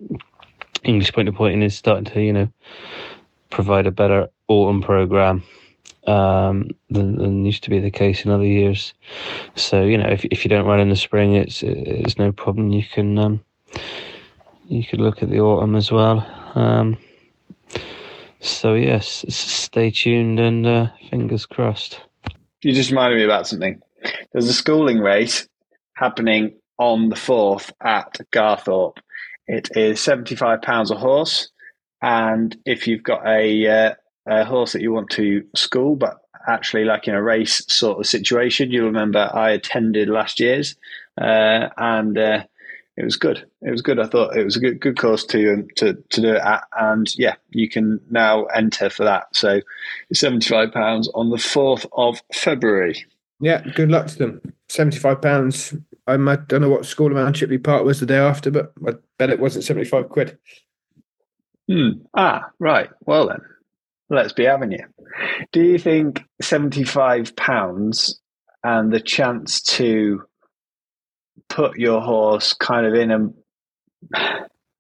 English 0.84 1.14
point 1.14 1.28
to 1.28 1.32
pointing 1.32 1.62
is 1.62 1.76
starting 1.76 2.06
to 2.06 2.22
you 2.22 2.34
know 2.34 2.50
provide 3.50 3.88
a 3.88 3.92
better 3.92 4.28
autumn 4.48 4.82
program 4.82 5.44
um, 6.08 6.70
than, 6.90 7.18
than 7.18 7.46
used 7.46 7.64
to 7.64 7.70
be 7.70 7.80
the 7.80 7.92
case 7.92 8.26
in 8.26 8.32
other 8.32 8.46
years. 8.46 8.94
So 9.56 9.84
you 9.84 9.98
know, 9.98 10.10
if 10.10 10.26
if 10.26 10.44
you 10.44 10.50
don't 10.50 10.66
run 10.66 10.80
in 10.80 10.90
the 10.90 10.96
spring, 10.96 11.36
it's 11.36 11.64
it's 11.64 12.18
no 12.18 12.32
problem. 12.32 12.70
You 12.72 12.84
can 12.84 13.18
um, 13.18 13.44
you 14.68 14.84
could 14.84 15.02
look 15.02 15.24
at 15.24 15.30
the 15.30 15.40
autumn 15.40 15.76
as 15.76 15.92
well. 15.92 16.26
Um, 16.56 16.98
so 18.40 18.74
yes, 18.74 19.26
stay 19.30 19.92
tuned 19.92 20.40
and 20.40 20.66
uh, 20.66 20.88
fingers 21.10 21.46
crossed. 21.46 22.00
You 22.62 22.74
just 22.74 22.92
reminded 22.92 23.18
me 23.18 23.24
about 23.24 23.48
something. 23.48 23.82
There's 24.32 24.50
a 24.50 24.54
schooling 24.54 25.00
race 25.00 25.48
happening 25.94 26.56
on 26.78 27.10
the 27.10 27.16
fourth 27.16 27.72
at 27.82 28.20
Garthorpe. 28.32 28.98
It 29.48 29.70
is 29.76 30.00
seventy-five 30.00 30.62
pounds 30.62 30.92
a 30.92 30.96
horse, 30.96 31.50
and 32.02 32.56
if 32.66 32.88
you've 32.88 33.04
got 33.04 33.28
a, 33.28 33.68
uh, 33.68 33.94
a 34.26 34.46
horse 34.46 34.74
that 34.74 34.82
you 34.82 34.92
want 34.92 35.10
to 35.12 35.46
school, 35.56 35.96
but 35.96 36.22
actually 36.48 36.84
like 36.84 37.08
in 37.08 37.16
a 37.16 37.24
race 37.24 37.64
sort 37.68 38.00
of 38.00 38.06
situation, 38.06 38.72
you'll 38.72 38.86
remember 38.86 39.30
I 39.34 39.52
attended 39.52 40.10
last 40.10 40.40
year's, 40.40 40.76
uh, 41.20 41.70
and 41.78 42.18
uh, 42.18 42.44
it 42.96 43.04
was 43.04 43.16
good. 43.16 43.46
It 43.62 43.72
was 43.72 43.82
good. 43.82 44.00
I 44.00 44.08
thought 44.08 44.36
it 44.38 44.44
was 44.44 44.56
a 44.56 44.60
good 44.60 44.80
good 44.80 44.98
course 44.98 45.26
to 45.28 45.54
um, 45.54 45.68
to 45.78 45.94
to 45.94 46.22
do 46.22 46.34
it 46.34 46.42
at, 46.42 46.64
and 46.78 47.08
yeah, 47.18 47.36
you 47.50 47.70
can 47.70 48.00
now 48.10 48.46
enter 48.46 48.90
for 48.90 49.04
that. 49.04 49.36
So, 49.36 49.62
seventy 50.14 50.48
five 50.48 50.72
pounds 50.72 51.10
on 51.16 51.30
the 51.30 51.38
fourth 51.38 51.86
of 51.94 52.22
February. 52.34 53.06
Yeah, 53.40 53.62
good 53.76 53.90
luck 53.90 54.08
to 54.08 54.18
them. 54.18 54.54
Seventy 54.70 55.00
five 55.00 55.22
pounds. 55.22 55.74
I 56.06 56.18
don't 56.18 56.62
know 56.62 56.70
what 56.70 56.86
school 56.86 57.14
around 57.14 57.36
Chipley 57.36 57.64
Park 57.64 57.86
was 57.86 58.00
the 58.00 58.06
day 58.06 58.18
after, 58.18 58.52
but 58.52 58.74
I 58.86 58.92
bet 59.18 59.30
it 59.30 59.40
wasn't 59.40 59.64
seventy 59.66 59.90
five 59.90 60.10
quid. 60.10 60.38
Hmm. 61.70 62.04
Ah, 62.14 62.52
right. 62.60 62.90
Well 63.06 63.28
then, 63.28 63.42
let's 64.10 64.34
be 64.34 64.46
having 64.46 64.72
you. 64.72 64.86
Do 65.52 65.62
you 65.62 65.78
think 65.78 66.24
seventy 66.42 66.84
five 66.84 67.36
pounds 67.36 68.20
and 68.64 68.92
the 68.92 69.00
chance 69.00 69.62
to 69.62 70.24
put 71.50 71.78
your 71.78 72.02
horse 72.02 72.54
kind 72.54 72.86
of 72.86 72.94
in 72.94 73.12
a 73.12 73.30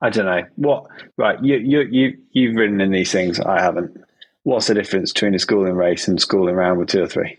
I 0.01 0.09
don't 0.09 0.25
know 0.25 0.43
what 0.55 0.85
right 1.17 1.41
you 1.43 1.57
you 1.57 1.81
you 1.81 2.17
you've 2.31 2.55
ridden 2.55 2.81
in 2.81 2.91
these 2.91 3.11
things 3.11 3.39
I 3.39 3.61
haven't. 3.61 3.97
What's 4.43 4.67
the 4.67 4.73
difference 4.73 5.13
between 5.13 5.35
a 5.35 5.39
schooling 5.39 5.75
race 5.75 6.07
and 6.07 6.19
schooling 6.19 6.55
round 6.55 6.79
with 6.79 6.89
two 6.89 7.03
or 7.03 7.07
three? 7.07 7.37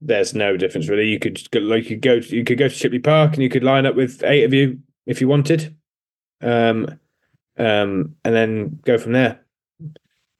There's 0.00 0.34
no 0.34 0.56
difference 0.56 0.88
really. 0.88 1.08
You 1.08 1.18
could 1.18 1.40
like 1.54 1.90
you 1.90 1.96
go 1.96 2.14
you 2.14 2.44
could 2.44 2.58
go 2.58 2.68
to 2.68 2.74
Chipley 2.74 3.02
Park 3.02 3.34
and 3.34 3.42
you 3.42 3.50
could 3.50 3.64
line 3.64 3.86
up 3.86 3.94
with 3.94 4.22
eight 4.24 4.44
of 4.44 4.54
you 4.54 4.80
if 5.06 5.20
you 5.20 5.28
wanted. 5.28 5.76
Um 6.40 6.98
um 7.58 8.14
and 8.24 8.34
then 8.34 8.80
go 8.84 8.96
from 8.96 9.12
there 9.12 9.40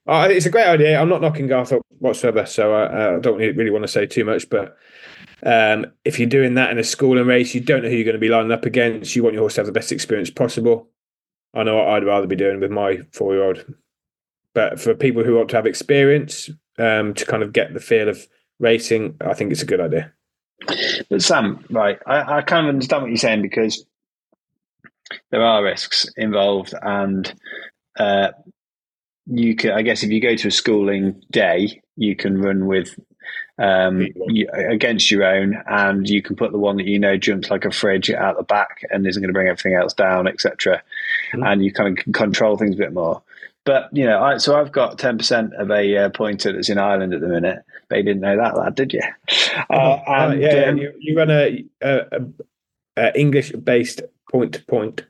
uh, 0.08 0.28
it's 0.30 0.46
a 0.46 0.50
great 0.50 0.66
idea 0.66 1.00
I'm 1.00 1.08
not 1.08 1.20
knocking 1.20 1.46
Garthorpe 1.46 1.82
whatsoever 1.98 2.46
so 2.46 2.74
I, 2.74 3.16
I 3.16 3.18
don't 3.20 3.38
really 3.38 3.70
want 3.70 3.84
to 3.84 3.88
say 3.88 4.06
too 4.06 4.24
much 4.24 4.48
but 4.50 4.76
um, 5.42 5.86
if 6.04 6.18
you're 6.18 6.28
doing 6.28 6.54
that 6.54 6.70
in 6.70 6.78
a 6.78 6.84
schooling 6.84 7.26
race, 7.26 7.54
you 7.54 7.60
don't 7.60 7.82
know 7.82 7.88
who 7.88 7.94
you're 7.94 8.04
going 8.04 8.14
to 8.14 8.20
be 8.20 8.28
lining 8.28 8.52
up 8.52 8.64
against. 8.64 9.14
You 9.14 9.22
want 9.22 9.34
your 9.34 9.42
horse 9.42 9.54
to 9.54 9.60
have 9.60 9.66
the 9.66 9.72
best 9.72 9.92
experience 9.92 10.30
possible. 10.30 10.88
I 11.54 11.62
know 11.62 11.76
what 11.76 11.88
I'd 11.88 12.04
rather 12.04 12.26
be 12.26 12.36
doing 12.36 12.60
with 12.60 12.70
my 12.70 12.98
four 13.12 13.34
year 13.34 13.44
old. 13.44 13.64
But 14.54 14.80
for 14.80 14.94
people 14.94 15.22
who 15.22 15.36
want 15.36 15.50
to 15.50 15.56
have 15.56 15.66
experience 15.66 16.50
um, 16.78 17.14
to 17.14 17.24
kind 17.24 17.42
of 17.42 17.52
get 17.52 17.74
the 17.74 17.80
feel 17.80 18.08
of 18.08 18.26
racing, 18.58 19.16
I 19.20 19.34
think 19.34 19.52
it's 19.52 19.62
a 19.62 19.66
good 19.66 19.80
idea. 19.80 20.12
But 21.08 21.22
Sam, 21.22 21.64
right, 21.70 21.98
I, 22.06 22.38
I 22.38 22.42
kind 22.42 22.66
of 22.66 22.74
understand 22.74 23.02
what 23.02 23.10
you're 23.10 23.16
saying 23.16 23.42
because 23.42 23.84
there 25.30 25.42
are 25.42 25.62
risks 25.62 26.10
involved, 26.16 26.74
and 26.82 27.32
uh, 27.98 28.32
you 29.30 29.54
can, 29.54 29.72
I 29.72 29.82
guess, 29.82 30.02
if 30.02 30.10
you 30.10 30.20
go 30.20 30.36
to 30.36 30.48
a 30.48 30.50
schooling 30.50 31.22
day, 31.30 31.82
you 31.96 32.16
can 32.16 32.40
run 32.40 32.66
with 32.66 32.98
um, 33.58 34.06
you, 34.28 34.48
against 34.52 35.10
your 35.10 35.24
own, 35.24 35.62
and 35.66 36.08
you 36.08 36.22
can 36.22 36.36
put 36.36 36.52
the 36.52 36.58
one 36.58 36.76
that 36.76 36.86
you 36.86 36.98
know 36.98 37.16
jumps 37.16 37.50
like 37.50 37.64
a 37.64 37.70
fridge 37.70 38.10
out 38.10 38.36
the 38.36 38.44
back 38.44 38.84
and 38.90 39.06
isn't 39.06 39.20
going 39.20 39.28
to 39.28 39.34
bring 39.34 39.48
everything 39.48 39.74
else 39.74 39.92
down, 39.92 40.28
etc. 40.28 40.82
Mm-hmm. 41.32 41.42
And 41.42 41.64
you 41.64 41.72
kind 41.72 41.98
of 41.98 42.04
can 42.04 42.12
control 42.12 42.56
things 42.56 42.74
a 42.74 42.78
bit 42.78 42.92
more. 42.92 43.22
But 43.64 43.88
you 43.92 44.06
know, 44.06 44.22
I, 44.22 44.38
so 44.38 44.58
I've 44.58 44.72
got 44.72 44.98
ten 44.98 45.18
percent 45.18 45.54
of 45.54 45.70
a 45.70 45.96
uh, 45.96 46.08
pointer 46.10 46.52
that's 46.52 46.70
in 46.70 46.78
Ireland 46.78 47.12
at 47.12 47.20
the 47.20 47.28
minute. 47.28 47.64
But 47.88 47.96
you 47.96 48.04
didn't 48.04 48.22
know 48.22 48.36
that, 48.36 48.56
lad, 48.56 48.74
did 48.74 48.92
you? 48.92 49.02
Uh, 49.70 49.98
oh, 50.06 50.12
and, 50.30 50.40
yeah, 50.40 50.64
um, 50.66 50.78
you, 50.78 50.92
you, 51.00 51.16
run 51.16 51.30
a, 51.30 51.64
a, 51.80 52.20
a 52.96 53.18
English-based 53.18 54.02
point-to-point 54.30 55.04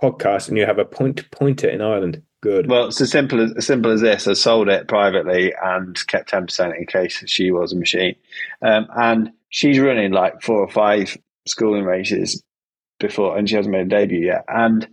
podcast, 0.00 0.48
and 0.48 0.56
you 0.56 0.64
have 0.64 0.78
a 0.78 0.84
point-pointer 0.84 1.68
in 1.68 1.80
Ireland. 1.80 2.22
Good. 2.42 2.70
Well, 2.70 2.86
it's 2.86 3.00
as 3.02 3.10
simple 3.10 3.42
as, 3.42 3.52
as 3.56 3.66
simple 3.66 3.90
as 3.90 4.00
this. 4.00 4.26
I 4.26 4.32
sold 4.32 4.68
it 4.68 4.88
privately 4.88 5.52
and 5.62 5.94
kept 6.06 6.30
ten 6.30 6.46
percent 6.46 6.74
in 6.76 6.86
case 6.86 7.22
she 7.26 7.50
was 7.50 7.72
a 7.72 7.76
machine. 7.76 8.16
Um, 8.62 8.86
and 8.96 9.32
she's 9.50 9.78
running 9.78 10.12
like 10.12 10.40
four 10.40 10.60
or 10.60 10.70
five 10.70 11.18
schooling 11.46 11.84
races 11.84 12.42
before, 12.98 13.36
and 13.36 13.48
she 13.48 13.56
hasn't 13.56 13.72
made 13.72 13.86
a 13.86 13.88
debut 13.88 14.26
yet. 14.26 14.44
And 14.48 14.88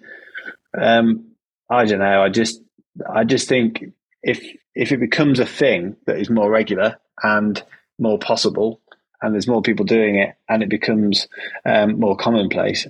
um, 0.78 1.32
I 1.70 1.86
don't 1.86 2.00
know. 2.00 2.22
I 2.22 2.30
just, 2.30 2.62
I 3.10 3.24
just 3.24 3.48
think 3.48 3.93
if 4.24 4.43
if 4.76 4.91
it 4.91 5.00
becomes 5.00 5.39
a 5.39 5.45
thing 5.45 5.95
that 6.06 6.20
is 6.20 6.30
more 6.30 6.52
regular 6.52 6.98
and 7.24 7.64
more 7.98 8.20
possible, 8.20 8.82
and 9.22 9.34
there's 9.34 9.48
more 9.48 9.62
people 9.62 9.86
doing 9.86 10.18
it, 10.18 10.36
and 10.50 10.64
it 10.64 10.70
becomes 10.70 11.30
um, 11.66 11.98
more 11.98 12.18
commonplace, 12.18 12.86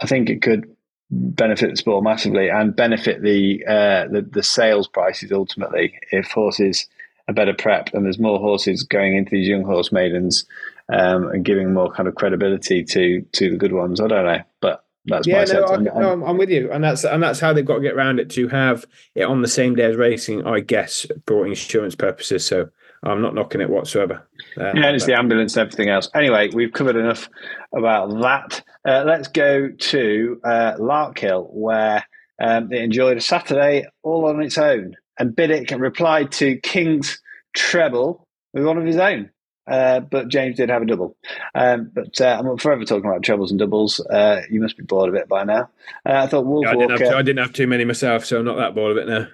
I 0.00 0.06
think 0.06 0.30
it 0.30 0.40
could 0.40 0.74
benefit 1.10 1.70
the 1.70 1.76
sport 1.76 2.04
massively 2.04 2.48
and 2.48 2.76
benefit 2.76 3.22
the, 3.22 3.64
uh, 3.66 4.06
the 4.08 4.22
the 4.30 4.42
sales 4.42 4.86
prices 4.86 5.32
ultimately 5.32 5.98
if 6.12 6.30
horses 6.30 6.86
are 7.26 7.34
better 7.34 7.52
prepped 7.52 7.92
and 7.94 8.04
there's 8.04 8.18
more 8.18 8.38
horses 8.38 8.82
going 8.84 9.16
into 9.16 9.30
these 9.30 9.48
young 9.48 9.64
horse 9.64 9.90
maidens 9.90 10.44
um, 10.90 11.28
and 11.28 11.44
giving 11.44 11.72
more 11.72 11.90
kind 11.90 12.08
of 12.08 12.14
credibility 12.14 12.84
to 12.84 13.22
to 13.32 13.50
the 13.50 13.56
good 13.56 13.72
ones. 13.72 14.00
I 14.00 14.08
don't 14.08 14.24
know, 14.24 14.42
but 14.60 14.84
that's 15.06 15.26
yeah, 15.26 15.44
my 15.46 15.52
no. 15.52 15.66
I, 15.66 15.76
no, 15.76 16.12
I'm, 16.12 16.22
I'm 16.22 16.38
with 16.38 16.50
you, 16.50 16.70
and 16.70 16.82
that's 16.82 17.04
and 17.04 17.22
that's 17.22 17.40
how 17.40 17.52
they've 17.52 17.64
got 17.64 17.76
to 17.76 17.82
get 17.82 17.94
around 17.94 18.18
it 18.18 18.30
to 18.30 18.48
have 18.48 18.84
it 19.14 19.24
on 19.24 19.42
the 19.42 19.48
same 19.48 19.74
day 19.74 19.84
as 19.84 19.96
racing, 19.96 20.46
I 20.46 20.60
guess, 20.60 21.06
for 21.26 21.46
insurance 21.46 21.94
purposes. 21.94 22.44
So 22.44 22.68
I'm 23.02 23.22
not 23.22 23.34
knocking 23.34 23.60
it 23.60 23.70
whatsoever. 23.70 24.28
Um, 24.58 24.76
yeah, 24.76 24.90
it's 24.90 25.06
the 25.06 25.16
ambulance 25.16 25.56
and 25.56 25.66
everything 25.66 25.88
else. 25.88 26.10
Anyway, 26.14 26.50
we've 26.52 26.72
covered 26.72 26.96
enough 26.96 27.28
about 27.74 28.10
that. 28.20 28.62
Uh, 28.86 29.04
let's 29.06 29.28
go 29.28 29.70
to 29.70 30.40
uh, 30.44 30.74
Larkhill, 30.78 31.48
where 31.50 32.04
um, 32.40 32.68
they 32.68 32.82
enjoyed 32.82 33.16
a 33.16 33.20
Saturday 33.20 33.86
all 34.02 34.26
on 34.26 34.42
its 34.42 34.58
own. 34.58 34.96
And 35.18 35.34
Biddick 35.34 35.70
replied 35.78 36.32
to 36.32 36.56
King's 36.56 37.20
treble 37.54 38.26
with 38.52 38.64
one 38.64 38.78
of 38.78 38.84
his 38.84 38.96
own. 38.96 39.30
Uh, 39.70 40.00
but 40.00 40.28
James 40.28 40.56
did 40.56 40.68
have 40.68 40.82
a 40.82 40.86
double. 40.86 41.16
Um, 41.54 41.90
but 41.94 42.20
uh, 42.20 42.38
I'm 42.40 42.58
forever 42.58 42.84
talking 42.84 43.08
about 43.08 43.22
trebles 43.22 43.50
and 43.52 43.60
doubles. 43.60 44.00
Uh, 44.00 44.42
you 44.50 44.60
must 44.60 44.76
be 44.76 44.82
bored 44.82 45.08
of 45.08 45.14
it 45.14 45.28
by 45.28 45.44
now. 45.44 45.70
Uh, 46.04 46.14
I 46.14 46.26
thought 46.26 46.44
Wolf 46.44 46.64
yeah, 46.64 46.70
I, 46.70 46.74
didn't 46.74 46.90
Walker, 46.90 47.14
I, 47.14 47.22
didn't 47.22 47.44
have 47.44 47.52
too 47.52 47.66
many 47.68 47.84
myself, 47.84 48.24
so 48.24 48.38
I'm 48.38 48.44
not 48.44 48.56
that 48.56 48.74
bored 48.74 48.96
of 48.96 48.96
it 48.96 49.08
now. 49.08 49.28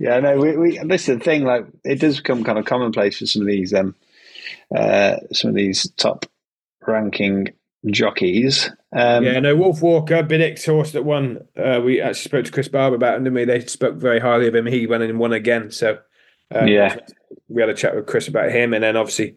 Yeah, 0.00 0.20
no, 0.20 0.36
we, 0.36 0.56
we 0.56 0.78
this 0.78 1.08
is 1.08 1.18
the 1.18 1.24
thing. 1.24 1.44
Like, 1.44 1.66
it 1.84 2.00
does 2.00 2.18
become 2.18 2.44
kind 2.44 2.58
of 2.58 2.64
commonplace 2.64 3.18
for 3.18 3.26
some 3.26 3.42
of 3.42 3.48
these, 3.48 3.72
um, 3.74 3.94
uh, 4.74 5.16
some 5.32 5.50
of 5.50 5.54
these 5.54 5.90
top 5.96 6.26
ranking 6.86 7.48
jockeys. 7.86 8.70
Um, 8.92 9.24
yeah, 9.24 9.40
no, 9.40 9.56
Wolf 9.56 9.82
Walker, 9.82 10.22
Biddick's 10.22 10.66
horse 10.66 10.92
that 10.92 11.04
won. 11.04 11.46
Uh, 11.56 11.80
we 11.84 12.00
actually 12.00 12.22
spoke 12.22 12.44
to 12.44 12.52
Chris 12.52 12.68
Barber 12.68 12.96
about 12.96 13.16
him, 13.16 13.24
didn't 13.24 13.34
we? 13.34 13.44
They 13.44 13.60
spoke 13.66 13.96
very 13.96 14.20
highly 14.20 14.48
of 14.48 14.54
him. 14.54 14.66
He 14.66 14.86
went 14.86 15.02
and 15.02 15.18
won 15.18 15.32
again. 15.32 15.70
So, 15.70 15.98
uh, 16.54 16.64
yeah, 16.64 16.96
we 17.48 17.60
had 17.60 17.70
a 17.70 17.74
chat 17.74 17.94
with 17.94 18.06
Chris 18.06 18.28
about 18.28 18.50
him, 18.50 18.74
and 18.74 18.82
then 18.84 18.96
obviously. 18.96 19.36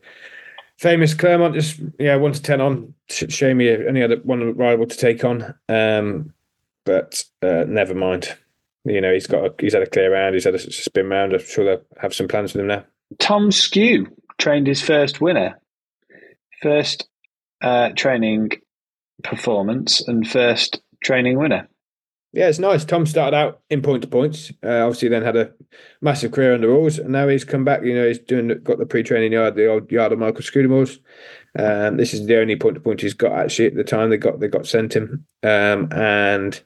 Famous 0.78 1.14
Clermont 1.14 1.54
just 1.54 1.80
yeah 1.98 2.18
one 2.18 2.34
to 2.34 2.42
ten 2.42 2.60
on. 2.60 2.94
Shame 3.08 3.60
me 3.60 3.70
any 3.70 4.04
other 4.04 4.18
one 4.18 4.58
rival 4.58 4.86
to 4.86 4.98
take 4.98 5.24
on, 5.24 5.56
um, 5.70 6.34
but 6.84 7.24
uh, 7.42 7.64
never 7.66 7.96
mind 7.96 8.36
you 8.86 9.02
know, 9.02 9.14
he's 9.14 9.28
got 9.28 9.46
a, 9.46 9.54
he's 9.60 9.74
had 9.74 9.84
a 9.84 9.90
clear 9.90 10.14
round, 10.14 10.36
he's 10.36 10.44
had 10.46 10.56
a 10.56 10.60
spin 10.60 11.10
round. 11.10 11.34
I'm 11.34 11.40
sure 11.40 11.66
they'll 11.66 11.86
have 12.00 12.14
some 12.14 12.28
plans 12.28 12.52
for 12.52 12.60
him 12.60 12.68
now. 12.68 12.86
Tom 13.20 13.52
Skew 13.52 14.08
trained 14.38 14.68
his 14.68 14.82
first 14.82 15.22
winner, 15.22 15.60
first 16.62 17.08
uh, 17.62 17.90
training 17.96 18.52
performance, 19.24 20.08
and 20.08 20.28
first 20.28 20.82
training 21.04 21.38
winner. 21.38 21.68
Yeah, 22.36 22.50
it's 22.50 22.60
nice. 22.60 22.84
Tom 22.84 23.06
started 23.06 23.38
out 23.38 23.62
in 23.70 23.82
point 23.82 24.02
to 24.02 24.10
points. 24.10 24.52
Uh, 24.62 24.86
obviously, 24.86 25.08
then 25.08 25.24
had 25.24 25.38
a 25.38 25.54
massive 26.02 26.34
career 26.34 26.54
under 26.54 26.68
rules, 26.68 27.00
and 27.00 27.10
now 27.10 27.30
he's 27.30 27.46
come 27.46 27.64
back. 27.64 27.82
You 27.82 27.96
know, 27.96 28.06
he's 28.06 28.20
doing 28.20 28.60
got 28.62 28.78
the 28.78 28.86
pre-training 28.86 29.32
yard, 29.32 29.56
the 29.56 29.68
old 29.68 29.90
yard 29.90 30.12
of 30.12 30.20
Michael 30.20 30.42
Scudamores. 30.42 31.00
Um, 31.58 31.96
this 31.96 32.14
is 32.14 32.28
the 32.28 32.38
only 32.38 32.58
point 32.58 32.76
to 32.76 32.82
point 32.82 33.00
he's 33.00 33.14
got 33.14 33.32
actually 33.32 33.68
at 33.68 33.76
the 33.76 33.86
time 33.86 34.10
they 34.10 34.18
got 34.18 34.42
they 34.42 34.50
got 34.50 34.68
sent 34.68 34.94
him, 34.94 35.26
um, 35.44 35.88
and 35.94 36.62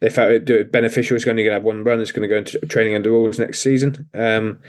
they 0.00 0.10
felt 0.10 0.30
it 0.30 0.72
beneficial. 0.72 1.16
He's 1.16 1.26
only 1.26 1.42
going 1.42 1.50
to 1.50 1.54
have 1.54 1.64
one 1.64 1.82
run. 1.82 2.00
It's 2.00 2.12
going 2.12 2.28
to 2.28 2.32
go 2.32 2.38
into 2.38 2.58
training 2.66 2.94
under 2.94 3.10
rules 3.10 3.38
next 3.38 3.60
season. 3.60 4.08
Um, 4.14 4.60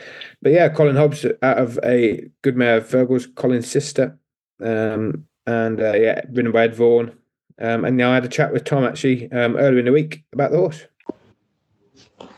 but 0.41 0.51
yeah, 0.51 0.69
Colin 0.69 0.95
Hobbs 0.95 1.25
out 1.43 1.57
of 1.57 1.79
a 1.83 2.29
good 2.41 2.57
mare, 2.57 2.81
Virgil's 2.81 3.27
Colin's 3.27 3.69
sister, 3.69 4.17
um, 4.63 5.25
and 5.45 5.79
uh, 5.81 5.93
yeah, 5.93 6.21
ridden 6.31 6.51
by 6.51 6.63
Ed 6.63 6.75
Vaughan. 6.75 7.15
Um, 7.61 7.85
and 7.85 7.97
now 7.97 8.11
I 8.11 8.15
had 8.15 8.25
a 8.25 8.29
chat 8.29 8.53
with 8.53 8.63
Tom 8.63 8.85
actually 8.85 9.31
um, 9.31 9.55
earlier 9.57 9.79
in 9.79 9.85
the 9.85 9.91
week 9.91 10.23
about 10.33 10.51
the 10.51 10.57
horse. 10.57 10.85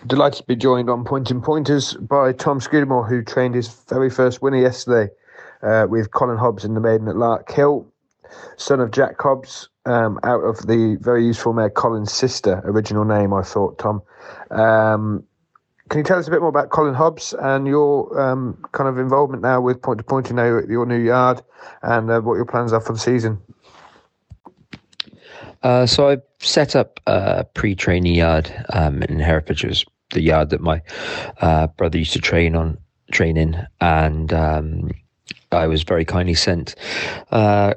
Delighted 0.07 0.39
to 0.39 0.43
be 0.47 0.55
joined 0.55 0.89
on 0.89 1.05
Pointing 1.05 1.41
Pointers 1.41 1.93
by 1.93 2.33
Tom 2.33 2.59
Scudamore, 2.59 3.07
who 3.07 3.23
trained 3.23 3.53
his 3.53 3.67
very 3.87 4.09
first 4.09 4.41
winner 4.41 4.59
yesterday 4.59 5.11
uh, 5.61 5.85
with 5.87 6.11
Colin 6.11 6.39
Hobbs 6.39 6.65
in 6.65 6.73
the 6.73 6.79
maiden 6.79 7.07
at 7.07 7.15
Larkhill, 7.15 7.85
son 8.57 8.79
of 8.79 8.91
Jack 8.91 9.21
Hobbs, 9.21 9.69
um, 9.85 10.19
out 10.23 10.41
of 10.41 10.67
the 10.67 10.97
very 11.01 11.25
useful 11.25 11.53
mare 11.53 11.69
Colin's 11.69 12.13
sister, 12.13 12.61
original 12.65 13.05
name, 13.05 13.33
I 13.33 13.41
thought, 13.41 13.79
Tom. 13.79 14.01
Um, 14.51 15.23
can 15.91 15.97
you 15.97 16.03
tell 16.05 16.17
us 16.17 16.27
a 16.27 16.31
bit 16.31 16.39
more 16.39 16.47
about 16.47 16.69
Colin 16.69 16.93
Hobbs 16.93 17.33
and 17.33 17.67
your 17.67 18.17
um, 18.17 18.57
kind 18.71 18.87
of 18.87 18.97
involvement 18.97 19.43
now 19.43 19.59
with 19.59 19.81
Point 19.81 19.97
to 19.97 20.05
Point 20.05 20.31
know 20.31 20.61
your 20.69 20.85
new 20.85 20.97
yard 20.97 21.41
and 21.81 22.09
uh, 22.09 22.21
what 22.21 22.35
your 22.35 22.45
plans 22.45 22.71
are 22.71 22.79
for 22.79 22.93
the 22.93 22.99
season? 22.99 23.41
Uh, 25.63 25.85
so 25.85 26.07
I've 26.07 26.23
set 26.39 26.77
up 26.77 27.01
a 27.07 27.43
pre-training 27.43 28.15
yard 28.15 28.49
um, 28.69 29.03
in 29.03 29.19
Hereford, 29.19 29.61
was 29.65 29.83
the 30.11 30.21
yard 30.21 30.49
that 30.51 30.61
my 30.61 30.81
uh, 31.41 31.67
brother 31.67 31.97
used 31.97 32.13
to 32.13 32.19
train 32.19 32.55
on, 32.55 32.77
train 33.11 33.35
in, 33.35 33.67
and 33.81 34.31
um, 34.31 34.91
I 35.51 35.67
was 35.67 35.83
very 35.83 36.05
kindly 36.05 36.35
sent 36.35 36.75
uh, 37.31 37.73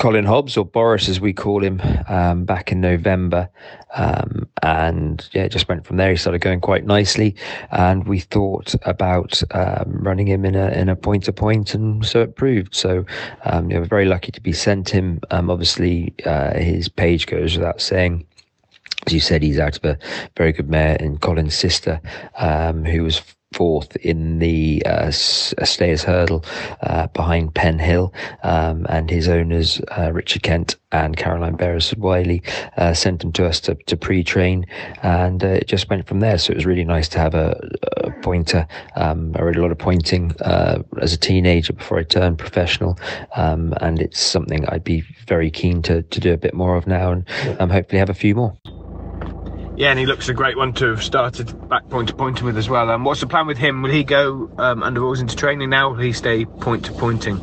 Colin 0.00 0.24
Hobbs, 0.24 0.56
or 0.56 0.64
Boris 0.64 1.10
as 1.10 1.20
we 1.20 1.34
call 1.34 1.62
him, 1.62 1.78
um, 2.08 2.46
back 2.46 2.72
in 2.72 2.80
November. 2.80 3.50
Um, 3.94 4.48
and 4.62 5.28
yeah, 5.32 5.46
just 5.46 5.68
went 5.68 5.86
from 5.86 5.98
there. 5.98 6.10
He 6.10 6.16
started 6.16 6.40
going 6.40 6.62
quite 6.62 6.86
nicely. 6.86 7.36
And 7.70 8.08
we 8.08 8.20
thought 8.20 8.74
about 8.86 9.42
um, 9.50 9.98
running 10.00 10.26
him 10.26 10.46
in 10.46 10.54
a 10.54 10.68
in 10.68 10.88
a 10.88 10.96
point 10.96 11.24
to 11.24 11.34
point, 11.34 11.74
and 11.74 12.02
so 12.06 12.22
it 12.22 12.34
proved. 12.34 12.74
So 12.74 13.04
um, 13.44 13.70
yeah, 13.70 13.80
we're 13.80 13.84
very 13.84 14.06
lucky 14.06 14.32
to 14.32 14.40
be 14.40 14.54
sent 14.54 14.88
him. 14.88 15.20
Um, 15.30 15.50
obviously, 15.50 16.14
uh, 16.24 16.54
his 16.54 16.88
page 16.88 17.26
goes 17.26 17.58
without 17.58 17.82
saying 17.82 18.26
as 19.06 19.12
you 19.12 19.20
said, 19.20 19.42
he's 19.42 19.58
out 19.58 19.76
of 19.76 19.84
a 19.84 19.98
very 20.36 20.52
good 20.52 20.68
mare 20.68 20.96
in 20.96 21.18
Colin's 21.18 21.54
sister, 21.54 22.00
um, 22.36 22.84
who 22.84 23.02
was 23.02 23.22
fourth 23.52 23.96
in 23.96 24.38
the 24.38 24.82
uh, 24.86 25.10
Stayers 25.10 26.04
Hurdle 26.04 26.44
uh, 26.82 27.08
behind 27.08 27.54
Penhill, 27.54 28.12
um, 28.42 28.86
and 28.88 29.10
his 29.10 29.28
owners 29.28 29.80
uh, 29.98 30.12
Richard 30.12 30.42
Kent 30.42 30.76
and 30.92 31.16
Caroline 31.16 31.56
Beresford 31.56 31.98
Wiley 31.98 32.42
uh, 32.76 32.94
sent 32.94 33.22
him 33.22 33.32
to 33.32 33.46
us 33.46 33.60
to, 33.60 33.74
to 33.74 33.96
pre-train, 33.96 34.66
and 35.02 35.42
uh, 35.42 35.48
it 35.48 35.66
just 35.66 35.90
went 35.90 36.06
from 36.06 36.20
there. 36.20 36.38
So 36.38 36.52
it 36.52 36.56
was 36.56 36.66
really 36.66 36.84
nice 36.84 37.08
to 37.10 37.18
have 37.18 37.34
a, 37.34 37.60
a 37.98 38.10
pointer. 38.22 38.66
Um, 38.96 39.32
I 39.36 39.42
read 39.42 39.56
a 39.56 39.62
lot 39.62 39.72
of 39.72 39.78
pointing 39.78 40.32
uh, 40.40 40.82
as 41.00 41.12
a 41.12 41.18
teenager 41.18 41.72
before 41.72 41.98
I 41.98 42.04
turned 42.04 42.38
professional, 42.38 42.98
um, 43.36 43.74
and 43.80 44.00
it's 44.00 44.20
something 44.20 44.66
I'd 44.68 44.84
be 44.84 45.02
very 45.26 45.50
keen 45.50 45.82
to 45.82 46.02
to 46.02 46.20
do 46.20 46.32
a 46.32 46.38
bit 46.38 46.54
more 46.54 46.76
of 46.76 46.86
now, 46.86 47.12
and 47.12 47.28
um, 47.58 47.70
hopefully 47.70 47.98
have 47.98 48.10
a 48.10 48.14
few 48.14 48.34
more 48.34 48.56
yeah, 49.80 49.88
and 49.88 49.98
he 49.98 50.04
looks 50.04 50.28
a 50.28 50.34
great 50.34 50.58
one 50.58 50.74
to 50.74 50.88
have 50.88 51.02
started 51.02 51.66
back 51.70 51.88
point 51.88 52.08
to 52.08 52.14
pointing 52.14 52.44
with 52.44 52.58
as 52.58 52.68
well. 52.68 52.90
Um, 52.90 53.02
what's 53.02 53.20
the 53.20 53.26
plan 53.26 53.46
with 53.46 53.56
him? 53.56 53.80
Will 53.80 53.90
he 53.90 54.04
go 54.04 54.50
um, 54.58 54.82
under 54.82 55.00
rules 55.00 55.22
into 55.22 55.34
training 55.34 55.70
now? 55.70 55.88
Will 55.88 56.00
he 56.00 56.12
stay 56.12 56.44
point 56.44 56.84
to 56.84 56.92
pointing? 56.92 57.38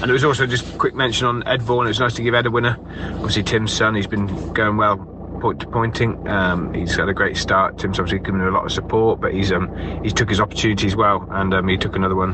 And 0.00 0.08
it 0.08 0.12
was 0.14 0.24
also 0.24 0.46
just 0.46 0.78
quick 0.78 0.94
mention 0.94 1.26
on 1.26 1.46
Ed 1.46 1.60
Vaughan. 1.60 1.84
It 1.84 1.90
was 1.90 2.00
nice 2.00 2.14
to 2.14 2.22
give 2.22 2.32
Ed 2.32 2.46
a 2.46 2.50
winner. 2.50 2.78
Obviously, 3.16 3.42
Tim's 3.42 3.74
son, 3.74 3.94
he's 3.94 4.06
been 4.06 4.54
going 4.54 4.78
well 4.78 4.96
point 5.42 5.60
to 5.60 5.66
pointing. 5.66 6.26
Um, 6.26 6.72
he's 6.72 6.96
had 6.96 7.10
a 7.10 7.12
great 7.12 7.36
start. 7.36 7.76
Tim's 7.76 7.98
obviously 7.98 8.20
given 8.20 8.40
him 8.40 8.46
a 8.46 8.52
lot 8.52 8.64
of 8.64 8.72
support, 8.72 9.20
but 9.20 9.34
he's 9.34 9.52
um, 9.52 9.70
he's 10.02 10.14
took 10.14 10.30
his 10.30 10.40
opportunities 10.40 10.96
well, 10.96 11.28
and 11.30 11.52
um, 11.52 11.68
he 11.68 11.76
took 11.76 11.94
another 11.94 12.16
one 12.16 12.32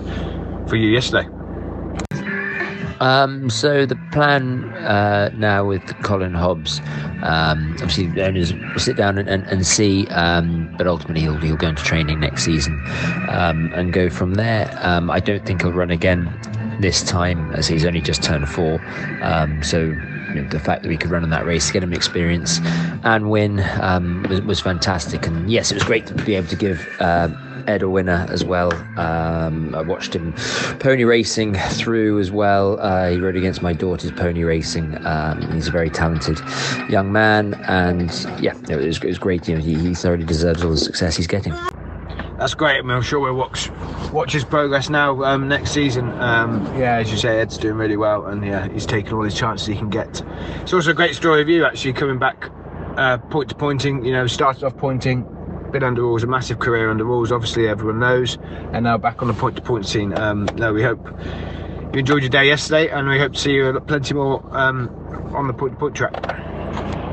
for 0.69 0.77
you 0.77 0.89
yesterday. 0.89 1.29
Um, 3.01 3.49
so 3.51 3.87
the 3.87 3.97
plan 4.13 4.65
uh, 4.75 5.31
now 5.37 5.65
with 5.65 5.83
Colin 6.03 6.35
Hobbs, 6.35 6.81
um, 7.23 7.73
obviously 7.75 8.07
the 8.09 8.27
owners 8.27 8.53
will 8.53 8.79
sit 8.79 8.97
down 8.97 9.19
and, 9.19 9.29
and, 9.29 9.45
and 9.45 9.67
see, 9.67 10.07
um, 10.09 10.75
but 10.77 10.87
ultimately 10.87 11.23
he'll, 11.23 11.37
he'll 11.37 11.57
go 11.57 11.69
into 11.69 11.83
training 11.83 12.21
next 12.21 12.45
season 12.45 12.75
um, 13.29 13.73
and 13.75 13.93
go 13.93 14.11
from 14.11 14.35
there. 14.35 14.77
Um, 14.83 15.11
I 15.11 15.21
don't 15.21 15.45
think 15.47 15.63
he'll 15.63 15.73
run 15.73 15.91
again 15.91 16.33
this 16.81 17.03
time 17.03 17.53
as 17.55 17.67
he's 17.67 17.85
only 17.85 18.01
just 18.01 18.23
turned 18.23 18.49
four. 18.49 18.81
Um, 19.23 19.63
so 19.63 19.81
you 19.81 20.43
know, 20.43 20.49
the 20.49 20.61
fact 20.61 20.83
that 20.83 20.89
we 20.89 20.97
could 20.97 21.11
run 21.11 21.25
in 21.25 21.31
that 21.31 21.47
race, 21.47 21.71
get 21.71 21.83
him 21.83 21.93
experience 21.93 22.61
and 23.05 23.31
win 23.31 23.57
was, 24.29 24.41
was, 24.43 24.61
fantastic. 24.61 25.27
And 25.27 25.51
yes, 25.51 25.71
it 25.71 25.75
was 25.75 25.85
great 25.85 26.07
to 26.07 26.15
be 26.15 26.35
able 26.35 26.49
to 26.49 26.57
give 26.57 26.87
uh, 27.01 27.29
Ed 27.69 27.83
a 27.83 27.89
winner 27.89 28.27
as 28.31 28.45
well. 28.45 28.73
Um, 28.99 29.75
I 29.75 29.83
watched 29.83 30.15
him 30.15 30.33
pony 30.81 31.05
racing 31.05 31.55
through 31.55 32.19
as 32.19 32.31
well. 32.31 32.81
Uh, 32.81 33.11
he 33.11 33.19
rode 33.19 33.37
against 33.37 33.63
my 33.63 33.75
daughter's 33.75 34.11
pony 34.11 34.43
racing. 34.43 35.05
Um, 35.07 35.53
he's 35.53 35.69
a 35.69 35.71
very 35.71 35.91
talented 35.91 36.41
young 36.89 37.13
man, 37.13 37.55
and 37.69 38.11
yeah, 38.41 38.55
it 38.69 38.77
was, 38.77 38.97
it 38.97 39.07
was 39.07 39.19
great. 39.19 39.47
You 39.47 39.57
know, 39.57 39.63
he, 39.63 39.75
he 39.75 39.95
thoroughly 39.95 40.25
deserves 40.25 40.65
all 40.65 40.71
the 40.71 40.79
success 40.79 41.17
he's 41.17 41.27
getting 41.27 41.53
that's 42.39 42.55
great. 42.55 42.79
I 42.79 42.83
mean, 42.83 42.93
I'm 42.93 43.03
sure 43.03 43.19
we'll 43.19 43.35
watch 43.35 43.69
watch 44.13 44.33
his 44.33 44.45
progress 44.45 44.89
now 44.89 45.25
um, 45.25 45.49
next 45.49 45.73
season. 45.73 46.09
Um, 46.21 46.65
yeah, 46.79 46.99
as 46.99 47.11
you 47.11 47.17
say, 47.17 47.41
Ed's 47.41 47.59
doing 47.59 47.75
really 47.75 47.97
well, 47.97 48.27
and 48.27 48.45
yeah, 48.47 48.69
he's 48.69 48.87
taking 48.87 49.13
all 49.13 49.25
his 49.25 49.35
chances 49.35 49.67
he 49.67 49.75
can 49.75 49.91
get. 49.91 50.23
It's 50.63 50.73
also 50.73 50.93
a 50.93 50.95
great 50.95 51.17
story 51.17 51.43
of 51.43 51.49
you 51.49 51.65
actually 51.65 51.95
coming 51.95 52.19
back 52.19 52.51
uh, 52.97 53.19
point 53.19 53.49
to 53.49 53.57
pointing. 53.57 54.05
You 54.05 54.13
know, 54.13 54.27
started 54.29 54.63
off 54.63 54.77
pointing, 54.77 55.27
been 55.73 55.83
under 55.83 56.03
rules, 56.03 56.23
a 56.23 56.27
massive 56.27 56.59
career 56.59 56.91
under 56.91 57.05
rules. 57.05 57.33
Obviously, 57.33 57.69
everyone 57.69 57.99
knows, 58.01 58.39
and 58.73 58.85
now 58.85 58.99
back 58.99 59.23
on 59.23 59.29
the 59.29 59.35
point 59.35 59.57
to 59.57 59.63
point 59.63 59.87
scene. 59.87 60.17
Um, 60.17 60.49
no, 60.55 60.73
we 60.73 60.83
hope 60.83 61.07
you 61.93 62.01
enjoyed 62.01 62.23
your 62.23 62.31
day 62.31 62.47
yesterday, 62.47 62.89
and 62.89 63.09
we 63.09 63.19
hope 63.19 63.33
to 63.35 63.39
see 63.39 63.53
you 63.53 63.81
plenty 63.81 64.15
more 64.15 64.45
um, 64.57 64.89
on 65.35 65.47
the 65.47 65.53
point 65.53 65.73
to 65.75 65.79
point 65.79 65.95
track. 65.95 67.08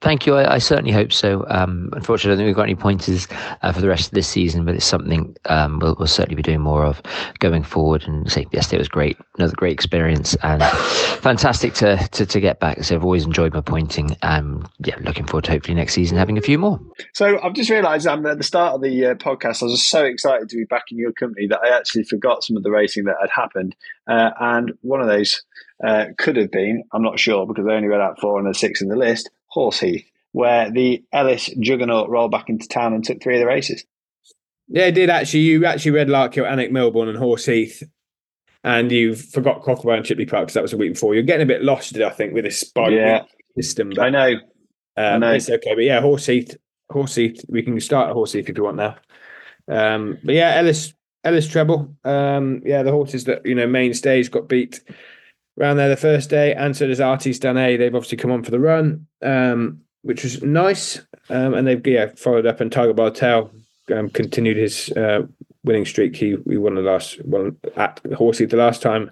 Thank 0.00 0.26
you. 0.26 0.34
I, 0.34 0.54
I 0.54 0.58
certainly 0.58 0.92
hope 0.92 1.12
so. 1.12 1.44
Um, 1.48 1.90
unfortunately, 1.92 2.30
I 2.30 2.32
don't 2.32 2.38
think 2.38 2.46
we've 2.46 2.56
got 2.56 2.62
any 2.62 2.76
pointers 2.76 3.26
uh, 3.62 3.72
for 3.72 3.80
the 3.80 3.88
rest 3.88 4.06
of 4.06 4.12
this 4.12 4.28
season, 4.28 4.64
but 4.64 4.76
it's 4.76 4.84
something 4.84 5.36
um, 5.46 5.80
we'll, 5.80 5.96
we'll, 5.98 6.06
certainly 6.06 6.36
be 6.36 6.42
doing 6.42 6.60
more 6.60 6.84
of 6.84 7.02
going 7.40 7.64
forward. 7.64 8.04
And 8.06 8.30
say 8.30 8.46
yesterday 8.52 8.78
was 8.78 8.88
great, 8.88 9.18
another 9.38 9.56
great 9.56 9.72
experience, 9.72 10.36
and 10.42 10.62
fantastic 11.20 11.74
to, 11.74 11.96
to, 12.12 12.26
to 12.26 12.40
get 12.40 12.60
back. 12.60 12.84
So 12.84 12.94
I've 12.94 13.04
always 13.04 13.24
enjoyed 13.24 13.54
my 13.54 13.60
pointing. 13.60 14.16
Um, 14.22 14.68
yeah, 14.84 14.96
looking 15.00 15.26
forward 15.26 15.44
to 15.44 15.50
hopefully 15.50 15.74
next 15.74 15.94
season 15.94 16.16
having 16.16 16.38
a 16.38 16.42
few 16.42 16.58
more. 16.58 16.80
So 17.14 17.40
I've 17.42 17.54
just 17.54 17.70
realised 17.70 18.06
um, 18.06 18.24
at 18.26 18.38
the 18.38 18.44
start 18.44 18.74
of 18.74 18.82
the 18.82 19.06
uh, 19.06 19.14
podcast, 19.14 19.62
I 19.62 19.66
was 19.66 19.74
just 19.74 19.90
so 19.90 20.04
excited 20.04 20.48
to 20.48 20.56
be 20.56 20.64
back 20.64 20.84
in 20.92 20.98
your 20.98 21.12
company 21.12 21.48
that 21.48 21.60
I 21.64 21.76
actually 21.76 22.04
forgot 22.04 22.44
some 22.44 22.56
of 22.56 22.62
the 22.62 22.70
racing 22.70 23.04
that 23.04 23.16
had 23.20 23.30
happened, 23.30 23.74
uh, 24.06 24.30
and 24.38 24.72
one 24.82 25.00
of 25.00 25.08
those. 25.08 25.42
Uh, 25.86 26.06
could 26.18 26.34
have 26.34 26.50
been, 26.50 26.82
I'm 26.92 27.04
not 27.04 27.20
sure 27.20 27.46
because 27.46 27.64
I 27.64 27.74
only 27.74 27.86
read 27.86 28.00
out 28.00 28.18
four 28.20 28.40
and 28.40 28.48
a 28.48 28.52
six 28.52 28.82
in 28.82 28.88
the 28.88 28.96
list, 28.96 29.30
Horseheath, 29.48 30.04
where 30.32 30.70
the 30.70 31.02
Ellis 31.12 31.50
juggernaut 31.60 32.08
rolled 32.10 32.30
back 32.30 32.48
into 32.48 32.68
town 32.68 32.94
and 32.94 33.04
took 33.04 33.22
three 33.22 33.36
of 33.36 33.40
the 33.40 33.46
races. 33.46 33.84
Yeah, 34.68 34.86
it 34.86 34.92
did 34.92 35.10
actually. 35.10 35.40
You 35.40 35.64
actually 35.64 35.92
read 35.92 36.08
Larkhill, 36.08 36.46
Alnwick, 36.46 36.70
Milborne, 36.70 37.08
and 37.08 37.18
Horseheath, 37.18 37.82
and 38.64 38.92
you 38.92 39.14
forgot 39.14 39.62
Cocklebarrow 39.62 39.96
and 39.96 40.06
Chipley 40.06 40.28
Park 40.28 40.42
because 40.42 40.54
that 40.54 40.62
was 40.62 40.72
a 40.74 40.76
week 40.76 40.92
before. 40.94 41.14
You're 41.14 41.22
getting 41.22 41.44
a 41.44 41.46
bit 41.46 41.62
lost, 41.62 41.96
I 41.96 42.10
think, 42.10 42.34
with 42.34 42.44
this 42.44 42.64
bike 42.64 42.92
yeah. 42.92 43.22
system. 43.56 43.92
But, 43.94 44.04
I 44.04 44.10
know. 44.10 44.32
Um, 44.96 45.14
I 45.14 45.18
know. 45.18 45.32
It's 45.32 45.48
okay, 45.48 45.74
but 45.74 45.84
yeah, 45.84 46.00
Horseheath, 46.00 46.56
Horseheath. 46.90 47.44
We 47.48 47.62
can 47.62 47.80
start 47.80 48.08
at 48.08 48.14
Horseheath 48.14 48.48
if 48.48 48.58
you 48.58 48.64
want 48.64 48.76
now. 48.76 48.96
Um, 49.68 50.18
but 50.22 50.34
yeah, 50.34 50.56
Ellis, 50.56 50.92
Ellis 51.24 51.48
treble. 51.48 51.94
Um, 52.04 52.62
yeah, 52.64 52.82
the 52.82 52.92
horses 52.92 53.24
that 53.24 53.46
you 53.46 53.54
know 53.54 53.66
mainstays 53.66 54.28
got 54.28 54.48
beat 54.48 54.80
around 55.58 55.76
there 55.76 55.88
the 55.88 55.96
first 55.96 56.30
day, 56.30 56.54
and 56.54 56.76
so 56.76 56.86
does 56.86 57.00
Artiste 57.00 57.42
Dane. 57.42 57.78
They've 57.78 57.94
obviously 57.94 58.18
come 58.18 58.30
on 58.30 58.42
for 58.42 58.50
the 58.50 58.60
run, 58.60 59.06
um, 59.22 59.80
which 60.02 60.24
was 60.24 60.42
nice. 60.42 61.00
Um, 61.30 61.54
and 61.54 61.66
they've 61.66 61.86
yeah 61.86 62.08
followed 62.16 62.46
up, 62.46 62.60
and 62.60 62.72
Tiger 62.72 62.94
Bartel 62.94 63.50
um, 63.94 64.10
continued 64.10 64.56
his 64.56 64.90
uh, 64.92 65.22
winning 65.64 65.84
streak. 65.84 66.16
He 66.16 66.36
we 66.44 66.56
won 66.56 66.74
the 66.74 66.82
last 66.82 67.24
one 67.24 67.56
at 67.76 68.00
Horsey 68.16 68.46
the 68.46 68.56
last 68.56 68.82
time, 68.82 69.10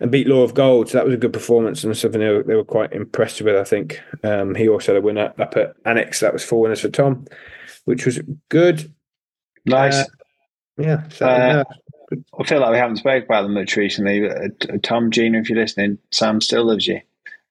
and 0.00 0.10
beat 0.10 0.26
Law 0.26 0.42
of 0.42 0.54
Gold. 0.54 0.88
So 0.88 0.98
that 0.98 1.04
was 1.04 1.14
a 1.14 1.18
good 1.18 1.32
performance 1.32 1.84
and 1.84 1.96
something 1.96 2.20
they 2.20 2.30
were, 2.30 2.42
they 2.42 2.56
were 2.56 2.64
quite 2.64 2.92
impressed 2.92 3.40
with. 3.42 3.56
I 3.56 3.64
think 3.64 4.00
um, 4.24 4.54
he 4.54 4.68
also 4.68 4.92
had 4.92 5.02
a 5.02 5.04
winner 5.04 5.32
up 5.38 5.56
at 5.56 5.82
Alnwick. 5.84 6.18
That 6.20 6.32
was 6.32 6.44
four 6.44 6.60
winners 6.62 6.80
for 6.80 6.88
Tom, 6.88 7.26
which 7.84 8.06
was 8.06 8.20
good. 8.48 8.92
Nice. 9.64 10.00
Uh, 10.00 10.04
yeah. 10.78 11.08
So, 11.08 11.26
uh, 11.26 11.64
I 12.38 12.44
feel 12.44 12.60
like 12.60 12.72
we 12.72 12.78
haven't 12.78 12.96
spoken 12.96 13.24
about 13.24 13.42
them 13.42 13.54
much 13.54 13.76
recently. 13.76 14.28
Uh, 14.28 14.48
Tom, 14.82 15.10
Gina, 15.10 15.38
if 15.38 15.50
you're 15.50 15.58
listening, 15.58 15.98
Sam 16.10 16.40
still 16.40 16.64
loves 16.64 16.86
you. 16.86 17.00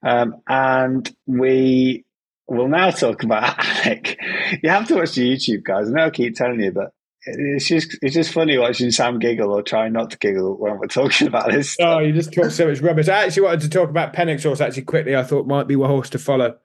Um, 0.04 0.42
and 0.48 1.14
we 1.28 2.06
will 2.48 2.68
now 2.68 2.92
talk 2.92 3.24
about 3.24 3.44
Alnwick. 3.58 4.18
You 4.62 4.70
have 4.70 4.88
to 4.88 4.96
watch 4.96 5.14
the 5.16 5.32
YouTube, 5.32 5.64
guys. 5.64 5.90
I 5.90 5.92
know 5.92 6.06
I 6.06 6.10
keep 6.10 6.36
telling 6.36 6.60
you, 6.60 6.72
but 6.72 6.94
it's 7.24 7.68
just 7.68 7.98
it's 8.02 8.16
just 8.16 8.34
funny 8.34 8.58
watching 8.58 8.90
Sam 8.90 9.20
giggle 9.20 9.52
or 9.52 9.62
trying 9.62 9.94
not 9.94 10.12
to 10.12 10.18
giggle 10.18 10.58
when 10.58 10.80
we're 10.80 10.88
talking 10.88 11.28
about 11.28 11.52
this. 11.52 11.78
Oh, 11.80 12.00
you 12.00 12.14
just 12.14 12.34
talk 12.34 12.52
so 12.52 12.68
much 12.68 12.82
rubbish. 12.82 13.10
I 13.10 13.26
actually 13.26 13.44
wanted 13.44 13.62
to 13.62 13.70
talk 13.70 13.90
about 13.90 14.14
Pennock's 14.14 14.44
horse 14.44 14.62
actually 14.62 14.84
quickly. 14.84 15.16
I 15.16 15.24
thought 15.24 15.46
might 15.46 15.68
be 15.68 15.76
a 15.76 15.78
horse 15.78 16.10
to 16.12 16.20
follow. 16.20 16.58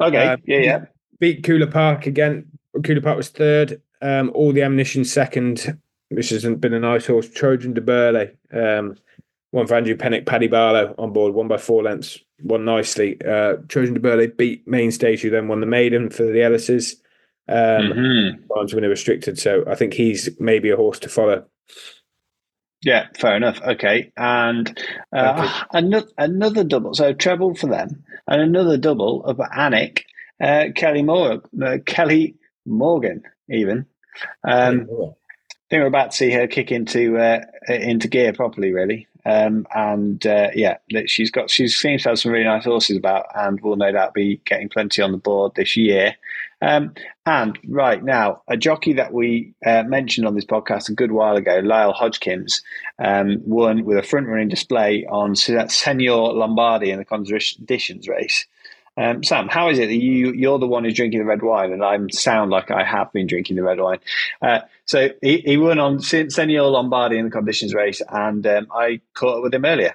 Okay, 0.00 0.26
um, 0.26 0.40
yeah, 0.46 0.58
yeah. 0.58 0.84
Beat 1.18 1.42
Kula 1.42 1.70
Park 1.70 2.06
again. 2.06 2.46
Kula 2.76 3.02
Park 3.02 3.18
was 3.18 3.28
third. 3.28 3.82
Um, 4.00 4.30
all 4.34 4.52
the 4.52 4.62
ammunition 4.62 5.04
second 5.04 5.78
which 6.10 6.30
hasn't 6.30 6.60
been 6.60 6.74
a 6.74 6.80
nice 6.80 7.06
horse. 7.06 7.28
Trojan 7.28 7.72
de 7.72 7.80
Burley, 7.80 8.30
um, 8.52 8.96
one 9.50 9.66
for 9.66 9.74
Andrew 9.74 9.96
Pennock, 9.96 10.26
Paddy 10.26 10.48
Barlow 10.48 10.94
on 10.98 11.12
board, 11.12 11.34
one 11.34 11.48
by 11.48 11.56
four 11.56 11.82
lengths, 11.82 12.18
won 12.42 12.64
nicely. 12.64 13.20
Uh, 13.26 13.56
Trojan 13.68 13.94
de 13.94 14.00
Burley 14.00 14.28
beat 14.28 14.66
Main 14.66 14.90
Stage, 14.90 15.22
who 15.22 15.30
then 15.30 15.48
won 15.48 15.60
the 15.60 15.66
maiden 15.66 16.10
for 16.10 16.24
the 16.24 16.42
Ellises. 16.42 16.96
Um, 17.48 17.56
mm-hmm. 17.56 18.66
to 18.66 18.76
win 18.76 18.84
a 18.84 18.88
restricted, 18.88 19.36
so 19.36 19.64
I 19.66 19.74
think 19.74 19.92
he's 19.94 20.28
maybe 20.38 20.70
a 20.70 20.76
horse 20.76 21.00
to 21.00 21.08
follow. 21.08 21.44
Yeah, 22.82 23.08
fair 23.18 23.36
enough. 23.36 23.60
Okay, 23.60 24.12
and 24.16 24.78
uh, 25.12 25.64
another 25.72 26.06
another 26.16 26.62
double. 26.62 26.94
So 26.94 27.12
treble 27.12 27.56
for 27.56 27.66
them, 27.66 28.04
and 28.28 28.40
another 28.40 28.76
double 28.76 29.24
of 29.24 29.38
Alnwick, 29.38 30.02
uh, 30.40 30.66
Kelly 30.76 31.02
Moore, 31.02 31.42
uh, 31.60 31.78
Kelly 31.86 32.36
Morgan, 32.66 33.22
even. 33.48 33.86
Um, 34.44 34.88
think 35.70 35.82
we're 35.82 35.86
about 35.86 36.10
to 36.10 36.16
see 36.16 36.30
her 36.32 36.46
kick 36.46 36.72
into 36.72 37.16
uh, 37.16 37.42
into 37.68 38.08
gear 38.08 38.32
properly, 38.32 38.72
really. 38.72 39.06
Um, 39.24 39.66
and 39.74 40.24
uh, 40.26 40.48
yeah, 40.54 40.78
she's 41.06 41.30
got 41.30 41.50
she 41.50 41.68
seems 41.68 42.02
to 42.02 42.10
have 42.10 42.18
some 42.18 42.32
really 42.32 42.44
nice 42.44 42.64
horses 42.64 42.96
about, 42.96 43.26
and 43.34 43.60
will 43.60 43.76
no 43.76 43.92
doubt 43.92 44.14
be 44.14 44.40
getting 44.44 44.68
plenty 44.68 45.00
on 45.02 45.12
the 45.12 45.18
board 45.18 45.54
this 45.54 45.76
year. 45.76 46.16
Um, 46.62 46.94
and 47.24 47.58
right 47.66 48.02
now, 48.02 48.42
a 48.48 48.56
jockey 48.56 48.94
that 48.94 49.12
we 49.12 49.54
uh, 49.64 49.84
mentioned 49.84 50.26
on 50.26 50.34
this 50.34 50.44
podcast 50.44 50.88
a 50.88 50.94
good 50.94 51.12
while 51.12 51.36
ago, 51.36 51.60
Lyall 51.62 51.94
Hodgins, 51.94 52.62
um, 52.98 53.40
won 53.44 53.84
with 53.84 53.96
a 53.96 54.02
front 54.02 54.26
running 54.26 54.48
display 54.48 55.06
on 55.06 55.36
Senor 55.36 56.34
Lombardy 56.34 56.90
in 56.90 56.98
the 56.98 57.04
conditions 57.04 58.08
race. 58.08 58.46
Um, 58.96 59.22
Sam, 59.22 59.48
how 59.48 59.70
is 59.70 59.78
it 59.78 59.86
that 59.86 59.96
you 59.96 60.32
you're 60.32 60.58
the 60.58 60.66
one 60.66 60.84
who's 60.84 60.94
drinking 60.94 61.20
the 61.20 61.24
red 61.24 61.42
wine, 61.42 61.72
and 61.72 61.82
I 61.82 61.98
sound 62.10 62.50
like 62.50 62.70
I 62.70 62.84
have 62.84 63.12
been 63.12 63.26
drinking 63.26 63.56
the 63.56 63.62
red 63.62 63.80
wine? 63.80 63.98
Uh, 64.42 64.60
so 64.84 65.10
he, 65.22 65.38
he 65.38 65.56
won 65.56 65.78
on 65.78 66.00
Senor 66.00 66.68
Lombardy 66.68 67.16
in 67.18 67.26
the 67.26 67.30
conditions 67.30 67.72
race, 67.72 68.02
and 68.08 68.46
um, 68.46 68.66
I 68.74 69.00
caught 69.14 69.38
up 69.38 69.42
with 69.44 69.54
him 69.54 69.64
earlier. 69.64 69.94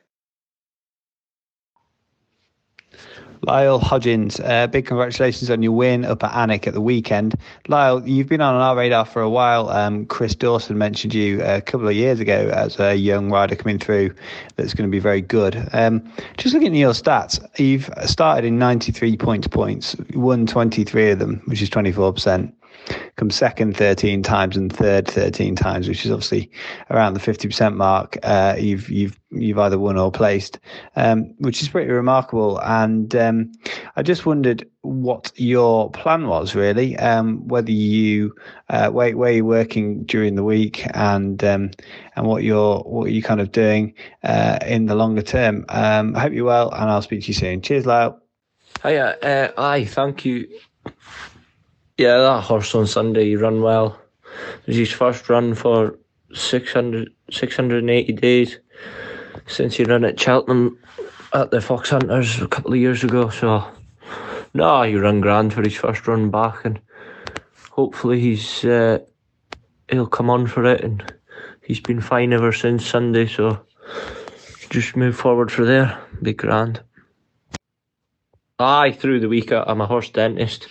Lyall 3.42 3.82
Hodgins, 3.82 4.40
uh, 4.44 4.68
big 4.68 4.86
congratulations 4.86 5.50
on 5.50 5.62
your 5.62 5.74
win 5.74 6.06
up 6.06 6.24
at 6.24 6.32
Alnwick 6.32 6.68
at 6.68 6.74
the 6.74 6.82
weekend. 6.82 7.36
Lyall, 7.68 8.08
you've 8.08 8.28
been 8.28 8.42
on 8.42 8.56
our 8.56 8.76
radar 8.76 9.06
for 9.06 9.22
a 9.22 9.30
while. 9.30 9.70
Um, 9.70 10.06
Chris 10.06 10.36
Dawson 10.36 10.78
mentioned 10.78 11.14
you 11.14 11.42
a 11.44 11.62
couple 11.62 11.88
of 11.88 11.96
years 11.96 12.20
ago 12.20 12.50
as 12.54 12.80
a 12.80 12.96
young 12.96 13.32
rider 13.32 13.56
coming 13.56 13.80
through 13.80 14.14
that's 14.56 14.74
going 14.74 14.90
to 14.90 14.92
be 14.92 15.00
very 15.00 15.22
good. 15.22 15.68
Um, 15.74 16.04
just 16.38 16.54
looking 16.54 16.74
at 16.74 16.80
your 16.80 16.94
stats, 16.94 17.40
you've 17.60 17.90
started 18.06 18.46
in 18.46 18.58
93 18.58 19.18
points 19.18 19.48
points, 19.48 19.96
won 20.14 20.46
23 20.46 21.12
of 21.12 21.20
them, 21.20 21.42
which 21.46 21.62
is 21.62 21.70
24% 21.70 22.52
come 23.16 23.30
second 23.30 23.76
13 23.78 24.24
times 24.24 24.58
and 24.58 24.72
third 24.72 25.08
13 25.08 25.56
times, 25.56 25.88
which 25.88 26.06
is 26.06 26.12
obviously 26.12 26.52
around 26.90 27.14
the 27.14 27.20
50% 27.20 27.76
mark. 27.76 28.18
Uh, 28.24 28.56
you've 28.58 28.90
you've 28.90 29.20
you've 29.32 29.60
either 29.60 29.78
won 29.78 29.98
or 29.98 30.12
placed, 30.12 30.60
um, 30.96 31.34
which 31.40 31.62
is 31.62 31.70
pretty 31.70 31.92
remarkable. 31.92 32.60
And 32.60 33.16
um, 33.16 33.52
I 33.96 34.04
just 34.04 34.26
wondered 34.26 34.68
what 34.82 35.32
your 35.36 35.90
plan 35.92 36.28
was 36.28 36.56
really, 36.56 36.98
um, 36.98 37.48
whether 37.48 37.72
you 37.72 38.34
uh, 38.70 38.90
where, 38.90 39.16
where 39.16 39.32
you're 39.32 39.46
working 39.46 40.04
during 40.04 40.36
the 40.36 40.44
week 40.44 40.86
and 40.94 41.44
um, 41.44 41.72
and 42.16 42.28
what 42.28 42.44
you're 42.44 42.80
what 42.80 43.12
you 43.12 43.22
kind 43.22 43.42
of 43.42 43.52
doing 43.52 43.94
uh, 44.24 44.60
in 44.66 44.86
the 44.86 44.96
longer 44.96 45.22
term. 45.22 45.66
Um, 45.70 46.16
I 46.16 46.22
hope 46.22 46.34
you're 46.34 46.46
well, 46.46 46.72
and 46.72 46.90
I'll 46.90 47.02
speak 47.02 47.22
to 47.22 47.28
you 47.28 47.34
soon. 47.34 47.62
Cheers, 47.62 47.86
Lyall. 47.86 48.20
Hiya, 48.84 49.18
uh, 49.22 49.62
aye, 49.62 49.86
thank 49.86 50.26
you. 50.26 50.48
Yeah, 51.98 52.18
that 52.18 52.42
horse 52.44 52.76
on 52.76 52.88
Sunday 52.88 53.26
he 53.26 53.36
run 53.36 53.62
well. 53.62 54.00
It 54.62 54.68
was 54.68 54.76
his 54.76 54.92
first 54.92 55.30
run 55.30 55.56
for 55.56 55.98
600, 56.34 57.14
680 57.32 58.14
days. 58.14 58.60
since 59.48 59.76
he 59.76 59.84
ran 59.84 60.04
at 60.04 60.20
Cheltenham 60.20 60.78
at 61.34 61.52
the 61.52 61.62
Fox 61.62 61.90
Hunters 61.90 62.42
a 62.42 62.48
couple 62.48 62.74
of 62.74 62.80
years 62.80 63.04
ago. 63.04 63.30
So, 63.30 63.66
no, 64.54 64.82
he 64.84 64.96
ran 64.96 65.22
grand 65.22 65.54
for 65.54 65.62
his 65.62 65.76
first 65.76 66.08
run 66.08 66.30
back, 66.32 66.66
and 66.66 66.80
hopefully 67.72 68.20
he's 68.20 68.66
uh, 68.66 69.00
he'll 69.90 70.08
come 70.08 70.30
on 70.30 70.48
for 70.48 70.66
it. 70.66 70.84
And 70.84 71.14
he's 71.62 71.80
been 71.80 72.02
fine 72.02 72.34
ever 72.34 72.52
since 72.52 72.86
Sunday. 72.86 73.28
So, 73.28 73.66
just 74.70 74.96
move 74.96 75.16
forward 75.16 75.52
for 75.52 75.66
there. 75.66 75.98
Be 76.22 76.34
grand. 76.34 76.82
Aye, 78.58 78.94
through 78.94 79.20
the 79.20 79.30
week 79.30 79.52
out, 79.52 79.70
I'm 79.70 79.82
a 79.82 79.86
horse 79.86 80.10
dentist. 80.10 80.68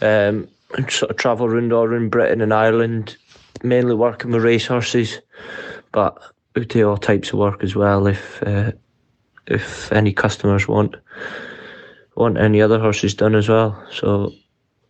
Um, 0.00 0.48
sort 0.88 1.10
of 1.10 1.16
travel 1.16 1.46
around 1.46 1.72
all 1.72 1.84
around 1.84 2.10
Britain 2.10 2.40
and 2.40 2.52
Ireland, 2.52 3.16
mainly 3.62 3.94
working 3.94 4.30
with 4.30 4.44
racehorses, 4.44 5.20
but 5.92 6.18
we 6.54 6.64
do 6.64 6.88
all 6.88 6.96
types 6.96 7.32
of 7.32 7.38
work 7.38 7.62
as 7.62 7.74
well. 7.74 8.06
If 8.06 8.42
uh, 8.42 8.72
if 9.46 9.92
any 9.92 10.12
customers 10.12 10.66
want 10.68 10.96
want 12.16 12.38
any 12.38 12.60
other 12.62 12.78
horses 12.78 13.14
done 13.14 13.34
as 13.34 13.48
well, 13.48 13.82
so 13.90 14.32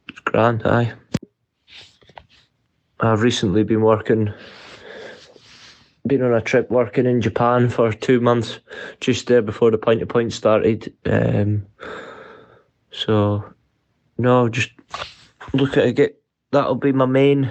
it's 0.08 0.20
grand. 0.20 0.62
Aye. 0.64 0.92
I've 3.00 3.20
recently 3.20 3.62
been 3.62 3.82
working, 3.82 4.32
been 6.06 6.22
on 6.22 6.32
a 6.32 6.40
trip 6.40 6.70
working 6.70 7.04
in 7.04 7.20
Japan 7.20 7.68
for 7.68 7.92
two 7.92 8.20
months, 8.20 8.58
just 9.00 9.26
there 9.26 9.42
before 9.42 9.70
the 9.70 9.76
point 9.76 10.00
to 10.00 10.06
point 10.06 10.32
started. 10.32 10.94
Um, 11.04 11.66
so, 12.90 13.44
no, 14.16 14.48
just 14.48 14.70
look 15.56 15.76
at. 15.76 15.94
Get 15.94 16.20
that'll 16.52 16.74
be 16.74 16.92
my 16.92 17.06
main. 17.06 17.50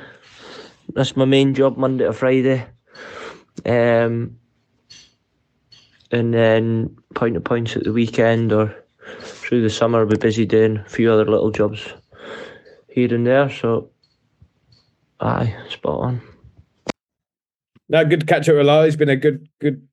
That's 0.94 1.16
my 1.16 1.26
main 1.26 1.54
job 1.54 1.78
Monday 1.78 2.06
to 2.06 2.14
Friday. 2.14 2.66
Um, 3.66 4.38
and 6.12 6.34
then 6.34 6.96
point 7.16 7.34
to 7.34 7.42
points 7.42 7.76
at 7.76 7.84
the 7.84 7.94
weekend 7.94 8.54
or 8.54 8.76
through 9.22 9.62
the 9.62 9.70
summer. 9.70 10.00
I'll 10.00 10.06
be 10.06 10.18
busy 10.18 10.46
doing 10.46 10.78
a 10.78 10.90
few 10.90 11.12
other 11.12 11.26
little 11.26 11.52
jobs 11.52 11.88
here 12.90 13.14
and 13.14 13.26
there. 13.26 13.50
So, 13.50 13.90
aye, 15.20 15.56
spot 15.70 16.00
on. 16.00 16.22
No, 17.90 18.04
good 18.06 18.28
catch 18.28 18.50
up 18.50 18.56
with 18.56 18.66
Lyall. 18.66 18.86
He's 18.86 18.96
been 18.96 19.10
a 19.10 19.16
good 19.16 19.48
good 19.60 19.88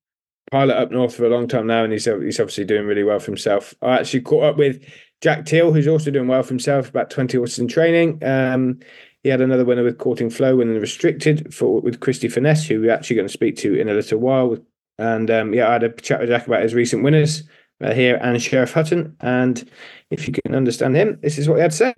pilot 0.50 0.76
up 0.76 0.90
north 0.90 1.14
for 1.14 1.24
a 1.24 1.28
long 1.28 1.48
time 1.48 1.66
now, 1.66 1.84
and 1.84 1.92
he's 1.92 2.04
he's 2.04 2.40
obviously 2.40 2.64
doing 2.64 2.86
really 2.86 3.04
well 3.04 3.18
for 3.18 3.26
himself. 3.26 3.74
I 3.82 3.98
actually 3.98 4.22
caught 4.22 4.44
up 4.44 4.56
with 4.56 4.82
Jack 5.22 5.46
Teal, 5.46 5.72
who's 5.72 5.86
also 5.86 6.10
doing 6.10 6.26
well 6.26 6.42
for 6.42 6.48
himself, 6.48 6.88
about 6.88 7.08
20 7.08 7.38
horses 7.38 7.60
in 7.60 7.68
training. 7.68 8.22
Um, 8.24 8.80
he 9.22 9.28
had 9.28 9.40
another 9.40 9.64
winner 9.64 9.84
with 9.84 9.98
Courting 9.98 10.30
Flow 10.30 10.56
winning 10.56 10.74
the 10.74 10.80
restricted 10.80 11.54
for 11.54 11.80
with 11.80 12.00
Christie 12.00 12.28
Furness, 12.28 12.66
who 12.66 12.80
we're 12.80 12.90
actually 12.90 13.16
going 13.16 13.28
to 13.28 13.32
speak 13.32 13.56
to 13.58 13.74
in 13.80 13.88
a 13.88 13.94
little 13.94 14.18
while. 14.18 14.58
And 14.98 15.30
um, 15.30 15.54
yeah, 15.54 15.68
I 15.68 15.74
had 15.74 15.84
a 15.84 15.90
chat 15.90 16.20
with 16.20 16.28
Jack 16.28 16.48
about 16.48 16.62
his 16.62 16.74
recent 16.74 17.04
winners 17.04 17.44
uh, 17.80 17.94
here 17.94 18.18
and 18.20 18.42
Sheriff 18.42 18.72
Hutton. 18.72 19.16
And 19.20 19.70
if 20.10 20.26
you 20.26 20.34
can 20.34 20.56
understand 20.56 20.96
him, 20.96 21.20
this 21.22 21.38
is 21.38 21.48
what 21.48 21.54
he 21.54 21.62
had 21.62 21.70
to 21.70 21.76
say. 21.76 21.94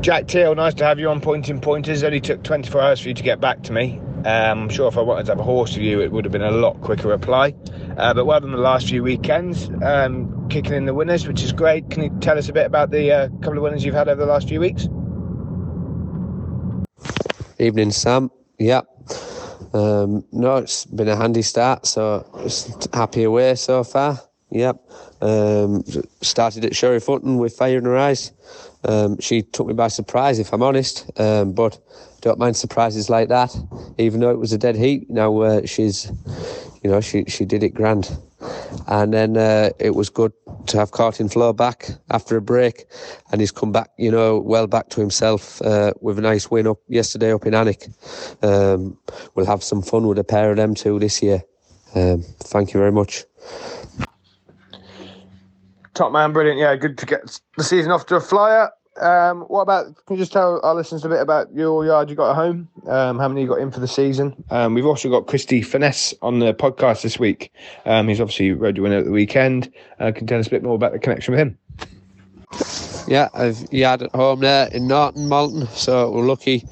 Jack 0.00 0.26
Teal, 0.26 0.56
nice 0.56 0.74
to 0.74 0.84
have 0.84 0.98
you 0.98 1.08
on 1.08 1.20
Pointing 1.20 1.60
Pointers. 1.60 2.02
Only 2.02 2.20
took 2.20 2.42
24 2.42 2.80
hours 2.80 3.00
for 3.00 3.08
you 3.08 3.14
to 3.14 3.22
get 3.22 3.40
back 3.40 3.62
to 3.62 3.72
me. 3.72 4.00
Um, 4.24 4.62
I'm 4.62 4.68
sure 4.70 4.88
if 4.88 4.98
I 4.98 5.02
wanted 5.02 5.26
to 5.26 5.32
have 5.32 5.38
a 5.38 5.44
horse 5.44 5.74
with 5.74 5.84
you, 5.84 6.00
it 6.00 6.10
would 6.10 6.24
have 6.24 6.32
been 6.32 6.42
a 6.42 6.50
lot 6.50 6.80
quicker 6.80 7.06
reply. 7.08 7.54
Uh, 7.96 8.14
but 8.14 8.24
well 8.24 8.40
done 8.40 8.52
the 8.52 8.58
last 8.58 8.88
few 8.88 9.02
weekends, 9.02 9.68
um, 9.82 10.48
kicking 10.48 10.74
in 10.74 10.86
the 10.86 10.94
winners, 10.94 11.26
which 11.26 11.42
is 11.42 11.52
great. 11.52 11.90
Can 11.90 12.02
you 12.02 12.18
tell 12.20 12.38
us 12.38 12.48
a 12.48 12.52
bit 12.52 12.66
about 12.66 12.90
the 12.90 13.12
uh, 13.12 13.28
couple 13.42 13.58
of 13.58 13.62
winners 13.62 13.84
you've 13.84 13.94
had 13.94 14.08
over 14.08 14.20
the 14.20 14.30
last 14.30 14.48
few 14.48 14.60
weeks? 14.60 14.88
Evening, 17.58 17.90
Sam. 17.90 18.30
Yeah. 18.58 18.82
Um, 19.72 20.24
no, 20.32 20.56
it's 20.56 20.86
been 20.86 21.08
a 21.08 21.16
handy 21.16 21.42
start, 21.42 21.86
so 21.86 22.26
just 22.42 22.92
happy 22.94 23.24
away 23.24 23.54
so 23.54 23.84
far. 23.84 24.18
Yep. 24.50 24.80
Um, 25.20 25.84
started 26.22 26.64
at 26.64 26.74
Sheriff 26.74 27.06
Hutton 27.06 27.38
with 27.38 27.54
fire 27.54 27.78
in 27.78 27.84
her 27.84 27.96
eyes. 27.96 28.32
Um, 28.84 29.20
she 29.20 29.42
took 29.42 29.66
me 29.66 29.74
by 29.74 29.88
surprise, 29.88 30.38
if 30.38 30.52
I'm 30.52 30.62
honest, 30.62 31.10
um, 31.20 31.52
but 31.52 31.78
don't 32.20 32.38
mind 32.38 32.56
surprises 32.56 33.08
like 33.10 33.28
that. 33.28 33.54
Even 33.98 34.20
though 34.20 34.30
it 34.30 34.38
was 34.38 34.52
a 34.52 34.58
dead 34.58 34.76
heat, 34.76 35.08
now 35.08 35.38
uh, 35.40 35.66
she's, 35.66 36.10
you 36.82 36.90
know, 36.90 37.00
she 37.00 37.24
she 37.26 37.44
did 37.44 37.62
it 37.62 37.74
grand. 37.74 38.16
And 38.86 39.12
then 39.12 39.36
uh, 39.36 39.70
it 39.78 39.94
was 39.94 40.08
good 40.08 40.32
to 40.68 40.78
have 40.78 40.92
Courting 40.92 41.28
Flow 41.28 41.52
back 41.52 41.90
after 42.10 42.36
a 42.36 42.40
break, 42.40 42.86
and 43.30 43.40
he's 43.40 43.50
come 43.50 43.70
back, 43.70 43.90
you 43.98 44.10
know, 44.10 44.38
well 44.38 44.66
back 44.66 44.88
to 44.90 45.00
himself 45.00 45.60
uh, 45.62 45.92
with 46.00 46.18
a 46.18 46.22
nice 46.22 46.50
win 46.50 46.66
up 46.66 46.78
yesterday 46.88 47.32
up 47.32 47.44
in 47.44 47.52
Alnwick. 47.52 47.88
Um, 48.42 48.96
we'll 49.34 49.46
have 49.46 49.62
some 49.62 49.82
fun 49.82 50.06
with 50.06 50.18
a 50.18 50.24
pair 50.24 50.50
of 50.50 50.56
them 50.56 50.74
two 50.74 50.98
this 50.98 51.22
year. 51.22 51.42
Um, 51.94 52.22
thank 52.38 52.72
you 52.72 52.80
very 52.80 52.92
much. 52.92 53.24
Top 55.94 56.12
man, 56.12 56.32
brilliant. 56.32 56.58
Yeah, 56.58 56.74
good 56.76 56.96
to 56.98 57.06
get 57.06 57.40
the 57.56 57.64
season 57.64 57.92
off 57.92 58.06
to 58.06 58.16
a 58.16 58.20
flyer. 58.20 58.70
Um, 59.00 59.42
what 59.42 59.62
about? 59.62 59.86
Can 60.06 60.16
you 60.16 60.22
just 60.22 60.32
tell 60.32 60.60
our 60.62 60.74
listeners 60.74 61.04
a 61.04 61.08
bit 61.08 61.20
about 61.20 61.52
your 61.54 61.84
yard 61.84 62.10
you 62.10 62.16
got 62.16 62.30
at 62.30 62.36
home? 62.36 62.68
Um, 62.86 63.18
how 63.18 63.28
many 63.28 63.42
you 63.42 63.48
got 63.48 63.58
in 63.58 63.70
for 63.70 63.80
the 63.80 63.88
season? 63.88 64.44
Um, 64.50 64.74
we've 64.74 64.86
also 64.86 65.08
got 65.08 65.26
Christie 65.26 65.62
Furness 65.62 66.14
on 66.22 66.38
the 66.38 66.52
podcast 66.52 67.02
this 67.02 67.18
week. 67.18 67.52
Um, 67.86 68.08
he's 68.08 68.20
obviously 68.20 68.52
road 68.52 68.78
winner 68.78 68.98
at 68.98 69.06
the 69.06 69.10
weekend. 69.10 69.72
Uh, 69.98 70.12
can 70.12 70.26
tell 70.26 70.38
us 70.38 70.46
a 70.46 70.50
bit 70.50 70.62
more 70.62 70.74
about 70.74 70.92
the 70.92 70.98
connection 70.98 71.32
with 71.32 71.40
him? 71.40 71.58
Yeah, 73.08 73.28
I've 73.34 73.72
yard 73.72 74.02
at 74.02 74.12
home 74.12 74.40
there 74.40 74.68
in 74.68 74.86
Norton, 74.86 75.28
Malton. 75.28 75.66
So 75.68 76.10
we're 76.10 76.26
lucky, 76.26 76.64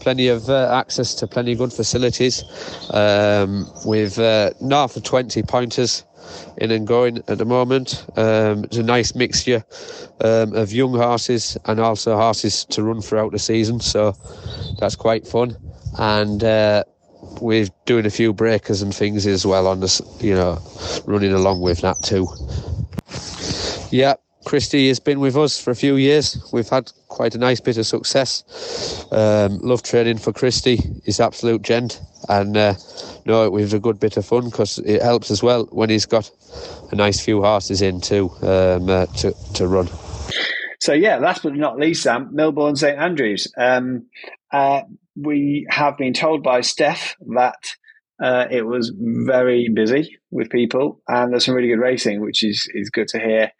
plenty 0.00 0.28
of 0.28 0.50
uh, 0.50 0.70
access 0.74 1.14
to 1.14 1.26
plenty 1.26 1.52
of 1.52 1.58
good 1.58 1.72
facilities. 1.72 2.42
Um, 2.90 3.70
with 3.84 4.18
uh, 4.18 4.50
north 4.60 4.96
of 4.96 5.04
20 5.04 5.42
pointers 5.44 6.04
in 6.58 6.70
and 6.70 6.86
going 6.86 7.18
at 7.28 7.38
the 7.38 7.44
moment. 7.44 8.04
Um, 8.16 8.64
it's 8.64 8.76
a 8.76 8.82
nice 8.82 9.14
mixture 9.14 9.64
um, 10.20 10.54
of 10.54 10.72
young 10.72 10.94
horses 10.94 11.56
and 11.66 11.80
also 11.80 12.16
horses 12.16 12.64
to 12.66 12.82
run 12.82 13.00
throughout 13.00 13.32
the 13.32 13.38
season. 13.38 13.80
So 13.80 14.16
that's 14.78 14.96
quite 14.96 15.26
fun. 15.26 15.56
And 15.98 16.42
uh, 16.44 16.84
we're 17.40 17.68
doing 17.86 18.06
a 18.06 18.10
few 18.10 18.32
breakers 18.32 18.82
and 18.82 18.94
things 18.94 19.26
as 19.26 19.46
well 19.46 19.66
on 19.66 19.80
this, 19.80 20.00
you 20.20 20.34
know, 20.34 20.58
running 21.06 21.32
along 21.32 21.60
with 21.60 21.80
that 21.80 22.02
too. 22.02 22.28
Yeah, 23.90 24.14
Christie 24.48 24.88
has 24.88 24.98
been 24.98 25.20
with 25.20 25.36
us 25.36 25.60
for 25.60 25.70
a 25.70 25.76
few 25.76 25.96
years. 25.96 26.42
We've 26.54 26.68
had 26.68 26.90
quite 27.08 27.34
a 27.34 27.38
nice 27.38 27.60
bit 27.60 27.76
of 27.76 27.86
success. 27.86 29.06
Um, 29.12 29.58
love 29.58 29.82
training 29.82 30.16
for 30.16 30.32
Christie. 30.32 30.80
He's 31.04 31.20
absolute 31.20 31.60
gent, 31.60 32.00
and 32.30 32.56
uh, 32.56 32.74
no, 33.26 33.50
we've 33.50 33.74
a 33.74 33.78
good 33.78 34.00
bit 34.00 34.16
of 34.16 34.24
fun 34.24 34.46
because 34.46 34.78
it 34.78 35.02
helps 35.02 35.30
as 35.30 35.42
well 35.42 35.66
when 35.70 35.90
he's 35.90 36.06
got 36.06 36.30
a 36.90 36.96
nice 36.96 37.20
few 37.20 37.42
horses 37.42 37.82
in 37.82 38.00
too 38.00 38.30
um, 38.40 38.88
uh, 38.88 39.04
to 39.18 39.34
to 39.52 39.68
run. 39.68 39.86
So 40.80 40.94
yeah, 40.94 41.18
last 41.18 41.42
but 41.42 41.54
not 41.54 41.78
least, 41.78 42.02
Sam 42.02 42.34
St 42.74 42.98
Andrews. 42.98 43.52
Um, 43.58 44.06
uh, 44.50 44.80
we 45.14 45.66
have 45.68 45.98
been 45.98 46.14
told 46.14 46.42
by 46.42 46.62
Steph 46.62 47.16
that 47.34 47.76
uh, 48.18 48.46
it 48.50 48.62
was 48.62 48.94
very 48.96 49.68
busy 49.68 50.18
with 50.30 50.48
people, 50.48 51.02
and 51.06 51.32
there's 51.32 51.44
some 51.44 51.54
really 51.54 51.68
good 51.68 51.80
racing, 51.80 52.22
which 52.22 52.42
is 52.42 52.66
is 52.72 52.88
good 52.88 53.08
to 53.08 53.18
hear. 53.18 53.52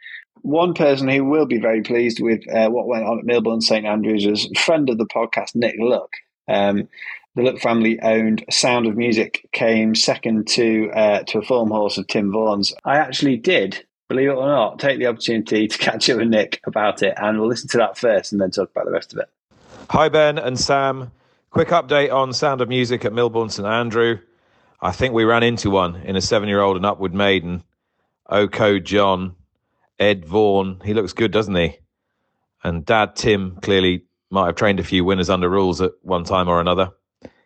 One 0.42 0.74
person 0.74 1.08
who 1.08 1.24
will 1.24 1.46
be 1.46 1.58
very 1.58 1.82
pleased 1.82 2.20
with 2.20 2.42
uh, 2.48 2.68
what 2.68 2.86
went 2.86 3.04
on 3.04 3.18
at 3.18 3.24
Milborne 3.24 3.62
St 3.62 3.86
Andrews 3.86 4.26
was 4.26 4.48
friend 4.58 4.88
of 4.90 4.98
the 4.98 5.06
podcast, 5.06 5.54
Nick 5.54 5.76
Luck. 5.78 6.10
Um, 6.48 6.88
the 7.34 7.42
Luck 7.42 7.58
family 7.58 8.00
owned 8.00 8.44
Sound 8.50 8.86
of 8.86 8.96
Music 8.96 9.48
came 9.52 9.94
second 9.94 10.48
to 10.48 10.90
uh, 10.90 11.22
to 11.24 11.38
a 11.38 11.42
form 11.42 11.70
horse 11.70 11.98
of 11.98 12.06
Tim 12.06 12.32
Vaughan's. 12.32 12.74
I 12.84 12.96
actually 12.96 13.36
did, 13.36 13.84
believe 14.08 14.28
it 14.28 14.32
or 14.32 14.48
not, 14.48 14.78
take 14.78 14.98
the 14.98 15.06
opportunity 15.06 15.68
to 15.68 15.78
catch 15.78 16.10
up 16.10 16.18
with 16.18 16.28
Nick 16.28 16.60
about 16.66 17.02
it, 17.02 17.14
and 17.16 17.38
we'll 17.38 17.48
listen 17.48 17.68
to 17.70 17.78
that 17.78 17.96
first 17.96 18.32
and 18.32 18.40
then 18.40 18.50
talk 18.50 18.70
about 18.70 18.86
the 18.86 18.92
rest 18.92 19.12
of 19.12 19.20
it. 19.20 19.28
Hi 19.90 20.08
Ben 20.08 20.38
and 20.38 20.58
Sam. 20.58 21.12
Quick 21.50 21.68
update 21.68 22.12
on 22.12 22.32
Sound 22.32 22.60
of 22.60 22.68
Music 22.68 23.04
at 23.04 23.12
Milborne 23.12 23.50
St 23.50 23.66
Andrew. 23.66 24.18
I 24.80 24.92
think 24.92 25.14
we 25.14 25.24
ran 25.24 25.42
into 25.42 25.70
one 25.70 25.96
in 25.96 26.14
a 26.14 26.20
seven-year-old 26.20 26.76
and 26.76 26.84
upward 26.86 27.14
maiden. 27.14 27.64
Oko 28.28 28.78
John, 28.78 29.34
Ed 29.98 30.24
Vaughan. 30.24 30.80
He 30.84 30.94
looks 30.94 31.12
good, 31.12 31.32
doesn't 31.32 31.54
he? 31.54 31.78
And 32.62 32.84
Dad 32.84 33.16
Tim 33.16 33.58
clearly 33.62 34.04
might 34.30 34.46
have 34.46 34.56
trained 34.56 34.80
a 34.80 34.84
few 34.84 35.04
winners 35.04 35.30
under 35.30 35.48
rules 35.48 35.80
at 35.80 35.92
one 36.02 36.24
time 36.24 36.48
or 36.48 36.60
another 36.60 36.90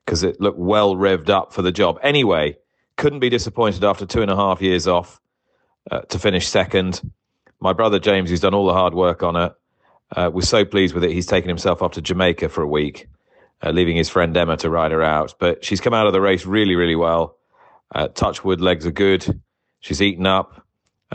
because 0.04 0.22
it 0.22 0.40
looked 0.40 0.58
well 0.58 0.96
revved 0.96 1.30
up 1.30 1.52
for 1.52 1.62
the 1.62 1.72
job. 1.72 1.98
Anyway, 2.02 2.56
couldn't 2.96 3.20
be 3.20 3.28
disappointed 3.28 3.84
after 3.84 4.04
two 4.06 4.22
and 4.22 4.30
a 4.30 4.36
half 4.36 4.60
years 4.60 4.86
off 4.88 5.20
uh, 5.90 6.00
to 6.02 6.18
finish 6.18 6.48
second. 6.48 7.00
My 7.60 7.72
brother 7.72 7.98
James, 7.98 8.30
who's 8.30 8.40
done 8.40 8.54
all 8.54 8.66
the 8.66 8.72
hard 8.72 8.94
work 8.94 9.22
on 9.22 9.36
it, 9.36 9.52
uh, 10.16 10.30
was 10.32 10.48
so 10.48 10.64
pleased 10.64 10.94
with 10.94 11.04
it. 11.04 11.12
He's 11.12 11.26
taken 11.26 11.48
himself 11.48 11.82
off 11.82 11.92
to 11.92 12.02
Jamaica 12.02 12.48
for 12.48 12.62
a 12.62 12.68
week, 12.68 13.08
uh, 13.62 13.70
leaving 13.70 13.96
his 13.96 14.08
friend 14.08 14.36
Emma 14.36 14.56
to 14.58 14.68
ride 14.68 14.92
her 14.92 15.02
out. 15.02 15.34
But 15.38 15.64
she's 15.64 15.80
come 15.80 15.94
out 15.94 16.06
of 16.06 16.12
the 16.12 16.20
race 16.20 16.44
really, 16.44 16.74
really 16.74 16.96
well. 16.96 17.36
Uh, 17.94 18.08
Touchwood 18.08 18.60
legs 18.60 18.86
are 18.86 18.92
good. 18.92 19.40
She's 19.80 20.02
eaten 20.02 20.26
up. 20.26 20.61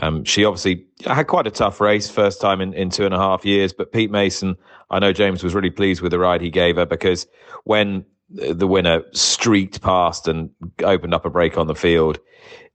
Um, 0.00 0.24
she 0.24 0.44
obviously 0.44 0.86
had 1.04 1.26
quite 1.26 1.46
a 1.46 1.50
tough 1.50 1.80
race 1.80 2.08
first 2.08 2.40
time 2.40 2.60
in, 2.60 2.72
in 2.72 2.90
two 2.90 3.04
and 3.04 3.14
a 3.14 3.18
half 3.18 3.44
years, 3.44 3.72
but 3.72 3.92
Pete 3.92 4.10
Mason, 4.10 4.56
I 4.90 4.98
know 4.98 5.12
James 5.12 5.42
was 5.42 5.54
really 5.54 5.70
pleased 5.70 6.02
with 6.02 6.12
the 6.12 6.18
ride 6.18 6.40
he 6.40 6.50
gave 6.50 6.76
her 6.76 6.86
because 6.86 7.26
when 7.64 8.04
the 8.30 8.66
winner 8.66 9.02
streaked 9.12 9.80
past 9.82 10.28
and 10.28 10.50
opened 10.84 11.14
up 11.14 11.24
a 11.24 11.30
break 11.30 11.58
on 11.58 11.66
the 11.66 11.74
field, 11.74 12.18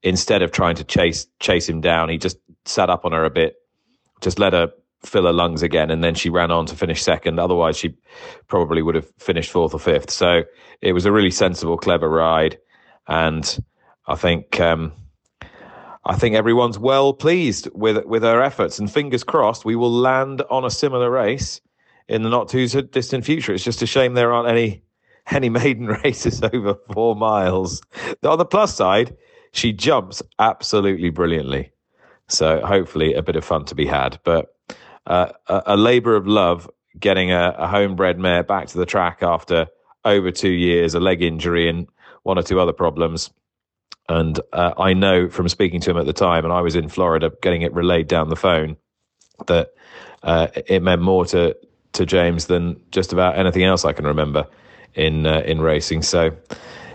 instead 0.01 0.41
of 0.41 0.51
trying 0.51 0.75
to 0.75 0.83
chase 0.83 1.27
chase 1.39 1.69
him 1.69 1.79
down, 1.79 2.09
he 2.09 2.17
just 2.17 2.37
sat 2.65 2.89
up 2.89 3.05
on 3.05 3.13
her 3.13 3.23
a 3.23 3.29
bit, 3.29 3.55
just 4.21 4.39
let 4.39 4.53
her 4.53 4.71
fill 5.03 5.25
her 5.25 5.33
lungs 5.33 5.63
again, 5.63 5.91
and 5.91 6.03
then 6.03 6.15
she 6.15 6.29
ran 6.29 6.51
on 6.51 6.65
to 6.65 6.75
finish 6.75 7.01
second. 7.01 7.39
Otherwise, 7.39 7.77
she 7.77 7.95
probably 8.47 8.81
would 8.81 8.95
have 8.95 9.09
finished 9.17 9.51
fourth 9.51 9.73
or 9.73 9.79
fifth. 9.79 10.09
So 10.09 10.43
it 10.81 10.93
was 10.93 11.05
a 11.05 11.11
really 11.11 11.31
sensible, 11.31 11.77
clever 11.77 12.09
ride, 12.09 12.57
and 13.07 13.63
I 14.07 14.15
think 14.15 14.59
um, 14.59 14.91
I 16.05 16.15
think 16.15 16.35
everyone's 16.35 16.77
well 16.77 17.13
pleased 17.13 17.69
with 17.73 18.05
with 18.05 18.23
her 18.23 18.41
efforts, 18.41 18.79
and 18.79 18.91
fingers 18.91 19.23
crossed 19.23 19.65
we 19.65 19.75
will 19.75 19.91
land 19.91 20.41
on 20.49 20.65
a 20.65 20.69
similar 20.69 21.09
race 21.09 21.61
in 22.07 22.23
the 22.23 22.29
not 22.29 22.49
too 22.49 22.67
distant 22.67 23.25
future. 23.25 23.53
It's 23.53 23.63
just 23.63 23.81
a 23.81 23.87
shame 23.87 24.13
there 24.13 24.33
aren't 24.33 24.49
any 24.49 24.83
any 25.31 25.49
maiden 25.49 25.87
races 26.03 26.41
over 26.43 26.75
four 26.93 27.15
miles. 27.15 27.81
On 28.23 28.37
the 28.37 28.45
plus 28.45 28.75
side, 28.75 29.15
she 29.53 29.71
jumps 29.71 30.21
absolutely 30.39 31.09
brilliantly. 31.09 31.71
So 32.27 32.65
hopefully 32.65 33.13
a 33.13 33.21
bit 33.21 33.35
of 33.35 33.45
fun 33.45 33.65
to 33.65 33.75
be 33.75 33.85
had. 33.85 34.19
But 34.23 34.55
uh, 35.05 35.31
a, 35.47 35.63
a 35.67 35.77
labour 35.77 36.15
of 36.15 36.27
love 36.27 36.69
getting 36.99 37.31
a, 37.31 37.55
a 37.57 37.67
homebred 37.67 38.17
mare 38.17 38.43
back 38.43 38.67
to 38.67 38.77
the 38.77 38.85
track 38.85 39.19
after 39.21 39.67
over 40.05 40.31
two 40.31 40.51
years, 40.51 40.95
a 40.95 40.99
leg 40.99 41.21
injury, 41.21 41.69
and 41.69 41.87
one 42.23 42.37
or 42.37 42.43
two 42.43 42.59
other 42.59 42.73
problems. 42.73 43.29
And 44.09 44.39
uh, 44.51 44.73
I 44.77 44.93
know 44.93 45.29
from 45.29 45.47
speaking 45.47 45.79
to 45.81 45.91
him 45.91 45.97
at 45.97 46.05
the 46.05 46.13
time, 46.13 46.43
and 46.43 46.53
I 46.53 46.61
was 46.61 46.75
in 46.75 46.89
Florida 46.89 47.31
getting 47.41 47.61
it 47.61 47.73
relayed 47.73 48.07
down 48.07 48.29
the 48.29 48.35
phone, 48.35 48.75
that 49.47 49.69
uh, 50.23 50.47
it 50.67 50.83
meant 50.83 51.01
more 51.01 51.25
to 51.27 51.55
to 51.93 52.05
James 52.05 52.47
than 52.47 52.81
just 52.91 53.13
about 53.13 53.37
anything 53.37 53.63
else 53.63 53.85
I 53.85 53.93
can 53.93 54.05
remember 54.05 54.47
in 54.93 55.25
uh, 55.25 55.41
in 55.45 55.61
racing. 55.61 56.01
So 56.01 56.31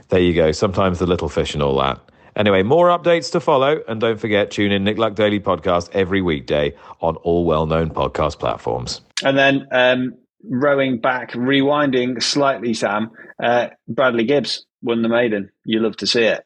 there 0.09 0.21
you 0.21 0.35
go. 0.35 0.53
Sometimes 0.53 0.99
the 0.99 1.07
little 1.07 1.29
fish 1.29 1.55
and 1.55 1.63
all 1.63 1.79
that. 1.79 2.01
Anyway, 2.37 2.63
more 2.63 2.89
updates 2.89 3.33
to 3.33 3.41
follow, 3.41 3.81
and 3.89 4.01
don't 4.01 4.21
forget 4.21 4.51
tune 4.51 4.71
in 4.71 4.85
Nick 4.85 4.99
Luck 4.99 5.15
Daily 5.15 5.41
podcast 5.41 5.91
every 5.93 6.23
weekday 6.23 6.73
on 7.01 7.17
all 7.17 7.45
well-known 7.45 7.91
podcast 7.91 8.39
platforms. 8.39 9.01
And 9.25 9.37
then 9.37 9.67
um, 9.73 10.15
rowing 10.45 11.01
back, 11.01 11.33
rewinding 11.33 12.23
slightly, 12.23 12.75
Sam. 12.75 13.11
Uh, 13.43 13.69
Bradley 13.89 14.25
Gibbs 14.25 14.67
won 14.83 15.03
the 15.03 15.09
maiden. 15.09 15.51
You 15.65 15.81
love 15.81 15.97
to 15.97 16.07
see 16.07 16.23
it. 16.23 16.45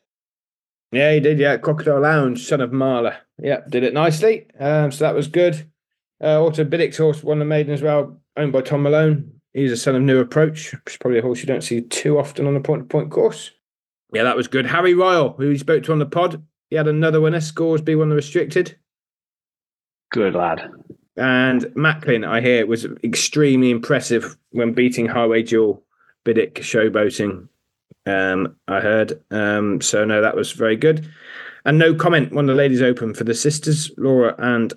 Yeah, 0.92 1.12
he 1.14 1.20
did. 1.20 1.38
Yeah, 1.38 1.56
Crocodile 1.56 2.00
Lounge, 2.00 2.46
son 2.46 2.60
of 2.60 2.70
Marla. 2.70 3.16
Yeah, 3.38 3.60
did 3.68 3.82
it 3.82 3.94
nicely. 3.94 4.46
Um, 4.60 4.92
so 4.92 5.04
that 5.04 5.14
was 5.14 5.26
good. 5.26 5.66
Uh, 6.22 6.40
also, 6.40 6.64
Biddick's 6.64 6.98
horse 6.98 7.22
won 7.24 7.38
the 7.38 7.44
maiden 7.44 7.72
as 7.72 7.82
well, 7.82 8.20
owned 8.36 8.52
by 8.52 8.60
Tom 8.60 8.82
Malone. 8.82 9.40
He's 9.54 9.72
a 9.72 9.76
son 9.76 9.96
of 9.96 10.02
New 10.02 10.20
Approach. 10.20 10.72
which 10.72 10.94
is 10.94 10.98
probably 10.98 11.18
a 11.18 11.22
horse 11.22 11.40
you 11.40 11.46
don't 11.46 11.64
see 11.64 11.80
too 11.80 12.18
often 12.18 12.46
on 12.46 12.54
the 12.54 12.60
point 12.60 12.82
to 12.82 12.86
point 12.86 13.10
course. 13.10 13.50
Yeah, 14.12 14.24
that 14.24 14.36
was 14.36 14.48
good. 14.48 14.66
Harry 14.66 14.94
Royal, 14.94 15.30
who 15.32 15.48
we 15.48 15.58
spoke 15.58 15.82
to 15.84 15.92
on 15.92 15.98
the 15.98 16.06
pod, 16.06 16.42
he 16.68 16.76
had 16.76 16.88
another 16.88 17.20
winner. 17.20 17.40
Scoresby 17.40 17.94
won 17.94 18.10
the 18.10 18.14
restricted. 18.14 18.76
Good 20.10 20.34
lad. 20.34 20.70
And 21.16 21.74
Macklin, 21.74 22.24
I 22.24 22.40
hear, 22.40 22.66
was 22.66 22.86
extremely 23.02 23.70
impressive 23.70 24.36
when 24.50 24.72
beating 24.72 25.06
Highway 25.06 25.42
Duel, 25.42 25.82
Biddick 26.24 26.54
showboating. 26.54 27.48
Um, 28.06 28.56
I 28.68 28.80
heard. 28.80 29.22
Um, 29.30 29.80
so 29.80 30.04
no, 30.04 30.20
that 30.20 30.36
was 30.36 30.52
very 30.52 30.76
good. 30.76 31.08
And 31.64 31.78
no 31.78 31.94
comment. 31.94 32.32
One 32.32 32.48
of 32.48 32.56
the 32.56 32.60
ladies 32.60 32.82
open 32.82 33.14
for 33.14 33.24
the 33.24 33.34
sisters, 33.34 33.90
Laura 33.96 34.34
and 34.38 34.72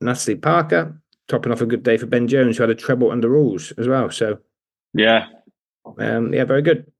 Natalie 0.00 0.36
Parker, 0.36 1.00
topping 1.28 1.52
off 1.52 1.60
a 1.60 1.66
good 1.66 1.82
day 1.82 1.96
for 1.96 2.06
Ben 2.06 2.28
Jones, 2.28 2.56
who 2.56 2.62
had 2.62 2.70
a 2.70 2.74
treble 2.74 3.10
under 3.10 3.28
rules 3.28 3.72
as 3.72 3.88
well. 3.88 4.10
So 4.10 4.38
yeah, 4.94 5.28
um, 5.98 6.32
yeah, 6.34 6.44
very 6.44 6.62
good. 6.62 6.90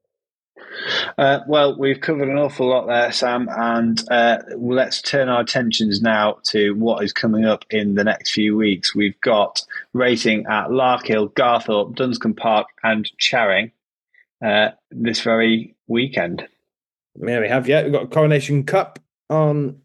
Uh, 1.19 1.41
well, 1.49 1.79
we've 1.79 2.01
covered 2.01 2.29
an 2.29 2.39
awful 2.39 2.69
lot 2.69 2.87
there, 2.87 3.11
Sam, 3.13 3.49
and 3.51 4.03
uh, 4.11 4.39
let's 4.57 5.03
turn 5.03 5.29
our 5.29 5.41
attentions 5.41 6.01
now 6.01 6.39
to 6.45 6.73
what 6.73 7.03
is 7.05 7.13
coming 7.13 7.45
up 7.45 7.65
in 7.71 7.95
the 7.95 8.05
next 8.05 8.31
few 8.31 8.57
weeks. 8.57 8.95
We've 8.95 9.21
got 9.21 9.63
racing 9.93 10.47
at 10.47 10.69
Larkhill, 10.69 11.33
Garthorpe, 11.35 11.95
Duncombe 11.95 12.35
Park, 12.35 12.69
and 12.83 13.11
Charing 13.19 13.73
uh, 14.45 14.71
this 14.91 15.21
very 15.21 15.75
weekend. 15.87 16.47
Yeah, 17.17 17.41
we 17.41 17.49
have. 17.49 17.69
Yeah, 17.69 17.83
we've 17.83 17.93
got 17.93 18.05
a 18.05 18.09
Coronation 18.09 18.65
Cup 18.65 18.99
on 19.29 19.81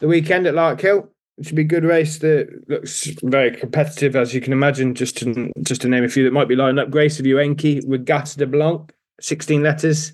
the 0.00 0.08
weekend 0.08 0.46
at 0.46 0.54
Larkhill. 0.54 1.08
It 1.38 1.46
should 1.46 1.56
be 1.56 1.62
a 1.62 1.66
good 1.66 1.84
race 1.84 2.18
that 2.18 2.64
looks 2.68 3.08
very 3.22 3.54
competitive, 3.54 4.16
as 4.16 4.34
you 4.34 4.40
can 4.40 4.52
imagine. 4.52 4.94
Just 4.94 5.18
to 5.18 5.52
just 5.62 5.82
to 5.82 5.88
name 5.88 6.04
a 6.04 6.08
few 6.08 6.24
that 6.24 6.32
might 6.32 6.48
be 6.48 6.56
lined 6.56 6.78
up: 6.78 6.90
Grace 6.90 7.20
of 7.20 7.26
Uenki, 7.26 7.82
Regatta 7.86 8.38
de 8.38 8.46
Blanc, 8.46 8.90
16 9.20 9.62
letters. 9.62 10.12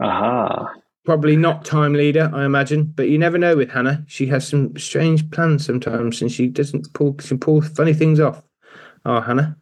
Aha. 0.00 0.74
Probably 1.04 1.36
not 1.36 1.64
time 1.64 1.94
leader, 1.94 2.30
I 2.32 2.44
imagine, 2.44 2.84
but 2.84 3.08
you 3.08 3.18
never 3.18 3.38
know 3.38 3.56
with 3.56 3.70
Hannah. 3.70 4.04
She 4.06 4.26
has 4.26 4.46
some 4.46 4.76
strange 4.76 5.30
plans 5.30 5.64
sometimes, 5.64 6.20
and 6.20 6.30
she 6.30 6.48
doesn't 6.48 6.92
pull 6.94 7.16
she 7.20 7.36
pull 7.36 7.62
funny 7.62 7.94
things 7.94 8.20
off. 8.20 8.42
Oh, 9.04 9.20
Hannah. 9.20 9.56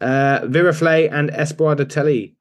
Uh, 0.00 0.40
Viraflay 0.42 1.12
and 1.12 1.30
Espoir 1.30 1.74
de 1.74 1.84
Teillee. 1.84 2.34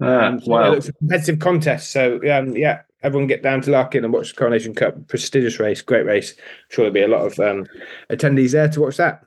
Uh, 0.00 0.06
Um, 0.06 0.40
wow. 0.46 0.70
yeah, 0.72 0.76
it's 0.76 0.88
a 0.88 0.92
competitive 0.92 1.38
contest. 1.38 1.90
So 1.92 2.16
um, 2.30 2.56
yeah, 2.56 2.82
everyone 3.02 3.26
get 3.28 3.42
down 3.42 3.60
to 3.62 3.70
Larkin 3.70 4.04
and 4.04 4.12
watch 4.12 4.30
the 4.30 4.36
Coronation 4.38 4.74
Cup. 4.74 5.08
Prestigious 5.08 5.60
race, 5.60 5.82
great 5.82 6.06
race. 6.06 6.34
Sure, 6.70 6.90
there'll 6.90 6.92
be 6.94 7.02
a 7.02 7.08
lot 7.16 7.26
of 7.26 7.38
um, 7.38 7.66
attendees 8.10 8.52
there 8.52 8.68
to 8.68 8.80
watch 8.80 8.96
that. 8.96 9.22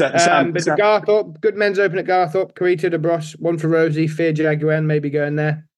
Um, 0.00 0.12
but 0.12 0.20
Sam- 0.20 0.52
the 0.52 0.76
Garthorpe, 0.76 1.40
good 1.40 1.56
men's 1.56 1.78
open 1.78 1.98
at 1.98 2.06
Garthorpe. 2.06 2.54
Carita 2.54 2.90
de 2.90 2.98
Bros, 2.98 3.32
one 3.38 3.56
for 3.58 3.68
Rosie. 3.68 4.08
Fear 4.08 4.32
Jaguar, 4.32 4.82
maybe 4.82 5.10
going 5.10 5.36
there. 5.36 5.68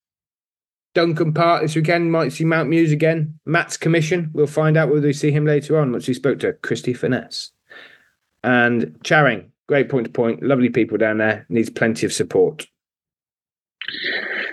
Duncombe 0.94 1.34
Park 1.34 1.62
this 1.62 1.76
weekend. 1.76 2.10
Might 2.10 2.32
see 2.32 2.44
Mount 2.44 2.70
Muse 2.70 2.90
again. 2.92 3.38
Matt's 3.44 3.76
commission. 3.76 4.30
We'll 4.32 4.46
find 4.46 4.76
out 4.76 4.88
whether 4.88 5.06
we 5.06 5.12
see 5.12 5.30
him 5.30 5.44
later 5.44 5.78
on 5.78 5.92
once 5.92 6.08
we 6.08 6.14
spoke 6.14 6.38
to 6.40 6.54
Christie 6.54 6.94
Furness. 6.94 7.50
And 8.42 8.98
Charing, 9.04 9.52
great 9.68 9.88
point 9.90 10.06
to 10.06 10.10
point. 10.12 10.42
Lovely 10.42 10.70
people 10.70 10.96
down 10.96 11.18
there. 11.18 11.44
Needs 11.50 11.68
plenty 11.70 12.06
of 12.06 12.12
support. 12.12 12.66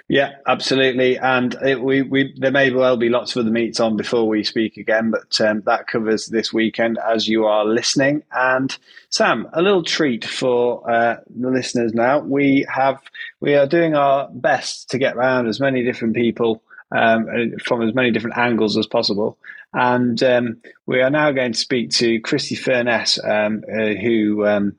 Yeah, 0.08 0.34
absolutely. 0.48 1.18
And 1.18 1.56
it, 1.64 1.82
we, 1.82 2.04
we, 2.04 2.34
there 2.38 2.52
may 2.52 2.72
well 2.72 2.96
be 2.96 3.10
lots 3.10 3.36
of 3.36 3.42
other 3.42 3.52
meets 3.52 3.80
on 3.80 3.98
before 3.98 4.28
we 4.28 4.44
speak 4.44 4.78
again, 4.78 5.12
but 5.12 5.42
um, 5.42 5.64
that 5.66 5.88
covers 5.88 6.28
this 6.28 6.54
weekend 6.54 7.00
as 7.00 7.28
you 7.28 7.46
are 7.46 7.66
listening. 7.66 8.24
And 8.32 8.76
Sam, 9.10 9.48
a 9.54 9.62
little 9.62 9.84
treat 9.84 10.24
for 10.24 10.90
uh, 10.90 11.18
the 11.36 11.50
listeners 11.50 11.94
now. 11.94 12.20
We 12.20 12.66
have 12.70 13.02
we 13.40 13.56
are 13.56 13.68
doing 13.68 13.96
our 13.96 14.30
best 14.32 14.92
to 14.92 15.00
get 15.00 15.16
around 15.16 15.48
as 15.48 15.60
many 15.60 15.84
different 15.84 16.16
people 16.16 16.62
um, 16.96 17.28
from 17.64 17.82
as 17.82 17.96
many 17.96 18.12
different 18.12 18.38
angles 18.38 18.78
as 18.78 18.88
possible. 18.88 19.38
And 19.74 20.22
um, 20.24 20.58
we 20.86 21.02
are 21.02 21.10
now 21.10 21.32
going 21.32 21.54
to 21.54 21.60
speak 21.60 21.90
to 21.92 22.20
Christie 22.22 22.56
Furness, 22.56 23.20
um, 23.24 23.64
uh, 23.70 23.94
who 23.96 24.46
um, 24.46 24.76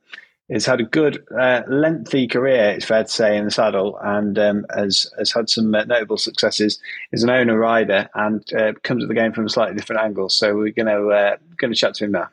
has 0.50 0.64
had 0.64 0.80
a 0.80 0.84
good, 0.84 1.24
uh, 1.36 1.62
lengthy 1.68 2.28
career, 2.28 2.70
it's 2.70 2.84
fair 2.84 3.02
to 3.04 3.10
say, 3.10 3.36
in 3.36 3.44
the 3.44 3.50
saddle, 3.50 3.98
and 4.02 4.38
um, 4.38 4.66
has 4.74 5.10
has 5.18 5.32
had 5.32 5.50
some 5.50 5.74
uh, 5.74 5.84
notable 5.84 6.18
successes. 6.18 6.78
Is 7.12 7.22
an 7.22 7.30
owner 7.30 7.58
rider 7.58 8.08
and 8.14 8.44
uh, 8.54 8.72
comes 8.82 9.02
at 9.02 9.08
the 9.08 9.14
game 9.14 9.32
from 9.32 9.46
a 9.46 9.50
slightly 9.50 9.76
different 9.76 10.02
angle. 10.02 10.28
So 10.28 10.54
we're 10.54 10.70
going 10.70 10.86
to 10.86 11.08
uh, 11.08 11.36
going 11.56 11.72
to 11.72 11.78
chat 11.78 11.94
to 11.94 12.04
him 12.04 12.12
now. 12.12 12.28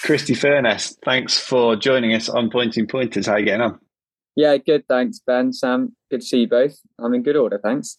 Christie 0.00 0.34
Furness, 0.34 0.96
thanks 1.04 1.38
for 1.40 1.74
joining 1.74 2.14
us 2.14 2.28
on 2.28 2.50
Pointing 2.50 2.86
Pointers. 2.86 3.26
How 3.26 3.32
are 3.32 3.38
you 3.40 3.46
getting 3.46 3.62
on? 3.62 3.80
Yeah, 4.36 4.56
good. 4.58 4.86
Thanks, 4.86 5.18
Ben. 5.18 5.52
Sam, 5.52 5.96
good 6.10 6.20
to 6.20 6.26
see 6.26 6.40
you 6.40 6.48
both. 6.48 6.78
I'm 7.00 7.14
in 7.14 7.24
good 7.24 7.34
order. 7.34 7.58
Thanks. 7.58 7.98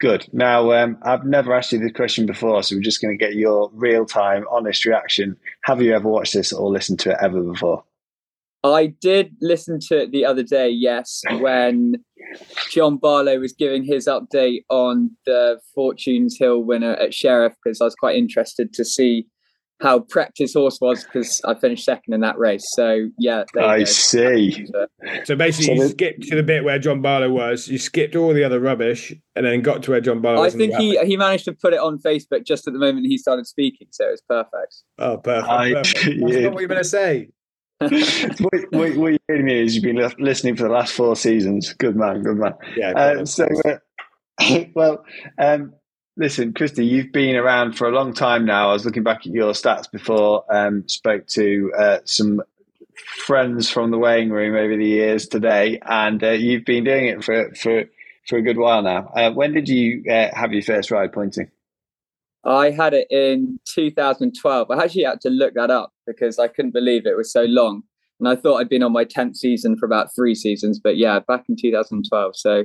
Good. 0.00 0.26
Now, 0.32 0.72
um, 0.72 0.98
I've 1.02 1.24
never 1.24 1.54
asked 1.54 1.72
you 1.72 1.78
this 1.78 1.92
question 1.92 2.26
before, 2.26 2.62
so 2.62 2.74
we're 2.74 2.82
just 2.82 3.02
going 3.02 3.16
to 3.16 3.22
get 3.22 3.34
your 3.34 3.70
real 3.74 4.06
time, 4.06 4.46
honest 4.50 4.84
reaction. 4.84 5.36
Have 5.64 5.82
you 5.82 5.94
ever 5.94 6.08
watched 6.08 6.32
this 6.32 6.52
or 6.52 6.70
listened 6.70 7.00
to 7.00 7.10
it 7.10 7.18
ever 7.20 7.42
before? 7.42 7.84
I 8.64 8.86
did 8.86 9.32
listen 9.40 9.78
to 9.88 10.02
it 10.02 10.10
the 10.12 10.24
other 10.24 10.42
day, 10.42 10.68
yes, 10.70 11.22
when 11.38 11.96
Jon 12.70 12.96
Barlow 12.96 13.38
was 13.38 13.52
giving 13.52 13.84
his 13.84 14.06
update 14.08 14.64
on 14.70 15.10
the 15.24 15.60
Fortunes 15.74 16.36
Hill 16.38 16.62
winner 16.64 16.94
at 16.94 17.14
Sheriff, 17.14 17.54
because 17.62 17.80
I 17.80 17.84
was 17.84 17.94
quite 17.94 18.16
interested 18.16 18.72
to 18.74 18.84
see 18.84 19.26
how 19.82 19.98
prepped 19.98 20.38
his 20.38 20.54
horse 20.54 20.78
was, 20.80 21.04
because 21.04 21.38
I 21.44 21.52
finished 21.54 21.84
second 21.84 22.14
in 22.14 22.22
that 22.22 22.38
race. 22.38 22.64
So, 22.74 23.08
yeah. 23.18 23.44
there 23.52 23.62
I 23.62 23.78
go. 23.80 23.84
see. 23.84 24.66
So 25.24 25.36
basically, 25.36 25.66
So 25.66 25.72
you 25.74 25.82
the- 25.82 25.88
skipped 25.90 26.22
to 26.22 26.34
the 26.36 26.42
bit 26.42 26.64
where 26.64 26.78
Jon 26.78 27.02
Barlow 27.02 27.30
was. 27.30 27.68
You 27.68 27.76
skipped 27.78 28.16
all 28.16 28.32
the 28.32 28.42
other 28.42 28.58
rubbish, 28.58 29.12
and 29.36 29.44
then 29.44 29.60
got 29.60 29.82
to 29.82 29.90
where 29.90 30.00
Jon 30.00 30.22
Barlow 30.22 30.38
I 30.40 30.44
was. 30.46 30.54
and 30.54 30.60
think 30.62 30.74
he, 30.76 30.98
he 31.04 31.16
managed 31.18 31.44
to 31.44 31.52
put 31.52 31.74
it 31.74 31.78
on 31.78 31.98
Facebook 31.98 32.46
just 32.46 32.66
at 32.66 32.72
the 32.72 32.78
moment 32.80 33.06
he 33.06 33.18
started 33.18 33.46
speaking, 33.46 33.88
so 33.90 34.08
it 34.08 34.12
was 34.12 34.22
perfect. 34.26 34.76
Oh, 34.98 35.18
perfect. 35.18 35.48
I- 35.48 35.72
perfect. 35.74 35.94
That's 36.04 36.16
yeah. 36.34 36.40
not 36.40 36.52
what 36.54 36.60
you're 36.60 36.68
going 36.68 36.82
to 36.82 36.84
say. 36.88 37.28
What, 37.78 37.92
what, 38.70 38.96
what 38.96 39.12
you're 39.12 39.18
hearing 39.28 39.44
me 39.44 39.60
is 39.60 39.74
you've 39.74 39.84
been 39.84 40.12
listening 40.18 40.56
for 40.56 40.64
the 40.64 40.70
last 40.70 40.92
four 40.92 41.14
seasons. 41.16 41.72
Good 41.74 41.96
man, 41.96 42.22
good 42.22 42.38
man. 42.38 42.54
Yeah. 42.76 42.92
Uh, 42.92 43.24
so, 43.26 43.46
uh, 43.64 44.64
well, 44.74 45.04
um, 45.38 45.74
listen, 46.16 46.52
Christie, 46.54 46.86
you've 46.86 47.12
been 47.12 47.36
around 47.36 47.76
for 47.76 47.88
a 47.88 47.92
long 47.92 48.14
time 48.14 48.46
now. 48.46 48.70
I 48.70 48.72
was 48.72 48.84
looking 48.84 49.02
back 49.02 49.20
at 49.20 49.26
your 49.26 49.52
stats 49.52 49.90
before, 49.90 50.44
um, 50.50 50.88
spoke 50.88 51.26
to 51.28 51.72
uh, 51.78 51.98
some 52.04 52.42
friends 53.26 53.70
from 53.70 53.90
the 53.90 53.98
weighing 53.98 54.30
room 54.30 54.54
over 54.54 54.76
the 54.76 54.86
years 54.86 55.26
today, 55.26 55.78
and 55.84 56.22
uh, 56.22 56.30
you've 56.30 56.64
been 56.64 56.84
doing 56.84 57.06
it 57.06 57.24
for 57.24 57.54
for 57.54 57.84
for 58.26 58.38
a 58.38 58.42
good 58.42 58.56
while 58.56 58.82
now. 58.82 59.10
Uh, 59.14 59.30
when 59.32 59.52
did 59.52 59.68
you 59.68 60.02
uh, 60.10 60.28
have 60.34 60.52
your 60.52 60.62
first 60.62 60.90
ride 60.90 61.12
pointing? 61.12 61.50
I 62.46 62.70
had 62.70 62.94
it 62.94 63.08
in 63.10 63.58
2012. 63.66 64.70
I 64.70 64.82
actually 64.82 65.02
had 65.02 65.20
to 65.22 65.30
look 65.30 65.54
that 65.54 65.70
up 65.70 65.92
because 66.06 66.38
I 66.38 66.48
couldn't 66.48 66.72
believe 66.72 67.04
it 67.04 67.16
was 67.16 67.32
so 67.32 67.44
long. 67.44 67.82
And 68.20 68.28
I 68.28 68.36
thought 68.36 68.58
I'd 68.58 68.68
been 68.68 68.82
on 68.82 68.92
my 68.92 69.04
10th 69.04 69.36
season 69.36 69.76
for 69.76 69.84
about 69.84 70.14
three 70.14 70.34
seasons, 70.34 70.80
but 70.82 70.96
yeah, 70.96 71.18
back 71.18 71.44
in 71.48 71.56
2012. 71.60 72.36
So 72.36 72.64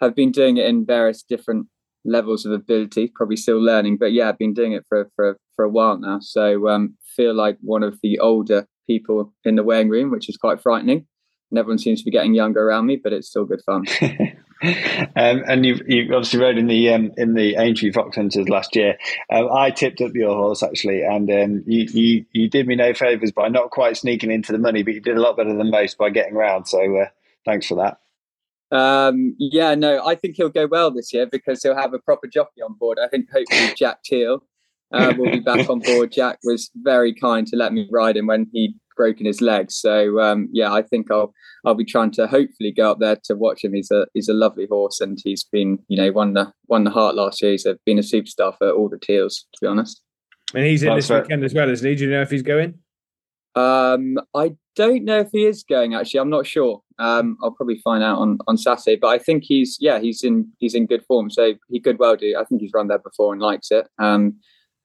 I've 0.00 0.14
been 0.14 0.30
doing 0.30 0.56
it 0.56 0.66
in 0.66 0.86
various 0.86 1.22
different 1.22 1.66
levels 2.04 2.46
of 2.46 2.52
ability, 2.52 3.12
probably 3.14 3.36
still 3.36 3.60
learning, 3.60 3.98
but 3.98 4.12
yeah, 4.12 4.28
I've 4.28 4.38
been 4.38 4.54
doing 4.54 4.72
it 4.72 4.84
for, 4.88 5.10
for, 5.16 5.36
for 5.54 5.64
a 5.64 5.68
while 5.68 5.98
now. 5.98 6.20
So 6.20 6.68
um, 6.68 6.94
feel 7.16 7.34
like 7.34 7.58
one 7.60 7.82
of 7.82 7.98
the 8.02 8.18
older 8.20 8.66
people 8.86 9.34
in 9.44 9.56
the 9.56 9.64
weighing 9.64 9.88
room, 9.88 10.10
which 10.10 10.28
is 10.28 10.36
quite 10.36 10.62
frightening. 10.62 11.06
And 11.50 11.58
everyone 11.58 11.78
seems 11.78 12.00
to 12.00 12.04
be 12.04 12.12
getting 12.12 12.34
younger 12.34 12.62
around 12.62 12.86
me, 12.86 12.96
but 13.02 13.12
it's 13.12 13.28
still 13.28 13.44
good 13.44 13.60
fun. 13.66 13.84
um, 14.62 15.42
and 15.46 15.64
you've, 15.64 15.80
you've 15.88 16.10
obviously 16.10 16.40
rode 16.40 16.58
in 16.58 16.66
the 16.66 16.90
um, 16.90 17.12
in 17.16 17.34
the 17.34 17.56
Aintree 17.56 17.92
Fox 17.92 18.16
Hunters 18.16 18.48
last 18.48 18.76
year. 18.76 18.98
Um, 19.30 19.48
I 19.50 19.70
tipped 19.70 20.00
up 20.00 20.14
your 20.14 20.34
horse 20.34 20.62
actually, 20.62 21.02
and 21.02 21.30
um, 21.30 21.64
you, 21.66 21.86
you 21.92 22.26
you 22.32 22.48
did 22.48 22.66
me 22.66 22.76
no 22.76 22.92
favors 22.92 23.32
by 23.32 23.48
not 23.48 23.70
quite 23.70 23.96
sneaking 23.96 24.30
into 24.30 24.52
the 24.52 24.58
money, 24.58 24.82
but 24.82 24.94
you 24.94 25.00
did 25.00 25.16
a 25.16 25.20
lot 25.20 25.36
better 25.36 25.54
than 25.54 25.70
most 25.70 25.96
by 25.96 26.10
getting 26.10 26.34
round. 26.34 26.68
So 26.68 26.96
uh, 26.96 27.06
thanks 27.44 27.66
for 27.66 27.76
that. 27.76 27.98
Um, 28.76 29.34
yeah, 29.38 29.74
no, 29.74 30.06
I 30.06 30.14
think 30.14 30.36
he'll 30.36 30.48
go 30.48 30.66
well 30.66 30.90
this 30.90 31.12
year 31.12 31.26
because 31.26 31.62
he'll 31.62 31.76
have 31.76 31.94
a 31.94 31.98
proper 31.98 32.28
jockey 32.28 32.62
on 32.62 32.74
board. 32.74 32.98
I 33.02 33.08
think 33.08 33.30
hopefully 33.30 33.72
Jack 33.76 34.02
Teal 34.04 34.44
uh, 34.92 35.12
will 35.16 35.30
be 35.30 35.40
back 35.40 35.68
on 35.70 35.80
board. 35.80 36.12
Jack 36.12 36.38
was 36.44 36.70
very 36.76 37.14
kind 37.14 37.46
to 37.48 37.56
let 37.56 37.72
me 37.72 37.88
ride 37.90 38.16
him 38.16 38.26
when 38.26 38.46
he 38.52 38.74
broken 39.00 39.24
his 39.24 39.40
leg. 39.40 39.70
So 39.70 40.20
um, 40.20 40.50
yeah, 40.52 40.70
I 40.70 40.82
think 40.82 41.10
I'll 41.10 41.32
I'll 41.64 41.74
be 41.74 41.86
trying 41.86 42.10
to 42.12 42.26
hopefully 42.26 42.70
go 42.70 42.90
up 42.90 42.98
there 43.00 43.16
to 43.24 43.34
watch 43.34 43.64
him. 43.64 43.72
He's 43.72 43.90
a 43.90 44.06
he's 44.12 44.28
a 44.28 44.34
lovely 44.34 44.66
horse, 44.70 45.00
and 45.00 45.18
he's 45.24 45.42
been 45.42 45.78
you 45.88 45.96
know 45.96 46.12
won 46.12 46.34
the 46.34 46.52
won 46.68 46.84
the 46.84 46.90
heart 46.90 47.14
last 47.14 47.40
year. 47.40 47.52
He's 47.52 47.64
a, 47.64 47.78
been 47.86 47.98
a 47.98 48.02
superstar 48.02 48.56
for 48.58 48.70
all 48.70 48.90
the 48.90 48.98
teals, 48.98 49.46
to 49.54 49.58
be 49.62 49.66
honest. 49.66 50.02
And 50.54 50.66
he's 50.66 50.82
in 50.82 50.94
this 50.94 51.08
weekend 51.08 51.42
as 51.44 51.54
well, 51.54 51.70
isn't 51.70 51.88
he? 51.88 51.94
Do 51.94 52.04
you 52.04 52.10
know 52.10 52.20
if 52.20 52.30
he's 52.30 52.42
going? 52.42 52.74
Um, 53.54 54.18
I 54.34 54.54
don't 54.76 55.04
know 55.04 55.20
if 55.20 55.30
he 55.32 55.46
is 55.46 55.62
going. 55.62 55.94
Actually, 55.94 56.20
I'm 56.20 56.30
not 56.30 56.46
sure. 56.46 56.82
Um, 56.98 57.38
I'll 57.42 57.52
probably 57.52 57.78
find 57.78 58.04
out 58.04 58.18
on, 58.18 58.38
on 58.46 58.58
Saturday. 58.58 58.96
But 58.96 59.08
I 59.08 59.18
think 59.18 59.44
he's 59.46 59.78
yeah 59.80 59.98
he's 59.98 60.22
in 60.22 60.52
he's 60.58 60.74
in 60.74 60.86
good 60.86 61.04
form. 61.06 61.30
So 61.30 61.54
he 61.70 61.80
could 61.80 61.98
well 61.98 62.16
do. 62.16 62.36
I 62.38 62.44
think 62.44 62.60
he's 62.60 62.74
run 62.74 62.88
there 62.88 62.98
before 62.98 63.32
and 63.32 63.40
likes 63.40 63.70
it. 63.70 63.88
Um, 63.98 64.36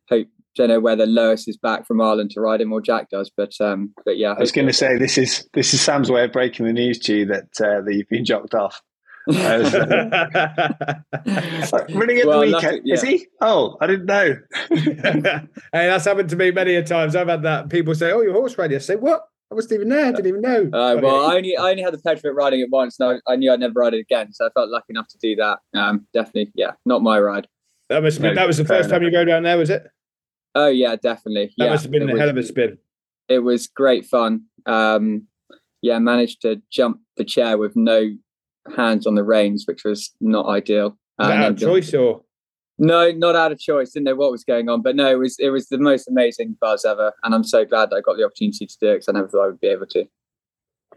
hope 0.09 0.27
don't 0.55 0.69
know 0.69 0.79
whether 0.79 1.05
Lewis 1.05 1.47
is 1.47 1.57
back 1.57 1.85
from 1.85 2.01
Ireland 2.01 2.31
to 2.31 2.41
ride 2.41 2.61
him 2.61 2.71
or 2.71 2.81
Jack 2.81 3.09
does, 3.09 3.31
but 3.35 3.51
um, 3.59 3.93
but 4.05 4.17
yeah. 4.17 4.31
I 4.31 4.39
was 4.39 4.51
going 4.51 4.67
to 4.67 4.73
say 4.73 4.97
this 4.97 5.17
is 5.17 5.47
this 5.53 5.73
is 5.73 5.81
Sam's 5.81 6.09
way 6.09 6.23
of 6.23 6.31
breaking 6.31 6.65
the 6.65 6.73
news 6.73 6.99
to 6.99 7.17
you 7.17 7.25
that 7.25 7.61
uh, 7.61 7.81
that 7.81 7.93
you've 7.93 8.09
been 8.09 8.25
jocked 8.25 8.55
off. 8.55 8.81
Uh, 9.27 9.33
running 11.95 12.19
at 12.19 12.27
well, 12.27 12.41
the 12.41 12.45
weekend, 12.45 12.81
yeah. 12.85 12.93
is 12.93 13.01
he? 13.01 13.25
Oh, 13.41 13.75
I 13.81 13.87
didn't 13.87 14.05
know. 14.05 14.35
hey, 14.69 15.47
that's 15.71 16.05
happened 16.05 16.29
to 16.29 16.35
me 16.35 16.51
many 16.51 16.75
a 16.75 16.83
times. 16.83 17.15
I've 17.15 17.27
had 17.27 17.41
that. 17.41 17.71
People 17.71 17.95
say, 17.95 18.11
"Oh, 18.11 18.21
your 18.21 18.33
horse 18.33 18.55
ride 18.55 18.69
yesterday." 18.69 18.99
What? 18.99 19.23
I 19.51 19.55
wasn't 19.55 19.73
even 19.73 19.89
there. 19.89 20.05
I 20.05 20.11
didn't 20.11 20.27
even 20.27 20.41
know. 20.41 20.65
Uh, 20.65 20.99
well, 21.01 21.25
I 21.25 21.37
only 21.37 21.57
I 21.57 21.71
only 21.71 21.81
had 21.81 21.93
the 21.93 21.97
pleasure 21.97 22.29
of 22.29 22.35
riding 22.35 22.59
it 22.59 22.69
once, 22.71 22.99
and 22.99 23.19
I, 23.27 23.33
I, 23.33 23.35
knew 23.35 23.51
I'd 23.51 23.59
never 23.59 23.79
ride 23.79 23.95
it 23.95 23.99
again. 23.99 24.31
So 24.31 24.45
I 24.45 24.49
felt 24.53 24.69
lucky 24.69 24.85
enough 24.89 25.07
to 25.07 25.17
do 25.17 25.35
that. 25.37 25.57
Um, 25.73 26.05
definitely, 26.13 26.51
yeah, 26.53 26.73
not 26.85 27.01
my 27.01 27.19
ride. 27.19 27.47
That 27.89 28.03
must 28.03 28.19
no, 28.19 28.33
that 28.33 28.47
was 28.47 28.57
the 28.57 28.65
first 28.65 28.89
enough. 28.89 28.99
time 28.99 29.11
you 29.11 29.17
rode 29.17 29.25
down 29.25 29.41
there, 29.41 29.57
was 29.57 29.69
it? 29.69 29.87
Oh 30.55 30.67
yeah, 30.69 30.95
definitely. 30.95 31.53
That 31.57 31.65
yeah, 31.65 31.71
must 31.71 31.83
have 31.83 31.91
been 31.91 32.09
a 32.09 32.13
was, 32.13 32.19
hell 32.19 32.29
of 32.29 32.37
a 32.37 32.43
spin. 32.43 32.77
It 33.27 33.39
was 33.39 33.67
great 33.67 34.05
fun. 34.05 34.45
Um, 34.65 35.27
yeah, 35.81 35.99
managed 35.99 36.41
to 36.43 36.61
jump 36.71 37.01
the 37.17 37.25
chair 37.25 37.57
with 37.57 37.75
no 37.75 38.15
hands 38.75 39.05
on 39.05 39.15
the 39.15 39.23
reins, 39.23 39.65
which 39.67 39.83
was 39.83 40.15
not 40.21 40.47
ideal. 40.47 40.97
Was 41.19 41.29
out 41.29 41.51
of 41.51 41.57
choice 41.59 41.93
or? 41.93 42.23
No, 42.77 43.11
not 43.11 43.35
out 43.35 43.51
of 43.51 43.59
choice. 43.59 43.91
Didn't 43.91 44.05
know 44.05 44.15
what 44.15 44.31
was 44.31 44.43
going 44.43 44.69
on, 44.69 44.81
but 44.81 44.95
no, 44.95 45.09
it 45.09 45.19
was 45.19 45.37
it 45.39 45.49
was 45.49 45.67
the 45.67 45.77
most 45.77 46.07
amazing 46.07 46.57
buzz 46.59 46.85
ever, 46.85 47.13
and 47.23 47.35
I'm 47.35 47.43
so 47.43 47.65
glad 47.65 47.89
that 47.89 47.97
I 47.97 48.01
got 48.01 48.17
the 48.17 48.25
opportunity 48.25 48.65
to 48.65 48.77
do 48.79 48.87
it 48.89 48.93
because 48.95 49.09
I 49.09 49.11
never 49.13 49.27
thought 49.27 49.43
I 49.43 49.47
would 49.47 49.61
be 49.61 49.67
able 49.67 49.87
to. 49.87 50.07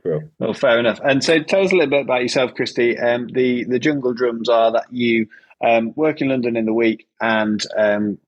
Cool. 0.03 0.23
Well, 0.39 0.55
fair 0.55 0.79
enough. 0.79 1.01
And 1.05 1.23
so, 1.23 1.41
tell 1.43 1.63
us 1.63 1.73
a 1.73 1.75
little 1.75 1.91
bit 1.91 2.03
about 2.03 2.23
yourself, 2.23 2.55
Christie. 2.55 2.99
Um, 2.99 3.29
the 3.29 3.65
the 3.65 3.79
jungle 3.79 4.13
drums 4.13 4.49
are 4.49 4.73
that 4.73 4.87
you 4.93 5.27
um, 5.65 5.93
work 5.97 6.21
in 6.21 6.29
London 6.29 6.57
in 6.57 6.67
the 6.67 6.73
week 6.73 7.07
and 7.21 7.65
um, 7.77 8.19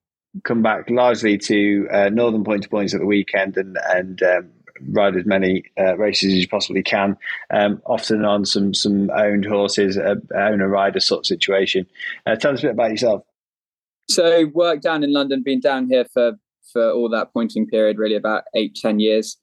come 0.45 0.63
back 0.63 0.89
largely 0.89 1.39
to 1.39 1.89
uh, 1.91 2.09
Northern 2.09 2.45
Point 2.45 2.63
to 2.63 2.69
Points 2.69 2.95
at 2.95 3.01
the 3.01 3.07
weekend 3.07 3.57
and 3.57 3.77
and 3.89 4.23
um, 4.23 4.51
ride 4.89 5.17
as 5.17 5.27
many 5.27 5.65
uh, 5.79 5.97
races 5.97 6.33
as 6.33 6.41
you 6.41 6.49
possibly 6.49 6.83
can. 6.83 7.17
Um, 7.51 7.83
often 7.87 8.25
on 8.25 8.45
some 8.45 8.75
some 8.75 9.11
owned 9.11 9.45
horses, 9.45 9.99
uh, 9.99 10.17
owner 10.35 10.69
rider 10.69 11.01
sort 11.01 11.21
of 11.21 11.27
situation. 11.27 11.87
Uh, 12.27 12.37
tell 12.37 12.53
us 12.53 12.61
a 12.61 12.63
bit 12.63 12.73
about 12.73 12.91
yourself. 12.91 13.23
So 14.09 14.47
work 14.55 14.81
down 14.81 15.05
in 15.05 15.13
London, 15.13 15.43
been 15.43 15.61
down 15.61 15.89
here 15.89 16.05
for 16.05 16.33
for 16.73 16.91
all 16.91 17.09
that 17.11 17.33
pointing 17.33 17.67
period, 17.67 17.99
really 17.99 18.17
about 18.17 18.45
eight 18.55 18.77
ten 18.81 19.01
years. 19.01 19.37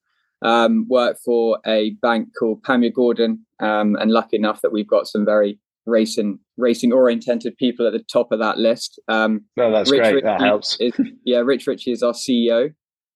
Um, 0.44 0.86
worked 0.88 1.22
for 1.26 1.60
a 1.66 1.92
bank 2.02 2.30
called 2.38 2.64
Panmure 2.64 2.94
Gordon, 2.94 3.46
um, 3.60 3.96
and 3.96 4.12
lucky 4.12 4.38
enough 4.38 4.62
that 4.62 4.72
we've 4.72 4.88
got 4.88 5.08
some 5.08 5.26
very 5.26 5.60
racing 5.88 6.40
racing 6.58 6.92
oriented 6.92 7.56
people 7.58 7.88
at 7.88 7.94
the 7.94 8.04
top 8.12 8.32
of 8.32 8.40
that 8.40 8.58
list. 8.58 9.00
Um, 9.08 9.46
no, 9.56 9.72
that's 9.72 9.90
Rich 9.90 10.02
great. 10.02 10.14
Ritchie 10.16 10.26
that 10.26 10.42
helps. 10.42 10.78
Is, 10.80 10.94
yeah, 11.26 11.40
Rich 11.40 11.68
Ritchie 11.68 11.92
is 11.92 12.04
our 12.04 12.14
CEO. 12.14 12.70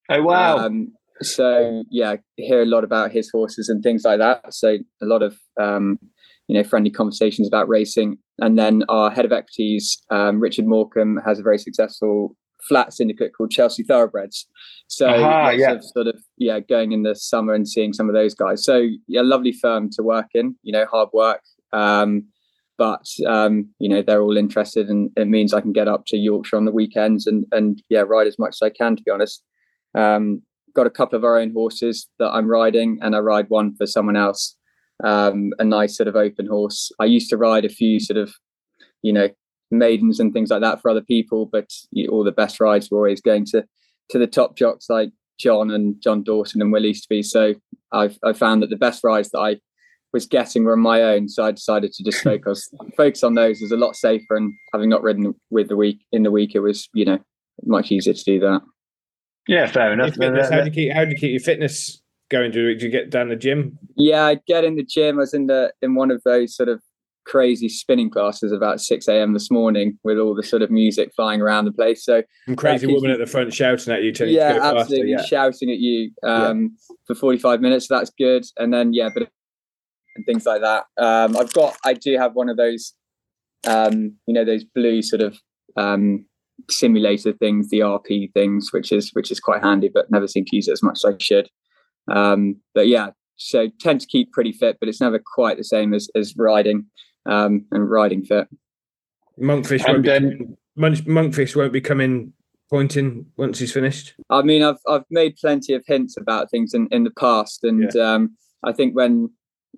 Oh 0.09 0.21
wow! 0.23 0.57
Um, 0.57 0.93
so 1.21 1.83
yeah, 1.89 2.15
hear 2.37 2.61
a 2.61 2.65
lot 2.65 2.83
about 2.83 3.11
his 3.11 3.29
horses 3.31 3.69
and 3.69 3.83
things 3.83 4.03
like 4.03 4.19
that. 4.19 4.53
So 4.53 4.77
a 5.01 5.05
lot 5.05 5.21
of 5.21 5.37
um, 5.61 5.99
you 6.47 6.55
know 6.55 6.63
friendly 6.63 6.91
conversations 6.91 7.47
about 7.47 7.67
racing. 7.67 8.17
And 8.39 8.57
then 8.57 8.83
our 8.89 9.11
head 9.11 9.25
of 9.25 9.31
equities, 9.31 10.01
um, 10.09 10.39
Richard 10.39 10.65
Morecambe, 10.65 11.19
has 11.23 11.37
a 11.37 11.43
very 11.43 11.59
successful 11.59 12.35
flat 12.67 12.93
syndicate 12.93 13.31
called 13.35 13.51
Chelsea 13.51 13.83
Thoroughbreds. 13.83 14.47
So 14.87 15.07
Aha, 15.07 15.49
yeah. 15.51 15.77
Sort 15.79 16.07
of 16.07 16.21
yeah, 16.37 16.59
going 16.59 16.91
in 16.91 17.03
the 17.03 17.15
summer 17.15 17.53
and 17.53 17.67
seeing 17.67 17.93
some 17.93 18.09
of 18.09 18.15
those 18.15 18.33
guys. 18.33 18.63
So 18.63 18.87
yeah, 19.07 19.21
lovely 19.23 19.53
firm 19.53 19.89
to 19.93 20.03
work 20.03 20.27
in. 20.33 20.55
You 20.63 20.73
know, 20.73 20.85
hard 20.85 21.09
work. 21.13 21.41
Um, 21.73 22.27
but 22.81 23.05
um, 23.27 23.69
you 23.77 23.87
know 23.87 24.01
they're 24.01 24.23
all 24.23 24.37
interested, 24.37 24.89
and 24.89 25.11
it 25.15 25.27
means 25.27 25.53
I 25.53 25.61
can 25.61 25.71
get 25.71 25.87
up 25.87 26.05
to 26.07 26.17
Yorkshire 26.17 26.57
on 26.57 26.65
the 26.65 26.71
weekends 26.71 27.27
and 27.27 27.45
and 27.51 27.79
yeah, 27.89 28.01
ride 28.01 28.25
as 28.25 28.39
much 28.39 28.55
as 28.59 28.61
I 28.63 28.71
can. 28.71 28.95
To 28.95 29.03
be 29.03 29.11
honest, 29.11 29.43
um, 29.93 30.41
got 30.75 30.87
a 30.87 30.89
couple 30.89 31.15
of 31.15 31.23
our 31.23 31.37
own 31.37 31.53
horses 31.53 32.09
that 32.17 32.31
I'm 32.31 32.47
riding, 32.47 32.97
and 33.03 33.15
I 33.15 33.19
ride 33.19 33.45
one 33.49 33.75
for 33.75 33.85
someone 33.85 34.15
else. 34.15 34.57
Um, 35.03 35.51
a 35.59 35.63
nice 35.63 35.95
sort 35.95 36.07
of 36.07 36.15
open 36.15 36.47
horse. 36.47 36.91
I 36.99 37.05
used 37.05 37.29
to 37.29 37.37
ride 37.37 37.65
a 37.65 37.69
few 37.69 37.99
sort 37.99 38.17
of, 38.17 38.33
you 39.03 39.13
know, 39.13 39.29
maidens 39.69 40.19
and 40.19 40.33
things 40.33 40.49
like 40.49 40.61
that 40.61 40.81
for 40.81 40.89
other 40.89 41.01
people, 41.03 41.45
but 41.51 41.69
all 42.09 42.23
the 42.23 42.31
best 42.31 42.59
rides 42.59 42.89
were 42.89 42.97
always 42.97 43.21
going 43.21 43.45
to 43.51 43.63
to 44.09 44.17
the 44.17 44.25
top 44.25 44.57
jocks 44.57 44.87
like 44.89 45.11
John 45.39 45.69
and 45.69 46.01
John 46.01 46.23
Dawson 46.23 46.63
and 46.63 46.71
Will 46.71 46.87
Easterby. 46.87 47.21
So 47.21 47.53
I've 47.91 48.17
I 48.23 48.33
found 48.33 48.63
that 48.63 48.71
the 48.71 48.75
best 48.75 49.03
rides 49.03 49.29
that 49.29 49.39
I 49.39 49.57
was 50.13 50.25
getting 50.25 50.63
were 50.63 50.73
on 50.73 50.79
my 50.79 51.01
own. 51.01 51.29
So 51.29 51.43
I 51.43 51.51
decided 51.51 51.93
to 51.93 52.03
just 52.03 52.23
focus 52.23 52.69
focus 52.95 53.23
on 53.23 53.35
those. 53.35 53.61
It 53.61 53.65
was 53.65 53.71
a 53.71 53.77
lot 53.77 53.95
safer, 53.95 54.35
and 54.35 54.53
having 54.73 54.89
not 54.89 55.03
ridden 55.03 55.33
with 55.49 55.69
the 55.69 55.77
week 55.77 55.99
in 56.11 56.23
the 56.23 56.31
week, 56.31 56.55
it 56.55 56.59
was 56.59 56.89
you 56.93 57.05
know 57.05 57.19
much 57.63 57.91
easier 57.91 58.13
to 58.13 58.23
do 58.23 58.39
that. 58.39 58.61
Yeah, 59.47 59.67
fair 59.67 59.91
enough. 59.93 60.15
Fitness, 60.15 60.49
how 60.49 60.59
do 60.59 60.65
you 60.65 60.71
keep 60.71 60.93
how 60.93 61.05
do 61.05 61.11
you 61.11 61.17
keep 61.17 61.31
your 61.31 61.39
fitness 61.39 62.01
going? 62.29 62.51
Do 62.51 62.69
you 62.69 62.89
get 62.89 63.09
down 63.09 63.29
the 63.29 63.35
gym? 63.35 63.77
Yeah, 63.95 64.25
I 64.25 64.35
get 64.47 64.63
in 64.63 64.75
the 64.75 64.83
gym. 64.83 65.17
I 65.17 65.21
was 65.21 65.33
in 65.33 65.47
the 65.47 65.73
in 65.81 65.95
one 65.95 66.11
of 66.11 66.21
those 66.23 66.55
sort 66.55 66.69
of 66.69 66.81
crazy 67.23 67.69
spinning 67.69 68.09
classes 68.09 68.51
about 68.51 68.81
6 68.81 69.07
a.m. 69.07 69.33
this 69.33 69.51
morning 69.51 69.97
with 70.03 70.17
all 70.17 70.33
the 70.33 70.43
sort 70.43 70.61
of 70.61 70.71
music 70.71 71.13
flying 71.15 71.39
around 71.39 71.65
the 71.65 71.71
place. 71.71 72.03
So 72.03 72.23
Some 72.45 72.55
crazy 72.55 72.87
woman 72.87 73.11
at 73.11 73.19
the 73.19 73.25
front 73.25 73.53
shouting 73.53 73.93
at 73.93 74.03
you, 74.03 74.11
telling 74.11 74.33
yeah, 74.33 74.49
you 74.49 74.53
to 74.55 74.59
go 74.59 74.77
absolutely 74.79 75.13
faster. 75.13 75.35
Yeah, 75.35 75.43
shouting 75.43 75.71
at 75.71 75.77
you 75.77 76.11
um, 76.23 76.75
yeah. 76.89 76.95
for 77.07 77.15
45 77.15 77.61
minutes. 77.61 77.87
So 77.87 77.95
that's 77.95 78.09
good. 78.09 78.43
And 78.57 78.73
then 78.73 78.93
yeah, 78.93 79.09
but 79.13 79.29
and 80.15 80.25
things 80.25 80.45
like 80.45 80.61
that. 80.61 80.85
Um, 80.97 81.37
I've 81.37 81.53
got, 81.53 81.77
I 81.85 81.93
do 81.93 82.17
have 82.17 82.33
one 82.33 82.49
of 82.49 82.57
those, 82.57 82.93
um, 83.67 84.15
you 84.27 84.33
know, 84.33 84.45
those 84.45 84.63
blue 84.63 85.01
sort 85.01 85.21
of 85.21 85.37
um, 85.77 86.25
simulator 86.69 87.33
things, 87.33 87.69
the 87.69 87.79
RP 87.79 88.31
things, 88.33 88.71
which 88.71 88.91
is 88.91 89.11
which 89.13 89.31
is 89.31 89.39
quite 89.39 89.63
handy, 89.63 89.89
but 89.93 90.11
never 90.11 90.27
seem 90.27 90.45
to 90.45 90.55
use 90.55 90.67
it 90.67 90.73
as 90.73 90.83
much 90.83 90.99
as 91.03 91.13
I 91.13 91.17
should. 91.19 91.49
Um, 92.07 92.57
but 92.73 92.87
yeah, 92.87 93.11
so 93.37 93.69
tend 93.79 94.01
to 94.01 94.07
keep 94.07 94.31
pretty 94.31 94.51
fit, 94.51 94.77
but 94.79 94.89
it's 94.89 95.01
never 95.01 95.19
quite 95.19 95.57
the 95.57 95.63
same 95.63 95.93
as 95.93 96.09
as 96.15 96.35
riding 96.37 96.85
um, 97.25 97.65
and 97.71 97.89
riding 97.89 98.23
fit. 98.23 98.47
Monkfish 99.39 99.87
won't 99.87 100.03
be, 100.03 100.55
Monkfish 100.77 101.55
won't 101.55 101.73
be 101.73 101.81
coming 101.81 102.33
pointing 102.69 103.25
once 103.37 103.59
he's 103.59 103.73
finished. 103.73 104.13
I 104.29 104.41
mean, 104.41 104.63
I've 104.63 104.79
I've 104.87 105.05
made 105.09 105.35
plenty 105.37 105.73
of 105.73 105.83
hints 105.85 106.17
about 106.17 106.49
things 106.49 106.73
in, 106.73 106.87
in 106.91 107.03
the 107.03 107.11
past, 107.11 107.63
and 107.63 107.91
yeah. 107.93 108.13
um, 108.13 108.35
I 108.63 108.71
think 108.71 108.95
when 108.95 109.29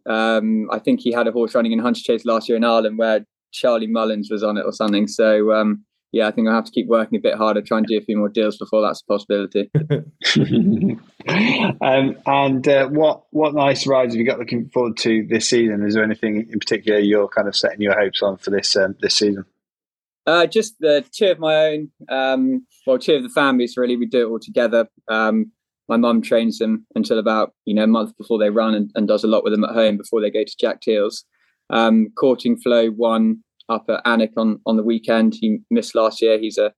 um, 0.09 0.69
I 0.71 0.79
think 0.79 0.99
he 1.01 1.11
had 1.11 1.27
a 1.27 1.31
horse 1.31 1.55
running 1.55 1.71
in 1.71 1.79
Hunter 1.79 2.01
Chase 2.03 2.25
last 2.25 2.49
year 2.49 2.57
in 2.57 2.63
Ireland 2.63 2.97
where 2.97 3.25
Charlie 3.51 3.87
Mullins 3.87 4.29
was 4.31 4.43
on 4.43 4.57
it 4.57 4.65
or 4.65 4.73
something. 4.73 5.07
So 5.07 5.53
um, 5.53 5.85
yeah, 6.13 6.27
I 6.27 6.31
think 6.31 6.47
I'll 6.47 6.53
have 6.53 6.65
to 6.65 6.71
keep 6.71 6.87
working 6.87 7.17
a 7.17 7.21
bit 7.21 7.35
harder, 7.35 7.61
try 7.61 7.79
and 7.79 7.87
do 7.87 7.97
a 7.97 8.01
few 8.01 8.17
more 8.17 8.29
deals 8.29 8.57
before 8.57 8.83
that's 8.83 9.01
a 9.01 9.05
possibility. 9.05 9.71
um, 11.81 12.17
and 12.27 12.67
uh, 12.67 12.87
what 12.89 13.23
what 13.31 13.55
nice 13.55 13.87
rides 13.87 14.13
have 14.13 14.19
you 14.19 14.25
got 14.25 14.37
looking 14.37 14.69
forward 14.69 14.95
to 14.97 15.25
this 15.27 15.49
season? 15.49 15.83
Is 15.83 15.95
there 15.95 16.03
anything 16.03 16.47
in 16.51 16.59
particular 16.59 16.99
you're 16.99 17.27
kind 17.27 17.47
of 17.47 17.55
setting 17.55 17.81
your 17.81 17.99
hopes 17.99 18.21
on 18.21 18.37
for 18.37 18.51
this 18.51 18.75
um, 18.75 18.95
this 19.01 19.15
season? 19.15 19.45
Uh, 20.25 20.45
just 20.45 20.75
the 20.79 21.03
two 21.11 21.31
of 21.31 21.39
my 21.39 21.55
own, 21.65 21.91
um, 22.09 22.65
well, 22.85 22.99
two 22.99 23.15
of 23.15 23.23
the 23.23 23.29
families 23.29 23.73
really. 23.75 23.97
We 23.97 24.05
do 24.05 24.27
it 24.27 24.29
all 24.29 24.39
together. 24.39 24.87
Um, 25.07 25.51
my 25.89 25.97
mum 25.97 26.21
trains 26.21 26.59
them 26.59 26.85
until 26.95 27.19
about 27.19 27.53
you 27.65 27.73
know 27.73 27.83
a 27.83 27.87
month 27.87 28.15
before 28.17 28.39
they 28.39 28.49
run 28.49 28.73
and, 28.73 28.91
and 28.95 29.07
does 29.07 29.23
a 29.23 29.27
lot 29.27 29.43
with 29.43 29.53
them 29.53 29.63
at 29.63 29.73
home 29.73 29.97
before 29.97 30.21
they 30.21 30.31
go 30.31 30.43
to 30.43 30.57
Jack 30.59 30.81
Teals. 30.81 31.25
Um, 31.69 32.07
Courting 32.17 32.57
Flow 32.57 32.91
won 32.91 33.43
up 33.69 33.85
at 33.89 34.03
Alnwick 34.05 34.33
on 34.37 34.59
on 34.65 34.77
the 34.77 34.83
weekend. 34.83 35.35
He 35.39 35.59
missed 35.69 35.95
last 35.95 36.21
year. 36.21 36.39
He's 36.39 36.57
a 36.57 36.73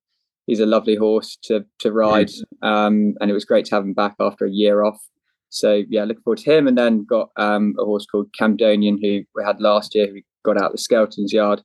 he's 0.47 0.59
a 0.59 0.65
lovely 0.65 0.95
horse 0.95 1.37
to 1.43 1.65
to 1.79 1.91
ride, 1.91 2.31
um, 2.61 3.13
and 3.19 3.29
it 3.29 3.33
was 3.33 3.45
great 3.45 3.65
to 3.65 3.75
have 3.75 3.83
him 3.83 3.93
back 3.93 4.15
after 4.19 4.45
a 4.45 4.51
year 4.51 4.83
off. 4.83 4.99
So 5.49 5.83
yeah, 5.89 6.03
looking 6.03 6.23
forward 6.23 6.39
to 6.39 6.57
him. 6.57 6.67
And 6.67 6.77
then 6.77 7.05
got 7.05 7.29
um, 7.37 7.75
a 7.79 7.85
horse 7.85 8.05
called 8.05 8.33
Camdonian 8.39 8.97
who 9.01 9.23
we 9.35 9.43
had 9.43 9.61
last 9.61 9.95
year. 9.95 10.07
Who 10.07 10.19
got 10.43 10.61
out 10.61 10.71
the 10.71 10.77
Skeltons 10.77 11.31
yard. 11.31 11.61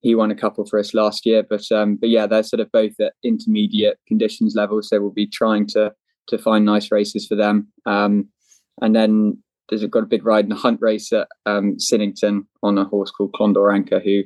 He 0.00 0.14
won 0.14 0.30
a 0.30 0.36
couple 0.36 0.64
for 0.66 0.78
us 0.78 0.94
last 0.94 1.26
year, 1.26 1.42
but 1.48 1.70
um, 1.72 1.96
but 1.96 2.10
yeah, 2.10 2.26
they're 2.26 2.42
sort 2.42 2.60
of 2.60 2.70
both 2.70 2.92
at 3.00 3.14
intermediate 3.24 3.98
conditions 4.06 4.54
level. 4.54 4.80
So 4.82 5.00
we'll 5.00 5.10
be 5.10 5.26
trying 5.26 5.66
to 5.68 5.92
to 6.28 6.38
find 6.38 6.64
nice 6.64 6.90
races 6.90 7.26
for 7.26 7.34
them. 7.34 7.68
Um, 7.84 8.28
and 8.80 8.94
then 8.94 9.42
there's 9.68 9.84
got 9.86 10.02
a 10.02 10.06
big 10.06 10.24
ride 10.24 10.44
in 10.44 10.52
a 10.52 10.56
hunt 10.56 10.78
race 10.80 11.12
at 11.12 11.28
um, 11.44 11.78
Sinnington 11.78 12.46
on 12.62 12.78
a 12.78 12.84
horse 12.84 13.10
called 13.10 13.32
Clondor 13.32 13.72
Anchor, 13.72 14.00
who 14.00 14.22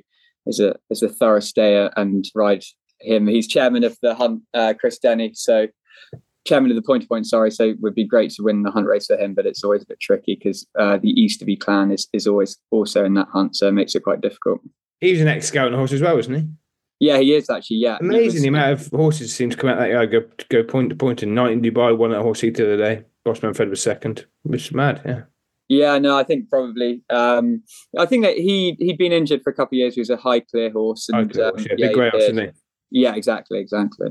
is 0.47 0.61
a 0.61 0.75
is 0.91 1.03
a 1.03 1.09
thorough 1.09 1.41
stayer 1.41 1.91
and 1.97 2.25
ride 2.35 2.63
him. 3.01 3.27
He's 3.27 3.49
chairman 3.49 3.85
of 3.85 3.97
the 4.03 4.15
hunt, 4.15 4.43
uh, 4.55 4.75
Chris 4.79 4.99
Denny. 4.99 5.33
So 5.35 5.69
chairman 6.47 6.71
of 6.71 6.77
the 6.77 6.83
point 6.83 7.03
to 7.03 7.09
point. 7.09 7.27
Sorry, 7.27 7.51
so 7.51 7.65
it 7.65 7.81
would 7.81 7.95
be 7.95 8.07
great 8.07 8.31
to 8.33 8.43
win 8.43 8.63
the 8.63 8.71
hunt 8.71 8.87
race 8.87 9.07
for 9.07 9.17
him, 9.17 9.35
but 9.35 9.47
it's 9.47 9.65
always 9.65 9.83
a 9.83 9.87
bit 9.87 10.01
tricky 10.01 10.37
because 10.37 10.67
uh, 10.79 10.99
the 10.99 11.11
Easterby 11.11 11.57
clan 11.57 11.91
is 11.91 12.09
is 12.13 12.27
always 12.27 12.59
also 12.71 13.05
in 13.05 13.15
that 13.15 13.29
hunt, 13.33 13.57
so 13.57 13.69
it 13.69 13.73
makes 13.73 13.95
it 13.95 14.03
quite 14.03 14.21
difficult. 14.21 14.61
He 15.01 15.13
was 15.13 15.21
an 15.21 15.29
ex 15.29 15.47
Skelton 15.47 15.75
horse 15.75 15.93
as 15.93 16.03
well, 16.03 16.17
wasn't 16.17 16.39
he? 16.39 16.45
Yeah, 17.01 17.19
he 17.19 17.35
is 17.35 17.49
actually. 17.49 17.79
Yeah, 17.79 17.97
amazing 17.99 18.27
was, 18.27 18.43
the 18.43 18.49
amount 18.49 18.73
of 18.73 18.87
horses 18.89 19.35
seem 19.35 19.51
to 19.51 19.57
come 19.57 19.71
out 19.71 19.79
that 19.79 19.91
yard 19.91 20.13
go 20.13 20.23
go 20.51 20.63
point 20.63 20.91
to 20.91 20.97
point. 20.97 21.23
And 21.23 21.35
Night 21.35 21.53
in 21.53 21.63
Dubai 21.63 21.97
won 21.97 22.13
at 22.13 22.21
Horseheath 22.21 22.55
the 22.55 22.65
other 22.65 22.77
day. 22.77 23.05
Bossman 23.27 23.57
Fred 23.57 23.71
was 23.71 23.83
second, 23.83 24.27
which 24.43 24.67
is 24.67 24.73
mad. 24.73 25.01
Yeah. 25.05 25.23
Yeah, 25.69 25.99
no, 25.99 26.19
I 26.19 26.25
think 26.25 26.51
probably. 26.51 27.03
Um, 27.11 27.63
I 27.97 28.05
think 28.05 28.25
that 28.25 28.37
he 28.37 28.77
he'd 28.81 28.99
been 28.99 29.13
injured 29.13 29.43
for 29.43 29.51
a 29.51 29.55
couple 29.55 29.77
of 29.77 29.79
years. 29.79 29.95
He 29.95 30.01
was 30.01 30.11
a 30.11 30.17
Highclere 30.17 30.73
horse, 30.73 31.09
and 31.09 31.31
Highclere 31.31 31.47
um, 31.47 31.51
horse, 31.51 31.67
yeah, 31.67 31.75
yeah, 31.79 31.87
big 31.87 31.95
grey 31.95 32.11
horse, 32.11 32.25
isn't 32.25 32.39
he? 32.39 32.51
Yeah, 32.91 33.15
exactly, 33.15 33.61
exactly. 33.61 34.09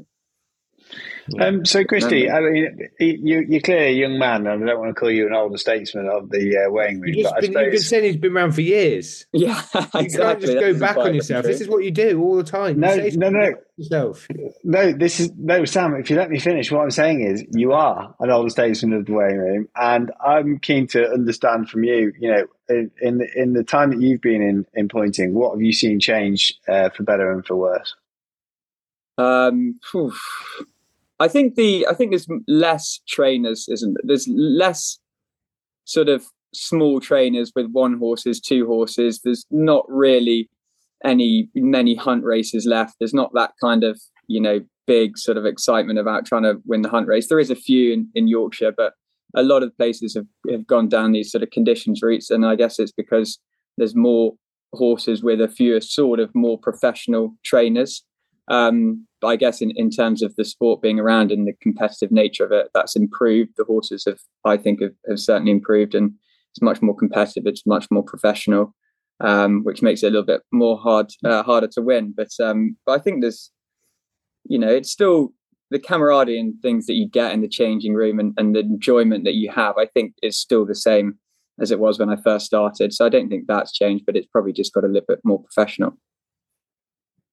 Um, 1.39 1.65
so, 1.65 1.83
Christie, 1.83 2.29
I 2.29 2.39
mean, 2.39 2.89
you, 2.99 3.45
you're 3.47 3.61
clearly 3.61 3.87
a 3.87 3.91
young 3.91 4.17
man, 4.17 4.47
and 4.47 4.63
I 4.63 4.67
don't 4.67 4.79
want 4.79 4.95
to 4.95 4.99
call 4.99 5.11
you 5.11 5.27
an 5.27 5.33
older 5.33 5.57
statesman 5.57 6.07
of 6.07 6.29
the 6.29 6.65
uh, 6.65 6.71
weighing 6.71 7.01
room. 7.01 7.13
You've, 7.13 7.23
just 7.23 7.35
I 7.35 7.41
been, 7.41 7.51
you've 7.53 7.71
been 7.71 7.79
saying 7.79 8.03
he's 8.03 8.17
been 8.17 8.35
around 8.35 8.53
for 8.53 8.61
years. 8.61 9.25
Yeah, 9.33 9.61
You 9.73 9.81
can't 9.81 9.95
exactly. 10.05 10.47
just 10.47 10.59
go 10.59 10.73
That's 10.73 10.79
back 10.79 10.97
on 10.97 11.13
yourself. 11.13 11.45
This 11.45 11.61
is 11.61 11.67
what 11.69 11.83
you 11.83 11.91
do 11.91 12.21
all 12.21 12.35
the 12.35 12.43
time. 12.43 12.79
No, 12.79 12.95
no, 12.95 13.29
no, 13.29 13.53
yourself. 13.77 14.27
no. 14.63 14.91
This 14.91 15.19
is 15.19 15.31
no, 15.37 15.65
Sam. 15.65 15.95
If 15.95 16.09
you 16.09 16.15
let 16.17 16.29
me 16.29 16.39
finish, 16.39 16.71
what 16.71 16.81
I'm 16.81 16.91
saying 16.91 17.21
is, 17.21 17.43
you 17.51 17.71
are 17.73 18.15
an 18.19 18.31
older 18.31 18.49
statesman 18.49 18.93
of 18.93 19.05
the 19.05 19.13
weighing 19.13 19.37
room, 19.37 19.69
and 19.75 20.11
I'm 20.25 20.59
keen 20.59 20.87
to 20.87 21.09
understand 21.09 21.69
from 21.69 21.83
you. 21.83 22.11
You 22.19 22.31
know, 22.31 22.45
in 22.69 22.91
in 23.01 23.17
the, 23.19 23.27
in 23.35 23.53
the 23.53 23.63
time 23.63 23.91
that 23.91 24.01
you've 24.01 24.21
been 24.21 24.41
in 24.41 24.65
in 24.73 24.89
pointing, 24.89 25.33
what 25.33 25.53
have 25.53 25.61
you 25.61 25.73
seen 25.73 25.99
change 25.99 26.55
uh, 26.67 26.89
for 26.89 27.03
better 27.03 27.31
and 27.31 27.45
for 27.45 27.55
worse? 27.55 27.95
Um, 29.17 29.79
phew. 29.91 30.13
I 31.19 31.27
think 31.27 31.55
the 31.55 31.85
I 31.89 31.93
think 31.93 32.11
there's 32.11 32.27
less 32.47 33.01
trainers, 33.07 33.67
isn't 33.69 33.93
there? 33.93 34.03
There's 34.05 34.27
less 34.27 34.99
sort 35.85 36.09
of 36.09 36.25
small 36.53 36.99
trainers 36.99 37.51
with 37.55 37.71
one 37.71 37.97
horses, 37.97 38.39
two 38.39 38.65
horses. 38.65 39.21
There's 39.23 39.45
not 39.51 39.85
really 39.87 40.49
any 41.03 41.49
many 41.55 41.95
hunt 41.95 42.23
races 42.23 42.65
left. 42.65 42.95
There's 42.99 43.13
not 43.13 43.31
that 43.33 43.51
kind 43.61 43.83
of 43.83 43.99
you 44.27 44.39
know 44.39 44.61
big 44.87 45.17
sort 45.17 45.37
of 45.37 45.45
excitement 45.45 45.99
about 45.99 46.25
trying 46.25 46.43
to 46.43 46.61
win 46.65 46.81
the 46.81 46.89
hunt 46.89 47.07
race. 47.07 47.27
There 47.27 47.39
is 47.39 47.51
a 47.51 47.55
few 47.55 47.93
in, 47.93 48.09
in 48.15 48.27
Yorkshire, 48.27 48.71
but 48.75 48.93
a 49.35 49.43
lot 49.43 49.61
of 49.61 49.77
places 49.77 50.15
have, 50.15 50.25
have 50.49 50.65
gone 50.65 50.89
down 50.89 51.11
these 51.11 51.31
sort 51.31 51.43
of 51.43 51.51
conditions 51.51 52.01
routes, 52.01 52.31
and 52.31 52.45
I 52.45 52.55
guess 52.55 52.79
it's 52.79 52.91
because 52.91 53.39
there's 53.77 53.95
more 53.95 54.33
horses 54.73 55.21
with 55.21 55.41
a 55.41 55.47
fewer 55.47 55.81
sort 55.81 56.19
of 56.19 56.33
more 56.33 56.57
professional 56.57 57.35
trainers. 57.43 58.03
Um, 58.47 59.05
I 59.23 59.35
guess 59.35 59.61
in, 59.61 59.71
in 59.71 59.89
terms 59.89 60.21
of 60.21 60.35
the 60.35 60.45
sport 60.45 60.81
being 60.81 60.99
around 60.99 61.31
and 61.31 61.47
the 61.47 61.53
competitive 61.61 62.11
nature 62.11 62.45
of 62.45 62.51
it, 62.51 62.69
that's 62.73 62.95
improved. 62.95 63.51
The 63.57 63.65
horses 63.65 64.05
have, 64.05 64.19
I 64.45 64.57
think, 64.57 64.81
have, 64.81 64.93
have 65.07 65.19
certainly 65.19 65.51
improved, 65.51 65.93
and 65.95 66.11
it's 66.51 66.61
much 66.61 66.81
more 66.81 66.95
competitive. 66.95 67.43
It's 67.45 67.65
much 67.65 67.87
more 67.91 68.03
professional, 68.03 68.73
um, 69.19 69.63
which 69.63 69.81
makes 69.81 70.03
it 70.03 70.07
a 70.07 70.09
little 70.09 70.25
bit 70.25 70.41
more 70.51 70.77
hard, 70.77 71.11
uh, 71.23 71.43
harder 71.43 71.67
to 71.67 71.81
win. 71.81 72.13
But 72.15 72.29
um, 72.41 72.77
but 72.85 72.99
I 72.99 73.03
think 73.03 73.21
there's, 73.21 73.51
you 74.45 74.57
know, 74.57 74.69
it's 74.69 74.91
still 74.91 75.33
the 75.71 75.79
camaraderie 75.79 76.39
and 76.39 76.59
things 76.61 76.87
that 76.87 76.95
you 76.95 77.07
get 77.07 77.31
in 77.31 77.41
the 77.41 77.47
changing 77.47 77.93
room 77.93 78.19
and, 78.19 78.33
and 78.37 78.55
the 78.55 78.61
enjoyment 78.61 79.23
that 79.25 79.35
you 79.35 79.51
have. 79.51 79.77
I 79.77 79.85
think 79.85 80.13
is 80.23 80.37
still 80.37 80.65
the 80.65 80.75
same 80.75 81.19
as 81.59 81.71
it 81.71 81.79
was 81.79 81.99
when 81.99 82.09
I 82.09 82.15
first 82.15 82.45
started. 82.45 82.93
So 82.93 83.05
I 83.05 83.09
don't 83.09 83.29
think 83.29 83.45
that's 83.47 83.73
changed, 83.73 84.05
but 84.05 84.15
it's 84.15 84.27
probably 84.27 84.53
just 84.53 84.73
got 84.73 84.85
a 84.85 84.87
little 84.87 85.05
bit 85.07 85.19
more 85.23 85.43
professional. 85.43 85.97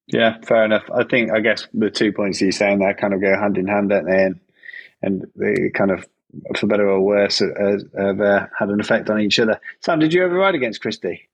Yeah, 0.07 0.37
fair 0.45 0.63
enough. 0.63 0.89
I 0.93 1.03
think 1.03 1.31
I 1.31 1.41
guess 1.41 1.67
the 1.73 1.89
two 1.89 2.13
points 2.13 2.41
you're 2.41 2.51
saying 2.51 2.79
there 2.79 2.93
kind 2.93 3.13
of 3.13 3.21
go 3.21 3.37
hand 3.37 3.57
in 3.57 3.67
hand, 3.67 3.89
don't 3.89 4.05
they? 4.05 4.23
And, 4.23 4.39
and 5.01 5.25
they 5.35 5.69
kind 5.73 5.91
of, 5.91 6.07
for 6.57 6.67
better 6.67 6.89
or 6.89 7.01
worse, 7.01 7.41
uh, 7.41 7.77
have 7.97 8.21
uh, 8.21 8.45
had 8.57 8.69
an 8.69 8.79
effect 8.79 9.09
on 9.09 9.19
each 9.19 9.39
other. 9.39 9.59
Sam, 9.81 9.99
did 9.99 10.13
you 10.13 10.23
ever 10.23 10.35
ride 10.35 10.55
against 10.55 10.81
Christie? 10.81 11.29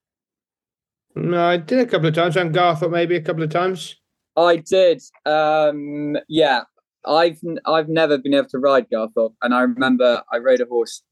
No, 1.16 1.44
I 1.44 1.58
did 1.58 1.80
a 1.80 1.86
couple 1.86 2.08
of 2.08 2.16
times. 2.16 2.36
And 2.36 2.54
Garthorpe 2.54 2.92
maybe 2.92 3.16
a 3.16 3.22
couple 3.22 3.44
of 3.44 3.52
times. 3.52 3.96
I 4.36 4.58
did. 4.58 5.02
Um, 5.26 6.18
yeah, 6.28 6.64
I've 7.06 7.40
I've 7.66 7.90
never 7.90 8.18
been 8.18 8.34
able 8.34 8.50
to 8.50 8.60
ride 8.60 8.90
Garthorpe, 8.90 9.36
and 9.42 9.54
I 9.54 9.62
remember 9.62 10.24
I 10.32 10.38
rode 10.38 10.62
a 10.62 10.66
horse, 10.66 11.04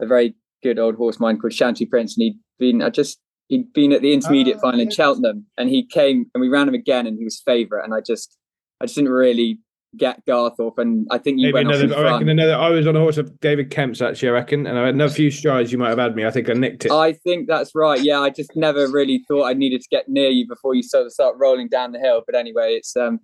a 0.00 0.06
very 0.06 0.34
good 0.62 0.78
old 0.78 0.96
horse 0.96 1.16
of 1.16 1.20
mine 1.20 1.38
called 1.38 1.52
Shanty 1.52 1.86
Prince, 1.86 2.16
and 2.16 2.24
he'd 2.24 2.38
been 2.58 2.82
I 2.82 2.90
just 2.90 3.18
he'd 3.48 3.72
been 3.72 3.92
at 3.92 4.02
the 4.02 4.12
intermediate 4.12 4.60
final 4.60 4.80
in 4.80 4.90
Cheltenham, 4.90 5.46
and 5.56 5.68
he 5.68 5.84
came 5.84 6.26
and 6.34 6.40
we 6.40 6.48
ran 6.48 6.68
him 6.68 6.74
again, 6.74 7.06
and 7.06 7.18
he 7.18 7.24
was 7.24 7.40
favourite, 7.40 7.84
and 7.84 7.94
I 7.94 8.00
just 8.00 8.36
I 8.80 8.86
just 8.86 8.96
didn't 8.96 9.12
really 9.12 9.60
get 9.96 10.24
Garthorpe, 10.26 10.78
and 10.78 11.06
I 11.10 11.18
think 11.18 11.38
you 11.38 11.46
Maybe 11.46 11.64
went 11.64 11.68
off 11.68 11.74
in 11.76 11.92
another. 11.92 12.06
I 12.06 12.12
reckon 12.12 12.28
another. 12.28 12.54
I 12.54 12.68
was 12.70 12.86
on 12.86 12.96
a 12.96 13.00
horse 13.00 13.18
of 13.18 13.40
David 13.40 13.70
Kemp's 13.70 14.02
actually. 14.02 14.28
I 14.28 14.32
reckon, 14.32 14.66
and 14.66 14.78
I 14.78 14.86
had 14.86 14.94
another 14.94 15.12
few 15.12 15.30
strides 15.30 15.72
you 15.72 15.78
might 15.78 15.90
have 15.90 15.98
had 15.98 16.16
me. 16.16 16.24
I 16.24 16.30
think 16.30 16.50
I 16.50 16.52
nicked 16.52 16.84
it. 16.84 16.92
I 16.92 17.12
think 17.12 17.48
that's 17.48 17.74
right. 17.74 18.00
Yeah, 18.00 18.20
I 18.20 18.30
just 18.30 18.54
never 18.54 18.88
really 18.88 19.24
thought 19.26 19.44
I 19.44 19.54
needed 19.54 19.80
to 19.82 19.88
get 19.90 20.08
near 20.08 20.28
you 20.28 20.46
before 20.46 20.74
you 20.74 20.82
sort 20.82 21.06
of 21.06 21.12
start 21.12 21.36
rolling 21.38 21.68
down 21.68 21.92
the 21.92 21.98
hill. 21.98 22.22
But 22.26 22.34
anyway, 22.34 22.74
it's 22.74 22.96
um, 22.96 23.20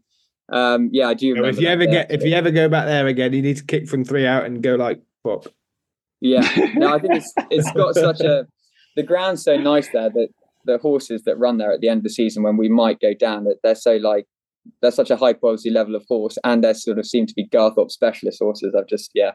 um, 0.51 0.89
yeah, 0.93 1.09
I 1.09 1.15
do 1.15 1.29
remember. 1.29 1.51
if 1.51 1.61
you 1.61 1.69
ever 1.69 1.87
day, 1.87 1.93
get, 1.93 2.11
if 2.11 2.23
you 2.23 2.35
ever 2.35 2.51
go 2.51 2.69
back 2.69 2.87
there 2.87 3.07
again, 3.07 3.33
you 3.33 3.43
need 3.43 3.57
to 3.59 3.65
kick 3.65 3.89
from 3.89 4.05
three 4.05 4.27
out 4.27 4.45
and 4.45 4.63
go 4.63 4.75
like 4.75 5.01
pop. 5.25 5.47
Yeah, 6.21 6.49
no, 6.75 6.95
I 6.95 6.99
think 6.99 7.15
it's 7.17 7.33
it's 7.51 7.73
got 7.73 7.95
such 7.95 8.21
a 8.21 8.47
the 8.97 9.03
ground's 9.03 9.43
so 9.43 9.57
nice 9.57 9.89
there 9.93 10.11
that 10.11 10.29
the 10.65 10.79
horses 10.79 11.23
that 11.25 11.39
run 11.39 11.59
there 11.59 11.73
at 11.73 11.81
the 11.81 11.89
end 11.89 11.99
of 11.99 12.05
the 12.05 12.11
season 12.11 12.43
when 12.43 12.57
we 12.57 12.69
might 12.69 13.01
go 13.01 13.13
down 13.15 13.45
that 13.45 13.57
they're 13.63 13.75
so 13.75 13.97
like 13.97 14.27
they're 14.81 14.93
such 14.93 15.11
a 15.11 15.17
high 15.17 15.33
quality 15.33 15.71
level 15.71 15.95
of 15.97 16.05
horse 16.09 16.39
and 16.45 16.63
they 16.63 16.73
sort 16.73 16.99
of 16.99 17.05
seem 17.07 17.27
to 17.27 17.35
be 17.35 17.49
Garthorpe 17.49 17.91
specialist 17.91 18.39
horses. 18.41 18.75
I've 18.79 18.87
just 18.87 19.11
yeah. 19.15 19.33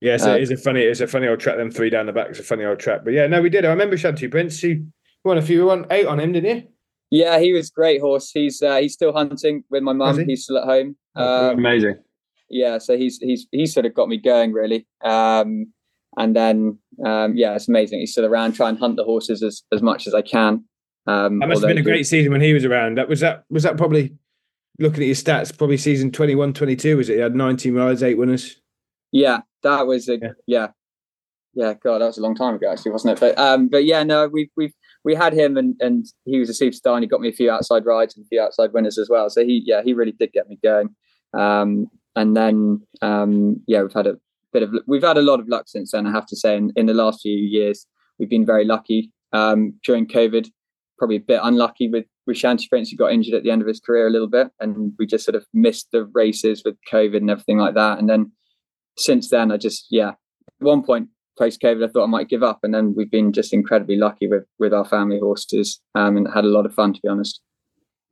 Yeah, 0.00 0.16
so 0.16 0.30
Um, 0.30 0.36
it 0.36 0.42
is 0.42 0.50
a 0.50 0.56
funny, 0.56 0.80
it's 0.80 1.00
a 1.00 1.06
funny 1.06 1.28
old 1.28 1.38
track. 1.40 1.56
Them 1.58 1.70
three 1.70 1.90
down 1.90 2.06
the 2.06 2.12
back, 2.12 2.30
it's 2.30 2.40
a 2.40 2.42
funny 2.42 2.64
old 2.64 2.80
track. 2.80 3.02
But 3.04 3.12
yeah, 3.12 3.26
no, 3.28 3.40
we 3.42 3.50
did. 3.50 3.64
I 3.64 3.68
remember 3.68 3.96
Shanty 3.96 4.26
Prince. 4.28 4.60
You 4.62 4.86
won 5.24 5.38
a 5.38 5.42
few, 5.42 5.58
you 5.58 5.66
won 5.66 5.86
eight 5.92 6.06
on 6.06 6.18
him, 6.18 6.32
didn't 6.32 6.56
you? 6.56 6.62
Yeah, 7.10 7.38
he 7.38 7.52
was 7.52 7.68
great 7.70 8.00
horse. 8.00 8.30
He's 8.32 8.62
uh, 8.62 8.78
he's 8.78 8.94
still 8.94 9.12
hunting 9.12 9.62
with 9.70 9.82
my 9.82 9.92
mum. 9.92 10.18
He? 10.18 10.24
He's 10.24 10.44
still 10.44 10.58
at 10.58 10.64
home. 10.64 10.96
Oh, 11.14 11.50
Um, 11.50 11.58
Amazing. 11.58 11.96
yeah, 12.48 12.78
so 12.78 12.96
he's 12.96 13.18
he's 13.18 13.46
he's 13.52 13.74
sort 13.74 13.84
of 13.86 13.92
got 13.94 14.08
me 14.08 14.16
going 14.16 14.52
really. 14.52 14.86
Um, 15.04 15.72
and 16.16 16.36
then 16.36 16.78
um, 17.04 17.36
yeah, 17.36 17.54
it's 17.54 17.68
amazing. 17.68 18.00
He's 18.00 18.12
still 18.12 18.26
around, 18.26 18.52
try 18.52 18.68
and 18.68 18.78
hunt 18.78 18.96
the 18.96 19.04
horses 19.04 19.42
as, 19.42 19.62
as 19.72 19.82
much 19.82 20.06
as 20.06 20.14
I 20.14 20.22
can. 20.22 20.64
Um, 21.06 21.40
That 21.40 21.48
must 21.48 21.62
have 21.62 21.68
been 21.68 21.78
a 21.78 21.80
he- 21.80 21.84
great 21.84 22.06
season 22.06 22.32
when 22.32 22.40
he 22.40 22.52
was 22.52 22.64
around. 22.64 22.98
That 22.98 23.08
was 23.08 23.20
that 23.20 23.44
was 23.50 23.62
that 23.64 23.76
probably 23.76 24.14
looking 24.78 25.02
at 25.02 25.06
your 25.06 25.16
stats, 25.16 25.56
probably 25.56 25.76
season 25.76 26.10
21, 26.10 26.54
22, 26.54 26.96
was 26.96 27.08
it? 27.08 27.14
He 27.14 27.20
had 27.20 27.34
19 27.34 27.74
rides, 27.74 28.02
eight 28.02 28.18
winners. 28.18 28.60
Yeah, 29.10 29.40
that 29.62 29.86
was 29.86 30.08
a 30.08 30.18
yeah. 30.46 30.68
yeah, 31.54 31.74
God, 31.74 32.00
that 32.00 32.06
was 32.06 32.18
a 32.18 32.22
long 32.22 32.34
time 32.34 32.54
ago, 32.54 32.70
actually, 32.70 32.92
wasn't 32.92 33.18
it? 33.18 33.20
But 33.20 33.38
um, 33.38 33.68
but 33.68 33.84
yeah, 33.84 34.02
no, 34.02 34.28
we've 34.28 34.48
we've 34.56 34.74
we 35.04 35.14
had 35.14 35.32
him, 35.32 35.56
and 35.56 35.74
and 35.80 36.06
he 36.24 36.38
was 36.38 36.48
a 36.48 36.64
superstar, 36.64 36.94
and 36.94 37.02
he 37.02 37.08
got 37.08 37.20
me 37.20 37.28
a 37.28 37.32
few 37.32 37.50
outside 37.50 37.84
rides 37.84 38.16
and 38.16 38.24
a 38.24 38.28
few 38.28 38.40
outside 38.40 38.72
winners 38.72 38.98
as 38.98 39.08
well. 39.10 39.28
So 39.28 39.44
he, 39.44 39.62
yeah, 39.66 39.82
he 39.82 39.92
really 39.92 40.12
did 40.12 40.32
get 40.32 40.48
me 40.48 40.58
going. 40.62 40.94
Um, 41.34 41.88
and 42.14 42.36
then 42.36 42.82
um, 43.00 43.60
yeah, 43.66 43.82
we've 43.82 43.92
had 43.92 44.06
a 44.06 44.16
bit 44.52 44.62
of 44.62 44.74
we've 44.86 45.02
had 45.02 45.16
a 45.16 45.22
lot 45.22 45.40
of 45.40 45.48
luck 45.48 45.64
since 45.66 45.92
then. 45.92 46.06
I 46.06 46.12
have 46.12 46.26
to 46.26 46.36
say, 46.36 46.56
in, 46.56 46.72
in 46.76 46.86
the 46.86 46.94
last 46.94 47.22
few 47.22 47.36
years, 47.36 47.86
we've 48.18 48.30
been 48.30 48.46
very 48.46 48.64
lucky. 48.64 49.10
Um, 49.32 49.74
during 49.84 50.06
COVID, 50.06 50.48
probably 50.98 51.16
a 51.16 51.20
bit 51.20 51.40
unlucky 51.42 51.88
with 51.88 52.04
with 52.26 52.36
Shanty 52.36 52.68
Prince, 52.68 52.90
who 52.90 52.96
got 52.96 53.12
injured 53.12 53.34
at 53.34 53.42
the 53.42 53.50
end 53.50 53.62
of 53.62 53.68
his 53.68 53.80
career 53.80 54.06
a 54.06 54.10
little 54.10 54.28
bit, 54.28 54.48
and 54.60 54.92
we 54.98 55.06
just 55.06 55.24
sort 55.24 55.34
of 55.34 55.46
missed 55.52 55.88
the 55.92 56.04
races 56.04 56.62
with 56.64 56.76
COVID 56.90 57.16
and 57.16 57.30
everything 57.30 57.58
like 57.58 57.74
that. 57.74 57.98
And 57.98 58.08
then 58.08 58.32
since 58.96 59.30
then, 59.30 59.50
I 59.50 59.56
just 59.56 59.86
yeah, 59.90 60.10
at 60.10 60.16
one 60.58 60.82
point 60.82 61.08
post 61.38 61.60
COVID, 61.62 61.84
I 61.84 61.90
thought 61.90 62.04
I 62.04 62.08
might 62.08 62.28
give 62.28 62.42
up, 62.42 62.60
and 62.62 62.74
then 62.74 62.94
we've 62.96 63.10
been 63.10 63.32
just 63.32 63.52
incredibly 63.52 63.96
lucky 63.96 64.28
with 64.28 64.44
with 64.58 64.72
our 64.72 64.84
family 64.84 65.18
horses, 65.18 65.80
um, 65.94 66.16
and 66.16 66.28
had 66.32 66.44
a 66.44 66.48
lot 66.48 66.66
of 66.66 66.74
fun 66.74 66.92
to 66.92 67.00
be 67.02 67.08
honest. 67.08 67.40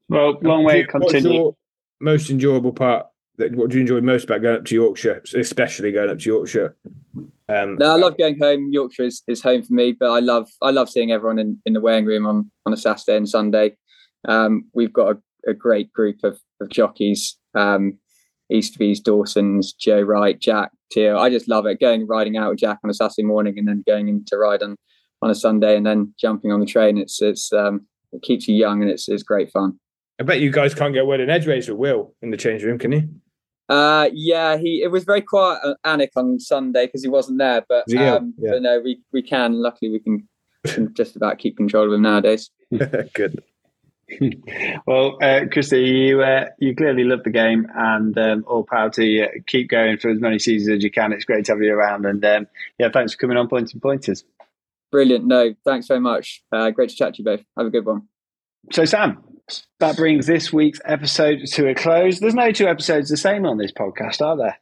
Well, 0.09 0.39
long 0.43 0.65
way 0.65 0.83
to 0.83 0.89
continue. 0.89 1.53
most 2.01 2.31
enjoyable 2.31 2.73
part? 2.73 3.07
That 3.39 3.55
what 3.55 3.71
do 3.71 3.77
you 3.77 3.83
enjoy 3.83 4.01
most 4.01 4.25
about 4.25 4.43
going 4.43 4.57
up 4.57 4.65
to 4.67 4.75
Yorkshire, 4.75 5.23
especially 5.35 5.93
going 5.93 6.11
up 6.11 6.19
to 6.19 6.29
Yorkshire? 6.29 6.77
Um, 7.49 7.77
No, 7.77 7.93
I 7.93 7.97
love 7.97 8.19
going 8.19 8.39
home. 8.39 8.71
Yorkshire 8.73 9.05
is, 9.05 9.23
is 9.27 9.43
home 9.43 9.63
for 9.63 9.73
me, 9.73 9.93
but 9.99 10.11
I 10.11 10.21
love 10.21 10.49
I 10.63 10.71
love 10.71 10.91
seeing 10.91 11.11
everyone 11.11 11.39
in, 11.39 11.61
in 11.65 11.73
the 11.73 11.81
weighing 11.81 12.05
room 12.05 12.27
on, 12.27 12.51
on 12.67 12.73
a 12.73 12.77
Saturday 12.77 13.17
and 13.17 13.29
Sunday. 13.29 13.77
Um, 14.29 14.65
we've 14.75 14.93
got 14.93 15.17
a, 15.17 15.51
a 15.51 15.55
great 15.55 15.93
group 15.93 16.23
of, 16.23 16.39
of 16.61 16.69
jockeys, 16.69 17.39
um, 17.55 17.99
Easterby's, 18.51 19.01
Dawson's, 19.01 19.73
Joe 19.73 20.03
Wright, 20.03 20.39
Jack, 20.39 20.71
Teal. 20.93 21.19
I 21.19 21.31
just 21.31 21.49
love 21.49 21.67
it 21.67 21.81
going 21.81 22.07
riding 22.07 22.37
out 22.37 22.51
with 22.51 22.59
Jack 22.59 22.79
on 22.85 22.91
a 22.91 22.95
Saturday 22.95 23.23
morning 23.23 23.59
and 23.59 23.67
then 23.67 23.83
going 23.87 24.09
into 24.09 24.37
ride 24.37 24.63
on, 24.63 24.77
on 25.23 25.31
a 25.31 25.35
Sunday 25.35 25.77
and 25.77 25.87
then 25.87 26.15
jumping 26.21 26.53
on 26.53 26.61
the 26.61 26.67
train. 26.67 26.99
It's 26.99 27.23
it's 27.23 27.53
um, 27.53 27.87
it 28.13 28.23
keeps 28.23 28.47
you 28.49 28.55
young 28.55 28.83
and 28.83 28.91
it's 28.91 29.09
it's 29.09 29.23
great 29.23 29.51
fun. 29.51 29.79
I 30.21 30.23
bet 30.23 30.41
you 30.41 30.53
guys 30.53 30.75
can't 30.75 30.93
get 30.93 31.07
word 31.07 31.21
in 31.21 31.31
edgeways 31.31 31.67
with 31.69 31.79
Will 31.79 32.15
in 32.21 32.31
the 32.31 32.37
change 32.37 32.63
room, 32.63 32.79
can 32.79 32.93
you? 32.93 33.09
Uh, 33.71 34.11
yeah, 34.13 34.57
he 34.59 34.83
it 34.83 34.89
was 34.91 35.05
very 35.05 35.23
quiet 35.23 35.61
at 35.65 35.77
Alnwick 35.85 36.11
on 36.17 36.39
Sunday 36.39 36.87
because 36.87 37.03
he 37.03 37.09
wasn't 37.09 37.39
there. 37.39 37.65
But, 37.69 37.87
Was 37.87 37.93
he 37.95 37.99
ill? 38.01 38.17
um, 38.17 38.35
Yeah. 38.39 38.51
but 38.53 38.63
no, 38.63 38.81
we 38.81 39.01
we 39.13 39.23
can. 39.23 39.55
Luckily, 39.55 39.91
we 39.91 39.99
can, 40.01 40.29
can 40.67 40.93
just 40.97 41.17
about 41.17 41.39
keep 41.39 41.57
control 41.57 41.87
of 41.87 41.93
him 41.93 42.03
nowadays. 42.03 42.51
Good. 43.15 43.43
Well, 44.89 45.19
uh, 45.23 45.43
Christie, 45.53 45.83
you 45.85 46.21
uh, 46.21 46.47
you 46.59 46.75
clearly 46.75 47.05
love 47.05 47.23
the 47.23 47.31
game, 47.31 47.69
and 47.77 48.19
um, 48.19 48.45
all 48.49 48.65
power 48.65 48.91
to 48.91 49.05
you. 49.05 49.29
Keep 49.47 49.71
going 49.71 49.99
for 49.99 50.11
as 50.11 50.19
many 50.19 50.41
seasons 50.41 50.79
as 50.79 50.83
you 50.83 50.91
can. 50.91 51.13
It's 51.13 51.25
great 51.25 51.45
to 51.45 51.53
have 51.53 51.63
you 51.63 51.73
around, 51.73 52.05
and 52.07 52.25
um, 52.25 52.47
yeah, 52.81 52.89
thanks 52.93 53.13
for 53.13 53.19
coming 53.19 53.37
on 53.37 53.47
Points 53.49 53.73
and 53.73 53.81
Pointers. 53.81 54.25
Brilliant. 54.91 55.27
No, 55.27 55.55
thanks 55.65 55.87
very 55.87 56.01
much. 56.01 56.43
Uh, 56.51 56.71
great 56.71 56.91
to 56.91 56.97
chat 56.97 57.15
to 57.15 57.19
you 57.19 57.25
both. 57.25 57.45
Have 57.57 57.67
a 57.67 57.71
good 57.71 57.87
one. 57.87 58.09
So, 58.73 58.85
Sam, 58.85 59.23
that 59.79 59.97
brings 59.97 60.27
this 60.27 60.53
week's 60.53 60.81
episode 60.85 61.47
to 61.47 61.69
a 61.69 61.75
close. 61.75 62.21
There's 62.21 62.35
no 62.35 62.53
two 62.53 62.69
episodes 62.69 63.09
the 63.09 63.17
same 63.17 63.47
on 63.47 63.59
this 63.59 63.73
podcast, 63.73 64.21
are 64.21 64.37
there? 64.37 64.59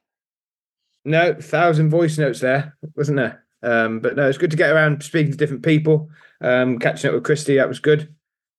No, 1.05 1.35
thousand 1.35 1.91
voice 1.91 2.19
notes 2.19 2.41
there, 2.41 2.77
wasn't 2.95 3.17
there? 3.17 3.45
Um, 3.63 4.01
but 4.01 4.17
no, 4.17 4.29
it's 4.29 4.39
good 4.39 4.51
to 4.51 4.57
get 4.57 4.71
around 4.71 5.03
speaking 5.03 5.33
to 5.33 5.39
different 5.39 5.63
people. 5.65 6.11
Um, 6.41 6.79
catching 6.79 7.09
up 7.09 7.15
with 7.15 7.25
Christie, 7.25 7.57
that 7.57 7.69
was 7.69 7.81
good. 7.81 8.15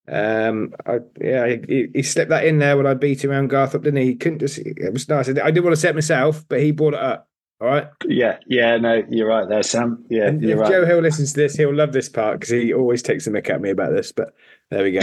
Um, 0.08 0.74
I, 0.86 1.00
yeah, 1.22 1.58
he, 1.68 1.88
he 1.94 2.04
slipped 2.04 2.30
that 2.30 2.46
in 2.46 2.60
there 2.60 2.76
when 2.76 2.88
I 2.88 2.96
beat 2.96 3.24
him 3.24 3.32
around 3.32 3.52
Garthorpe, 3.52 3.84
didn't 3.84 4.02
he? 4.02 4.08
He 4.08 4.16
couldn't 4.16 4.40
just. 4.40 4.58
It 4.58 4.92
was 4.92 5.08
nice. 5.08 5.30
I 5.30 5.34
didn't 5.34 5.64
want 5.64 5.76
to 5.76 5.82
set 5.82 5.96
myself, 5.96 6.44
but 6.50 6.60
he 6.60 6.72
brought 6.72 6.96
it 6.96 7.00
up. 7.00 7.30
All 7.62 7.68
right. 7.68 7.88
Yeah, 8.08 8.38
yeah, 8.48 8.78
no, 8.78 9.04
you're 9.10 9.28
right 9.28 9.48
there, 9.48 9.64
Sam. 9.64 10.06
Yeah, 10.10 10.28
And 10.28 10.42
you're 10.42 10.54
if 10.54 10.60
right. 10.60 10.72
Joe 10.72 10.86
Hill 10.86 11.00
listens 11.00 11.34
to 11.34 11.42
this, 11.42 11.56
he'll 11.56 11.76
love 11.76 11.92
this 11.92 12.08
part 12.08 12.40
because 12.40 12.50
he 12.50 12.74
always 12.74 13.04
takes 13.04 13.28
a 13.28 13.32
mick 13.32 13.50
at 13.50 13.60
me 13.60 13.70
about 13.70 13.92
this. 13.92 14.14
But 14.14 14.34
there 14.72 14.84
we 14.84 14.92
go. 14.94 15.02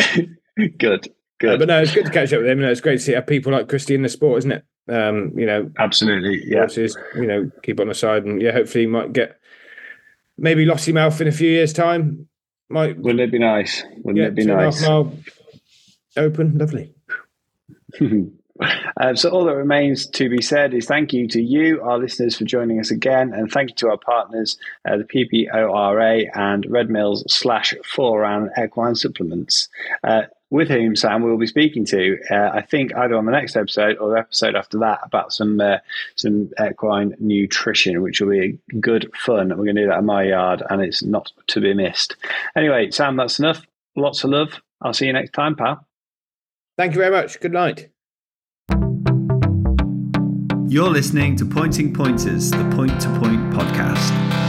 good, 0.78 1.12
good. 1.38 1.54
Uh, 1.54 1.56
but 1.58 1.68
no, 1.68 1.80
it's 1.80 1.94
good 1.94 2.06
to 2.06 2.12
catch 2.12 2.32
up 2.32 2.40
with 2.40 2.48
him. 2.48 2.58
You 2.58 2.66
know, 2.66 2.72
it's 2.72 2.80
great 2.80 2.98
to 2.98 3.02
see 3.02 3.20
people 3.26 3.52
like 3.52 3.68
Christie 3.68 3.94
in 3.94 4.02
the 4.02 4.08
sport, 4.08 4.38
isn't 4.38 4.52
it? 4.52 4.64
Um, 4.88 5.32
you 5.36 5.46
know, 5.46 5.70
absolutely. 5.78 6.42
Yeah. 6.44 6.60
Horses, 6.60 6.96
you 7.14 7.26
know, 7.26 7.50
keep 7.62 7.80
on 7.80 7.88
the 7.88 7.94
side, 7.94 8.24
and 8.24 8.40
yeah, 8.40 8.52
hopefully, 8.52 8.84
he 8.84 8.86
might 8.86 9.12
get 9.12 9.38
maybe 10.38 10.64
Lossy 10.64 10.92
Mouth 10.92 11.20
in 11.20 11.28
a 11.28 11.32
few 11.32 11.50
years' 11.50 11.72
time. 11.72 12.28
Might 12.68 12.98
wouldn't 12.98 13.20
it 13.20 13.32
be 13.32 13.38
nice? 13.38 13.84
Wouldn't 13.98 14.18
yeah, 14.18 14.28
it 14.28 14.34
be 14.34 14.44
two 14.44 14.52
and 14.52 14.60
a 14.60 14.64
half 14.64 14.80
nice? 14.80 15.12
open, 16.16 16.58
lovely. 16.58 16.94
Um, 18.98 19.16
so 19.16 19.28
all 19.30 19.44
that 19.44 19.54
remains 19.54 20.06
to 20.06 20.28
be 20.28 20.40
said 20.40 20.72
is 20.72 20.86
thank 20.86 21.12
you 21.12 21.28
to 21.28 21.42
you, 21.42 21.82
our 21.82 21.98
listeners, 21.98 22.36
for 22.36 22.44
joining 22.44 22.80
us 22.80 22.90
again, 22.90 23.32
and 23.34 23.50
thank 23.50 23.70
you 23.70 23.76
to 23.76 23.88
our 23.88 23.98
partners, 23.98 24.56
uh, 24.88 24.96
the 24.96 25.04
PPORA 25.04 26.30
and 26.34 26.66
Red 26.70 26.88
Mills 26.88 27.24
slash 27.28 27.74
Foran 27.94 28.48
Equine 28.58 28.94
Supplements, 28.94 29.68
uh, 30.04 30.22
with 30.50 30.68
whom 30.68 30.94
Sam 30.94 31.22
will 31.22 31.38
be 31.38 31.46
speaking 31.46 31.84
to. 31.86 32.18
Uh, 32.30 32.50
I 32.52 32.62
think 32.62 32.94
either 32.96 33.16
on 33.16 33.24
the 33.24 33.32
next 33.32 33.56
episode 33.56 33.96
or 33.98 34.10
the 34.10 34.18
episode 34.18 34.54
after 34.54 34.78
that 34.78 35.00
about 35.02 35.32
some 35.32 35.60
uh, 35.60 35.78
some 36.14 36.50
equine 36.64 37.14
nutrition, 37.18 38.02
which 38.02 38.20
will 38.20 38.30
be 38.30 38.58
good 38.80 39.10
fun. 39.16 39.48
We're 39.48 39.64
going 39.64 39.76
to 39.76 39.82
do 39.82 39.88
that 39.88 39.98
in 39.98 40.06
my 40.06 40.24
yard, 40.24 40.62
and 40.68 40.82
it's 40.82 41.02
not 41.02 41.32
to 41.48 41.60
be 41.60 41.74
missed. 41.74 42.16
Anyway, 42.56 42.90
Sam, 42.90 43.16
that's 43.16 43.38
enough. 43.38 43.66
Lots 43.96 44.24
of 44.24 44.30
love. 44.30 44.60
I'll 44.80 44.94
see 44.94 45.06
you 45.06 45.12
next 45.12 45.32
time, 45.32 45.56
pal. 45.56 45.86
Thank 46.76 46.92
you 46.92 47.00
very 47.00 47.10
much. 47.10 47.40
Good 47.40 47.52
night. 47.52 47.88
You're 50.68 50.90
listening 50.90 51.36
to 51.36 51.46
Pointing 51.46 51.94
Pointers, 51.94 52.50
the 52.50 52.70
Point 52.74 53.00
to 53.00 53.08
Point 53.18 53.52
podcast. 53.54 54.45